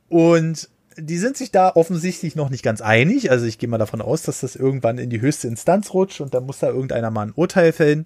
Und 0.09 0.69
die 0.97 1.17
sind 1.17 1.37
sich 1.37 1.51
da 1.51 1.69
offensichtlich 1.69 2.35
noch 2.35 2.49
nicht 2.49 2.63
ganz 2.63 2.81
einig. 2.81 3.31
Also 3.31 3.45
ich 3.45 3.57
gehe 3.57 3.69
mal 3.69 3.77
davon 3.77 4.01
aus, 4.01 4.23
dass 4.23 4.41
das 4.41 4.55
irgendwann 4.55 4.97
in 4.97 5.09
die 5.09 5.21
höchste 5.21 5.47
Instanz 5.47 5.93
rutscht 5.93 6.21
und 6.21 6.33
da 6.33 6.41
muss 6.41 6.59
da 6.59 6.67
irgendeiner 6.67 7.11
mal 7.11 7.27
ein 7.27 7.33
Urteil 7.35 7.71
fällen. 7.71 8.05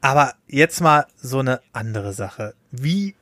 Aber 0.00 0.34
jetzt 0.48 0.80
mal 0.80 1.06
so 1.16 1.38
eine 1.38 1.60
andere 1.72 2.12
Sache. 2.12 2.54
Wie, 2.70 3.14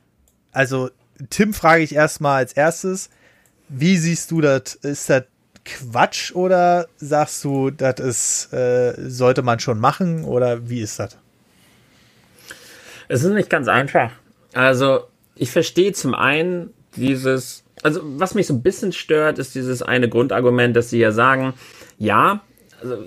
also 0.51 0.89
Tim 1.29 1.53
frage 1.53 1.83
ich 1.83 1.93
erstmal 1.93 2.37
als 2.37 2.53
erstes, 2.53 3.09
wie 3.69 3.97
siehst 3.97 4.31
du 4.31 4.41
das? 4.41 4.75
Ist 4.75 5.09
das 5.09 5.23
Quatsch 5.65 6.33
oder 6.33 6.87
sagst 6.97 7.43
du, 7.43 7.69
das 7.69 8.51
äh, 8.51 8.93
sollte 8.97 9.41
man 9.41 9.59
schon 9.59 9.79
machen 9.79 10.23
oder 10.23 10.69
wie 10.69 10.81
ist 10.81 10.99
das? 10.99 11.17
Es 13.07 13.23
ist 13.23 13.33
nicht 13.33 13.49
ganz 13.49 13.67
einfach. 13.67 14.11
Also, 14.53 15.05
ich 15.35 15.51
verstehe 15.51 15.91
zum 15.93 16.13
einen 16.15 16.73
dieses, 16.95 17.63
also 17.83 18.01
was 18.03 18.35
mich 18.35 18.47
so 18.47 18.53
ein 18.53 18.61
bisschen 18.61 18.91
stört, 18.91 19.39
ist 19.39 19.55
dieses 19.55 19.81
eine 19.81 20.09
Grundargument, 20.09 20.75
dass 20.75 20.89
sie 20.89 20.99
ja 20.99 21.11
sagen, 21.11 21.53
ja, 21.97 22.41
also 22.81 23.03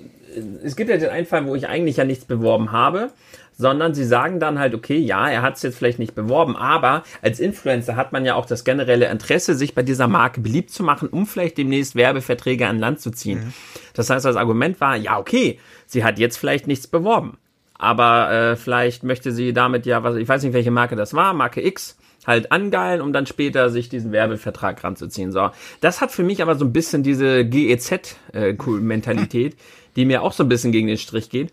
es 0.63 0.75
gibt 0.75 0.89
ja 0.89 0.97
den 0.97 1.09
einen 1.09 1.25
Fall, 1.25 1.45
wo 1.45 1.55
ich 1.55 1.67
eigentlich 1.67 1.97
ja 1.97 2.05
nichts 2.05 2.25
beworben 2.25 2.71
habe 2.71 3.11
sondern 3.57 3.93
sie 3.93 4.05
sagen 4.05 4.39
dann 4.39 4.59
halt, 4.59 4.73
okay, 4.73 4.97
ja, 4.97 5.29
er 5.29 5.41
hat 5.41 5.55
es 5.55 5.63
jetzt 5.63 5.77
vielleicht 5.77 5.99
nicht 5.99 6.15
beworben, 6.15 6.55
aber 6.55 7.03
als 7.21 7.39
Influencer 7.39 7.95
hat 7.95 8.11
man 8.11 8.25
ja 8.25 8.35
auch 8.35 8.45
das 8.45 8.63
generelle 8.63 9.09
Interesse, 9.09 9.55
sich 9.55 9.75
bei 9.75 9.83
dieser 9.83 10.07
Marke 10.07 10.41
beliebt 10.41 10.71
zu 10.71 10.83
machen, 10.83 11.09
um 11.09 11.25
vielleicht 11.25 11.57
demnächst 11.57 11.95
Werbeverträge 11.95 12.67
an 12.67 12.79
Land 12.79 12.99
zu 12.99 13.11
ziehen. 13.11 13.39
Mhm. 13.39 13.53
Das 13.93 14.09
heißt, 14.09 14.25
das 14.25 14.35
Argument 14.35 14.79
war, 14.81 14.95
ja, 14.95 15.17
okay, 15.17 15.59
sie 15.85 16.03
hat 16.03 16.19
jetzt 16.19 16.37
vielleicht 16.37 16.67
nichts 16.67 16.87
beworben. 16.87 17.37
aber 17.77 18.31
äh, 18.31 18.55
vielleicht 18.55 19.03
möchte 19.03 19.31
sie 19.31 19.53
damit 19.53 19.85
ja, 19.85 20.03
was 20.03 20.15
ich 20.15 20.27
weiß 20.27 20.43
nicht, 20.43 20.53
welche 20.53 20.71
Marke 20.71 20.95
das 20.95 21.13
war, 21.13 21.33
Marke 21.33 21.65
X, 21.65 21.97
halt 22.25 22.51
angeilen, 22.51 23.01
um 23.01 23.13
dann 23.13 23.25
später 23.25 23.69
sich 23.69 23.89
diesen 23.89 24.11
Werbevertrag 24.11 24.83
ranzuziehen. 24.83 25.31
So, 25.31 25.51
das 25.81 26.01
hat 26.01 26.11
für 26.11 26.23
mich 26.23 26.41
aber 26.41 26.55
so 26.55 26.65
ein 26.65 26.73
bisschen 26.73 27.03
diese 27.03 27.45
GEZ-Mentalität, 27.45 29.53
äh, 29.53 29.57
die 29.95 30.05
mir 30.05 30.23
auch 30.23 30.33
so 30.33 30.43
ein 30.43 30.49
bisschen 30.49 30.71
gegen 30.71 30.87
den 30.87 30.97
Strich 30.97 31.29
geht. 31.29 31.51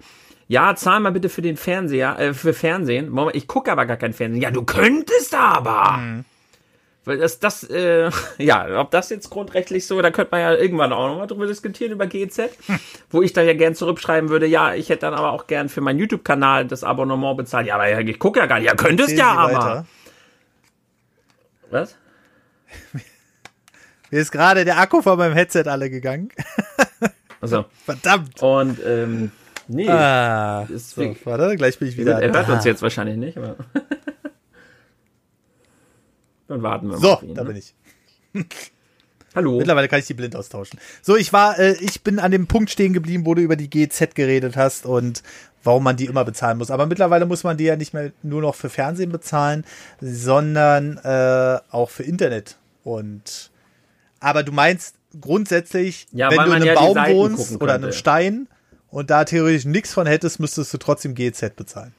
Ja, 0.49 0.75
zahl 0.75 1.01
mal 1.01 1.13
bitte 1.13 1.29
für 1.29 1.43
den 1.43 1.57
Fernseher, 1.57 2.19
äh, 2.19 2.35
für 2.35 2.53
Fernsehen. 2.53 3.09
Moment, 3.09 3.37
ich 3.37 3.47
gucke 3.47 3.71
aber 3.73 3.87
gar 3.87 3.97
kein 3.97 4.13
Fernsehen. 4.13 4.43
Ja, 4.43 4.51
du 4.51 4.65
könntest 4.65 5.35
aber. 5.35 5.99
Mhm. 5.99 6.25
Weil 7.05 7.19
das, 7.19 7.41
das, 7.41 7.65
äh, 7.65 8.11
ja, 8.39 8.81
ob 8.81 8.91
das 8.91 9.11
jetzt 9.11 9.31
grundrechtlich 9.31 9.87
so, 9.87 10.01
da 10.01 10.11
könnte 10.11 10.31
man 10.31 10.41
ja 10.41 10.55
irgendwann 10.55 10.93
auch 10.93 11.09
nochmal 11.09 11.27
drüber 11.27 11.47
diskutieren, 11.47 11.93
über 11.93 12.07
GZ, 12.07 12.51
hm. 12.67 12.79
wo 13.11 13.23
ich 13.23 13.33
dann 13.33 13.47
ja 13.47 13.55
gern 13.55 13.75
zurückschreiben 13.75 14.31
würde, 14.31 14.47
ja, 14.47 14.75
ich 14.75 14.89
hätte 14.89 15.01
dann 15.01 15.15
aber 15.15 15.33
auch 15.33 15.47
gern 15.47 15.69
für 15.69 15.81
meinen 15.81 15.99
YouTube-Kanal 15.99 16.67
das 16.67 16.85
Abonnement 16.85 17.37
bezahlt. 17.37 17.67
Ja, 17.67 17.75
aber 17.75 18.01
ich 18.01 18.19
gucke 18.19 18.39
ja 18.39 18.47
gar 18.47 18.59
nicht. 18.59 18.69
Ja, 18.69 18.77
könntest 18.77 19.11
Sehen 19.11 19.19
ja 19.19 19.33
aber. 19.33 19.53
Weiter. 19.53 19.87
Was? 21.71 21.97
Mir 24.11 24.21
ist 24.21 24.31
gerade 24.31 24.65
der 24.65 24.79
Akku 24.79 25.03
von 25.03 25.19
meinem 25.19 25.33
Headset 25.33 25.65
alle 25.67 25.91
gegangen. 25.91 26.29
Also. 27.41 27.65
Verdammt. 27.85 28.43
Und, 28.43 28.79
ähm, 28.85 29.33
nee. 29.73 29.89
Ah, 29.89 30.67
so, 30.75 31.17
warte, 31.25 31.57
gleich 31.57 31.79
bin 31.79 31.89
ich 31.89 31.97
wieder. 31.97 32.21
Er 32.23 32.33
hört 32.33 32.49
uns 32.49 32.65
jetzt 32.65 32.83
wahrscheinlich 32.83 33.17
nicht, 33.17 33.37
aber. 33.37 33.57
Dann 36.49 36.63
warten 36.63 36.89
wir 36.91 36.99
so, 36.99 37.09
mal. 37.09 37.21
So, 37.21 37.35
da 37.35 37.43
ne? 37.45 37.49
bin 37.49 37.57
ich. 37.57 37.75
Hallo. 39.35 39.57
Mittlerweile 39.57 39.89
kann 39.89 39.99
ich 39.99 40.07
die 40.07 40.15
blind 40.15 40.37
austauschen. 40.37 40.79
So, 41.01 41.17
ich 41.17 41.33
war, 41.33 41.59
äh, 41.59 41.73
ich 41.81 42.03
bin 42.03 42.19
an 42.19 42.31
dem 42.31 42.47
Punkt 42.47 42.71
stehen 42.71 42.93
geblieben, 42.93 43.25
wo 43.25 43.35
du 43.35 43.41
über 43.41 43.57
die 43.57 43.71
GZ 43.71 44.15
geredet 44.15 44.57
hast 44.57 44.85
und 44.85 45.23
warum 45.65 45.85
man 45.85 45.97
die 45.97 46.05
immer 46.05 46.25
bezahlen 46.25 46.59
muss. 46.59 46.71
Aber 46.71 46.87
mittlerweile 46.87 47.25
muss 47.25 47.43
man 47.43 47.57
die 47.57 47.65
ja 47.65 47.77
nicht 47.77 47.95
mehr 47.95 48.13
nur 48.23 48.43
noch 48.43 48.55
für 48.55 48.69
Fernsehen 48.69 49.11
bezahlen, 49.11 49.65
sondern 50.01 50.99
äh, 50.99 51.59
auch 51.71 51.89
für 51.89 52.03
Internet. 52.03 52.59
Und 52.85 53.51
aber 54.21 54.43
du 54.43 54.53
meinst 54.53 54.97
grundsätzlich, 55.19 56.07
ja, 56.13 56.31
wenn 56.31 56.39
du 56.39 56.45
in 56.45 56.53
einem 56.53 56.67
ja 56.67 56.75
Baum 56.75 56.97
wohnst 56.97 57.61
oder 57.61 57.77
in 57.77 57.85
einem 57.85 57.93
Stein 57.93 58.49
und 58.93 59.11
da 59.11 59.25
theoretisch 59.25 59.65
nichts 59.65 59.93
von 59.93 60.07
hättest, 60.07 60.39
müsstest 60.39 60.73
du 60.73 60.79
trotzdem 60.79 61.15
GZ 61.15 61.57
bezahlen. 61.57 61.93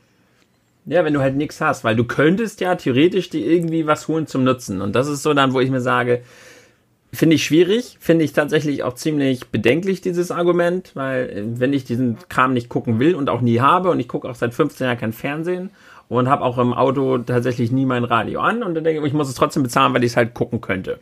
Ja, 0.85 1.03
wenn 1.03 1.13
du 1.13 1.21
halt 1.21 1.35
nichts 1.35 1.59
hast, 1.59 1.83
weil 1.83 1.95
du 1.95 2.03
könntest 2.03 2.61
ja 2.61 2.75
theoretisch 2.75 3.29
dir 3.29 3.45
irgendwie 3.45 3.87
was 3.87 4.07
holen 4.07 4.27
zum 4.27 4.43
Nutzen. 4.43 4.81
Und 4.81 4.95
das 4.95 5.07
ist 5.07 5.23
so 5.23 5.33
dann, 5.33 5.53
wo 5.53 5.59
ich 5.59 5.69
mir 5.69 5.81
sage, 5.81 6.21
finde 7.11 7.35
ich 7.35 7.45
schwierig, 7.45 7.97
finde 7.99 8.25
ich 8.25 8.33
tatsächlich 8.33 8.83
auch 8.83 8.93
ziemlich 8.93 9.47
bedenklich, 9.47 10.01
dieses 10.01 10.29
Argument, 10.31 10.91
weil 10.93 11.29
äh, 11.29 11.43
wenn 11.59 11.73
ich 11.73 11.83
diesen 11.83 12.17
Kram 12.29 12.53
nicht 12.53 12.69
gucken 12.69 12.99
will 12.99 13.15
und 13.15 13.29
auch 13.29 13.41
nie 13.41 13.59
habe 13.59 13.89
und 13.89 13.99
ich 13.99 14.07
gucke 14.07 14.29
auch 14.29 14.35
seit 14.35 14.53
15 14.53 14.85
Jahren 14.85 14.97
kein 14.97 15.13
Fernsehen 15.13 15.69
und 16.09 16.27
habe 16.29 16.43
auch 16.43 16.57
im 16.57 16.73
Auto 16.73 17.17
tatsächlich 17.19 17.71
nie 17.71 17.85
mein 17.85 18.03
Radio 18.03 18.41
an 18.41 18.61
und 18.61 18.75
dann 18.75 18.83
denke 18.83 19.01
ich, 19.01 19.07
ich 19.07 19.13
muss 19.13 19.29
es 19.29 19.35
trotzdem 19.35 19.63
bezahlen, 19.63 19.93
weil 19.93 20.03
ich 20.03 20.11
es 20.11 20.17
halt 20.17 20.33
gucken 20.33 20.59
könnte. 20.59 20.99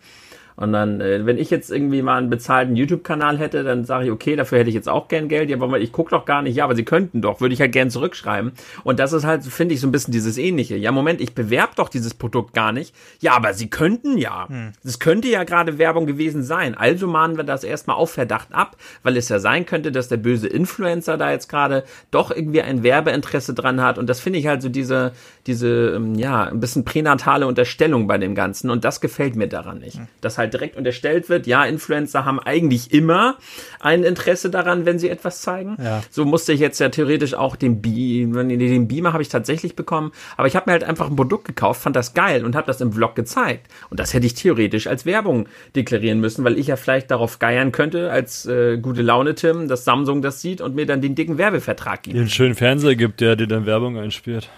Und 0.56 0.74
dann, 0.74 1.02
äh, 1.02 1.26
wenn 1.26 1.38
ich 1.38 1.50
jetzt 1.50 1.72
irgendwie 1.72 2.02
mal 2.02 2.18
einen 2.18 2.30
bezahlten 2.30 2.76
YouTube-Kanal 2.76 3.38
hätte, 3.38 3.64
dann 3.64 3.86
sage 3.86 4.06
ich, 4.06 4.12
okay, 4.12 4.36
dafür 4.36 4.60
hätte 4.60 4.70
ich 4.70 4.76
jetzt 4.76 4.90
auch 4.90 5.08
gern 5.08 5.28
Geld. 5.28 5.50
Ja, 5.50 5.58
aber 5.58 5.80
ich 5.80 5.92
gucke 5.92 6.12
doch 6.12 6.26
gar 6.26 6.42
nicht. 6.42 6.56
Ja, 6.56 6.66
aber 6.66 6.76
sie 6.76 6.86
könnten 6.86 7.22
doch. 7.22 7.42
Würde 7.42 7.54
ich 7.54 7.62
halt 7.62 7.72
gern 7.72 7.90
zurückschreiben. 7.90 8.52
Und 8.84 9.00
das 9.00 9.14
ist 9.14 9.26
halt, 9.26 9.44
finde 9.44 9.74
ich, 9.74 9.82
so 9.82 9.88
ein 9.88 9.92
bisschen 9.92 10.12
dieses 10.12 10.38
Ähnliche. 10.38 10.76
Ja, 10.76 10.92
Moment, 10.92 11.22
ich 11.22 11.34
bewerbe 11.34 11.74
doch 11.76 11.90
dieses 11.90 12.14
Produkt 12.14 12.54
gar 12.54 12.72
nicht. 12.72 12.96
Ja, 13.20 13.34
aber 13.34 13.54
sie 13.54 13.70
könnten 13.70 14.18
ja. 14.18 14.48
Hm. 14.48 14.72
Das 14.84 15.00
könnte 15.00 15.28
ja 15.28 15.44
gerade 15.44 15.78
Werbung 15.78 16.06
gewesen 16.06 16.44
sein. 16.44 16.76
Also 16.76 17.08
mahnen 17.08 17.38
wir 17.38 17.44
das 17.44 17.64
erstmal 17.64 17.96
auf 17.96 18.12
Verdacht 18.12 18.54
ab, 18.54 18.78
weil 19.04 19.18
es 19.18 19.30
ja 19.30 19.40
sein 19.40 19.66
könnte, 19.66 19.92
dass 19.92 20.10
der 20.10 20.18
böse 20.18 20.48
Influencer 20.48 21.18
da 21.18 21.32
jetzt 21.32 21.48
gerade 21.48 21.84
doch 22.12 22.32
irgendwie 22.32 22.62
ein 22.62 22.84
Werbeinteresse 22.84 23.54
dran 23.54 23.82
hat. 23.82 23.98
Und 23.98 24.08
das 24.08 24.20
finde 24.20 24.40
ich 24.40 24.48
halt 24.48 24.62
so 24.62 24.70
diese, 24.70 25.14
diese, 25.48 25.94
ähm, 25.96 26.16
ja, 26.16 26.44
ein 26.44 26.60
bisschen 26.60 26.86
pränatale 26.86 27.48
Unterstellung 27.48 28.08
bei 28.08 28.18
dem 28.18 28.36
Ganzen. 28.36 28.70
Und 28.70 28.84
das 28.84 29.02
gefällt 29.02 29.36
mir 29.36 29.48
daran 29.48 29.80
nicht. 29.80 29.98
Hm. 29.98 30.08
Das 30.22 30.38
halt 30.38 30.54
direkt 30.54 30.78
unterstellt 30.78 31.30
wird, 31.30 31.48
ja, 31.48 31.66
Influencer 31.66 32.26
haben 32.26 32.40
eigentlich 32.40 32.94
immer 32.94 33.38
ein 33.80 34.04
Interesse 34.04 34.50
daran, 34.50 34.86
wenn 34.86 35.00
sie 35.00 35.10
etwas 35.10 35.42
zeigen. 35.42 35.78
Ja. 35.82 36.04
So 36.10 36.26
musste 36.26 36.54
ich 36.54 36.60
jetzt 36.60 36.80
ja 36.80 36.90
theoretisch 36.90 37.34
auch 37.34 37.56
den 37.56 37.82
Beamer, 37.82 38.44
den 38.44 38.88
Beamer 38.88 39.14
habe 39.14 39.24
ich 39.24 39.30
tatsächlich 39.30 39.76
bekommen, 39.76 40.12
aber 40.38 40.48
ich 40.48 40.56
habe 40.56 40.70
mir 40.70 40.74
halt 40.74 40.84
einfach 40.84 41.10
ein 41.10 41.16
Produkt 41.16 41.46
gekauft, 41.46 41.82
fand 41.82 41.96
das 41.96 42.14
geil 42.14 42.46
und 42.46 42.56
habe 42.56 42.68
das 42.68 42.82
im 42.82 42.94
Vlog 42.94 43.16
gezeigt. 43.16 43.68
Und 43.90 44.00
das 44.00 44.14
hätte 44.14 44.26
ich 44.26 44.34
theoretisch 44.34 44.88
als 44.88 45.06
Werbung 45.06 45.48
deklarieren 45.76 46.20
müssen, 46.20 46.44
weil 46.46 46.58
ich 46.58 46.68
ja 46.68 46.76
vielleicht 46.76 47.12
darauf 47.12 47.40
geiern 47.40 47.72
könnte, 47.72 48.12
als 48.12 48.46
äh, 48.46 48.78
gute 48.78 49.02
Laune 49.02 49.36
Tim, 49.36 49.68
dass 49.68 49.86
Samsung 49.86 50.22
das 50.22 50.42
sieht 50.42 50.62
und 50.62 50.76
mir 50.76 50.86
dann 50.86 51.02
den 51.02 51.16
dicken 51.16 51.38
Werbevertrag 51.38 52.04
gibt. 52.04 52.16
Den 52.16 52.30
schönen 52.30 52.56
Fernseher 52.56 52.96
gibt, 52.96 53.22
der 53.22 53.36
dir 53.36 53.48
dann 53.48 53.66
Werbung 53.66 53.98
einspielt. 53.98 54.50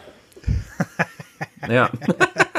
ja. 1.69 1.89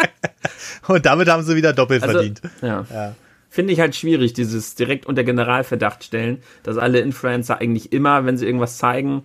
Und 0.87 1.07
damit 1.07 1.29
haben 1.29 1.43
sie 1.43 1.57
wieder 1.57 1.73
doppelt 1.73 2.03
also, 2.03 2.15
verdient. 2.15 2.43
Ja. 2.61 2.87
ja. 2.93 3.15
Finde 3.49 3.73
ich 3.73 3.81
halt 3.81 3.95
schwierig, 3.95 4.33
dieses 4.33 4.75
direkt 4.75 5.07
unter 5.07 5.25
Generalverdacht 5.25 6.05
stellen, 6.05 6.43
dass 6.63 6.77
alle 6.77 7.01
Influencer 7.01 7.61
eigentlich 7.61 7.93
immer, 7.93 8.27
wenn 8.27 8.37
sie 8.37 8.47
irgendwas 8.47 8.79
zeigen, 8.79 9.23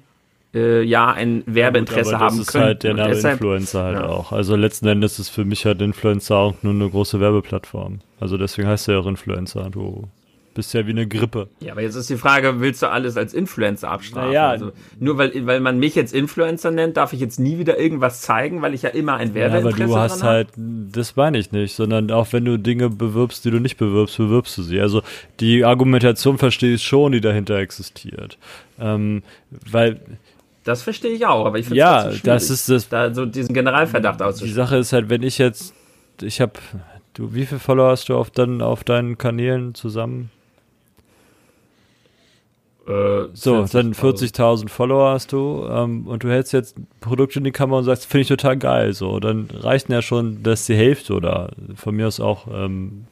äh, 0.53 0.81
ja, 0.83 1.11
ein 1.11 1.43
Werbeinteresse 1.45 2.11
ja, 2.11 2.17
gut, 2.17 2.25
haben 2.25 2.35
können. 2.35 2.45
Das 2.45 2.55
ist 2.55 2.61
halt 2.61 2.83
der 2.83 2.93
Name 2.93 3.09
deshalb, 3.13 3.33
Influencer 3.35 3.83
halt 3.83 3.97
ja. 3.97 4.05
auch. 4.05 4.31
Also 4.31 4.55
letzten 4.55 4.87
Endes 4.87 5.19
ist 5.19 5.29
für 5.29 5.45
mich 5.45 5.65
halt 5.65 5.81
Influencer 5.81 6.35
auch 6.35 6.55
nur 6.61 6.73
eine 6.73 6.89
große 6.89 7.19
Werbeplattform. 7.19 7.99
Also 8.19 8.37
deswegen 8.37 8.67
heißt 8.67 8.87
er 8.87 8.95
ja 8.95 8.99
auch 9.01 9.07
Influencer. 9.07 9.69
Du 9.69 10.07
bist 10.59 10.73
ja 10.73 10.85
wie 10.85 10.91
eine 10.91 11.07
Grippe. 11.07 11.47
Ja, 11.61 11.71
aber 11.71 11.81
jetzt 11.81 11.95
ist 11.95 12.09
die 12.09 12.17
Frage, 12.17 12.59
willst 12.59 12.81
du 12.81 12.87
alles 12.87 13.15
als 13.15 13.33
Influencer 13.33 13.89
abstrafen? 13.89 14.27
Naja, 14.27 14.49
also 14.49 14.73
nur 14.99 15.17
weil, 15.17 15.45
weil 15.45 15.61
man 15.61 15.79
mich 15.79 15.95
jetzt 15.95 16.13
Influencer 16.13 16.69
nennt, 16.69 16.97
darf 16.97 17.13
ich 17.13 17.21
jetzt 17.21 17.39
nie 17.39 17.59
wieder 17.59 17.79
irgendwas 17.79 18.19
zeigen, 18.19 18.61
weil 18.61 18.73
ich 18.73 18.81
ja 18.81 18.89
immer 18.89 19.15
ein 19.15 19.33
Werbeinteresse 19.33 19.77
ja, 19.79 19.85
aber 19.85 19.93
du 19.93 19.97
hast 19.97 20.23
halt, 20.23 20.49
das 20.57 21.15
meine 21.15 21.37
ich 21.37 21.53
nicht, 21.53 21.75
sondern 21.75 22.11
auch 22.11 22.33
wenn 22.33 22.43
du 22.43 22.57
Dinge 22.57 22.89
bewirbst, 22.89 23.45
die 23.45 23.51
du 23.51 23.59
nicht 23.59 23.77
bewirbst, 23.77 24.17
bewirbst 24.17 24.57
du 24.57 24.63
sie. 24.63 24.81
Also 24.81 25.01
die 25.39 25.63
Argumentation 25.63 26.37
verstehe 26.37 26.73
ich 26.73 26.83
schon, 26.83 27.13
die 27.13 27.21
dahinter 27.21 27.55
existiert. 27.55 28.37
Ähm, 28.81 29.23
weil 29.71 30.01
das 30.65 30.83
verstehe 30.83 31.11
ich 31.11 31.25
auch, 31.25 31.45
aber 31.45 31.57
ich 31.57 31.67
finde 31.67 31.79
ja, 31.79 32.03
das, 32.03 32.21
das 32.21 32.49
ist 32.49 32.69
das, 32.69 32.89
da 32.89 33.13
so 33.13 33.25
diesen 33.25 33.53
Generalverdacht 33.53 34.21
auszusprechen. 34.21 34.51
Die 34.51 34.55
Sache 34.55 34.77
ist 34.77 34.91
halt, 34.91 35.09
wenn 35.09 35.23
ich 35.23 35.37
jetzt, 35.37 35.73
ich 36.21 36.41
habe, 36.41 36.53
du, 37.13 37.33
wie 37.33 37.45
viele 37.45 37.59
Follower 37.59 37.91
hast 37.91 38.09
du 38.09 38.15
auf, 38.15 38.29
dann, 38.29 38.61
auf 38.61 38.83
deinen 38.83 39.17
Kanälen 39.17 39.73
zusammen? 39.73 40.31
Äh, 42.87 43.27
so, 43.33 43.65
dann 43.65 43.93
40.000 43.93 44.69
Follower 44.69 45.11
hast 45.11 45.31
du 45.31 45.67
ähm, 45.69 46.07
und 46.07 46.23
du 46.23 46.29
hältst 46.29 46.53
jetzt 46.53 46.75
Produkte 47.01 47.39
in 47.39 47.45
die 47.45 47.51
Kamera 47.51 47.79
und 47.79 47.85
sagst, 47.85 48.05
finde 48.05 48.21
ich 48.21 48.27
total 48.27 48.57
geil. 48.57 48.93
So, 48.93 49.19
dann 49.19 49.47
reicht 49.51 49.89
ja 49.89 50.01
schon, 50.01 50.41
dass 50.43 50.65
die 50.65 50.75
Hälfte 50.75 51.13
oder 51.13 51.51
von 51.75 51.95
mir 51.95 52.07
aus 52.07 52.19
auch 52.19 52.47
ähm, 52.51 53.05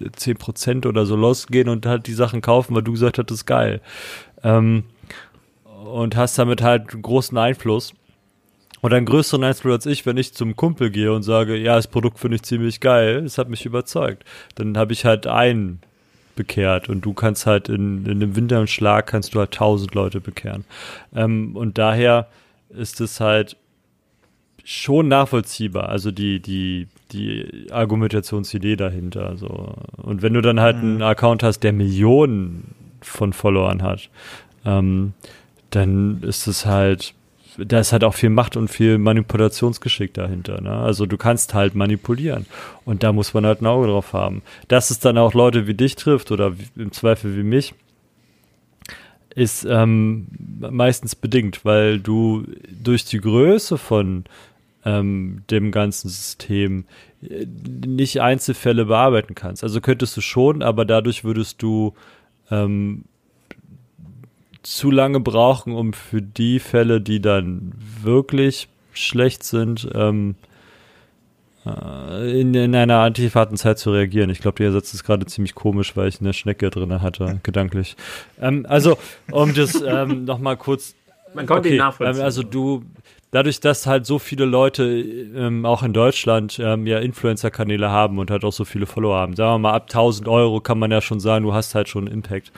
10% 0.00 0.86
oder 0.86 1.06
so 1.06 1.16
losgehen 1.16 1.68
und 1.68 1.86
halt 1.86 2.06
die 2.06 2.14
Sachen 2.14 2.40
kaufen, 2.40 2.74
weil 2.74 2.82
du 2.82 2.92
gesagt 2.92 3.18
hast, 3.18 3.30
das 3.30 3.38
ist 3.38 3.46
geil. 3.46 3.80
Ähm, 4.42 4.84
und 5.84 6.16
hast 6.16 6.38
damit 6.38 6.62
halt 6.62 7.02
großen 7.02 7.36
Einfluss. 7.36 7.94
Und 8.80 8.94
einen 8.94 9.06
größeren 9.06 9.44
Einfluss 9.44 9.74
als 9.74 9.86
ich, 9.86 10.06
wenn 10.06 10.16
ich 10.16 10.32
zum 10.32 10.56
Kumpel 10.56 10.90
gehe 10.90 11.12
und 11.12 11.22
sage, 11.22 11.56
ja, 11.56 11.76
das 11.76 11.86
Produkt 11.86 12.18
finde 12.18 12.36
ich 12.36 12.42
ziemlich 12.42 12.80
geil, 12.80 13.24
es 13.24 13.36
hat 13.36 13.50
mich 13.50 13.66
überzeugt. 13.66 14.24
Dann 14.54 14.78
habe 14.78 14.94
ich 14.94 15.04
halt 15.04 15.26
einen 15.26 15.80
bekehrt 16.36 16.88
und 16.88 17.02
du 17.02 17.12
kannst 17.12 17.46
halt 17.46 17.68
in, 17.68 18.06
in 18.06 18.20
dem 18.20 18.36
Winter 18.36 18.60
und 18.60 18.70
Schlag 18.70 19.06
kannst 19.06 19.34
du 19.34 19.38
halt 19.38 19.52
tausend 19.52 19.94
Leute 19.94 20.20
bekehren. 20.20 20.64
Ähm, 21.14 21.56
und 21.56 21.78
daher 21.78 22.28
ist 22.70 23.00
es 23.00 23.20
halt 23.20 23.56
schon 24.64 25.08
nachvollziehbar, 25.08 25.88
also 25.88 26.10
die, 26.10 26.40
die, 26.40 26.86
die 27.12 27.66
Argumentationsidee 27.70 28.76
dahinter. 28.76 29.26
Also. 29.26 29.74
Und 29.96 30.22
wenn 30.22 30.34
du 30.34 30.42
dann 30.42 30.60
halt 30.60 30.76
mhm. 30.76 30.82
einen 30.82 31.02
Account 31.02 31.42
hast, 31.42 31.60
der 31.60 31.72
Millionen 31.72 32.74
von 33.00 33.32
Followern 33.32 33.82
hat, 33.82 34.10
ähm, 34.64 35.14
dann 35.70 36.22
ist 36.22 36.46
es 36.46 36.66
halt 36.66 37.14
da 37.66 37.80
ist 37.80 37.92
halt 37.92 38.04
auch 38.04 38.14
viel 38.14 38.30
Macht 38.30 38.56
und 38.56 38.68
viel 38.68 38.98
Manipulationsgeschick 38.98 40.14
dahinter. 40.14 40.60
Ne? 40.60 40.70
Also 40.70 41.06
du 41.06 41.16
kannst 41.16 41.54
halt 41.54 41.74
manipulieren 41.74 42.46
und 42.84 43.02
da 43.02 43.12
muss 43.12 43.34
man 43.34 43.46
halt 43.46 43.62
ein 43.62 43.66
Auge 43.66 43.88
drauf 43.88 44.12
haben. 44.12 44.42
Dass 44.68 44.90
es 44.90 44.98
dann 44.98 45.18
auch 45.18 45.34
Leute 45.34 45.66
wie 45.66 45.74
dich 45.74 45.96
trifft 45.96 46.30
oder 46.30 46.58
wie, 46.58 46.66
im 46.76 46.92
Zweifel 46.92 47.36
wie 47.36 47.42
mich, 47.42 47.74
ist 49.34 49.64
ähm, 49.64 50.26
meistens 50.58 51.14
bedingt, 51.14 51.64
weil 51.64 52.00
du 52.00 52.44
durch 52.70 53.04
die 53.04 53.20
Größe 53.20 53.78
von 53.78 54.24
ähm, 54.84 55.42
dem 55.50 55.70
ganzen 55.70 56.08
System 56.08 56.84
äh, 57.22 57.46
nicht 57.86 58.20
Einzelfälle 58.20 58.86
bearbeiten 58.86 59.34
kannst. 59.34 59.62
Also 59.62 59.80
könntest 59.80 60.16
du 60.16 60.20
schon, 60.20 60.62
aber 60.62 60.84
dadurch 60.84 61.22
würdest 61.22 61.62
du 61.62 61.94
ähm, 62.50 63.04
zu 64.62 64.90
lange 64.90 65.20
brauchen, 65.20 65.74
um 65.74 65.92
für 65.92 66.22
die 66.22 66.58
Fälle, 66.58 67.00
die 67.00 67.20
dann 67.20 67.72
wirklich 68.02 68.68
schlecht 68.92 69.42
sind, 69.42 69.88
ähm, 69.94 70.34
äh, 71.66 72.40
in, 72.40 72.54
in 72.54 72.74
einer 72.74 72.98
antifaten 72.98 73.56
Zeit 73.56 73.78
zu 73.78 73.92
reagieren. 73.92 74.30
Ich 74.30 74.40
glaube, 74.40 74.62
der 74.62 74.72
Satz 74.72 74.94
ist 74.94 75.04
gerade 75.04 75.26
ziemlich 75.26 75.54
komisch, 75.54 75.96
weil 75.96 76.08
ich 76.08 76.20
eine 76.20 76.32
Schnecke 76.32 76.70
drin 76.70 77.02
hatte, 77.02 77.40
gedanklich. 77.42 77.96
Ähm, 78.40 78.66
also, 78.68 78.98
um 79.30 79.54
das 79.54 79.80
ähm, 79.80 80.24
nochmal 80.24 80.56
kurz 80.56 80.94
Man 81.34 81.46
konnte 81.46 81.68
okay, 81.68 81.76
ihn 81.76 81.78
nachvollziehen. 81.78 82.24
Also 82.24 82.42
du, 82.42 82.84
dadurch, 83.30 83.60
dass 83.60 83.86
halt 83.86 84.06
so 84.06 84.18
viele 84.18 84.44
Leute 84.44 84.84
ähm, 84.84 85.64
auch 85.64 85.82
in 85.82 85.92
Deutschland 85.92 86.58
ähm, 86.62 86.86
ja 86.86 86.98
Influencer-Kanäle 86.98 87.90
haben 87.90 88.18
und 88.18 88.30
halt 88.30 88.44
auch 88.44 88.52
so 88.52 88.64
viele 88.64 88.86
Follower 88.86 89.16
haben, 89.16 89.36
sagen 89.36 89.54
wir 89.54 89.58
mal 89.58 89.74
ab 89.74 89.84
1000 89.84 90.28
Euro 90.28 90.60
kann 90.60 90.78
man 90.78 90.90
ja 90.90 91.00
schon 91.00 91.20
sagen, 91.20 91.44
du 91.44 91.52
hast 91.52 91.74
halt 91.74 91.88
schon 91.88 92.06
einen 92.06 92.14
Impact. 92.14 92.52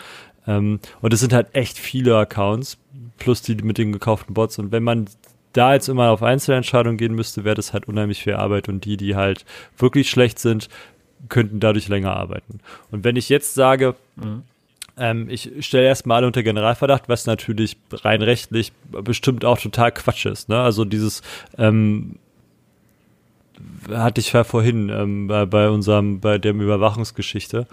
Ähm, 0.46 0.80
und 1.00 1.12
es 1.12 1.20
sind 1.20 1.32
halt 1.32 1.48
echt 1.54 1.78
viele 1.78 2.16
Accounts, 2.16 2.78
plus 3.18 3.42
die 3.42 3.54
mit 3.56 3.78
den 3.78 3.92
gekauften 3.92 4.34
Bots. 4.34 4.58
Und 4.58 4.72
wenn 4.72 4.82
man 4.82 5.06
da 5.52 5.74
jetzt 5.74 5.88
immer 5.88 6.10
auf 6.10 6.22
Einzelentscheidungen 6.22 6.96
gehen 6.96 7.14
müsste, 7.14 7.44
wäre 7.44 7.54
das 7.54 7.72
halt 7.72 7.86
unheimlich 7.86 8.22
viel 8.22 8.34
Arbeit 8.34 8.68
und 8.68 8.84
die, 8.84 8.96
die 8.96 9.16
halt 9.16 9.44
wirklich 9.76 10.08
schlecht 10.10 10.38
sind, 10.38 10.68
könnten 11.28 11.60
dadurch 11.60 11.88
länger 11.88 12.16
arbeiten. 12.16 12.60
Und 12.90 13.04
wenn 13.04 13.16
ich 13.16 13.28
jetzt 13.28 13.54
sage, 13.54 13.94
mhm. 14.16 14.42
ähm, 14.96 15.28
ich 15.28 15.50
stelle 15.60 15.86
erstmal 15.86 16.18
alle 16.18 16.26
unter 16.26 16.42
Generalverdacht, 16.42 17.08
was 17.08 17.26
natürlich 17.26 17.76
rein 17.92 18.22
rechtlich 18.22 18.72
bestimmt 18.90 19.44
auch 19.44 19.58
total 19.58 19.92
Quatsch 19.92 20.26
ist. 20.26 20.48
Ne? 20.48 20.58
Also 20.60 20.84
dieses 20.84 21.22
ähm, 21.58 22.16
hatte 23.88 24.20
ich 24.20 24.32
ja 24.32 24.44
vorhin 24.44 24.88
ähm, 24.88 25.28
bei, 25.28 25.46
bei 25.46 25.68
unserem, 25.68 26.20
bei 26.20 26.38
der 26.38 26.52
Überwachungsgeschichte. 26.52 27.66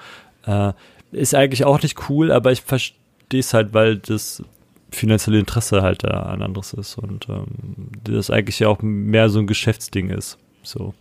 Äh, 0.45 0.73
ist 1.11 1.35
eigentlich 1.35 1.65
auch 1.65 1.81
nicht 1.81 2.09
cool, 2.09 2.31
aber 2.31 2.51
ich 2.51 2.61
verstehe 2.61 3.39
es 3.39 3.53
halt, 3.53 3.73
weil 3.73 3.97
das 3.97 4.43
finanzielle 4.91 5.39
Interesse 5.39 5.81
halt 5.81 6.03
da 6.03 6.23
ein 6.23 6.41
anderes 6.41 6.73
ist 6.73 6.97
und 6.97 7.29
ähm, 7.29 7.91
das 8.03 8.29
eigentlich 8.31 8.59
ja 8.59 8.69
auch 8.69 8.81
mehr 8.81 9.29
so 9.29 9.39
ein 9.39 9.47
Geschäftsding 9.47 10.09
ist. 10.09 10.37
So. 10.63 10.93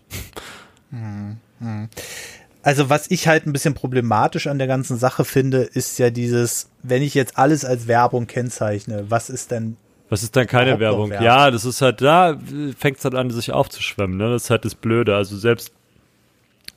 Also 2.63 2.91
was 2.91 3.11
ich 3.11 3.29
halt 3.29 3.47
ein 3.47 3.53
bisschen 3.53 3.75
problematisch 3.75 4.47
an 4.47 4.59
der 4.59 4.67
ganzen 4.67 4.99
Sache 4.99 5.25
finde, 5.25 5.63
ist 5.63 5.99
ja 5.99 6.11
dieses, 6.11 6.71
wenn 6.83 7.03
ich 7.03 7.15
jetzt 7.15 7.39
alles 7.39 7.65
als 7.65 7.89
Werbung 7.89 8.27
kennzeichne, 8.27 9.07
was 9.09 9.31
ist 9.31 9.51
denn 9.51 9.77
was 10.11 10.23
ist 10.23 10.37
dann 10.37 10.47
keine 10.47 10.81
Werbung? 10.81 11.11
Werbung? 11.11 11.27
Ja, 11.27 11.51
das 11.51 11.67
ist 11.67 11.83
halt, 11.83 12.01
da 12.01 12.39
fängt 12.79 12.97
es 12.97 13.05
halt 13.05 13.15
an, 13.15 13.31
sich 13.31 13.53
aufzuschwemmen, 13.53 14.17
ne? 14.17 14.31
Das 14.31 14.45
ist 14.45 14.51
halt 14.51 14.65
das 14.65 14.75
Blöde. 14.75 15.15
Also 15.15 15.37
selbst 15.37 15.73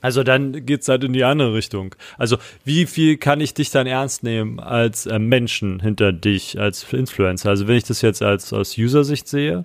also 0.02 0.24
dann 0.24 0.66
geht's 0.66 0.88
halt 0.90 1.04
in 1.04 1.14
die 1.14 1.24
andere 1.24 1.54
Richtung. 1.54 1.96
Also 2.18 2.38
wie 2.66 2.86
viel 2.86 3.18
kann 3.18 3.40
ich 3.40 3.54
dich 3.54 3.70
dann 3.70 3.88
ernst 3.88 4.24
nehmen 4.24 4.60
als 4.60 5.06
äh, 5.06 5.20
Menschen 5.20 5.80
hinter 5.80 6.12
dich, 6.12 6.60
als 6.60 6.92
Influencer? 6.92 7.50
Also 7.50 7.68
wenn 7.68 7.78
ich 7.78 7.84
das 7.84 8.02
jetzt 8.02 8.22
als 8.22 8.52
aus 8.52 8.78
User-Sicht 8.78 9.28
sehe 9.28 9.64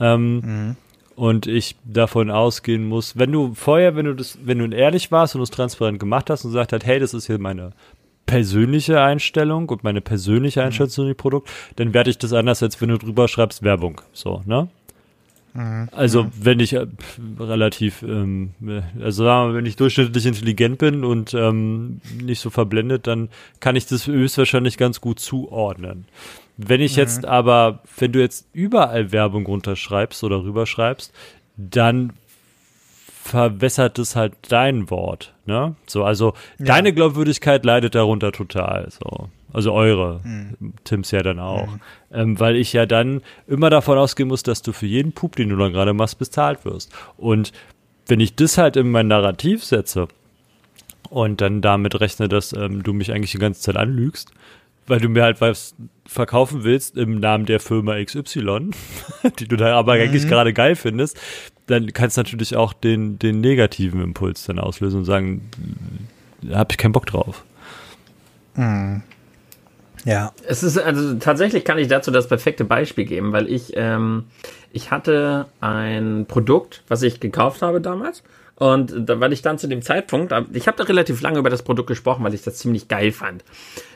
ähm, 0.00 0.40
mhm. 0.40 0.76
und 1.14 1.46
ich 1.46 1.76
davon 1.84 2.30
ausgehen 2.30 2.84
muss, 2.84 3.16
wenn 3.16 3.30
du 3.30 3.54
vorher, 3.54 3.94
wenn 3.94 4.06
du 4.06 4.14
das, 4.14 4.38
wenn 4.42 4.58
du 4.58 4.76
ehrlich 4.76 5.12
warst 5.12 5.36
und 5.36 5.42
es 5.42 5.50
transparent 5.50 6.00
gemacht 6.00 6.30
hast 6.30 6.44
und 6.44 6.50
gesagt 6.50 6.72
hast, 6.72 6.84
hey, 6.84 6.98
das 6.98 7.14
ist 7.14 7.26
hier 7.26 7.38
meine 7.38 7.70
persönliche 8.26 9.00
Einstellung 9.00 9.68
und 9.68 9.84
meine 9.84 10.00
persönliche 10.00 10.60
mhm. 10.60 10.66
Einstellung 10.66 10.88
mhm. 10.88 10.94
zu 10.94 11.04
dem 11.04 11.16
Produkt, 11.16 11.48
dann 11.76 11.94
werde 11.94 12.10
ich 12.10 12.18
das 12.18 12.32
anders, 12.32 12.62
als 12.62 12.80
wenn 12.80 12.88
du 12.88 12.98
drüber 12.98 13.28
schreibst 13.28 13.62
Werbung. 13.62 14.00
So, 14.12 14.42
ne? 14.46 14.68
Mhm. 15.56 15.88
Also 15.92 16.24
mhm. 16.24 16.30
wenn 16.38 16.60
ich 16.60 16.74
äh, 16.74 16.86
relativ, 17.40 18.02
ähm, 18.02 18.50
also 19.00 19.24
sagen 19.24 19.50
wir, 19.50 19.56
wenn 19.56 19.66
ich 19.66 19.76
durchschnittlich 19.76 20.26
intelligent 20.26 20.78
bin 20.78 21.04
und 21.04 21.32
ähm, 21.34 22.00
nicht 22.22 22.40
so 22.40 22.50
verblendet, 22.50 23.06
dann 23.06 23.30
kann 23.60 23.74
ich 23.74 23.86
das 23.86 24.06
höchstwahrscheinlich 24.06 24.76
ganz 24.76 25.00
gut 25.00 25.18
zuordnen. 25.18 26.04
Wenn 26.58 26.80
ich 26.80 26.92
mhm. 26.92 26.98
jetzt 26.98 27.24
aber, 27.24 27.80
wenn 27.96 28.12
du 28.12 28.20
jetzt 28.20 28.46
überall 28.52 29.12
Werbung 29.12 29.46
runterschreibst 29.46 30.22
oder 30.24 30.42
rüberschreibst, 30.42 31.12
dann 31.56 32.12
verwässert 33.22 33.98
es 33.98 34.14
halt 34.14 34.34
dein 34.48 34.88
Wort, 34.90 35.34
ne? 35.46 35.74
So, 35.86 36.04
also 36.04 36.34
ja. 36.58 36.66
deine 36.66 36.92
Glaubwürdigkeit 36.92 37.64
leidet 37.64 37.94
darunter 37.94 38.30
total, 38.30 38.88
so. 38.90 39.30
Also 39.52 39.72
eure, 39.72 40.20
mhm. 40.24 40.74
Tims 40.84 41.10
ja 41.10 41.22
dann 41.22 41.38
auch. 41.38 41.66
Mhm. 41.66 41.80
Ähm, 42.12 42.40
weil 42.40 42.56
ich 42.56 42.72
ja 42.72 42.86
dann 42.86 43.22
immer 43.46 43.70
davon 43.70 43.98
ausgehen 43.98 44.28
muss, 44.28 44.42
dass 44.42 44.62
du 44.62 44.72
für 44.72 44.86
jeden 44.86 45.12
Pup, 45.12 45.36
den 45.36 45.48
du 45.48 45.56
dann 45.56 45.72
gerade 45.72 45.92
machst, 45.92 46.18
bezahlt 46.18 46.64
wirst. 46.64 46.92
Und 47.16 47.52
wenn 48.06 48.20
ich 48.20 48.34
das 48.34 48.58
halt 48.58 48.76
in 48.76 48.90
mein 48.90 49.08
Narrativ 49.08 49.64
setze 49.64 50.08
und 51.10 51.40
dann 51.40 51.60
damit 51.60 52.00
rechne, 52.00 52.28
dass 52.28 52.52
ähm, 52.52 52.82
du 52.82 52.92
mich 52.92 53.12
eigentlich 53.12 53.32
die 53.32 53.38
ganze 53.38 53.60
Zeit 53.60 53.76
anlügst, 53.76 54.30
weil 54.86 55.00
du 55.00 55.08
mir 55.08 55.22
halt 55.22 55.40
was 55.40 55.74
verkaufen 56.06 56.62
willst 56.64 56.96
im 56.96 57.18
Namen 57.18 57.46
der 57.46 57.60
Firma 57.60 58.02
XY, 58.02 58.70
die 59.38 59.48
du 59.48 59.56
da 59.56 59.76
aber 59.76 59.96
mhm. 59.96 60.02
eigentlich 60.02 60.28
gerade 60.28 60.52
geil 60.52 60.76
findest, 60.76 61.20
dann 61.66 61.92
kannst 61.92 62.16
du 62.16 62.20
natürlich 62.20 62.56
auch 62.56 62.72
den, 62.72 63.18
den 63.18 63.40
negativen 63.40 64.00
Impuls 64.00 64.44
dann 64.44 64.58
auslösen 64.58 65.00
und 65.00 65.04
sagen, 65.04 65.50
da 66.42 66.58
habe 66.58 66.68
ich 66.70 66.78
keinen 66.78 66.92
Bock 66.92 67.06
drauf. 67.06 67.44
Mhm. 68.54 69.02
Ja. 70.06 70.32
Es 70.46 70.62
ist, 70.62 70.78
also 70.78 71.14
tatsächlich 71.14 71.64
kann 71.64 71.78
ich 71.78 71.88
dazu 71.88 72.12
das 72.12 72.28
perfekte 72.28 72.64
Beispiel 72.64 73.04
geben, 73.04 73.32
weil 73.32 73.50
ich, 73.50 73.72
ähm, 73.74 74.24
ich 74.72 74.92
hatte 74.92 75.46
ein 75.60 76.26
Produkt, 76.28 76.84
was 76.86 77.02
ich 77.02 77.18
gekauft 77.18 77.60
habe 77.60 77.80
damals 77.80 78.22
und 78.58 78.94
da, 79.08 79.20
weil 79.20 79.34
ich 79.34 79.42
dann 79.42 79.58
zu 79.58 79.68
dem 79.68 79.82
Zeitpunkt, 79.82 80.32
ich 80.52 80.66
habe 80.66 80.78
da 80.78 80.84
relativ 80.84 81.20
lange 81.20 81.38
über 81.38 81.50
das 81.50 81.62
Produkt 81.62 81.88
gesprochen, 81.88 82.24
weil 82.24 82.32
ich 82.32 82.42
das 82.42 82.56
ziemlich 82.56 82.88
geil 82.88 83.12
fand. 83.12 83.44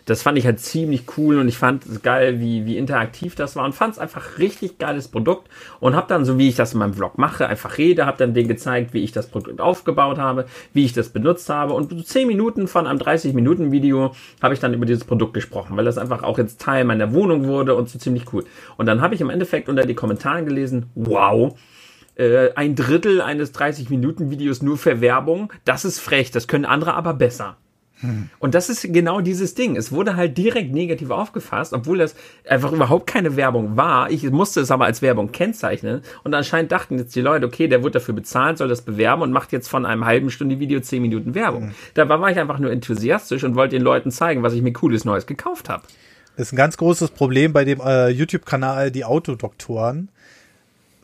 Das 0.05 0.23
fand 0.23 0.37
ich 0.37 0.45
halt 0.45 0.61
ziemlich 0.61 1.05
cool 1.17 1.39
und 1.39 1.49
ich 1.49 1.57
fand 1.57 1.87
es 1.87 2.03
geil, 2.03 2.41
wie, 2.41 2.67
wie 2.67 2.77
interaktiv 2.77 3.35
das 3.35 3.57
war 3.57 3.65
und 3.65 3.75
fand 3.75 3.95
es 3.95 3.99
einfach 3.99 4.39
richtig 4.39 4.79
geiles 4.79 5.09
Produkt 5.09 5.49
und 5.79 5.97
habe 5.97 6.09
dann, 6.09 6.25
so 6.25 6.37
wie 6.37 6.49
ich 6.49 6.57
das 6.57 6.75
in 6.75 6.79
meinem 6.79 6.95
Vlog 6.95 7.17
mache, 7.17 7.47
einfach 7.49 7.79
rede, 7.79 8.05
habe 8.05 8.19
dann 8.19 8.35
denen 8.35 8.49
gezeigt, 8.49 8.93
wie 8.93 9.03
ich 9.03 9.13
das 9.13 9.29
Produkt 9.29 9.61
aufgebaut 9.61 10.19
habe, 10.19 10.47
wie 10.75 10.85
ich 10.85 10.93
das 10.93 11.09
benutzt 11.09 11.49
habe 11.49 11.73
und 11.73 11.91
so 11.91 12.03
10 12.03 12.27
Minuten 12.27 12.69
von 12.69 12.87
einem 12.87 12.99
30-Minuten-Video 12.99 14.15
habe 14.43 14.55
ich 14.55 14.61
dann 14.61 14.75
über 14.75 14.85
dieses 14.85 15.05
Produkt 15.05 15.33
gesprochen, 15.33 15.77
weil 15.77 15.85
das 15.85 15.97
einfach 15.97 16.23
auch 16.23 16.37
jetzt 16.39 16.61
Teil 16.61 16.85
meiner 16.85 17.15
Wohnung 17.15 17.47
wurde 17.47 17.75
und 17.75 17.89
so 17.89 17.99
ziemlich 17.99 18.31
cool. 18.33 18.45
Und 18.77 18.87
dann 18.87 19.01
habe 19.01 19.15
ich 19.15 19.21
im 19.23 19.31
Endeffekt 19.31 19.69
unter 19.71 19.87
die 19.87 19.95
Kommentare 19.95 20.45
gelesen, 20.45 20.91
wow, 20.95 21.55
äh, 22.21 22.53
ein 22.55 22.75
Drittel 22.75 23.23
eines 23.23 23.55
30-Minuten-Videos 23.55 24.62
nur 24.62 24.77
für 24.77 25.01
Werbung. 25.01 25.53
Das 25.64 25.85
ist 25.85 25.99
frech, 25.99 26.31
das 26.31 26.49
können 26.49 26.66
andere 26.66 26.95
aber 26.95 27.14
besser. 27.14 27.57
Hm. 28.01 28.31
Und 28.39 28.55
das 28.55 28.68
ist 28.68 28.93
genau 28.93 29.21
dieses 29.21 29.55
Ding. 29.55 29.77
Es 29.77 29.93
wurde 29.93 30.16
halt 30.16 30.37
direkt 30.39 30.73
negativ 30.73 31.11
aufgefasst, 31.11 31.73
obwohl 31.73 31.99
das 31.99 32.14
einfach 32.49 32.73
überhaupt 32.73 33.07
keine 33.07 33.37
Werbung 33.37 33.77
war. 33.77 34.11
Ich 34.11 34.29
musste 34.31 34.61
es 34.61 34.71
aber 34.71 34.85
als 34.85 35.03
Werbung 35.03 35.33
kennzeichnen. 35.33 36.03
Und 36.25 36.35
anscheinend 36.35 36.73
dachten 36.73 36.99
jetzt 36.99 37.14
die 37.14 37.21
Leute, 37.21 37.47
okay, 37.47 37.68
der 37.68 37.83
wird 37.83 37.95
dafür 37.95 38.14
bezahlt, 38.14 38.59
soll 38.59 38.68
das 38.68 38.83
bewerben 38.83 39.23
und 39.23 39.33
macht 39.33 39.53
jetzt 39.53 39.68
von 39.68 39.85
einem 39.87 40.05
halben 40.05 40.31
Stunde 40.31 40.61
Video 40.61 40.81
zehn 40.81 41.03
Minuten 41.03 41.35
Werbung. 41.35 41.66
Mhm. 41.66 41.75
Dabei 41.95 42.21
war 42.21 42.31
ich 42.31 42.39
einfach 42.39 42.59
nur 42.59 42.71
enthusiastisch 42.71 43.45
und 43.45 43.55
wollte 43.55 43.77
den 43.77 43.83
Leuten 43.83 44.11
zeigen, 44.11 44.43
was 44.43 44.55
ich 44.55 44.62
mir 44.62 44.73
cooles 44.73 45.05
Neues 45.05 45.27
gekauft 45.27 45.68
habe. 45.68 45.83
Das 46.37 46.49
ist 46.49 46.53
ein 46.53 46.57
ganz 46.57 46.77
großes 46.77 47.11
Problem 47.11 47.53
bei 47.53 47.64
dem 47.64 47.81
äh, 47.81 48.09
YouTube-Kanal 48.09 48.91
Die 48.91 49.05
Autodoktoren 49.05 50.09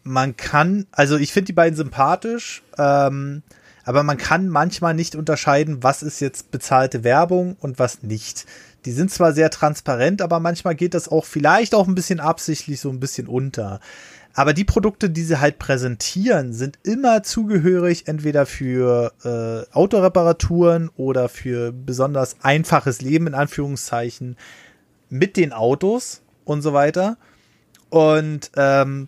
man 0.07 0.37
kann, 0.37 0.87
also 0.93 1.17
ich 1.17 1.33
finde 1.33 1.47
die 1.47 1.53
beiden 1.53 1.77
sympathisch, 1.77 2.63
ähm, 2.79 3.43
aber 3.85 4.03
man 4.03 4.17
kann 4.17 4.49
manchmal 4.49 4.95
nicht 4.95 5.15
unterscheiden, 5.15 5.83
was 5.83 6.03
ist 6.03 6.21
jetzt 6.21 6.51
bezahlte 6.51 7.05
Werbung 7.05 7.57
und 7.61 7.79
was 7.79 8.03
nicht. 8.03 8.47
Die 8.85 8.93
sind 8.93 9.11
zwar 9.11 9.33
sehr 9.33 9.51
transparent, 9.51 10.23
aber 10.23 10.41
manchmal 10.41 10.75
geht 10.75 10.95
das 10.95 11.09
auch 11.09 11.25
vielleicht 11.25 11.75
auch 11.75 11.87
ein 11.87 11.95
bisschen 11.95 12.21
absichtlich 12.21 12.81
so 12.81 12.89
ein 12.89 13.01
bisschen 13.01 13.27
unter. 13.27 13.81
Aber 14.35 14.53
die 14.53 14.65
Produkte, 14.65 15.09
die 15.09 15.23
sie 15.23 15.41
halt 15.41 15.59
präsentieren, 15.59 16.53
sind 16.53 16.79
immer 16.83 17.23
zugehörig, 17.23 18.07
entweder 18.07 18.45
für 18.45 19.13
äh, 19.25 19.75
Autoreparaturen 19.75 20.91
oder 20.97 21.29
für 21.29 21.73
besonders 21.73 22.37
einfaches 22.43 23.01
Leben 23.01 23.29
in 23.29 23.35
Anführungszeichen 23.35 24.37
mit 25.09 25.37
den 25.37 25.53
Autos 25.53 26.23
und 26.45 26.63
so 26.63 26.73
weiter. 26.73 27.17
Und 27.89 28.51
ähm, 28.57 29.07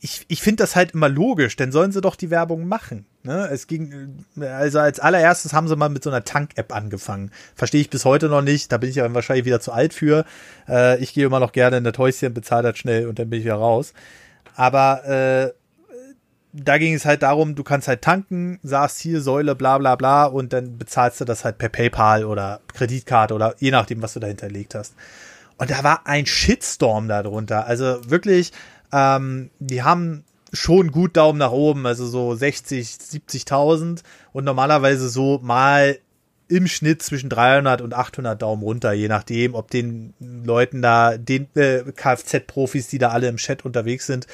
ich, 0.00 0.24
ich 0.28 0.42
finde 0.42 0.62
das 0.62 0.76
halt 0.76 0.92
immer 0.92 1.08
logisch, 1.08 1.56
denn 1.56 1.72
sollen 1.72 1.90
sie 1.90 2.00
doch 2.00 2.14
die 2.14 2.30
Werbung 2.30 2.68
machen. 2.68 3.06
Ne? 3.24 3.48
Es 3.50 3.66
ging, 3.66 4.24
also 4.40 4.78
als 4.78 5.00
allererstes 5.00 5.52
haben 5.52 5.66
sie 5.66 5.76
mal 5.76 5.88
mit 5.88 6.04
so 6.04 6.10
einer 6.10 6.24
Tank-App 6.24 6.74
angefangen. 6.74 7.32
Verstehe 7.56 7.80
ich 7.80 7.90
bis 7.90 8.04
heute 8.04 8.28
noch 8.28 8.42
nicht, 8.42 8.70
da 8.70 8.78
bin 8.78 8.90
ich 8.90 8.96
ja 8.96 9.12
wahrscheinlich 9.12 9.44
wieder 9.44 9.60
zu 9.60 9.72
alt 9.72 9.92
für. 9.92 10.24
Äh, 10.68 10.98
ich 11.02 11.14
gehe 11.14 11.26
immer 11.26 11.40
noch 11.40 11.52
gerne 11.52 11.78
in 11.78 11.84
das 11.84 11.98
Häuschen, 11.98 12.32
bezahle 12.32 12.70
das 12.70 12.78
schnell 12.78 13.08
und 13.08 13.18
dann 13.18 13.28
bin 13.28 13.40
ich 13.40 13.44
wieder 13.44 13.56
raus. 13.56 13.92
Aber 14.54 15.04
äh, 15.04 15.52
da 16.52 16.78
ging 16.78 16.94
es 16.94 17.04
halt 17.04 17.22
darum, 17.22 17.54
du 17.54 17.64
kannst 17.64 17.88
halt 17.88 18.02
tanken, 18.02 18.60
sagst 18.62 19.00
hier 19.00 19.20
Säule, 19.20 19.54
bla 19.54 19.78
bla 19.78 19.96
bla 19.96 20.26
und 20.26 20.52
dann 20.52 20.78
bezahlst 20.78 21.20
du 21.20 21.24
das 21.24 21.44
halt 21.44 21.58
per 21.58 21.68
PayPal 21.68 22.24
oder 22.24 22.60
Kreditkarte 22.72 23.34
oder 23.34 23.54
je 23.58 23.70
nachdem, 23.72 24.00
was 24.00 24.14
du 24.14 24.20
da 24.20 24.28
hinterlegt 24.28 24.74
hast. 24.74 24.94
Und 25.58 25.70
da 25.70 25.82
war 25.82 26.06
ein 26.06 26.24
Shitstorm 26.24 27.08
darunter. 27.08 27.66
Also 27.66 27.98
wirklich, 28.08 28.52
ähm, 28.92 29.50
die 29.58 29.82
haben 29.82 30.24
schon 30.52 30.90
gut 30.90 31.16
Daumen 31.16 31.38
nach 31.38 31.50
oben, 31.50 31.86
also 31.86 32.06
so 32.06 32.34
60, 32.34 32.86
70.000 32.86 34.02
und 34.32 34.44
normalerweise 34.44 35.08
so 35.08 35.40
mal 35.42 35.98
im 36.48 36.66
Schnitt 36.66 37.02
zwischen 37.02 37.28
300 37.28 37.82
und 37.82 37.92
800 37.92 38.40
Daumen 38.40 38.62
runter, 38.62 38.92
je 38.92 39.08
nachdem, 39.08 39.54
ob 39.54 39.70
den 39.70 40.14
Leuten 40.18 40.80
da, 40.80 41.18
den 41.18 41.48
äh, 41.54 41.82
Kfz-Profis, 41.94 42.88
die 42.88 42.98
da 42.98 43.10
alle 43.10 43.28
im 43.28 43.36
Chat 43.36 43.66
unterwegs 43.66 44.06
sind, 44.06 44.26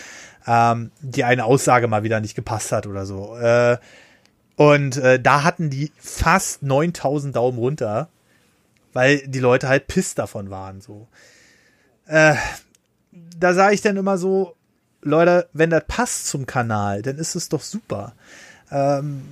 ähm, 0.46 0.92
die 1.00 1.24
eine 1.24 1.44
Aussage 1.44 1.88
mal 1.88 2.04
wieder 2.04 2.20
nicht 2.20 2.36
gepasst 2.36 2.70
hat 2.70 2.86
oder 2.86 3.04
so. 3.04 3.36
Äh, 3.36 3.78
und 4.56 4.96
äh, 4.98 5.18
da 5.18 5.42
hatten 5.42 5.70
die 5.70 5.90
fast 5.98 6.62
9000 6.62 7.34
Daumen 7.34 7.58
runter, 7.58 8.08
weil 8.92 9.26
die 9.26 9.40
Leute 9.40 9.68
halt 9.68 9.88
piss 9.88 10.14
davon 10.14 10.50
waren, 10.50 10.80
so. 10.80 11.08
Äh, 12.06 12.36
da 13.38 13.54
sage 13.54 13.74
ich 13.74 13.80
dann 13.80 13.96
immer 13.96 14.18
so, 14.18 14.56
Leute, 15.02 15.48
wenn 15.52 15.70
das 15.70 15.84
passt 15.86 16.28
zum 16.28 16.46
Kanal, 16.46 17.02
dann 17.02 17.18
ist 17.18 17.34
es 17.34 17.48
doch 17.48 17.62
super. 17.62 18.14
Ähm, 18.70 19.22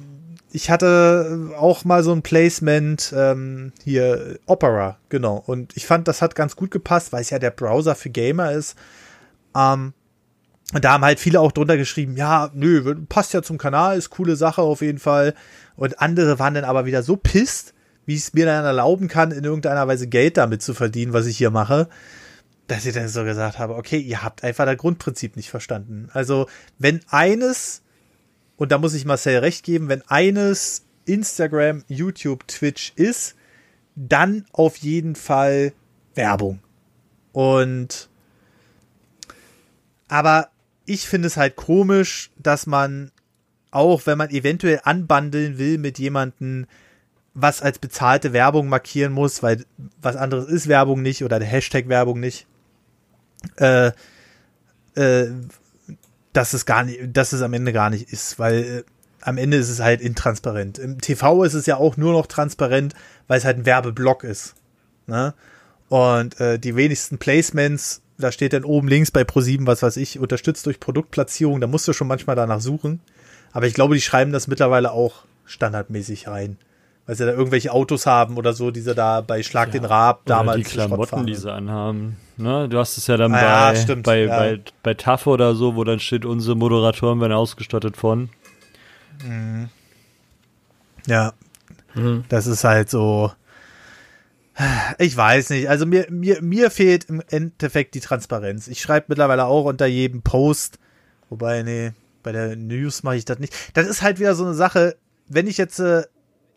ich 0.53 0.71
hatte 0.71 1.51
auch 1.57 1.85
mal 1.85 2.05
so 2.05 2.13
ein 2.13 2.23
Placement 2.23 3.13
ähm, 3.17 3.73
hier 3.83 4.39
Opera, 4.47 4.99
genau. 5.09 5.43
Und 5.47 5.75
ich 5.77 5.87
fand, 5.87 6.09
das 6.09 6.21
hat 6.21 6.35
ganz 6.35 6.57
gut 6.57 6.71
gepasst, 6.71 7.13
weil 7.13 7.23
es 7.23 7.31
ja 7.31 7.39
der 7.39 7.51
Browser 7.51 7.95
für 7.95 8.11
Gamer 8.11 8.53
ist. 8.53 8.77
Ähm, 9.57 9.95
und 10.75 10.85
da 10.85 10.93
haben 10.93 11.05
halt 11.05 11.21
viele 11.21 11.41
auch 11.41 11.53
drunter 11.53 11.77
geschrieben, 11.77 12.17
ja, 12.17 12.51
nö, 12.55 12.95
passt 13.09 13.33
ja 13.33 13.43
zum 13.43 13.59
Kanal, 13.59 13.97
ist 13.97 14.11
coole 14.11 14.37
Sache 14.37 14.63
auf 14.63 14.83
jeden 14.83 14.99
Fall. 14.99 15.35
Und 15.77 16.01
andere 16.01 16.39
waren 16.39 16.55
dann 16.55 16.65
aber 16.65 16.85
wieder 16.85 17.03
so 17.03 17.17
pisst, 17.17 17.75
wie 18.05 18.15
ich 18.15 18.21
es 18.21 18.35
mir 18.35 18.47
dann 18.47 18.65
erlauben 18.65 19.09
kann, 19.09 19.33
in 19.33 19.45
irgendeiner 19.45 19.87
Weise 19.89 20.07
Geld 20.07 20.37
damit 20.37 20.63
zu 20.63 20.75
verdienen, 20.75 21.13
was 21.13 21.27
ich 21.27 21.37
hier 21.37 21.51
mache, 21.51 21.89
dass 22.67 22.87
ich 22.87 22.95
dann 22.95 23.09
so 23.09 23.25
gesagt 23.25 23.59
habe, 23.59 23.75
okay, 23.77 23.99
ihr 23.99 24.23
habt 24.23 24.45
einfach 24.45 24.65
das 24.67 24.77
Grundprinzip 24.77 25.37
nicht 25.37 25.51
verstanden. 25.51 26.09
Also, 26.13 26.49
wenn 26.79 27.01
eines, 27.09 27.83
und 28.57 28.73
da 28.73 28.79
muss 28.79 28.95
ich 28.95 29.05
Marcel 29.05 29.39
recht 29.39 29.65
geben, 29.65 29.89
wenn 29.89 30.03
eines 30.03 30.85
Instagram, 31.05 31.85
YouTube, 31.89 32.47
Twitch 32.47 32.93
ist, 32.97 33.35
dann 33.95 34.47
auf 34.53 34.77
jeden 34.77 35.17
Fall 35.17 35.73
Werbung. 36.15 36.61
Und 37.33 38.09
aber 40.09 40.49
ich 40.85 41.07
finde 41.07 41.29
es 41.29 41.37
halt 41.37 41.57
komisch, 41.57 42.31
dass 42.37 42.67
man 42.67 43.11
auch, 43.71 44.05
wenn 44.05 44.19
man 44.19 44.29
eventuell 44.31 44.81
anbandeln 44.85 45.57
will 45.57 45.79
mit 45.79 45.99
jemanden, 45.99 46.67
was 47.33 47.63
als 47.63 47.79
bezahlte 47.79 48.35
Werbung 48.35 48.69
markieren 48.69 49.13
muss, 49.13 49.43
weil 49.43 49.65
was 50.03 50.17
anderes 50.17 50.49
ist 50.49 50.69
Werbung 50.69 51.01
nicht 51.01 51.25
oder 51.25 51.39
der 51.39 51.49
Hashtag 51.49 51.89
Werbung 51.89 52.21
nicht, 52.21 52.47
äh, 53.57 53.93
äh, 54.95 55.31
dass 56.33 56.55
es 56.55 56.67
gar 56.67 56.85
nicht, 56.85 57.01
dass 57.13 57.33
es 57.33 57.43
am 57.43 57.53
Ende 57.53 57.73
gar 57.73 57.91
nicht 57.91 58.13
ist, 58.13 58.39
weil 58.39 58.63
äh, 58.63 58.85
am 59.21 59.39
Ende 59.39 59.57
ist 59.57 59.69
es 59.69 59.81
halt 59.81 60.01
intransparent. 60.01 60.79
Im 60.79 61.01
TV 61.01 61.45
ist 61.45 61.55
es 61.55 61.67
ja 61.67 61.77
auch 61.77 61.97
nur 61.97 62.13
noch 62.13 62.27
transparent, 62.27 62.95
weil 63.29 63.39
es 63.39 63.45
halt 63.45 63.59
ein 63.59 63.67
Werbeblock 63.67 64.25
ist. 64.25 64.55
Ne? 65.07 65.35
Und 65.89 66.41
äh, 66.41 66.59
die 66.59 66.75
wenigsten 66.75 67.19
Placements 67.19 68.03
da 68.23 68.33
steht 68.33 68.53
dann 68.53 68.65
oben 68.65 68.89
links 68.89 69.11
bei 69.11 69.23
Pro7, 69.23 69.67
was 69.67 69.83
weiß 69.83 69.97
ich, 69.99 70.19
unterstützt 70.19 70.67
durch 70.67 70.81
Produktplatzierung, 70.81 71.61
da 71.61 71.67
musst 71.67 71.89
du 71.89 71.93
schon 71.93 72.07
manchmal 72.07 72.37
danach 72.37 72.61
suchen. 72.61 73.01
Aber 73.53 73.67
ich 73.67 73.75
glaube, 73.75 73.95
die 73.95 74.01
schreiben 74.01 74.33
das 74.33 74.47
mittlerweile 74.47 74.93
auch 74.93 75.25
standardmäßig 75.45 76.29
rein. 76.29 76.57
Weil 77.07 77.17
sie 77.17 77.27
da 77.27 77.33
irgendwelche 77.33 77.73
Autos 77.73 78.07
haben 78.07 78.37
oder 78.37 78.53
so, 78.53 78.71
die 78.71 78.81
sie 78.81 78.95
da 78.95 79.23
bei 79.23 79.43
Schlag 79.43 79.69
ja, 79.69 79.81
den 79.81 79.85
Raab 79.85 80.23
damals. 80.25 80.59
die 80.59 80.63
Klamotten, 80.63 81.27
die 81.27 81.35
sie 81.35 81.53
anhaben. 81.53 82.17
Ne? 82.37 82.69
Du 82.69 82.79
hast 82.79 82.97
es 82.97 83.09
ja 83.09 83.17
dann 83.17 83.35
ah, 83.35 83.73
bei, 83.73 83.87
ja, 83.87 83.95
bei, 83.97 84.19
ja. 84.21 84.39
bei, 84.39 84.61
bei 84.83 84.95
TAF 84.95 85.27
oder 85.27 85.55
so, 85.55 85.75
wo 85.75 85.83
dann 85.83 85.99
steht, 85.99 86.25
unsere 86.25 86.57
Moderatoren 86.57 87.21
werden 87.21 87.33
ausgestattet 87.33 87.97
von. 87.97 88.31
Mhm. 89.25 89.69
Ja. 91.07 91.33
Mhm. 91.95 92.25
Das 92.29 92.47
ist 92.47 92.65
halt 92.65 92.91
so. 92.91 93.33
Ich 94.99 95.17
weiß 95.17 95.51
nicht. 95.51 95.69
Also 95.69 95.87
mir, 95.87 96.07
mir, 96.11 96.43
mir 96.43 96.71
fehlt 96.71 97.05
im 97.05 97.23
Endeffekt 97.31 97.95
die 97.95 98.01
Transparenz. 98.01 98.69
Ich 98.69 98.81
schreibe 98.81 99.07
mittlerweile 99.09 99.47
auch 99.47 99.65
unter 99.65 99.87
jedem 99.87 100.23
Post, 100.23 100.79
wobei, 101.31 101.63
nee, 101.63 101.93
bei 102.23 102.33
der 102.33 102.57
News 102.57 103.03
mache 103.03 103.17
ich 103.17 103.25
das 103.25 103.39
nicht. 103.39 103.55
Das 103.75 103.87
ist 103.87 104.03
halt 104.03 104.21
wieder 104.21 104.35
so 104.35 104.45
eine 104.45 104.55
Sache, 104.55 104.97
wenn 105.27 105.47
ich 105.47 105.57
jetzt 105.57 105.79
äh, 105.79 106.03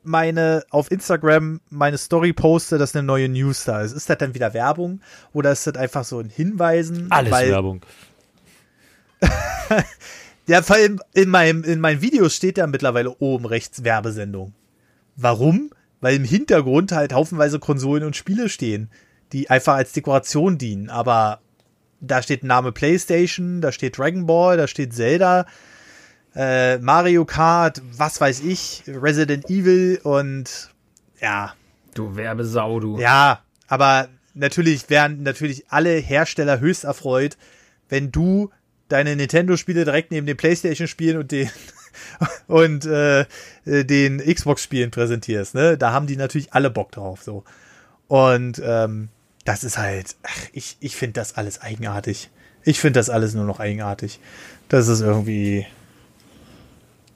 meine 0.05 0.63
auf 0.69 0.91
Instagram 0.91 1.61
meine 1.69 1.97
Story 1.97 2.33
poste, 2.33 2.77
dass 2.77 2.95
eine 2.95 3.03
neue 3.05 3.29
News 3.29 3.65
da 3.65 3.81
ist, 3.81 3.91
ist 3.93 4.09
das 4.09 4.17
dann 4.17 4.33
wieder 4.33 4.53
Werbung 4.53 5.01
oder 5.33 5.51
ist 5.51 5.67
das 5.67 5.75
einfach 5.75 6.03
so 6.03 6.19
ein 6.19 6.29
Hinweisen? 6.29 7.07
Alles 7.11 7.31
weil, 7.31 7.49
Werbung. 7.49 7.81
ja, 10.47 10.61
vor 10.61 10.75
allem 10.75 10.99
in 11.13 11.29
meinem 11.29 11.63
in 11.63 11.79
meinen 11.79 12.01
Videos 12.01 12.35
steht 12.35 12.57
ja 12.57 12.67
mittlerweile 12.67 13.15
oben 13.19 13.45
rechts 13.45 13.83
Werbesendung. 13.83 14.53
Warum? 15.15 15.71
weil 16.05 16.17
im 16.17 16.23
Hintergrund 16.23 16.91
halt 16.91 17.13
haufenweise 17.13 17.57
Konsolen 17.57 18.03
und 18.03 18.15
Spiele 18.15 18.47
stehen, 18.47 18.91
die 19.31 19.49
einfach 19.49 19.73
als 19.73 19.91
Dekoration 19.91 20.59
dienen. 20.59 20.91
Aber 20.91 21.39
da 21.99 22.21
steht 22.21 22.43
Name 22.43 22.71
PlayStation, 22.71 23.59
da 23.59 23.71
steht 23.71 23.97
Dragon 23.97 24.27
Ball, 24.27 24.55
da 24.55 24.67
steht 24.67 24.93
Zelda, 24.93 25.47
äh, 26.35 26.77
Mario 26.79 27.25
Kart, 27.25 27.81
was 27.91 28.19
weiß 28.19 28.41
ich, 28.41 28.83
Resident 28.87 29.49
Evil 29.49 29.99
und 30.03 30.71
ja. 31.21 31.53
Du 31.93 32.15
Werbesau, 32.15 32.79
du. 32.79 32.99
Ja, 32.99 33.41
aber 33.67 34.09
natürlich 34.33 34.89
wären 34.89 35.23
natürlich 35.23 35.65
alle 35.69 35.91
Hersteller 35.91 36.59
höchst 36.59 36.83
erfreut, 36.83 37.37
wenn 37.89 38.11
du 38.11 38.51
deine 38.89 39.15
Nintendo-Spiele 39.15 39.85
direkt 39.85 40.11
neben 40.11 40.27
den 40.27 40.37
PlayStation-Spielen 40.37 41.17
und 41.17 41.31
den 41.31 41.49
und 42.47 42.85
äh, 42.85 43.25
den 43.65 44.19
Xbox-Spielen 44.19 44.91
präsentierst, 44.91 45.55
ne? 45.55 45.77
Da 45.77 45.91
haben 45.91 46.07
die 46.07 46.17
natürlich 46.17 46.53
alle 46.53 46.69
Bock 46.69 46.91
drauf, 46.91 47.23
so. 47.23 47.43
Und 48.07 48.61
ähm, 48.63 49.09
das 49.45 49.63
ist 49.63 49.77
halt, 49.77 50.15
ach, 50.23 50.37
ich, 50.51 50.77
ich 50.79 50.95
finde 50.95 51.13
das 51.13 51.37
alles 51.37 51.61
eigenartig. 51.61 52.29
Ich 52.63 52.79
finde 52.79 52.99
das 52.99 53.09
alles 53.09 53.33
nur 53.33 53.45
noch 53.45 53.59
eigenartig. 53.59 54.19
Das 54.69 54.87
ist 54.87 55.01
irgendwie, 55.01 55.65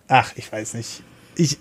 ach, 0.09 0.33
ich 0.35 0.51
weiß 0.51 0.73
nicht. 0.73 1.03
Ich, 1.35 1.57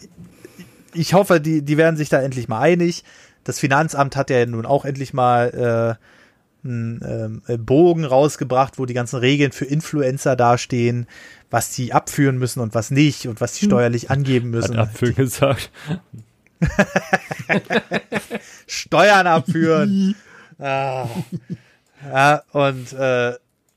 ich 0.93 1.15
hoffe, 1.15 1.41
die, 1.41 1.63
die 1.63 1.77
werden 1.77 1.97
sich 1.97 2.09
da 2.09 2.21
endlich 2.21 2.49
mal 2.49 2.61
einig. 2.61 3.05
Das 3.45 3.59
Finanzamt 3.61 4.17
hat 4.17 4.31
ja 4.31 4.45
nun 4.45 4.67
auch 4.67 4.85
endlich 4.85 5.15
mal 5.15 5.97
äh, 5.97 6.67
einen 6.67 7.43
ähm, 7.47 7.65
Bogen 7.65 8.05
rausgebracht, 8.05 8.79
wo 8.79 8.87
die 8.87 8.95
ganzen 8.95 9.17
Regeln 9.17 9.53
für 9.53 9.65
Influencer 9.65 10.35
dastehen, 10.35 11.07
was 11.51 11.71
die 11.71 11.93
abführen 11.93 12.39
müssen 12.39 12.61
und 12.61 12.75
was 12.75 12.91
nicht 12.91 13.27
und 13.29 13.41
was 13.41 13.55
die 13.55 13.63
hm. 13.63 13.71
steuerlich 13.71 14.11
angeben 14.11 14.51
müssen. 14.51 14.77
Hat 14.77 14.89
abführen 14.89 15.15
gesagt. 15.15 15.71
Steuern 18.67 19.27
abführen. 19.27 20.17
ah. 20.59 21.07
Ja, 22.05 22.43
und 22.53 22.93
äh, 22.93 23.35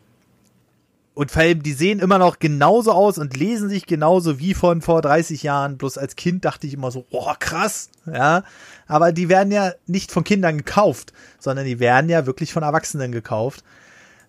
und 1.15 1.31
vor 1.31 1.43
allem, 1.43 1.63
die 1.63 1.73
sehen 1.73 1.99
immer 1.99 2.19
noch 2.19 2.39
genauso 2.39 2.93
aus 2.93 3.19
und 3.19 3.37
lesen 3.37 3.69
sich 3.69 3.87
genauso 3.87 4.39
wie 4.39 4.55
von 4.55 4.81
vor 4.81 5.03
30 5.03 5.43
Jahren. 5.43 5.77
Bloß 5.77 5.99
als 5.99 6.17
Kind 6.17 6.45
dachte 6.45 6.67
ich 6.67 6.75
immer 6.75 6.91
so, 6.91 7.05
oh, 7.11 7.33
krass, 7.39 7.91
ja. 8.07 8.45
Aber 8.87 9.13
die 9.13 9.29
werden 9.29 9.53
ja 9.53 9.73
nicht 9.87 10.13
von 10.13 10.25
Kindern 10.25 10.59
gekauft, 10.59 11.13
sondern 11.39 11.67
die 11.67 11.81
werden 11.81 12.09
ja 12.09 12.27
wirklich 12.27 12.53
von 12.53 12.63
Erwachsenen 12.63 13.13
gekauft. 13.13 13.65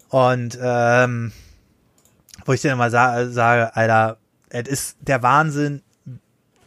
Und, 0.09 0.57
ähm, 0.61 1.31
wo 2.45 2.53
ich 2.53 2.61
dann 2.61 2.73
immer 2.73 2.89
sa 2.89 3.29
sage, 3.29 3.75
Alter, 3.75 4.17
es 4.49 4.67
ist 4.67 4.97
der 5.01 5.23
Wahnsinn, 5.23 5.83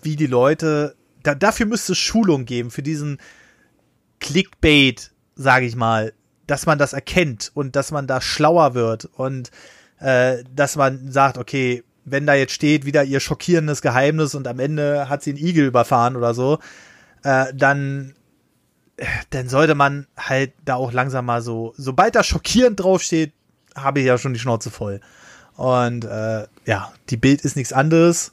wie 0.02 0.16
die 0.16 0.26
Leute, 0.26 0.94
da, 1.22 1.34
dafür 1.34 1.66
müsste 1.66 1.92
es 1.92 1.98
Schulung 1.98 2.44
geben, 2.44 2.70
für 2.70 2.82
diesen 2.82 3.18
Clickbait, 4.20 5.12
sage 5.34 5.66
ich 5.66 5.76
mal, 5.76 6.12
dass 6.46 6.66
man 6.66 6.78
das 6.78 6.92
erkennt 6.92 7.50
und 7.54 7.74
dass 7.74 7.90
man 7.90 8.06
da 8.06 8.20
schlauer 8.20 8.74
wird 8.74 9.06
und 9.06 9.50
äh, 10.04 10.44
dass 10.54 10.76
man 10.76 11.10
sagt, 11.10 11.38
okay, 11.38 11.82
wenn 12.04 12.26
da 12.26 12.34
jetzt 12.34 12.52
steht, 12.52 12.84
wieder 12.84 13.04
ihr 13.04 13.20
schockierendes 13.20 13.80
Geheimnis 13.80 14.34
und 14.34 14.46
am 14.46 14.58
Ende 14.58 15.08
hat 15.08 15.22
sie 15.22 15.30
einen 15.30 15.38
Igel 15.38 15.64
überfahren 15.64 16.16
oder 16.16 16.34
so, 16.34 16.58
äh, 17.22 17.46
dann, 17.54 18.14
dann 19.30 19.48
sollte 19.48 19.74
man 19.74 20.06
halt 20.18 20.52
da 20.66 20.74
auch 20.74 20.92
langsam 20.92 21.24
mal 21.24 21.40
so, 21.40 21.72
sobald 21.78 22.14
da 22.14 22.22
schockierend 22.22 22.80
draufsteht, 22.80 23.32
habe 23.74 24.00
ich 24.00 24.06
ja 24.06 24.18
schon 24.18 24.34
die 24.34 24.38
Schnauze 24.38 24.70
voll. 24.70 25.00
Und 25.56 26.04
äh, 26.04 26.46
ja, 26.66 26.92
die 27.08 27.16
Bild 27.16 27.40
ist 27.40 27.56
nichts 27.56 27.72
anderes. 27.72 28.32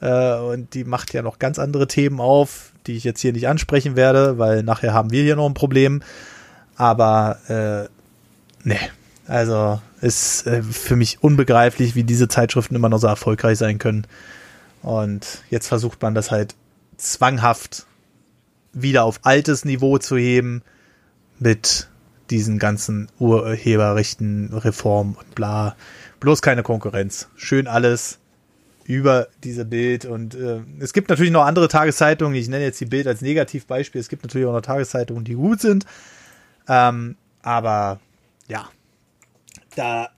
Äh, 0.00 0.36
und 0.36 0.74
die 0.74 0.84
macht 0.84 1.12
ja 1.12 1.22
noch 1.22 1.40
ganz 1.40 1.58
andere 1.58 1.88
Themen 1.88 2.20
auf, 2.20 2.72
die 2.86 2.96
ich 2.96 3.02
jetzt 3.02 3.20
hier 3.20 3.32
nicht 3.32 3.48
ansprechen 3.48 3.96
werde, 3.96 4.38
weil 4.38 4.62
nachher 4.62 4.94
haben 4.94 5.10
wir 5.10 5.24
hier 5.24 5.34
noch 5.34 5.48
ein 5.48 5.54
Problem. 5.54 6.02
Aber 6.76 7.38
äh, 7.48 7.88
nee, 8.62 8.78
also 9.26 9.80
ist 10.00 10.46
äh, 10.46 10.62
für 10.62 10.96
mich 10.96 11.22
unbegreiflich, 11.22 11.94
wie 11.94 12.04
diese 12.04 12.28
Zeitschriften 12.28 12.74
immer 12.74 12.88
noch 12.88 12.98
so 12.98 13.06
erfolgreich 13.06 13.58
sein 13.58 13.78
können. 13.78 14.06
Und 14.82 15.42
jetzt 15.50 15.68
versucht 15.68 16.02
man 16.02 16.14
das 16.14 16.30
halt 16.30 16.54
zwanghaft 16.96 17.86
wieder 18.72 19.04
auf 19.04 19.20
altes 19.22 19.64
Niveau 19.64 19.98
zu 19.98 20.16
heben 20.16 20.62
mit 21.38 21.88
diesen 22.30 22.58
ganzen 22.58 23.08
Urheberrechten, 23.18 24.52
Reformen 24.52 25.14
und 25.14 25.34
bla. 25.34 25.76
Bloß 26.20 26.42
keine 26.42 26.62
Konkurrenz. 26.62 27.28
Schön 27.36 27.66
alles 27.66 28.18
über 28.84 29.28
diese 29.42 29.64
Bild. 29.64 30.04
Und 30.04 30.34
äh, 30.34 30.60
es 30.80 30.92
gibt 30.92 31.08
natürlich 31.08 31.32
noch 31.32 31.44
andere 31.44 31.68
Tageszeitungen. 31.68 32.34
Ich 32.34 32.48
nenne 32.48 32.64
jetzt 32.64 32.80
die 32.80 32.86
Bild 32.86 33.06
als 33.06 33.22
Negativbeispiel. 33.22 34.00
Es 34.00 34.08
gibt 34.08 34.22
natürlich 34.22 34.46
auch 34.46 34.52
noch 34.52 34.60
Tageszeitungen, 34.60 35.24
die 35.24 35.34
gut 35.34 35.60
sind. 35.60 35.86
Ähm, 36.68 37.16
aber 37.42 38.00
ja, 38.48 38.68
da, 39.76 40.10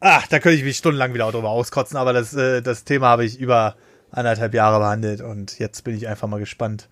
ach, 0.00 0.26
da 0.26 0.38
könnte 0.38 0.58
ich 0.58 0.64
mich 0.64 0.76
stundenlang 0.76 1.14
wieder 1.14 1.30
drüber 1.30 1.50
auskotzen. 1.50 1.96
Aber 1.96 2.12
das, 2.12 2.34
äh, 2.34 2.62
das 2.62 2.84
Thema 2.84 3.08
habe 3.08 3.24
ich 3.24 3.38
über 3.38 3.76
anderthalb 4.10 4.54
Jahre 4.54 4.78
behandelt. 4.78 5.20
Und 5.20 5.58
jetzt 5.58 5.84
bin 5.84 5.96
ich 5.96 6.08
einfach 6.08 6.28
mal 6.28 6.40
gespannt, 6.40 6.88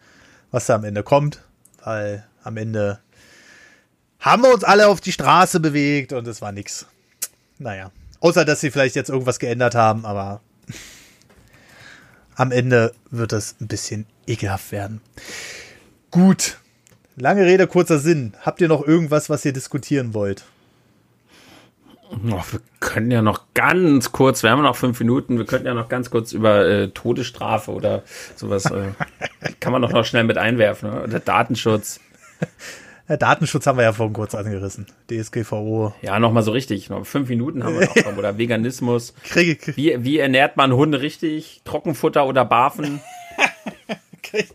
was 0.50 0.66
da 0.66 0.74
am 0.74 0.84
Ende 0.84 1.02
kommt. 1.02 1.42
Weil 1.84 2.26
am 2.42 2.56
Ende 2.56 3.00
haben 4.20 4.42
wir 4.42 4.52
uns 4.52 4.64
alle 4.64 4.88
auf 4.88 5.00
die 5.00 5.12
Straße 5.12 5.60
bewegt 5.60 6.12
und 6.12 6.26
es 6.26 6.40
war 6.42 6.52
nix. 6.52 6.86
Naja. 7.58 7.90
Außer, 8.20 8.44
dass 8.44 8.60
sie 8.60 8.70
vielleicht 8.70 8.96
jetzt 8.96 9.10
irgendwas 9.10 9.38
geändert 9.38 9.74
haben, 9.74 10.04
aber 10.04 10.40
am 12.34 12.50
Ende 12.50 12.92
wird 13.10 13.32
das 13.32 13.54
ein 13.60 13.68
bisschen 13.68 14.06
ekelhaft 14.26 14.72
werden. 14.72 15.00
Gut. 16.10 16.58
Lange 17.16 17.44
Rede, 17.44 17.66
kurzer 17.66 17.98
Sinn. 17.98 18.34
Habt 18.42 18.60
ihr 18.60 18.68
noch 18.68 18.86
irgendwas, 18.86 19.28
was 19.28 19.44
ihr 19.44 19.52
diskutieren 19.52 20.14
wollt? 20.14 20.44
Oh, 22.10 22.42
wir 22.50 22.60
können 22.80 23.10
ja 23.10 23.22
noch 23.22 23.42
ganz 23.54 24.12
kurz, 24.12 24.42
wir 24.42 24.50
haben 24.50 24.62
noch 24.62 24.76
fünf 24.76 24.98
Minuten, 25.00 25.38
wir 25.38 25.44
könnten 25.44 25.66
ja 25.66 25.74
noch 25.74 25.88
ganz 25.88 26.10
kurz 26.10 26.32
über 26.32 26.66
äh, 26.66 26.88
Todesstrafe 26.88 27.70
oder 27.70 28.02
sowas, 28.34 28.66
äh, 28.66 28.92
kann 29.60 29.72
man 29.72 29.82
doch 29.82 29.92
noch 29.92 30.04
schnell 30.04 30.24
mit 30.24 30.38
einwerfen, 30.38 30.90
ne? 30.90 31.02
oder 31.02 31.20
Datenschutz. 31.20 32.00
Ja, 33.08 33.16
Datenschutz 33.16 33.66
haben 33.66 33.78
wir 33.78 33.84
ja 33.84 33.92
vorhin 33.92 34.12
kurz 34.12 34.34
angerissen. 34.34 34.86
DSGVO. 35.10 35.94
Ja, 36.02 36.18
nochmal 36.18 36.42
so 36.42 36.52
richtig. 36.52 36.90
Noch 36.90 37.06
fünf 37.06 37.30
Minuten 37.30 37.64
haben 37.64 37.78
wir 37.78 37.86
noch. 37.86 38.16
Oder 38.18 38.36
Veganismus. 38.36 39.14
Kriege, 39.24 39.56
krieg. 39.56 39.76
Wie, 39.78 40.04
wie 40.04 40.18
ernährt 40.18 40.58
man 40.58 40.74
Hunde 40.74 41.00
richtig? 41.00 41.62
Trockenfutter 41.64 42.26
oder 42.26 42.44
Barfen? 42.44 43.00
kriegt 44.22 44.54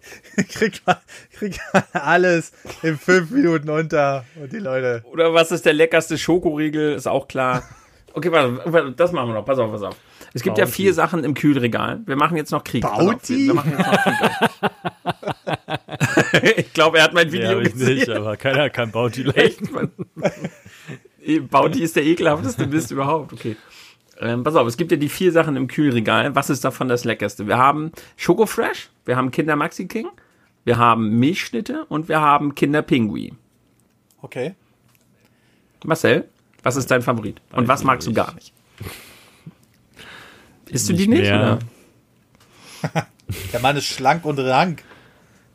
krieg 0.49 0.81
man, 0.85 0.97
krieg 1.31 1.59
man 1.73 1.83
alles 1.93 2.51
in 2.81 2.97
fünf 2.97 3.31
Minuten 3.31 3.69
unter 3.69 4.25
und 4.41 4.51
die 4.51 4.59
Leute. 4.59 5.03
Oder 5.11 5.33
was 5.33 5.51
ist 5.51 5.65
der 5.65 5.73
leckerste 5.73 6.17
Schokoriegel? 6.17 6.93
Ist 6.93 7.07
auch 7.07 7.27
klar. 7.27 7.63
Okay, 8.13 8.31
warte, 8.31 8.93
das 8.95 9.11
machen 9.11 9.29
wir 9.29 9.33
noch. 9.33 9.45
Pass 9.45 9.57
auf, 9.57 9.71
pass 9.71 9.81
auf. 9.81 9.95
Es 10.33 10.41
gibt 10.43 10.55
Bauti. 10.55 10.61
ja 10.61 10.67
vier 10.67 10.93
Sachen 10.93 11.23
im 11.23 11.33
Kühlregal. 11.33 12.01
Wir 12.05 12.15
machen 12.15 12.37
jetzt 12.37 12.51
noch 12.51 12.63
Krieg. 12.63 12.81
Bauti? 12.81 13.47
Wir 13.47 13.53
machen 13.53 13.71
jetzt 13.71 13.87
noch 13.87 14.03
Krieg. 14.03 14.19
ich 16.57 16.73
glaube, 16.73 16.97
er 16.99 17.05
hat 17.05 17.13
mein 17.13 17.31
Video 17.31 17.59
ja, 17.59 17.69
gesehen. 17.69 17.95
nicht, 17.95 18.09
aber 18.09 18.37
keiner 18.37 18.69
kann 18.69 18.91
Bauti 18.91 19.23
leisten. 19.23 19.91
Bauti 21.49 21.81
ist 21.83 21.95
der 21.95 22.03
ekelhafteste 22.03 22.67
Mist 22.67 22.91
überhaupt. 22.91 23.33
Okay. 23.33 23.55
Ähm, 24.23 24.43
pass 24.43 24.55
auf, 24.55 24.65
es 24.67 24.77
gibt 24.77 24.89
ja 24.91 24.97
die 24.97 25.09
vier 25.09 25.33
Sachen 25.33 25.57
im 25.57 25.67
Kühlregal. 25.67 26.33
Was 26.33 26.49
ist 26.49 26.63
davon 26.63 26.87
das 26.87 27.03
Leckerste? 27.03 27.45
Wir 27.45 27.57
haben 27.57 27.91
Schoko 28.15 28.45
Fresh, 28.45 28.89
wir 29.03 29.17
haben 29.17 29.31
Kinder 29.31 29.57
Maxi 29.57 29.85
King, 29.85 30.07
wir 30.63 30.77
haben 30.77 31.19
Milchschnitte 31.19 31.83
und 31.89 32.07
wir 32.07 32.21
haben 32.21 32.55
Kinder 32.55 32.81
Pinguin. 32.81 33.37
Okay. 34.21 34.55
Marcel, 35.83 36.29
was 36.63 36.77
ist 36.77 36.89
dein 36.89 37.01
Favorit? 37.01 37.41
Und 37.51 37.67
was 37.67 37.83
magst 37.83 38.07
du 38.07 38.13
gar 38.13 38.33
nicht? 38.35 38.53
Isst 40.69 40.87
du 40.87 40.93
die 40.93 41.09
nicht, 41.09 41.23
mehr. 41.23 41.59
oder? 42.81 43.07
Der 43.51 43.59
Mann 43.59 43.75
ist 43.75 43.85
schlank 43.85 44.23
und 44.23 44.39
rank. 44.39 44.83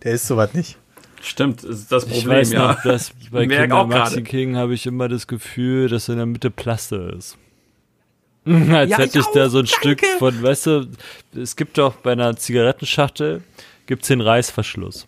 Der 0.02 0.12
ist 0.12 0.26
sowas 0.26 0.52
nicht. 0.52 0.76
Stimmt, 1.22 1.64
ist 1.64 1.90
das 1.90 2.04
Problem, 2.04 2.20
ich 2.20 2.28
weiß 2.28 2.52
ja. 2.52 2.68
Noch, 2.68 2.82
dass 2.82 3.12
bei 3.30 3.46
Kinder 3.46 3.86
Maxi 3.86 4.22
King 4.22 4.56
habe 4.56 4.74
ich 4.74 4.84
immer 4.84 5.08
das 5.08 5.26
Gefühl, 5.26 5.88
dass 5.88 6.10
in 6.10 6.18
der 6.18 6.26
Mitte 6.26 6.50
Plaste 6.50 7.14
ist. 7.16 7.38
Als 8.44 8.90
ja, 8.90 8.98
hätte 8.98 9.18
ich, 9.18 9.26
ich 9.26 9.32
da 9.34 9.48
so 9.48 9.58
ein 9.58 9.66
Danke. 9.66 9.76
Stück 9.76 10.06
von, 10.18 10.42
weißt 10.42 10.66
du, 10.66 10.88
es 11.36 11.56
gibt 11.56 11.78
doch 11.78 11.96
bei 11.96 12.12
einer 12.12 12.36
Zigarettenschachtel, 12.36 13.42
gibt 13.86 14.02
es 14.02 14.08
den 14.08 14.20
Reißverschluss, 14.20 15.06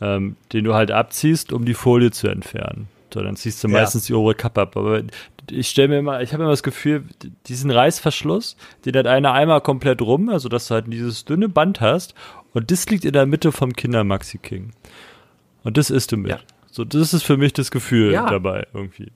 ähm, 0.00 0.36
den 0.52 0.64
du 0.64 0.74
halt 0.74 0.90
abziehst, 0.90 1.52
um 1.52 1.64
die 1.64 1.74
Folie 1.74 2.10
zu 2.10 2.28
entfernen. 2.28 2.88
So, 3.12 3.22
dann 3.22 3.36
ziehst 3.36 3.64
du 3.64 3.68
ja. 3.68 3.80
meistens 3.80 4.06
die 4.06 4.14
obere 4.14 4.34
Kappe 4.34 4.60
ab. 4.60 4.76
Aber 4.76 5.02
ich 5.50 5.68
stelle 5.68 5.88
mir 5.88 5.98
immer, 5.98 6.20
ich 6.20 6.32
habe 6.32 6.42
immer 6.42 6.52
das 6.52 6.62
Gefühl, 6.62 7.04
diesen 7.46 7.70
Reißverschluss, 7.70 8.56
den 8.84 8.94
hat 8.96 9.06
einer 9.06 9.32
einmal 9.32 9.60
komplett 9.60 10.02
rum, 10.02 10.28
also 10.28 10.48
dass 10.48 10.68
du 10.68 10.74
halt 10.74 10.92
dieses 10.92 11.24
dünne 11.24 11.48
Band 11.48 11.80
hast 11.80 12.14
und 12.52 12.70
das 12.70 12.88
liegt 12.88 13.04
in 13.04 13.12
der 13.12 13.26
Mitte 13.26 13.52
vom 13.52 13.72
Kinder 13.72 14.04
Maxi 14.04 14.38
King. 14.38 14.72
Und 15.64 15.76
das 15.76 15.90
isst 15.90 16.12
du 16.12 16.16
mit. 16.16 16.30
Ja. 16.32 16.40
So, 16.70 16.84
das 16.84 17.14
ist 17.14 17.22
für 17.24 17.36
mich 17.36 17.52
das 17.52 17.70
Gefühl 17.70 18.12
dabei 18.12 18.66
irgendwie. 18.72 19.10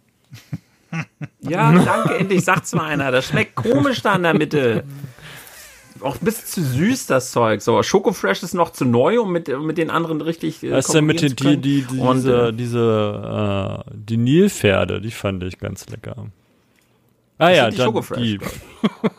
Ja, 1.41 1.73
danke, 1.73 2.19
endlich 2.19 2.45
sagt's 2.45 2.73
mal 2.75 2.87
einer. 2.87 3.11
Das 3.11 3.27
schmeckt 3.27 3.55
komisch 3.55 4.03
da 4.03 4.17
in 4.17 4.23
der 4.23 4.35
Mitte. 4.35 4.85
Auch 6.01 6.17
ein 6.21 6.25
bisschen 6.25 6.47
zu 6.47 6.63
süß, 6.63 7.07
das 7.07 7.31
Zeug. 7.31 7.63
So, 7.63 7.83
Schokofresh 7.83 8.43
ist 8.43 8.55
noch 8.55 8.71
zu 8.71 8.85
neu, 8.85 9.21
um 9.21 9.31
mit, 9.31 9.49
mit 9.61 9.79
den 9.79 9.91
anderen 9.91 10.21
richtig 10.21 10.63
äh, 10.63 10.73
Was 10.73 10.87
ist 10.87 10.95
denn 10.95 11.05
mit 11.05 11.23
den, 11.23 11.37
die, 11.37 11.57
die, 11.59 11.83
die, 11.83 11.99
Und, 11.99 12.17
diese, 12.17 12.49
äh, 12.49 12.53
diese, 12.53 13.85
äh, 13.87 13.91
die 13.95 14.17
Nilpferde, 14.17 15.01
die 15.01 15.13
fand 15.13 15.43
ich 15.45 15.59
ganz 15.59 15.89
lecker. 15.89 16.27
Ah 17.39 17.51
ja, 17.51 17.71
die 17.71 17.77
dann 17.77 17.95
die. 18.17 18.39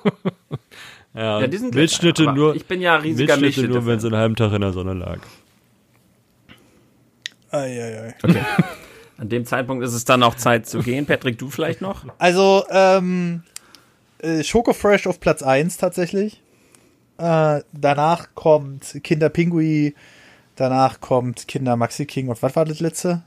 ja, 1.14 1.42
ja, 1.42 1.48
die 1.48 1.58
sind 1.58 1.74
Milchschnitte 1.74 2.24
lecker, 2.24 2.36
nur. 2.36 2.56
Ich 2.56 2.66
bin 2.66 2.82
ja 2.82 2.96
riesiger 2.98 3.38
Milchschnitte 3.38 3.70
nur, 3.70 3.86
wenn 3.86 4.00
sie 4.00 4.08
einen 4.08 4.18
halben 4.18 4.36
Tag 4.36 4.52
in 4.54 4.62
der 4.62 4.74
Sonne 4.74 4.94
lag. 4.94 5.20
Eieiei. 7.52 8.16
Okay. 8.24 8.42
An 9.18 9.30
dem 9.30 9.46
Zeitpunkt 9.46 9.84
ist 9.84 9.94
es 9.94 10.06
dann 10.06 10.24
auch 10.24 10.36
Zeit 10.36 10.68
zu 10.68 10.80
gehen. 10.80 11.06
Patrick, 11.06 11.38
du 11.38 11.50
vielleicht 11.50 11.82
noch? 11.82 12.06
Also, 12.18 12.66
ähm, 12.70 13.44
äh, 14.20 14.44
Schoko 14.44 14.74
Fresh 14.74 15.08
auf 15.08 15.20
Platz 15.20 15.44
1 15.44 15.78
tatsächlich. 15.78 16.42
Äh, 17.18 17.62
danach 17.74 18.30
kommt 18.36 19.00
Kinder 19.04 19.30
Pingui. 19.30 19.96
Danach 20.56 21.00
kommt 21.00 21.48
Kinder 21.48 21.76
Maxi 21.76 22.06
King. 22.06 22.30
Und 22.30 22.42
was 22.42 22.56
war 22.56 22.66
das 22.66 22.80
letzte? 22.80 23.22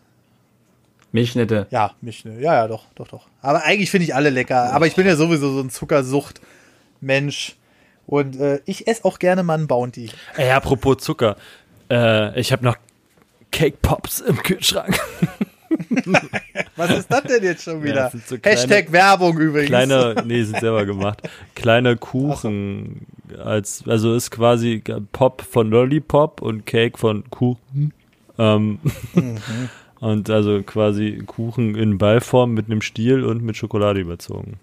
Milchschnitte. 1.12 1.66
Ja, 1.70 1.94
Milchschnitte. 2.00 2.40
Ja, 2.40 2.54
ja, 2.54 2.68
doch, 2.68 2.84
doch, 2.94 3.08
doch. 3.08 3.26
Aber 3.40 3.64
eigentlich 3.64 3.90
finde 3.90 4.04
ich 4.04 4.14
alle 4.14 4.30
lecker. 4.30 4.72
Aber 4.72 4.86
ich 4.86 4.96
bin 4.96 5.06
ja 5.06 5.16
sowieso 5.16 5.52
so 5.52 5.60
ein 5.60 5.70
Zuckersucht-Mensch. 5.70 7.56
Und 8.06 8.38
äh, 8.38 8.60
ich 8.66 8.86
esse 8.86 9.04
auch 9.04 9.18
gerne 9.18 9.42
mal 9.42 9.54
einen 9.54 9.66
Bounty. 9.66 10.10
Ey, 10.36 10.50
apropos 10.50 10.98
Zucker. 10.98 11.36
Äh, 11.90 12.38
ich 12.38 12.52
habe 12.52 12.64
noch 12.64 12.76
Cake 13.50 13.78
Pops 13.80 14.20
im 14.20 14.36
Kühlschrank. 14.42 14.98
Was 16.76 16.90
ist 16.90 17.10
das 17.10 17.22
denn 17.24 17.42
jetzt 17.42 17.64
schon 17.64 17.82
wieder? 17.82 17.94
Ja, 17.94 18.10
so 18.10 18.38
kleine, 18.38 18.56
Hashtag 18.56 18.92
Werbung 18.92 19.38
übrigens. 19.38 19.68
Kleine, 19.68 20.14
nee, 20.26 20.42
sind 20.42 20.60
selber 20.60 20.84
gemacht. 20.84 21.22
Kleine 21.54 21.96
Kuchen 21.96 23.06
als, 23.42 23.84
also 23.86 24.14
ist 24.14 24.30
quasi 24.30 24.82
Pop 25.12 25.42
von 25.42 25.70
Lollipop 25.70 26.42
und 26.42 26.66
Cake 26.66 26.98
von 26.98 27.28
Kuchen. 27.30 27.92
Ähm, 28.38 28.78
mhm. 29.14 29.38
Und 29.98 30.28
also 30.28 30.62
quasi 30.62 31.22
Kuchen 31.26 31.74
in 31.74 31.96
Ballform 31.96 32.52
mit 32.52 32.66
einem 32.66 32.82
Stiel 32.82 33.24
und 33.24 33.42
mit 33.42 33.56
Schokolade 33.56 33.98
überzogen. 33.98 34.60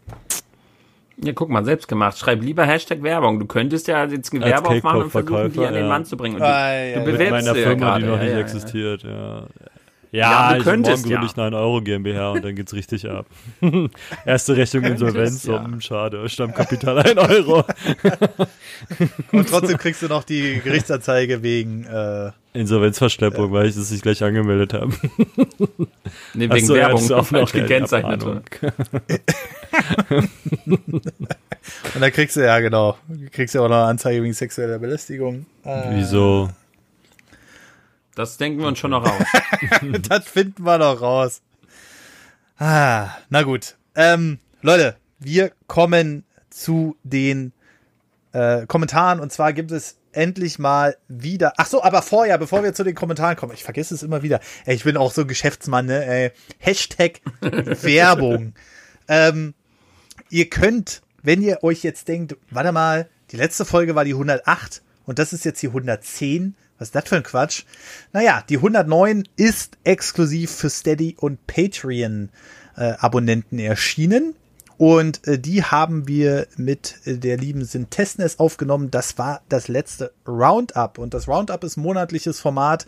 Ja, 1.17 1.33
guck 1.33 1.49
mal, 1.49 1.63
selbst 1.63 1.87
gemacht. 1.87 2.17
Schreib 2.17 2.41
lieber 2.41 2.65
Hashtag 2.65 3.01
Werbung. 3.03 3.39
Du 3.39 3.45
könntest 3.45 3.87
ja 3.87 4.05
jetzt 4.05 4.33
ein 4.33 4.41
Gewerbe 4.41 4.69
aufmachen 4.69 5.03
und 5.03 5.09
versuchen, 5.09 5.53
die 5.53 5.65
an 5.65 5.73
den 5.73 5.87
Mann 5.87 6.05
zu 6.05 6.17
bringen. 6.17 6.35
Und 6.35 6.41
ah, 6.43 6.73
ja, 6.73 6.99
du, 6.99 7.05
du 7.05 7.11
bewirbst 7.11 7.31
mit 7.33 7.45
meiner 7.45 7.55
Firma, 7.55 7.87
ja 7.87 7.99
die 7.99 8.05
noch 8.05 8.19
nicht 8.19 8.31
ja, 8.31 8.39
existiert, 8.39 9.03
ja. 9.03 9.43
Ja, 10.13 10.19
ja 10.19 10.47
du 10.49 10.53
also 10.53 10.69
könntest, 10.69 11.05
morgen 11.05 11.15
gründe 11.15 11.25
ich 11.25 11.35
9 11.35 11.53
Euro 11.55 11.81
GmbH 11.81 12.31
und 12.33 12.45
dann 12.45 12.55
geht's 12.55 12.71
richtig 12.73 13.09
ab. 13.09 13.25
Erste 14.27 14.55
Rechnung 14.55 14.83
Insolvenz, 14.83 15.43
ja. 15.45 15.57
um, 15.57 15.81
schade, 15.81 16.29
Stammkapital 16.29 16.99
1 16.99 17.17
Euro. 17.17 17.63
und 19.31 19.49
trotzdem 19.49 19.79
kriegst 19.79 20.03
du 20.03 20.07
noch 20.07 20.23
die 20.23 20.61
Gerichtsanzeige 20.63 21.41
wegen 21.41 21.85
äh, 21.85 22.31
Insolvenzverschleppung, 22.53 23.49
äh, 23.49 23.53
weil 23.53 23.65
ich 23.65 23.75
das 23.75 23.89
nicht 23.89 24.03
gleich 24.03 24.23
angemeldet 24.23 24.73
habe. 24.75 24.93
Nee, 26.35 26.47
wegen 26.47 26.67
so, 26.67 26.75
Werbung, 26.75 27.07
ja, 27.07 27.23
falsch 27.23 27.51
gekennzeichnet. 27.53 28.23
und 28.23 28.43
dann 31.99 32.11
kriegst 32.11 32.35
du 32.35 32.41
ja, 32.41 32.59
genau, 32.59 32.97
kriegst 33.31 33.55
du 33.55 33.61
auch 33.61 33.67
noch 33.67 33.77
eine 33.77 33.85
Anzeige 33.85 34.21
wegen 34.21 34.33
sexueller 34.33 34.77
Belästigung. 34.77 35.47
Äh, 35.63 35.85
Wieso? 35.89 36.51
Das 38.15 38.37
denken 38.37 38.59
wir 38.59 38.67
uns 38.67 38.79
schon 38.79 38.91
noch 38.91 39.05
raus. 39.05 39.25
das 40.07 40.27
finden 40.27 40.63
wir 40.63 40.77
noch 40.77 41.01
raus. 41.01 41.41
Ah, 42.57 43.09
na 43.29 43.43
gut. 43.43 43.75
Ähm, 43.95 44.39
Leute, 44.61 44.97
wir 45.19 45.51
kommen 45.67 46.23
zu 46.49 46.95
den 47.03 47.53
äh, 48.31 48.65
Kommentaren 48.67 49.19
und 49.19 49.31
zwar 49.31 49.53
gibt 49.53 49.71
es 49.71 49.97
endlich 50.11 50.59
mal 50.59 50.95
wieder. 51.07 51.53
Ach 51.57 51.65
so, 51.65 51.83
aber 51.83 52.03
vorher, 52.03 52.37
bevor 52.37 52.63
wir 52.63 52.73
zu 52.73 52.83
den 52.83 52.93
Kommentaren 52.93 53.35
kommen, 53.35 53.53
ich 53.53 53.63
vergesse 53.63 53.95
es 53.95 54.03
immer 54.03 54.21
wieder. 54.21 54.39
Ey, 54.65 54.75
ich 54.75 54.83
bin 54.83 54.95
auch 54.97 55.11
so 55.11 55.25
Geschäftsmann, 55.25 55.87
ne? 55.87 56.05
Ey, 56.05 56.31
Hashtag 56.59 57.21
Werbung. 57.41 58.53
ähm, 59.07 59.55
ihr 60.29 60.49
könnt, 60.49 61.01
wenn 61.23 61.41
ihr 61.41 61.63
euch 61.63 61.83
jetzt 61.83 62.07
denkt, 62.07 62.37
warte 62.51 62.71
mal, 62.71 63.09
die 63.31 63.37
letzte 63.37 63.65
Folge 63.65 63.95
war 63.95 64.05
die 64.05 64.13
108 64.13 64.83
und 65.05 65.17
das 65.17 65.33
ist 65.33 65.45
jetzt 65.45 65.61
die 65.63 65.67
110 65.67 66.55
was 66.83 66.89
ist 66.89 66.95
das 66.95 67.07
für 67.07 67.15
ein 67.15 67.23
Quatsch? 67.23 67.63
Naja, 68.11 68.43
die 68.49 68.57
109 68.57 69.23
ist 69.37 69.77
exklusiv 69.85 70.51
für 70.51 70.69
Steady 70.69 71.15
und 71.17 71.47
Patreon 71.47 72.29
äh, 72.75 72.93
Abonnenten 72.99 73.57
erschienen. 73.57 74.35
Und 74.77 75.25
äh, 75.25 75.39
die 75.39 75.63
haben 75.63 76.09
wir 76.09 76.47
mit 76.57 76.97
äh, 77.05 77.17
der 77.17 77.37
lieben 77.37 77.63
Sintesnes 77.63 78.37
aufgenommen. 78.37 78.91
Das 78.91 79.17
war 79.17 79.41
das 79.47 79.69
letzte 79.69 80.11
Roundup. 80.27 80.97
Und 80.97 81.13
das 81.13 81.29
Roundup 81.29 81.63
ist 81.63 81.77
monatliches 81.77 82.41
Format, 82.41 82.85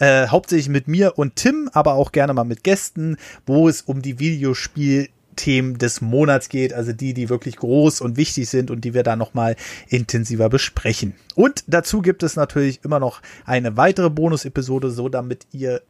äh, 0.00 0.26
hauptsächlich 0.26 0.68
mit 0.68 0.86
mir 0.86 1.16
und 1.16 1.36
Tim, 1.36 1.70
aber 1.72 1.94
auch 1.94 2.12
gerne 2.12 2.34
mal 2.34 2.44
mit 2.44 2.62
Gästen, 2.62 3.16
wo 3.46 3.70
es 3.70 3.80
um 3.80 4.02
die 4.02 4.18
Videospiel 4.18 5.08
Themen 5.40 5.78
des 5.78 6.02
Monats 6.02 6.50
geht, 6.50 6.74
also 6.74 6.92
die, 6.92 7.14
die 7.14 7.30
wirklich 7.30 7.56
groß 7.56 8.02
und 8.02 8.18
wichtig 8.18 8.48
sind 8.50 8.70
und 8.70 8.82
die 8.84 8.92
wir 8.92 9.02
da 9.02 9.16
nochmal 9.16 9.56
intensiver 9.88 10.50
besprechen. 10.50 11.14
Und 11.34 11.64
dazu 11.66 12.02
gibt 12.02 12.22
es 12.22 12.36
natürlich 12.36 12.84
immer 12.84 13.00
noch 13.00 13.22
eine 13.46 13.78
weitere 13.78 14.10
Bonus-Episode, 14.10 14.90
so 14.90 15.08
damit 15.08 15.46
ihr 15.50 15.80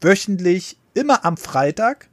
wöchentlich 0.00 0.78
immer 0.94 1.24
am 1.24 1.36
Freitag 1.36 2.08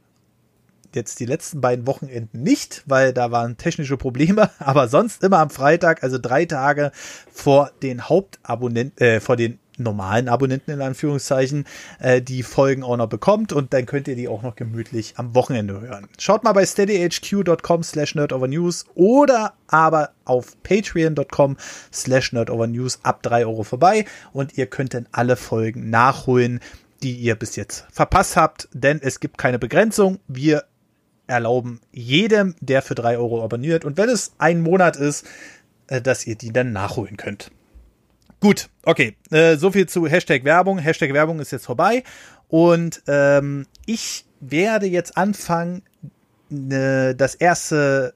jetzt 0.94 1.20
die 1.20 1.26
letzten 1.26 1.60
beiden 1.60 1.86
Wochenenden 1.86 2.42
nicht, 2.42 2.82
weil 2.86 3.12
da 3.12 3.30
waren 3.30 3.56
technische 3.56 3.96
Probleme, 3.96 4.50
aber 4.58 4.88
sonst 4.88 5.22
immer 5.22 5.38
am 5.38 5.50
Freitag, 5.50 6.02
also 6.02 6.18
drei 6.18 6.44
Tage 6.44 6.90
vor 7.30 7.70
den 7.82 8.08
Hauptabonnenten, 8.08 8.98
äh, 8.98 9.20
vor 9.20 9.36
den 9.36 9.58
normalen 9.82 10.28
Abonnenten 10.28 10.70
in 10.72 10.80
Anführungszeichen 10.80 11.64
äh, 12.00 12.22
die 12.22 12.42
Folgen 12.42 12.82
auch 12.82 12.96
noch 12.96 13.08
bekommt 13.08 13.52
und 13.52 13.72
dann 13.72 13.86
könnt 13.86 14.08
ihr 14.08 14.16
die 14.16 14.28
auch 14.28 14.42
noch 14.42 14.56
gemütlich 14.56 15.14
am 15.16 15.34
Wochenende 15.34 15.80
hören. 15.80 16.08
Schaut 16.18 16.44
mal 16.44 16.52
bei 16.52 16.64
steadyhq.com 16.64 17.82
slash 17.82 18.14
nerdovernews 18.14 18.86
oder 18.94 19.54
aber 19.68 20.10
auf 20.24 20.56
patreon.com 20.62 21.56
slash 21.92 22.32
nerdovernews 22.32 23.00
ab 23.02 23.22
drei 23.22 23.46
Euro 23.46 23.62
vorbei 23.62 24.04
und 24.32 24.56
ihr 24.56 24.66
könnt 24.66 24.94
dann 24.94 25.06
alle 25.12 25.36
Folgen 25.36 25.90
nachholen, 25.90 26.60
die 27.02 27.14
ihr 27.14 27.34
bis 27.34 27.56
jetzt 27.56 27.86
verpasst 27.90 28.36
habt, 28.36 28.68
denn 28.72 29.00
es 29.02 29.20
gibt 29.20 29.38
keine 29.38 29.58
Begrenzung. 29.58 30.18
Wir 30.28 30.64
erlauben 31.26 31.80
jedem, 31.92 32.54
der 32.60 32.82
für 32.82 32.94
drei 32.94 33.16
Euro 33.16 33.42
abonniert 33.42 33.84
und 33.84 33.96
wenn 33.96 34.08
es 34.08 34.32
ein 34.38 34.60
Monat 34.60 34.96
ist, 34.96 35.26
äh, 35.88 36.00
dass 36.00 36.26
ihr 36.26 36.36
die 36.36 36.52
dann 36.52 36.72
nachholen 36.72 37.16
könnt. 37.16 37.50
Gut, 38.42 38.70
okay. 38.82 39.16
Äh, 39.30 39.56
so 39.56 39.70
viel 39.70 39.88
zu 39.88 40.04
Hashtag 40.08 40.42
Werbung. 40.42 40.78
Hashtag 40.78 41.12
Werbung 41.12 41.38
ist 41.38 41.52
jetzt 41.52 41.64
vorbei. 41.64 42.02
Und 42.48 43.00
ähm, 43.06 43.66
ich 43.86 44.24
werde 44.40 44.86
jetzt 44.86 45.16
anfangen, 45.16 45.82
ne, 46.48 47.14
das 47.14 47.36
erste 47.36 48.14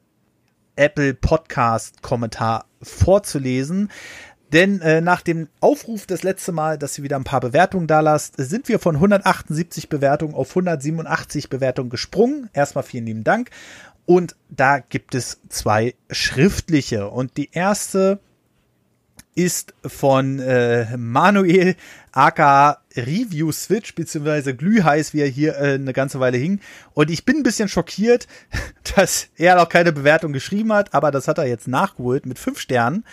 Apple 0.74 1.14
Podcast 1.14 2.02
Kommentar 2.02 2.64
vorzulesen. 2.82 3.88
Denn 4.52 4.80
äh, 4.80 5.00
nach 5.00 5.22
dem 5.22 5.48
Aufruf 5.60 6.06
das 6.06 6.24
letzte 6.24 6.50
Mal, 6.50 6.76
dass 6.76 6.98
ihr 6.98 7.04
wieder 7.04 7.16
ein 7.16 7.22
paar 7.22 7.40
Bewertungen 7.40 7.86
da 7.86 8.00
lasst, 8.00 8.34
sind 8.36 8.68
wir 8.68 8.80
von 8.80 8.96
178 8.96 9.88
Bewertungen 9.88 10.34
auf 10.34 10.48
187 10.50 11.48
Bewertungen 11.48 11.88
gesprungen. 11.88 12.50
Erstmal 12.52 12.82
vielen 12.82 13.06
lieben 13.06 13.22
Dank. 13.22 13.50
Und 14.06 14.34
da 14.48 14.80
gibt 14.80 15.14
es 15.14 15.40
zwei 15.48 15.94
schriftliche. 16.10 17.10
Und 17.10 17.36
die 17.36 17.50
erste 17.52 18.18
ist 19.36 19.74
von 19.84 20.40
äh, 20.40 20.96
Manuel 20.96 21.76
aka 22.10 22.78
Review 22.96 23.52
Switch, 23.52 23.94
beziehungsweise 23.94 24.56
glühheiß, 24.56 25.12
wie 25.12 25.20
er 25.20 25.28
hier 25.28 25.56
äh, 25.56 25.74
eine 25.74 25.92
ganze 25.92 26.18
Weile 26.18 26.38
hing. 26.38 26.60
Und 26.94 27.10
ich 27.10 27.24
bin 27.24 27.36
ein 27.36 27.42
bisschen 27.42 27.68
schockiert, 27.68 28.26
dass 28.96 29.28
er 29.36 29.56
noch 29.56 29.68
keine 29.68 29.92
Bewertung 29.92 30.32
geschrieben 30.32 30.72
hat, 30.72 30.94
aber 30.94 31.10
das 31.10 31.28
hat 31.28 31.38
er 31.38 31.46
jetzt 31.46 31.68
nachgeholt 31.68 32.24
mit 32.26 32.38
fünf 32.38 32.58
Sternen. 32.58 33.04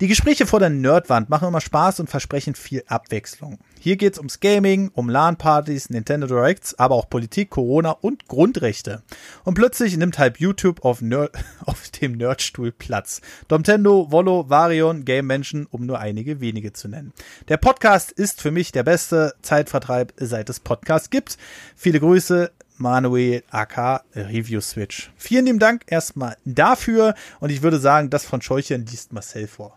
Die 0.00 0.08
Gespräche 0.08 0.46
vor 0.46 0.60
der 0.60 0.70
Nerdwand 0.70 1.30
machen 1.30 1.48
immer 1.48 1.62
Spaß 1.62 2.00
und 2.00 2.10
versprechen 2.10 2.54
viel 2.54 2.84
Abwechslung. 2.86 3.58
Hier 3.84 3.96
geht's 3.96 4.18
ums 4.18 4.38
Gaming, 4.38 4.92
um 4.94 5.08
LAN-Partys, 5.08 5.90
Nintendo 5.90 6.28
Directs, 6.28 6.78
aber 6.78 6.94
auch 6.94 7.10
Politik, 7.10 7.50
Corona 7.50 7.90
und 7.90 8.28
Grundrechte. 8.28 9.02
Und 9.42 9.54
plötzlich 9.54 9.96
nimmt 9.96 10.20
halb 10.20 10.38
YouTube 10.38 10.84
auf, 10.84 11.02
Nerd, 11.02 11.32
auf 11.66 11.90
dem 11.90 12.12
Nerdstuhl 12.12 12.70
Platz. 12.70 13.20
Domtendo, 13.48 14.06
Volo, 14.12 14.48
Varion, 14.48 15.04
Game 15.04 15.26
Menschen, 15.26 15.66
um 15.66 15.84
nur 15.84 15.98
einige 15.98 16.40
wenige 16.40 16.72
zu 16.72 16.86
nennen. 16.86 17.12
Der 17.48 17.56
Podcast 17.56 18.12
ist 18.12 18.40
für 18.40 18.52
mich 18.52 18.70
der 18.70 18.84
beste 18.84 19.34
Zeitvertreib, 19.42 20.12
seit 20.16 20.48
es 20.48 20.60
Podcast 20.60 21.10
gibt. 21.10 21.36
Viele 21.74 21.98
Grüße, 21.98 22.52
Manuel 22.76 23.42
AK 23.50 24.04
Review 24.14 24.60
Switch. 24.60 25.10
Vielen 25.16 25.46
lieben 25.46 25.58
Dank 25.58 25.82
erstmal 25.88 26.36
dafür 26.44 27.16
und 27.40 27.50
ich 27.50 27.62
würde 27.62 27.80
sagen, 27.80 28.10
das 28.10 28.24
von 28.26 28.42
Scheuchen 28.42 28.86
liest 28.86 29.12
Marcel 29.12 29.48
vor. 29.48 29.76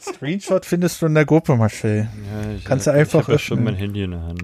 Screenshot 0.00 0.66
findest 0.66 1.02
du 1.02 1.06
in 1.06 1.14
der 1.14 1.24
Gruppe, 1.24 1.56
Marcel. 1.56 2.08
Ja, 2.30 2.52
ich, 2.52 2.64
Kannst 2.64 2.86
du 2.86 2.92
einfach. 2.92 3.20
Ich 3.20 3.28
habe 3.28 3.38
schon 3.38 3.64
mein 3.64 3.74
Handy 3.74 4.02
in 4.02 4.12
der 4.12 4.22
Hand. 4.22 4.42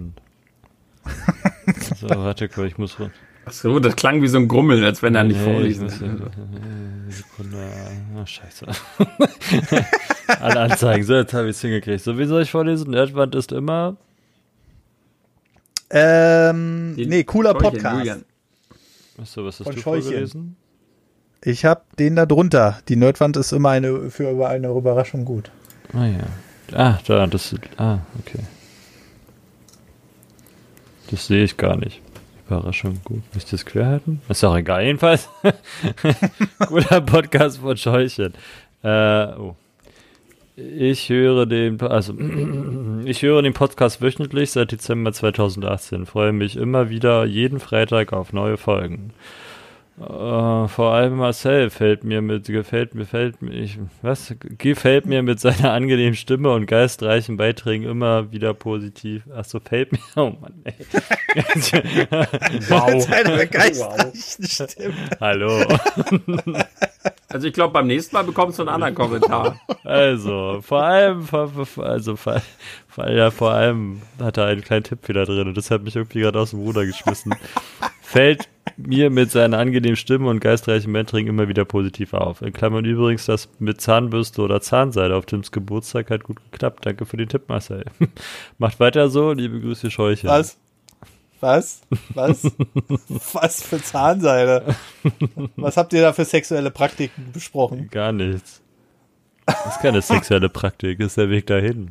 so, 2.00 2.08
warte, 2.08 2.48
ich 2.66 2.78
muss. 2.78 2.96
Achso, 3.44 3.80
das 3.80 3.96
klang 3.96 4.22
wie 4.22 4.28
so 4.28 4.38
ein 4.38 4.46
Grummeln, 4.46 4.84
als 4.84 5.02
wenn 5.02 5.14
er 5.14 5.24
nicht 5.24 5.38
nee, 5.38 5.44
vorliest. 5.44 5.80
Sekunde. 7.08 7.70
Ah, 8.16 8.24
scheiße. 8.24 8.66
Alle 10.40 10.60
Anzeigen. 10.60 11.04
So, 11.04 11.14
jetzt 11.14 11.34
habe 11.34 11.48
ich 11.48 11.56
es 11.56 11.60
hingekriegt. 11.60 12.02
So, 12.02 12.18
wie 12.18 12.24
soll 12.26 12.42
ich 12.42 12.50
vorlesen? 12.50 12.90
Nerdwand 12.90 13.34
ist 13.34 13.50
immer. 13.50 13.96
Ähm, 15.90 16.94
nee, 16.94 17.24
cooler 17.24 17.50
Scheuchen, 17.50 17.62
Podcast. 17.62 17.98
Julian. 17.98 18.24
Achso, 19.20 19.44
was 19.44 19.58
hast 19.58 19.66
Von 19.66 19.74
du 19.74 19.80
Scheuchen. 19.80 20.02
vorgelesen? 20.02 20.56
Ich 21.44 21.64
habe 21.64 21.82
den 21.98 22.14
da 22.14 22.24
drunter. 22.24 22.78
Die 22.88 22.96
Nerdwand 22.96 23.36
ist 23.36 23.52
immer 23.52 23.70
eine 23.70 24.10
für 24.10 24.28
eine 24.46 24.68
Überraschung 24.68 25.24
gut. 25.24 25.50
Ah 25.92 26.06
ja. 26.06 26.78
Ah, 26.78 26.98
da, 27.06 27.26
das. 27.26 27.54
Ah, 27.76 27.98
okay. 28.20 28.38
Das 31.10 31.26
sehe 31.26 31.42
ich 31.42 31.56
gar 31.56 31.76
nicht. 31.76 32.00
Überraschung, 32.46 33.00
gut. 33.04 33.22
Müsst 33.34 33.52
ihr 33.52 33.56
es 33.56 33.66
quer 33.66 33.86
halten? 33.86 34.22
Ist 34.28 34.44
auch 34.44 34.56
egal. 34.56 34.84
Jedenfalls. 34.84 35.28
Guter 36.68 37.00
Podcast 37.00 37.58
von 37.58 37.76
Scheuchen. 37.76 38.34
Äh, 38.82 39.26
oh. 39.36 39.56
Ich 40.54 41.08
höre 41.08 41.46
den, 41.46 41.80
also, 41.80 42.14
ich 43.04 43.22
höre 43.22 43.42
den 43.42 43.52
Podcast 43.52 44.00
wöchentlich 44.00 44.52
seit 44.52 44.70
Dezember 44.70 45.12
2018. 45.12 46.06
Freue 46.06 46.32
mich 46.32 46.56
immer 46.56 46.88
wieder 46.88 47.24
jeden 47.24 47.58
Freitag 47.58 48.12
auf 48.12 48.32
neue 48.32 48.58
Folgen. 48.58 49.12
Uh, 50.00 50.68
vor 50.68 50.94
allem 50.94 51.16
Marcel 51.16 51.68
fällt 51.68 52.02
mir 52.02 52.22
mit, 52.22 52.46
gefällt 52.46 52.94
mir, 52.94 53.04
fällt 53.04 53.42
mir, 53.42 53.52
ich, 53.52 53.78
was, 54.00 54.34
gefällt 54.40 55.04
mir 55.04 55.22
mit 55.22 55.38
seiner 55.38 55.72
angenehmen 55.72 56.14
Stimme 56.14 56.50
und 56.50 56.64
geistreichen 56.66 57.36
Beiträgen 57.36 57.84
immer 57.84 58.32
wieder 58.32 58.54
positiv. 58.54 59.24
Ach 59.36 59.44
so, 59.44 59.60
fällt 59.60 59.92
mir, 59.92 59.98
oh 60.16 60.32
Mann, 60.40 60.54
ey. 60.64 60.74
wow. 62.68 62.90
Mit 62.90 63.02
seiner 63.02 63.46
geistreichen 63.46 64.12
wow. 64.38 64.70
Stimme. 64.70 64.94
Hallo. 65.20 65.62
Also 67.28 67.46
ich 67.46 67.52
glaube, 67.52 67.74
beim 67.74 67.86
nächsten 67.86 68.16
Mal 68.16 68.24
bekommst 68.24 68.58
du 68.58 68.62
einen 68.62 68.70
anderen 68.70 68.94
Kommentar. 68.94 69.60
Also, 69.84 70.60
vor 70.62 70.82
allem, 70.82 71.26
also 71.76 72.16
vor, 72.16 72.40
ja, 72.96 73.30
vor 73.30 73.52
allem 73.52 74.00
hat 74.18 74.38
er 74.38 74.46
einen 74.46 74.62
kleinen 74.62 74.84
Tipp 74.84 75.06
wieder 75.06 75.26
drin 75.26 75.48
und 75.48 75.56
das 75.56 75.70
hat 75.70 75.82
mich 75.82 75.96
irgendwie 75.96 76.20
gerade 76.20 76.40
aus 76.40 76.50
dem 76.50 76.60
Ruder 76.60 76.86
geschmissen. 76.86 77.34
Fällt 78.00 78.48
mir 78.76 79.10
mit 79.10 79.30
seiner 79.30 79.58
angenehmen 79.58 79.96
Stimme 79.96 80.28
und 80.28 80.40
geistreichen 80.40 80.92
Mentoring 80.92 81.26
immer 81.26 81.48
wieder 81.48 81.64
positiv 81.64 82.14
auf. 82.14 82.42
In 82.42 82.52
Klammern 82.52 82.84
übrigens, 82.84 83.26
das 83.26 83.48
mit 83.58 83.80
Zahnbürste 83.80 84.42
oder 84.42 84.60
Zahnseide 84.60 85.16
auf 85.16 85.26
Tims 85.26 85.52
Geburtstag 85.52 86.10
hat 86.10 86.24
gut 86.24 86.38
geklappt. 86.50 86.84
Danke 86.86 87.06
für 87.06 87.16
den 87.16 87.28
Tipp, 87.28 87.48
Marcel. 87.48 87.84
Macht 88.58 88.80
weiter 88.80 89.08
so, 89.08 89.32
liebe 89.32 89.60
Grüße, 89.60 89.90
Scheuche. 89.90 90.26
Was? 90.26 90.58
Was? 91.40 91.82
Was? 92.14 92.44
Was 93.32 93.62
für 93.62 93.82
Zahnseide? 93.82 94.76
Was 95.56 95.76
habt 95.76 95.92
ihr 95.92 96.02
da 96.02 96.12
für 96.12 96.24
sexuelle 96.24 96.70
Praktiken 96.70 97.32
besprochen? 97.32 97.88
Gar 97.90 98.12
nichts. 98.12 98.62
Das 99.46 99.74
ist 99.74 99.80
keine 99.80 100.02
sexuelle 100.02 100.48
Praktik, 100.48 100.98
das 101.00 101.08
ist 101.08 101.18
der 101.18 101.30
Weg 101.30 101.46
dahin. 101.48 101.90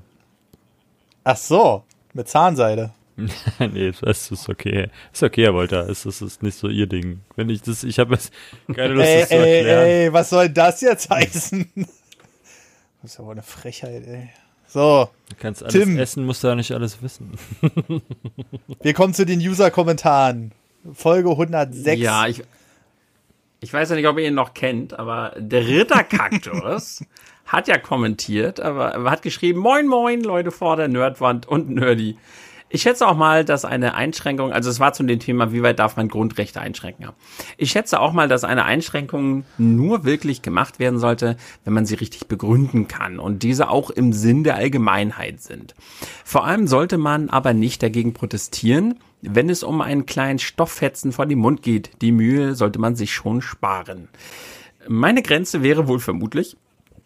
Ach 1.23 1.35
so, 1.35 1.83
mit 2.13 2.29
Zahnseide. 2.29 2.93
nee, 3.59 3.91
das 4.01 4.31
ist 4.31 4.49
okay. 4.49 4.89
Ist 5.11 5.23
okay, 5.23 5.45
Herr 5.45 5.53
Wolter. 5.53 5.89
Es 5.89 6.05
ist, 6.05 6.21
ist 6.21 6.43
nicht 6.43 6.57
so 6.57 6.67
ihr 6.67 6.87
Ding. 6.87 7.21
Wenn 7.35 7.49
ich 7.49 7.61
das, 7.61 7.83
ich 7.83 7.99
habe 7.99 8.15
jetzt 8.15 8.31
keine 8.73 8.93
Lust, 8.93 9.07
ey, 9.07 9.19
das 9.19 9.29
zu 9.29 9.35
erklären. 9.35 9.85
Ey, 9.85 10.05
ey, 10.05 10.13
was 10.13 10.29
soll 10.29 10.49
das 10.49 10.81
jetzt 10.81 11.09
heißen? 11.09 11.69
Das 13.01 13.13
ist 13.13 13.17
ja 13.17 13.25
wohl 13.25 13.31
eine 13.31 13.41
Frechheit, 13.41 14.05
ey. 14.05 14.29
So. 14.67 15.09
Du 15.29 15.35
kannst 15.35 15.63
alles 15.63 15.73
Tim. 15.73 15.97
essen, 15.97 16.23
musst 16.23 16.43
du 16.43 16.49
ja 16.49 16.55
nicht 16.55 16.71
alles 16.71 17.01
wissen. 17.01 17.31
Wir 18.79 18.93
kommen 18.93 19.15
zu 19.15 19.25
den 19.25 19.39
User-Kommentaren. 19.39 20.51
Folge 20.93 21.31
106. 21.31 21.99
Ja, 21.99 22.27
ich, 22.27 22.43
ich 23.59 23.73
weiß 23.73 23.89
ja 23.89 23.95
nicht, 23.95 24.07
ob 24.07 24.19
ihr 24.19 24.27
ihn 24.27 24.35
noch 24.35 24.53
kennt, 24.53 24.97
aber 24.99 25.33
der 25.35 25.67
Ritterkaktus 25.67 27.03
hat 27.45 27.67
ja 27.67 27.77
kommentiert, 27.79 28.59
aber 28.59 28.89
er 28.91 29.11
hat 29.11 29.23
geschrieben, 29.23 29.59
moin 29.59 29.87
moin, 29.87 30.21
Leute 30.21 30.51
vor 30.51 30.77
der 30.77 30.87
Nerdwand 30.87 31.47
und 31.47 31.69
Nerdy. 31.69 32.17
Ich 32.73 32.83
schätze 32.83 33.05
auch 33.05 33.17
mal, 33.17 33.43
dass 33.43 33.65
eine 33.65 33.95
Einschränkung, 33.95 34.53
also 34.53 34.69
es 34.69 34.79
war 34.79 34.93
zu 34.93 35.03
dem 35.03 35.19
Thema, 35.19 35.51
wie 35.51 35.61
weit 35.61 35.79
darf 35.79 35.97
man 35.97 36.07
Grundrechte 36.07 36.61
einschränken. 36.61 37.09
Ich 37.57 37.71
schätze 37.71 37.99
auch 37.99 38.13
mal, 38.13 38.29
dass 38.29 38.45
eine 38.45 38.63
Einschränkung 38.63 39.43
nur 39.57 40.05
wirklich 40.05 40.41
gemacht 40.41 40.79
werden 40.79 40.97
sollte, 40.97 41.35
wenn 41.65 41.73
man 41.73 41.85
sie 41.85 41.95
richtig 41.95 42.27
begründen 42.27 42.87
kann 42.87 43.19
und 43.19 43.43
diese 43.43 43.69
auch 43.69 43.89
im 43.89 44.13
Sinn 44.13 44.45
der 44.45 44.55
Allgemeinheit 44.55 45.41
sind. 45.41 45.75
Vor 46.23 46.45
allem 46.45 46.65
sollte 46.65 46.97
man 46.97 47.29
aber 47.29 47.53
nicht 47.53 47.83
dagegen 47.83 48.13
protestieren, 48.13 48.99
wenn 49.21 49.49
es 49.49 49.63
um 49.63 49.81
einen 49.81 50.05
kleinen 50.05 50.39
Stofffetzen 50.39 51.11
vor 51.11 51.25
den 51.25 51.39
Mund 51.39 51.61
geht. 51.63 51.91
Die 52.01 52.13
Mühe 52.13 52.55
sollte 52.55 52.79
man 52.79 52.95
sich 52.95 53.13
schon 53.13 53.41
sparen. 53.41 54.07
Meine 54.87 55.21
Grenze 55.21 55.61
wäre 55.61 55.87
wohl 55.87 55.99
vermutlich, 55.99 56.55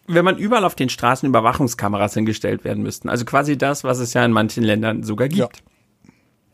wenn 0.08 0.24
man 0.24 0.38
überall 0.38 0.64
auf 0.64 0.74
den 0.74 0.88
Straßen 0.88 1.28
Überwachungskameras 1.28 2.14
hingestellt 2.14 2.64
werden 2.64 2.82
müssten. 2.82 3.08
Also 3.08 3.24
quasi 3.24 3.58
das, 3.58 3.84
was 3.84 3.98
es 3.98 4.14
ja 4.14 4.24
in 4.24 4.32
manchen 4.32 4.62
Ländern 4.62 5.02
sogar 5.02 5.28
gibt. 5.28 5.56
Ja. 5.56 5.62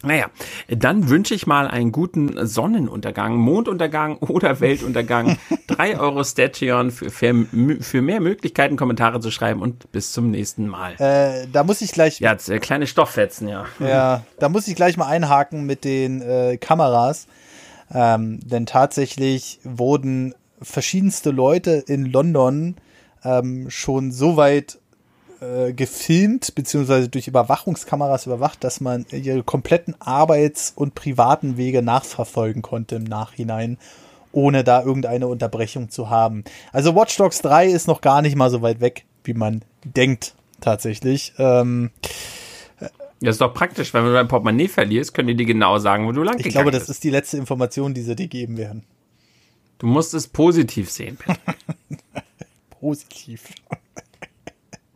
Naja, 0.04 0.26
dann 0.68 1.08
wünsche 1.08 1.32
ich 1.34 1.46
mal 1.46 1.68
einen 1.68 1.92
guten 1.92 2.44
Sonnenuntergang, 2.44 3.36
Monduntergang 3.36 4.16
oder 4.20 4.60
Weltuntergang. 4.60 5.38
Drei 5.68 5.96
Euro 5.98 6.24
Station 6.24 6.90
für, 6.90 7.10
für, 7.10 8.02
mehr 8.02 8.20
Möglichkeiten, 8.20 8.76
Kommentare 8.76 9.20
zu 9.20 9.30
schreiben 9.30 9.62
und 9.62 9.92
bis 9.92 10.12
zum 10.12 10.30
nächsten 10.30 10.66
Mal. 10.66 10.94
Äh, 10.98 11.46
da 11.52 11.62
muss 11.62 11.80
ich 11.82 11.92
gleich. 11.92 12.18
Ja, 12.18 12.36
äh, 12.48 12.58
kleine 12.58 12.86
Stofffetzen, 12.86 13.48
ja. 13.48 13.64
Ja, 13.80 14.24
da 14.38 14.48
muss 14.48 14.68
ich 14.68 14.74
gleich 14.74 14.96
mal 14.96 15.06
einhaken 15.06 15.66
mit 15.66 15.84
den 15.84 16.20
äh, 16.22 16.56
Kameras. 16.56 17.26
Ähm, 17.94 18.40
denn 18.40 18.66
tatsächlich 18.66 19.60
wurden 19.64 20.34
verschiedenste 20.62 21.30
Leute 21.30 21.84
in 21.86 22.06
London 22.06 22.76
ähm, 23.24 23.70
schon 23.70 24.12
so 24.12 24.36
weit 24.36 24.78
äh, 25.43 25.73
gefilmt 25.73 26.55
beziehungsweise 26.55 27.09
durch 27.09 27.27
Überwachungskameras 27.27 28.27
überwacht, 28.27 28.62
dass 28.62 28.81
man 28.81 29.07
ihre 29.11 29.43
kompletten 29.43 30.01
Arbeits- 30.01 30.73
und 30.74 30.94
privaten 30.94 31.57
Wege 31.57 31.82
nachverfolgen 31.82 32.62
konnte 32.62 32.97
im 32.97 33.05
Nachhinein, 33.05 33.78
ohne 34.31 34.65
da 34.65 34.82
irgendeine 34.82 35.27
Unterbrechung 35.27 35.90
zu 35.90 36.11
haben. 36.11 36.44
Also 36.73 36.94
Watch 36.94 37.16
Dogs 37.16 37.43
3 37.43 37.66
ist 37.66 37.89
noch 37.89 38.01
gar 38.01 38.23
nicht 38.23 38.36
mal 38.36 38.51
so 38.51 38.62
weit 38.62 38.81
weg, 38.81 39.05
wie 39.24 39.35
man 39.35 39.62
denkt 39.85 40.35
tatsächlich. 40.61 41.35
Ähm, 41.39 41.90
ja, 43.20 43.31
ist 43.31 43.40
doch 43.40 43.55
praktisch, 43.55 43.94
wenn 43.94 44.05
du 44.05 44.12
dein 44.12 44.28
Portemonnaie 44.28 44.69
verlierst, 44.69 45.15
können 45.15 45.28
die 45.28 45.36
dir 45.36 45.47
genau 45.47 45.78
sagen, 45.78 46.07
wo 46.07 46.12
du 46.12 46.23
lang 46.23 46.39
ich 46.39 46.49
glaube, 46.49 46.70
das 46.70 46.89
ist 46.89 47.05
die 47.05 47.11
letzte 47.11 47.36
Information, 47.36 47.94
die 47.94 48.03
sie 48.03 48.16
dir 48.16 48.28
geben 48.28 48.57
werden. 48.57 48.85
Du 49.78 49.86
musst 49.86 50.15
es 50.15 50.28
positiv 50.28 50.90
sehen, 50.90 51.16
Patrick. 51.16 51.57
positiv. 52.82 53.48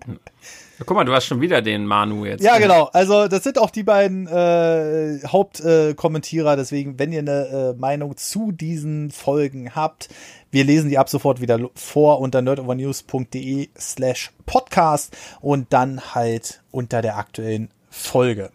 Ja, 0.09 0.85
guck 0.85 0.97
mal, 0.97 1.05
du 1.05 1.13
hast 1.15 1.27
schon 1.27 1.41
wieder 1.41 1.63
den 1.63 1.87
Manu 1.87 2.27
jetzt. 2.27 2.43
Ja, 2.43 2.59
genau. 2.59 2.91
Also 2.93 3.29
das 3.29 3.45
sind 3.45 3.59
auch 3.61 3.71
die 3.71 3.85
beiden 3.85 4.27
äh, 4.27 5.21
Hauptkommentierer. 5.27 6.55
Äh, 6.55 6.57
Deswegen, 6.57 6.99
wenn 6.99 7.13
ihr 7.13 7.21
eine 7.21 7.75
äh, 7.77 7.81
Meinung 7.81 8.17
zu 8.17 8.51
diesen 8.51 9.13
Folgen 9.13 9.75
habt, 9.77 10.09
wir 10.51 10.65
lesen 10.65 10.91
die 10.91 10.99
ab 10.99 11.09
sofort 11.09 11.41
wieder 11.41 11.61
vor 11.75 12.21
unter 12.21 12.43
nerdovernews.de 12.43 13.69
slash 13.79 14.33
podcast 14.47 15.17
und 15.41 15.73
dann 15.73 16.15
halt 16.15 16.63
unter 16.73 17.03
der 17.03 17.17
aktuellen 17.19 17.71
Folge. 17.89 18.51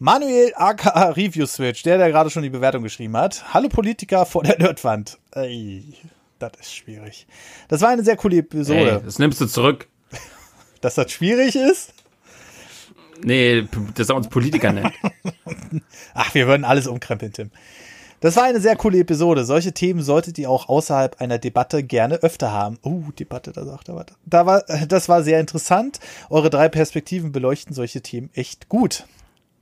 Manuel 0.00 0.52
aka 0.56 1.10
Review 1.10 1.46
Switch, 1.46 1.84
der, 1.84 1.98
der 1.98 2.10
gerade 2.10 2.30
schon 2.30 2.42
die 2.42 2.50
Bewertung 2.50 2.82
geschrieben 2.82 3.16
hat. 3.16 3.54
Hallo 3.54 3.68
Politiker 3.68 4.26
vor 4.26 4.42
der 4.42 4.58
Nerdwand. 4.58 5.18
Ey, 5.30 5.84
das 6.38 6.52
ist 6.60 6.74
schwierig. 6.74 7.26
Das 7.68 7.80
war 7.80 7.90
eine 7.90 8.02
sehr 8.02 8.16
coole 8.16 8.38
Episode. 8.38 8.92
Ey, 8.92 9.00
das 9.04 9.18
nimmst 9.18 9.40
du 9.40 9.46
zurück. 9.46 9.88
Dass 10.80 10.94
das 10.94 11.10
schwierig 11.10 11.56
ist? 11.56 11.92
Nee, 13.24 13.66
dass 13.96 14.10
er 14.10 14.14
uns 14.14 14.28
Politiker 14.28 14.72
nennt. 14.72 14.92
Ach, 16.14 16.34
wir 16.34 16.46
würden 16.46 16.64
alles 16.64 16.86
umkrempeln, 16.86 17.32
Tim. 17.32 17.50
Das 18.20 18.36
war 18.36 18.44
eine 18.44 18.60
sehr 18.60 18.76
coole 18.76 18.98
Episode. 18.98 19.44
Solche 19.44 19.72
Themen 19.72 20.02
solltet 20.02 20.38
ihr 20.38 20.50
auch 20.50 20.68
außerhalb 20.68 21.20
einer 21.20 21.38
Debatte 21.38 21.84
gerne 21.84 22.16
öfter 22.16 22.52
haben. 22.52 22.78
Uh, 22.84 23.12
Debatte, 23.12 23.52
da 23.52 23.64
sagt 23.64 23.88
er 23.88 23.94
was. 23.96 24.06
Da 24.26 24.46
war, 24.46 24.62
das 24.62 25.08
war 25.08 25.22
sehr 25.22 25.38
interessant. 25.38 26.00
Eure 26.28 26.50
drei 26.50 26.68
Perspektiven 26.68 27.30
beleuchten 27.30 27.74
solche 27.74 28.00
Themen 28.00 28.30
echt 28.34 28.68
gut. 28.68 29.04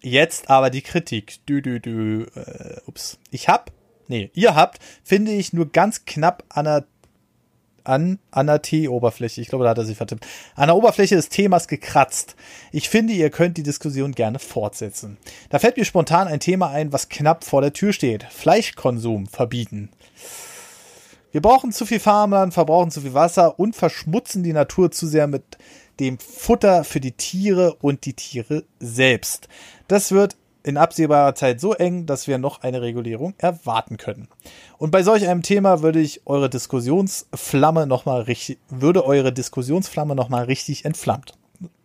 Jetzt 0.01 0.49
aber 0.49 0.71
die 0.71 0.83
Kritik. 0.83 1.45
Dü, 1.47 1.61
dü, 1.61 1.81
dü. 1.81 2.27
Äh, 2.35 2.81
ups. 2.87 3.19
Ich 3.31 3.49
hab, 3.49 3.71
nee, 4.09 4.31
ihr 4.35 4.55
habt, 4.55 4.79
finde 5.03 5.33
ich, 5.33 5.53
nur 5.53 5.71
ganz 5.71 6.05
knapp 6.05 6.45
an 6.49 6.65
der 6.65 6.85
an, 7.87 8.19
an 8.31 8.47
der 8.49 8.63
T-Oberfläche, 8.63 9.41
ich 9.41 9.49
glaube, 9.49 9.65
da 9.65 9.71
hat 9.71 9.79
er 9.79 9.85
sich 9.85 9.97
vertippt, 9.97 10.27
an 10.55 10.67
der 10.67 10.77
Oberfläche 10.77 11.15
des 11.15 11.29
Themas 11.29 11.69
gekratzt. 11.69 12.35
Ich 12.73 12.89
finde, 12.89 13.13
ihr 13.13 13.31
könnt 13.31 13.57
die 13.57 13.63
Diskussion 13.63 14.13
gerne 14.13 14.39
fortsetzen. 14.39 15.19
Da 15.51 15.59
fällt 15.59 15.77
mir 15.77 15.85
spontan 15.85 16.27
ein 16.27 16.41
Thema 16.41 16.71
ein, 16.71 16.93
was 16.93 17.09
knapp 17.09 17.45
vor 17.45 17.61
der 17.61 17.73
Tür 17.73 17.93
steht. 17.93 18.25
Fleischkonsum 18.25 19.27
verbieten. 19.27 19.91
Wir 21.33 21.43
brauchen 21.43 21.73
zu 21.73 21.87
viel 21.87 22.01
Farmland, 22.01 22.55
verbrauchen 22.55 22.91
zu 22.91 23.03
viel 23.03 23.15
Wasser 23.15 23.59
und 23.59 23.77
verschmutzen 23.77 24.43
die 24.43 24.53
Natur 24.53 24.91
zu 24.91 25.07
sehr 25.07 25.27
mit 25.27 25.45
dem 26.01 26.19
Futter 26.19 26.85
für 26.85 27.01
die 27.01 27.13
Tiere 27.13 27.75
und 27.75 28.05
die 28.05 28.15
Tiere 28.15 28.65
selbst. 28.81 29.49
Das 29.89 30.13
wird 30.13 30.37
in 30.67 30.77
absehbarer 30.77 31.37
Zeit 31.37 31.61
so 31.61 31.75
eng, 31.75 32.07
dass 32.07 32.27
wir 32.27 32.39
noch 32.39 32.63
eine 32.63 32.83
Regulierung 32.83 33.35
erwarten 33.39 33.99
können. 33.99 34.27
Und 34.79 34.91
bei 34.91 35.05
solch 35.05 35.29
einem 35.29 35.43
Thema 35.43 35.81
würde 35.81 36.01
ich 36.01 36.27
eure 36.27 36.51
Diskussionsflamme 36.51 37.87
noch 37.87 38.05
mal 38.05 38.23
richtig, 38.23 38.59
würde 38.69 39.05
eure 39.05 39.33
Diskussionsflamme 39.33 40.17
noch 40.17 40.29
mal 40.29 40.45
richtig 40.45 40.85
entflammt. 40.85 41.35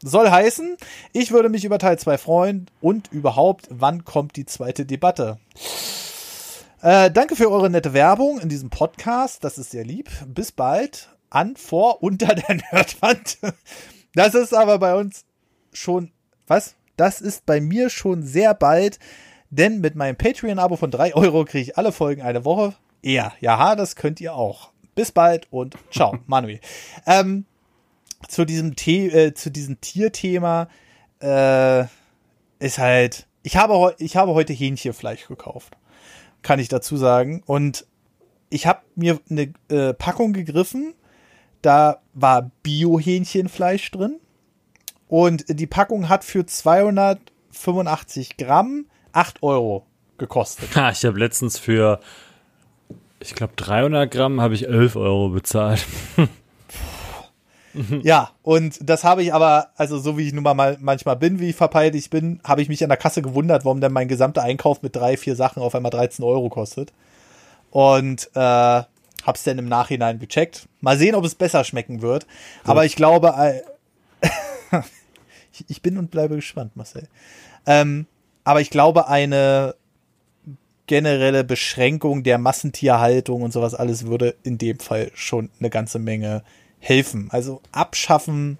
Soll 0.03 0.31
heißen, 0.31 0.77
ich 1.13 1.31
würde 1.31 1.49
mich 1.49 1.63
über 1.63 1.77
Teil 1.77 1.99
2 1.99 2.17
freuen 2.17 2.65
und 2.81 3.11
überhaupt, 3.11 3.67
wann 3.69 4.03
kommt 4.03 4.35
die 4.35 4.47
zweite 4.47 4.85
Debatte? 4.85 5.37
Äh, 6.81 7.11
danke 7.11 7.35
für 7.35 7.51
eure 7.51 7.69
nette 7.69 7.93
Werbung 7.93 8.39
in 8.39 8.49
diesem 8.49 8.71
Podcast, 8.71 9.43
das 9.43 9.59
ist 9.59 9.69
sehr 9.69 9.85
lieb. 9.85 10.09
Bis 10.25 10.51
bald. 10.51 11.09
An, 11.29 11.55
vor, 11.55 12.01
unter 12.01 12.33
der 12.33 12.55
Nerdwand. 12.71 13.37
Das 14.15 14.33
ist 14.33 14.53
aber 14.53 14.79
bei 14.79 14.95
uns 14.95 15.23
schon, 15.71 16.11
was? 16.47 16.75
Das 16.97 17.21
ist 17.21 17.45
bei 17.45 17.61
mir 17.61 17.89
schon 17.89 18.23
sehr 18.23 18.53
bald, 18.53 18.99
denn 19.49 19.81
mit 19.81 19.95
meinem 19.95 20.15
Patreon-Abo 20.15 20.75
von 20.75 20.91
3 20.91 21.15
Euro 21.15 21.45
kriege 21.45 21.63
ich 21.63 21.77
alle 21.77 21.91
Folgen 21.91 22.21
eine 22.21 22.45
Woche. 22.45 22.73
eher. 23.01 23.33
ja, 23.39 23.75
das 23.75 23.95
könnt 23.95 24.21
ihr 24.21 24.35
auch. 24.35 24.71
Bis 24.95 25.11
bald 25.11 25.47
und 25.51 25.75
ciao, 25.91 26.17
Manuel. 26.27 26.59
Ähm, 27.05 27.45
zu 28.27 28.45
diesem 28.45 28.75
The 28.77 29.07
äh, 29.07 29.33
zu 29.33 29.51
diesem 29.51 29.81
Tierthema 29.81 30.67
äh, 31.21 31.85
ist 32.59 32.77
halt, 32.77 33.27
ich 33.43 33.57
habe, 33.57 33.95
ich 33.97 34.15
habe 34.15 34.33
heute 34.33 34.53
Hähnchenfleisch 34.53 35.27
gekauft, 35.27 35.77
kann 36.41 36.59
ich 36.59 36.67
dazu 36.67 36.97
sagen. 36.97 37.41
Und 37.45 37.85
ich 38.49 38.67
habe 38.67 38.81
mir 38.95 39.19
eine 39.29 39.53
äh, 39.69 39.93
Packung 39.93 40.33
gegriffen, 40.33 40.93
da 41.61 42.01
war 42.13 42.51
Bio-Hähnchenfleisch 42.63 43.89
drin. 43.91 44.19
Und 45.11 45.43
die 45.49 45.67
Packung 45.67 46.07
hat 46.07 46.23
für 46.23 46.45
285 46.45 48.37
Gramm 48.37 48.85
8 49.11 49.43
Euro 49.43 49.85
gekostet. 50.17 50.69
Ha, 50.77 50.91
ich 50.91 51.03
habe 51.03 51.19
letztens 51.19 51.59
für 51.59 51.99
Ich 53.19 53.35
glaube, 53.35 53.51
300 53.57 54.09
Gramm 54.09 54.39
habe 54.39 54.53
ich 54.53 54.69
11 54.69 54.95
Euro 54.95 55.29
bezahlt. 55.29 55.85
Ja, 58.03 58.31
und 58.41 58.77
das 58.81 59.05
habe 59.05 59.23
ich 59.23 59.33
aber, 59.33 59.69
also 59.77 59.97
so 59.97 60.17
wie 60.17 60.27
ich 60.27 60.33
nun 60.33 60.43
mal 60.43 60.77
manchmal 60.81 61.15
bin, 61.15 61.39
wie 61.39 61.53
verpeilt 61.53 61.95
ich 61.95 62.09
bin, 62.09 62.41
habe 62.43 62.61
ich 62.61 62.67
mich 62.67 62.83
an 62.83 62.89
der 62.89 62.97
Kasse 62.97 63.21
gewundert, 63.21 63.63
warum 63.63 63.79
denn 63.79 63.93
mein 63.93 64.09
gesamter 64.09 64.43
Einkauf 64.43 64.81
mit 64.81 64.93
drei, 64.93 65.15
vier 65.15 65.37
Sachen 65.37 65.63
auf 65.63 65.73
einmal 65.73 65.89
13 65.89 66.25
Euro 66.25 66.49
kostet. 66.49 66.91
Und 67.69 68.29
äh, 68.33 68.39
hab's 69.23 69.43
dann 69.45 69.57
im 69.57 69.69
Nachhinein 69.69 70.19
gecheckt. 70.19 70.67
Mal 70.81 70.97
sehen, 70.97 71.15
ob 71.15 71.23
es 71.23 71.33
besser 71.35 71.63
schmecken 71.63 72.01
wird. 72.01 72.27
So. 72.65 72.71
Aber 72.71 72.83
ich 72.83 72.97
glaube, 72.97 73.33
äh, 73.37 73.61
ich 75.67 75.81
bin 75.81 75.97
und 75.97 76.11
bleibe 76.11 76.35
gespannt, 76.35 76.75
Marcel. 76.75 77.07
Ähm, 77.65 78.07
aber 78.43 78.61
ich 78.61 78.69
glaube, 78.69 79.07
eine 79.07 79.75
generelle 80.87 81.43
Beschränkung 81.43 82.23
der 82.23 82.37
Massentierhaltung 82.37 83.43
und 83.43 83.53
sowas 83.53 83.75
alles 83.75 84.07
würde 84.07 84.35
in 84.43 84.57
dem 84.57 84.79
Fall 84.79 85.11
schon 85.13 85.49
eine 85.59 85.69
ganze 85.69 85.99
Menge 85.99 86.43
helfen. 86.79 87.29
Also 87.31 87.61
abschaffen 87.71 88.57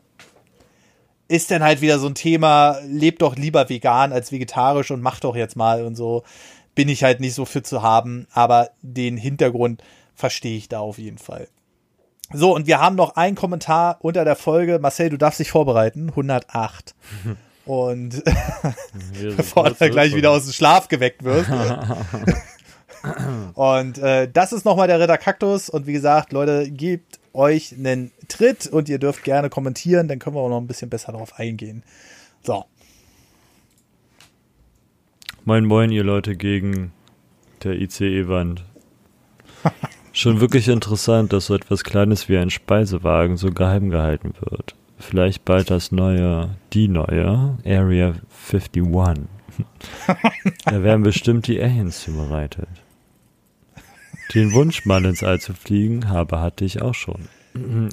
ist 1.28 1.52
dann 1.52 1.64
halt 1.64 1.82
wieder 1.82 1.98
so 1.98 2.08
ein 2.08 2.16
Thema, 2.16 2.80
lebt 2.86 3.22
doch 3.22 3.36
lieber 3.36 3.70
vegan 3.70 4.12
als 4.12 4.32
vegetarisch 4.32 4.92
und 4.92 5.02
macht 5.02 5.24
doch 5.24 5.36
jetzt 5.36 5.56
mal 5.56 5.86
und 5.86 5.96
so. 5.96 6.24
Bin 6.76 6.90
ich 6.90 7.04
halt 7.04 7.20
nicht 7.20 7.34
so 7.34 7.46
für 7.46 7.64
zu 7.64 7.82
haben, 7.82 8.28
aber 8.32 8.70
den 8.82 9.18
Hintergrund 9.18 9.84
verstehe 10.16 10.58
ich 10.58 10.70
da 10.70 10.80
auf 10.80 10.98
jeden 10.98 11.18
Fall. 11.18 11.48
So, 12.34 12.56
und 12.56 12.68
wir 12.68 12.80
haben 12.80 12.96
noch 12.96 13.16
einen 13.16 13.36
Kommentar 13.36 13.98
unter 14.02 14.26
der 14.26 14.36
Folge. 14.36 14.80
Marcel, 14.80 15.10
du 15.10 15.18
darfst 15.18 15.40
dich 15.40 15.52
vorbereiten. 15.52 16.10
108. 16.10 16.96
Und 17.66 18.24
bevor 19.38 19.70
du 19.70 19.90
gleich 19.92 20.16
wieder 20.16 20.32
aus 20.32 20.46
dem 20.46 20.52
Schlaf 20.52 20.88
geweckt 20.88 21.24
wirst. 21.24 21.50
und 23.54 23.98
äh, 24.00 24.30
das 24.32 24.52
ist 24.52 24.66
nochmal 24.66 24.88
der 24.88 25.00
Ritter 25.00 25.18
Kaktus. 25.18 25.70
Und 25.70 25.86
wie 25.86 25.94
gesagt, 25.94 26.34
Leute, 26.34 26.72
gebt 26.72 27.20
euch 27.34 27.74
einen 27.74 28.12
Tritt 28.28 28.68
und 28.68 28.90
ihr 28.90 29.00
dürft 29.00 29.24
gerne 29.24 29.50
kommentieren, 29.50 30.08
dann 30.08 30.20
können 30.20 30.36
wir 30.36 30.42
auch 30.42 30.50
noch 30.50 30.60
ein 30.60 30.68
bisschen 30.68 30.90
besser 30.90 31.12
darauf 31.12 31.40
eingehen. 31.40 31.84
So. 32.44 32.66
Moin, 35.46 35.66
moin, 35.66 35.92
ihr 35.92 36.04
Leute 36.04 36.36
gegen 36.36 36.92
der 37.64 37.74
ICE-Wand. 37.74 38.64
Schon 40.22 40.40
wirklich 40.40 40.68
interessant, 40.68 41.34
dass 41.34 41.48
so 41.48 41.56
etwas 41.56 41.84
Kleines 41.84 42.30
wie 42.30 42.38
ein 42.38 42.52
Speisewagen 42.52 43.38
so 43.38 43.50
geheim 43.50 43.90
gehalten 43.90 44.36
wird. 44.40 44.76
Vielleicht 45.00 45.46
bald 45.46 45.72
das 45.72 45.92
neue, 45.92 46.52
die 46.74 46.88
neue 46.88 47.58
Area 47.66 48.14
51. 48.54 48.84
da 50.66 50.84
werden 50.84 51.02
bestimmt 51.02 51.48
die 51.48 51.60
Aliens 51.60 52.02
zubereitet. 52.02 52.68
Den 54.36 54.54
Wunsch, 54.54 54.86
mal 54.86 55.04
ins 55.06 55.24
All 55.24 55.40
zu 55.40 55.56
fliegen, 55.56 56.08
habe 56.10 56.40
hatte 56.40 56.66
ich 56.66 56.84
auch 56.84 56.94
schon. 56.94 57.28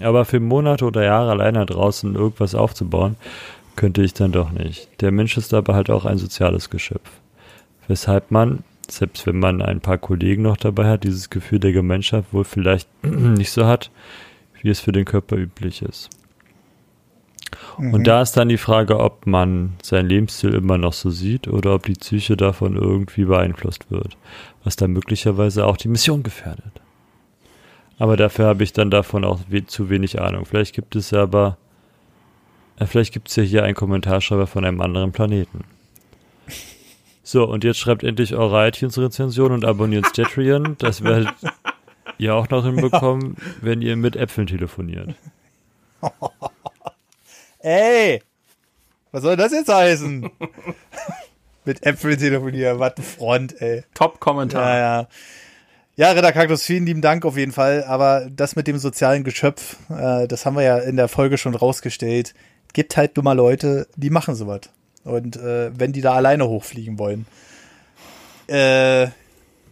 Aber 0.02 0.26
für 0.26 0.38
Monate 0.38 0.84
oder 0.84 1.04
Jahre 1.04 1.30
alleine 1.30 1.64
draußen 1.64 2.14
irgendwas 2.14 2.54
aufzubauen, 2.54 3.16
könnte 3.74 4.02
ich 4.02 4.12
dann 4.12 4.32
doch 4.32 4.50
nicht. 4.50 5.00
Der 5.00 5.12
Mensch 5.12 5.38
ist 5.38 5.54
aber 5.54 5.74
halt 5.74 5.88
auch 5.88 6.04
ein 6.04 6.18
soziales 6.18 6.68
Geschöpf. 6.68 7.08
Weshalb 7.86 8.30
man, 8.30 8.64
selbst 8.90 9.26
wenn 9.26 9.38
man 9.38 9.62
ein 9.62 9.80
paar 9.80 9.98
Kollegen 9.98 10.42
noch 10.42 10.56
dabei 10.56 10.88
hat, 10.88 11.04
dieses 11.04 11.30
Gefühl 11.30 11.58
der 11.58 11.72
Gemeinschaft 11.72 12.32
wohl 12.32 12.44
vielleicht 12.44 12.88
nicht 13.04 13.50
so 13.50 13.66
hat, 13.66 13.90
wie 14.62 14.70
es 14.70 14.80
für 14.80 14.92
den 14.92 15.04
Körper 15.04 15.36
üblich 15.36 15.82
ist. 15.82 16.10
Mhm. 17.78 17.94
Und 17.94 18.06
da 18.06 18.22
ist 18.22 18.36
dann 18.36 18.48
die 18.48 18.58
Frage, 18.58 18.98
ob 18.98 19.26
man 19.26 19.74
sein 19.82 20.08
Lebensstil 20.08 20.54
immer 20.54 20.78
noch 20.78 20.92
so 20.92 21.10
sieht 21.10 21.48
oder 21.48 21.74
ob 21.74 21.84
die 21.84 21.94
Psyche 21.94 22.36
davon 22.36 22.76
irgendwie 22.76 23.24
beeinflusst 23.24 23.90
wird, 23.90 24.16
was 24.64 24.76
dann 24.76 24.92
möglicherweise 24.92 25.66
auch 25.66 25.76
die 25.76 25.88
Mission 25.88 26.22
gefährdet. 26.22 26.80
Aber 27.98 28.16
dafür 28.16 28.46
habe 28.46 28.62
ich 28.62 28.72
dann 28.72 28.90
davon 28.90 29.24
auch 29.24 29.40
we 29.48 29.66
zu 29.66 29.90
wenig 29.90 30.20
Ahnung. 30.20 30.44
Vielleicht 30.44 30.74
gibt 30.74 30.94
es 30.94 31.10
ja 31.10 31.22
aber, 31.22 31.56
äh, 32.78 32.86
vielleicht 32.86 33.12
gibt 33.12 33.28
es 33.28 33.36
ja 33.36 33.42
hier 33.42 33.64
einen 33.64 33.74
Kommentarschreiber 33.74 34.46
von 34.46 34.64
einem 34.64 34.80
anderen 34.80 35.12
Planeten. 35.12 35.64
So, 37.30 37.44
und 37.44 37.62
jetzt 37.62 37.78
schreibt 37.78 38.04
endlich 38.04 38.34
eure 38.34 38.66
iTunes-Rezension 38.66 39.52
und 39.52 39.66
abonniert 39.66 40.16
Jetrian. 40.16 40.76
Das 40.78 41.04
werdet 41.04 41.28
ihr 42.18 42.34
auch 42.34 42.48
noch 42.48 42.64
hinbekommen, 42.64 43.36
wenn 43.60 43.82
ihr 43.82 43.96
mit 43.96 44.16
Äpfeln 44.16 44.46
telefoniert. 44.46 45.14
Ey, 47.58 48.22
was 49.12 49.20
soll 49.24 49.36
das 49.36 49.52
jetzt 49.52 49.68
heißen? 49.68 50.30
Mit 51.66 51.84
Äpfeln 51.84 52.18
telefonieren, 52.18 52.78
was 52.78 52.96
ein 52.96 53.02
Front, 53.02 53.60
ey. 53.60 53.84
Top-Kommentar. 53.92 54.62
Ja, 54.66 54.78
ja. 54.78 55.08
Ja, 55.96 56.12
Ritter 56.12 56.32
Kaktus, 56.32 56.62
vielen 56.62 56.86
lieben 56.86 57.02
Dank 57.02 57.26
auf 57.26 57.36
jeden 57.36 57.52
Fall. 57.52 57.84
Aber 57.84 58.30
das 58.30 58.56
mit 58.56 58.66
dem 58.68 58.78
sozialen 58.78 59.22
Geschöpf, 59.22 59.76
äh, 59.90 60.26
das 60.28 60.46
haben 60.46 60.56
wir 60.56 60.62
ja 60.62 60.78
in 60.78 60.96
der 60.96 61.08
Folge 61.08 61.36
schon 61.36 61.54
rausgestellt. 61.54 62.32
Gibt 62.72 62.96
halt 62.96 63.18
dummer 63.18 63.34
Leute, 63.34 63.86
die 63.96 64.08
machen 64.08 64.34
sowas. 64.34 64.70
Und 65.08 65.36
äh, 65.36 65.70
wenn 65.78 65.92
die 65.92 66.00
da 66.00 66.12
alleine 66.12 66.48
hochfliegen 66.48 66.98
wollen. 66.98 67.26
Äh, 68.48 69.08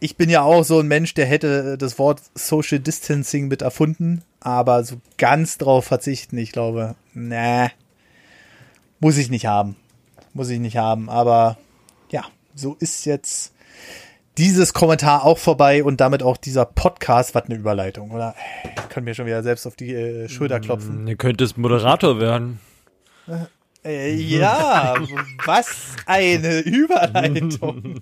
ich 0.00 0.16
bin 0.16 0.28
ja 0.28 0.42
auch 0.42 0.64
so 0.64 0.78
ein 0.80 0.88
Mensch, 0.88 1.14
der 1.14 1.26
hätte 1.26 1.78
das 1.78 1.98
Wort 1.98 2.20
Social 2.34 2.78
Distancing 2.78 3.48
mit 3.48 3.62
erfunden, 3.62 4.22
aber 4.40 4.84
so 4.84 4.96
ganz 5.16 5.58
drauf 5.58 5.86
verzichten, 5.86 6.36
ich 6.38 6.52
glaube, 6.52 6.94
nee, 7.14 7.70
muss 9.00 9.16
ich 9.16 9.30
nicht 9.30 9.46
haben. 9.46 9.76
Muss 10.34 10.50
ich 10.50 10.58
nicht 10.58 10.76
haben, 10.76 11.08
aber 11.08 11.56
ja, 12.10 12.24
so 12.54 12.76
ist 12.78 13.06
jetzt 13.06 13.54
dieses 14.36 14.74
Kommentar 14.74 15.24
auch 15.24 15.38
vorbei 15.38 15.82
und 15.82 16.00
damit 16.00 16.22
auch 16.22 16.36
dieser 16.36 16.66
Podcast, 16.66 17.34
was 17.34 17.44
eine 17.44 17.54
Überleitung, 17.54 18.10
oder? 18.10 18.34
Ich 18.64 18.88
kann 18.90 19.04
mir 19.04 19.14
schon 19.14 19.26
wieder 19.26 19.42
selbst 19.42 19.66
auf 19.66 19.76
die 19.76 19.94
äh, 19.94 20.28
Schulter 20.28 20.60
klopfen. 20.60 21.04
Mm, 21.04 21.08
ihr 21.08 21.16
könntest 21.16 21.56
Moderator 21.56 22.20
werden. 22.20 22.60
Äh, 23.86 24.14
ja, 24.14 24.94
was 25.44 25.68
eine 26.06 26.58
Überleitung. 26.60 28.00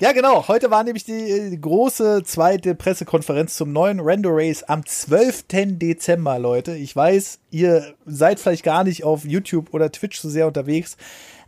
Ja, 0.00 0.12
genau. 0.12 0.46
Heute 0.46 0.70
war 0.70 0.84
nämlich 0.84 1.04
die 1.04 1.12
äh, 1.12 1.56
große 1.56 2.22
zweite 2.24 2.76
Pressekonferenz 2.76 3.56
zum 3.56 3.72
neuen 3.72 3.98
Render 3.98 4.30
Race 4.32 4.62
am 4.62 4.86
12. 4.86 5.46
Dezember, 5.48 6.38
Leute. 6.38 6.76
Ich 6.76 6.94
weiß, 6.94 7.40
ihr 7.50 7.94
seid 8.04 8.38
vielleicht 8.38 8.62
gar 8.62 8.84
nicht 8.84 9.02
auf 9.02 9.24
YouTube 9.24 9.74
oder 9.74 9.90
Twitch 9.90 10.20
so 10.20 10.28
sehr 10.28 10.46
unterwegs, 10.46 10.96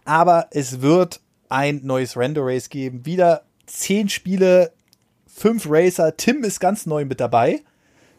aber 0.05 0.48
es 0.51 0.81
wird 0.81 1.20
ein 1.48 1.82
neues 1.85 2.16
Render 2.16 2.43
Race 2.44 2.69
geben. 2.70 3.06
Wieder 3.06 3.43
zehn 3.66 4.09
Spiele, 4.09 4.73
fünf 5.27 5.66
Racer. 5.69 6.16
Tim 6.16 6.43
ist 6.43 6.59
ganz 6.59 6.86
neu 6.86 7.05
mit 7.05 7.20
dabei. 7.20 7.60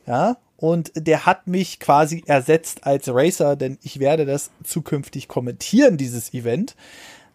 Ja, 0.07 0.37
und 0.59 0.91
der 0.95 1.25
hat 1.25 1.47
mich 1.47 1.79
quasi 1.79 2.21
ersetzt 2.27 2.85
als 2.85 3.07
Racer, 3.07 3.55
denn 3.55 3.77
ich 3.81 3.99
werde 3.99 4.25
das 4.25 4.51
zukünftig 4.63 5.29
kommentieren, 5.29 5.95
dieses 5.95 6.33
Event. 6.33 6.75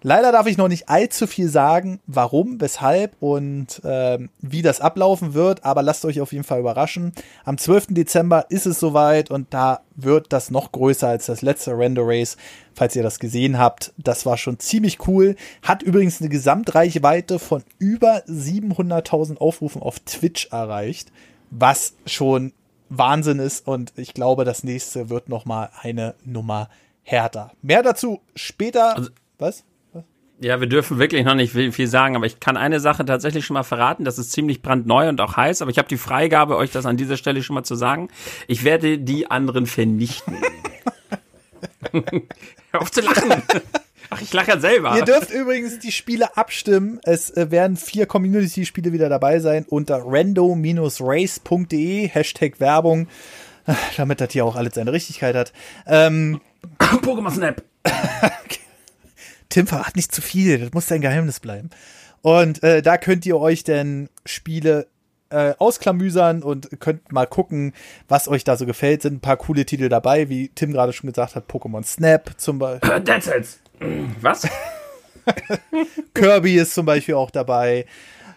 Leider 0.03 0.33
darf 0.33 0.47
ich 0.47 0.59
noch 0.59 0.69
nicht 0.69 0.91
allzu 0.91 1.27
viel 1.27 1.49
sagen, 1.49 2.01
warum, 2.07 2.61
weshalb 2.61 3.17
und 3.21 3.83
äh, 3.83 4.19
wie 4.43 4.61
das 4.61 4.83
ablaufen 4.83 5.33
wird, 5.33 5.65
aber 5.65 5.83
lasst 5.83 6.05
euch 6.05 6.21
auf 6.21 6.35
jeden 6.35 6.45
Fall 6.45 6.61
überraschen. 6.61 7.15
Am 7.47 7.57
12. 7.57 7.87
Dezember 7.95 8.45
ist 8.51 8.67
es 8.67 8.79
soweit 8.79 9.31
und 9.31 9.55
da 9.55 9.81
wird 9.97 10.35
das 10.35 10.51
noch 10.51 10.73
größer 10.73 11.09
als 11.09 11.25
das 11.25 11.41
letzte 11.41 11.79
Render 11.79 12.03
Race, 12.05 12.37
falls 12.75 12.95
ihr 12.95 13.03
das 13.03 13.19
gesehen 13.19 13.59
habt. 13.59 13.95
Das 13.97 14.27
war 14.27 14.37
schon 14.37 14.59
ziemlich 14.59 15.09
cool. 15.09 15.37
Hat 15.63 15.83
übrigens 15.83 16.21
eine 16.21 16.29
Gesamtreichweite 16.29 17.39
von 17.39 17.63
über 17.79 18.23
700.000 18.27 19.39
Aufrufen 19.39 19.81
auf 19.81 20.01
Twitch 20.01 20.49
erreicht, 20.51 21.11
was 21.51 21.95
schon 22.05 22.53
Wahnsinn 22.99 23.39
ist 23.39 23.67
und 23.67 23.93
ich 23.97 24.15
glaube, 24.15 24.45
das 24.45 24.65
nächste 24.65 25.11
wird 25.11 25.29
noch 25.29 25.45
mal 25.45 25.71
eine 25.81 26.15
Nummer 26.25 26.69
härter. 27.03 27.53
Mehr 27.63 27.83
dazu 27.83 28.21
später. 28.35 28.97
Also, 28.97 29.11
was? 29.39 29.65
Ja, 30.41 30.61
wir 30.61 30.67
dürfen 30.67 30.99
wirklich 30.99 31.25
noch 31.25 31.37
nicht 31.37 31.53
viel 31.53 31.87
sagen, 31.87 32.17
aber 32.17 32.27
ich 32.27 32.41
kann 32.41 32.57
eine 32.57 32.81
Sache 32.81 33.05
tatsächlich 33.05 33.47
schon 33.47 33.55
mal 33.55 33.63
verraten. 33.63 34.05
Das 34.05 34.19
ist 34.19 34.33
ziemlich 34.33 34.63
brandneu 34.63 35.09
und 35.09 35.21
auch 35.21 35.37
heiß, 35.37 35.63
aber 35.63 35.71
ich 35.71 35.79
habe 35.79 35.89
die 35.89 35.97
Freigabe, 35.97 36.57
euch 36.57 36.73
das 36.73 36.87
an 36.87 36.97
dieser 36.97 37.17
Stelle 37.17 37.43
schon 37.43 37.55
mal 37.55 37.63
zu 37.63 37.77
sagen. 37.77 38.09
Ich 38.49 38.65
werde 38.65 38.99
die 38.99 39.31
anderen 39.31 39.67
vernichten. 39.67 40.37
Hör 41.93 42.83
auf 42.83 42.91
zu 42.91 43.01
lachen. 43.01 43.43
Ach, 44.15 44.23
ich 44.23 44.33
lache 44.33 44.53
ja 44.53 44.61
selber. 44.61 44.97
Ihr 44.97 45.05
dürft 45.05 45.33
übrigens 45.33 45.81
die 45.81 45.91
Spiele 45.91 46.37
abstimmen. 46.37 47.01
Es 47.03 47.31
äh, 47.31 47.51
werden 47.51 47.77
vier 47.77 48.07
Community-Spiele 48.07 48.93
wieder 48.93 49.09
dabei 49.09 49.41
sein 49.41 49.65
unter 49.69 50.03
rando-race.de, 50.05 52.09
Hashtag 52.09 52.61
Werbung, 52.61 53.09
damit 53.97 54.21
das 54.21 54.31
hier 54.33 54.45
auch 54.45 54.55
alles 54.55 54.75
seine 54.75 54.93
Richtigkeit 54.93 55.35
hat. 55.35 55.53
Ähm, 55.87 56.41
Pokémon 56.79 57.33
Snap. 57.33 57.65
Tim, 59.49 59.67
verrat 59.67 59.97
nicht 59.97 60.15
zu 60.15 60.23
viel, 60.23 60.59
das 60.59 60.73
muss 60.73 60.87
dein 60.87 61.01
Geheimnis 61.01 61.41
bleiben. 61.41 61.71
Und 62.23 62.63
äh, 62.63 62.83
da 62.83 62.97
könnt 62.97 63.27
ihr 63.27 63.39
euch 63.39 63.65
denn 63.65 64.09
Spiele 64.25 64.87
äh, 65.35 65.55
ausklamüsern 65.59 66.43
und 66.43 66.81
könnt 66.81 67.13
mal 67.13 67.27
gucken, 67.27 67.73
was 68.09 68.29
euch 68.29 68.45
da 68.45 68.57
so 68.57 68.67
gefällt. 68.67 69.03
Sind 69.03 69.15
ein 69.15 69.21
paar 69.21 69.37
coole 69.37 69.67
Titel 69.67 69.89
dabei, 69.89 70.29
wie 70.29 70.49
Tim 70.55 70.73
gerade 70.73 70.93
schon 70.93 71.09
gesagt 71.11 71.35
hat, 71.35 71.51
Pokémon 71.51 71.85
Snap 71.85 72.31
zum 72.37 72.59
Beispiel. 72.61 73.01
Dead 73.01 73.23
Cells. 73.23 73.59
Was? 74.21 74.49
Kirby 76.15 76.57
ist 76.57 76.75
zum 76.75 76.87
Beispiel 76.87 77.15
auch 77.15 77.31
dabei. 77.31 77.87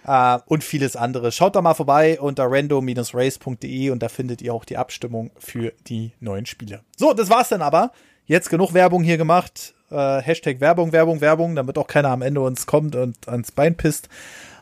äh, 0.05 0.39
und 0.47 0.63
vieles 0.63 0.95
andere. 0.95 1.31
Schaut 1.31 1.55
da 1.55 1.61
mal 1.61 1.73
vorbei 1.73 2.19
unter 2.19 2.49
random-race.de 2.49 3.89
und 3.91 4.01
da 4.01 4.09
findet 4.09 4.41
ihr 4.41 4.53
auch 4.53 4.65
die 4.65 4.77
Abstimmung 4.77 5.31
für 5.37 5.73
die 5.87 6.13
neuen 6.19 6.45
Spiele. 6.45 6.81
So, 6.95 7.13
das 7.13 7.29
war's 7.29 7.49
dann 7.49 7.61
aber. 7.61 7.91
Jetzt 8.25 8.49
genug 8.49 8.73
Werbung 8.73 9.03
hier 9.03 9.17
gemacht. 9.17 9.73
Äh, 9.89 10.21
Hashtag 10.21 10.59
Werbung, 10.59 10.91
Werbung, 10.91 11.21
Werbung, 11.21 11.55
damit 11.55 11.77
auch 11.77 11.87
keiner 11.87 12.09
am 12.09 12.21
Ende 12.21 12.41
uns 12.41 12.65
kommt 12.65 12.95
und 12.95 13.27
ans 13.27 13.51
Bein 13.51 13.75
pisst. 13.75 14.09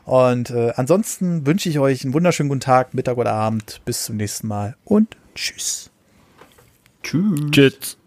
Und 0.05 0.51
äh, 0.51 0.71
ansonsten 0.75 1.45
wünsche 1.45 1.67
ich 1.67 1.79
euch 1.79 2.03
einen 2.03 2.13
wunderschönen 2.13 2.49
guten 2.49 2.61
Tag, 2.61 2.93
Mittag 2.93 3.17
oder 3.17 3.33
Abend. 3.33 3.81
Bis 3.85 4.05
zum 4.05 4.17
nächsten 4.17 4.47
Mal 4.47 4.75
und 4.85 5.17
tschüss. 5.33 5.89
Tschüss. 7.03 7.51
Tschüss. 7.51 7.97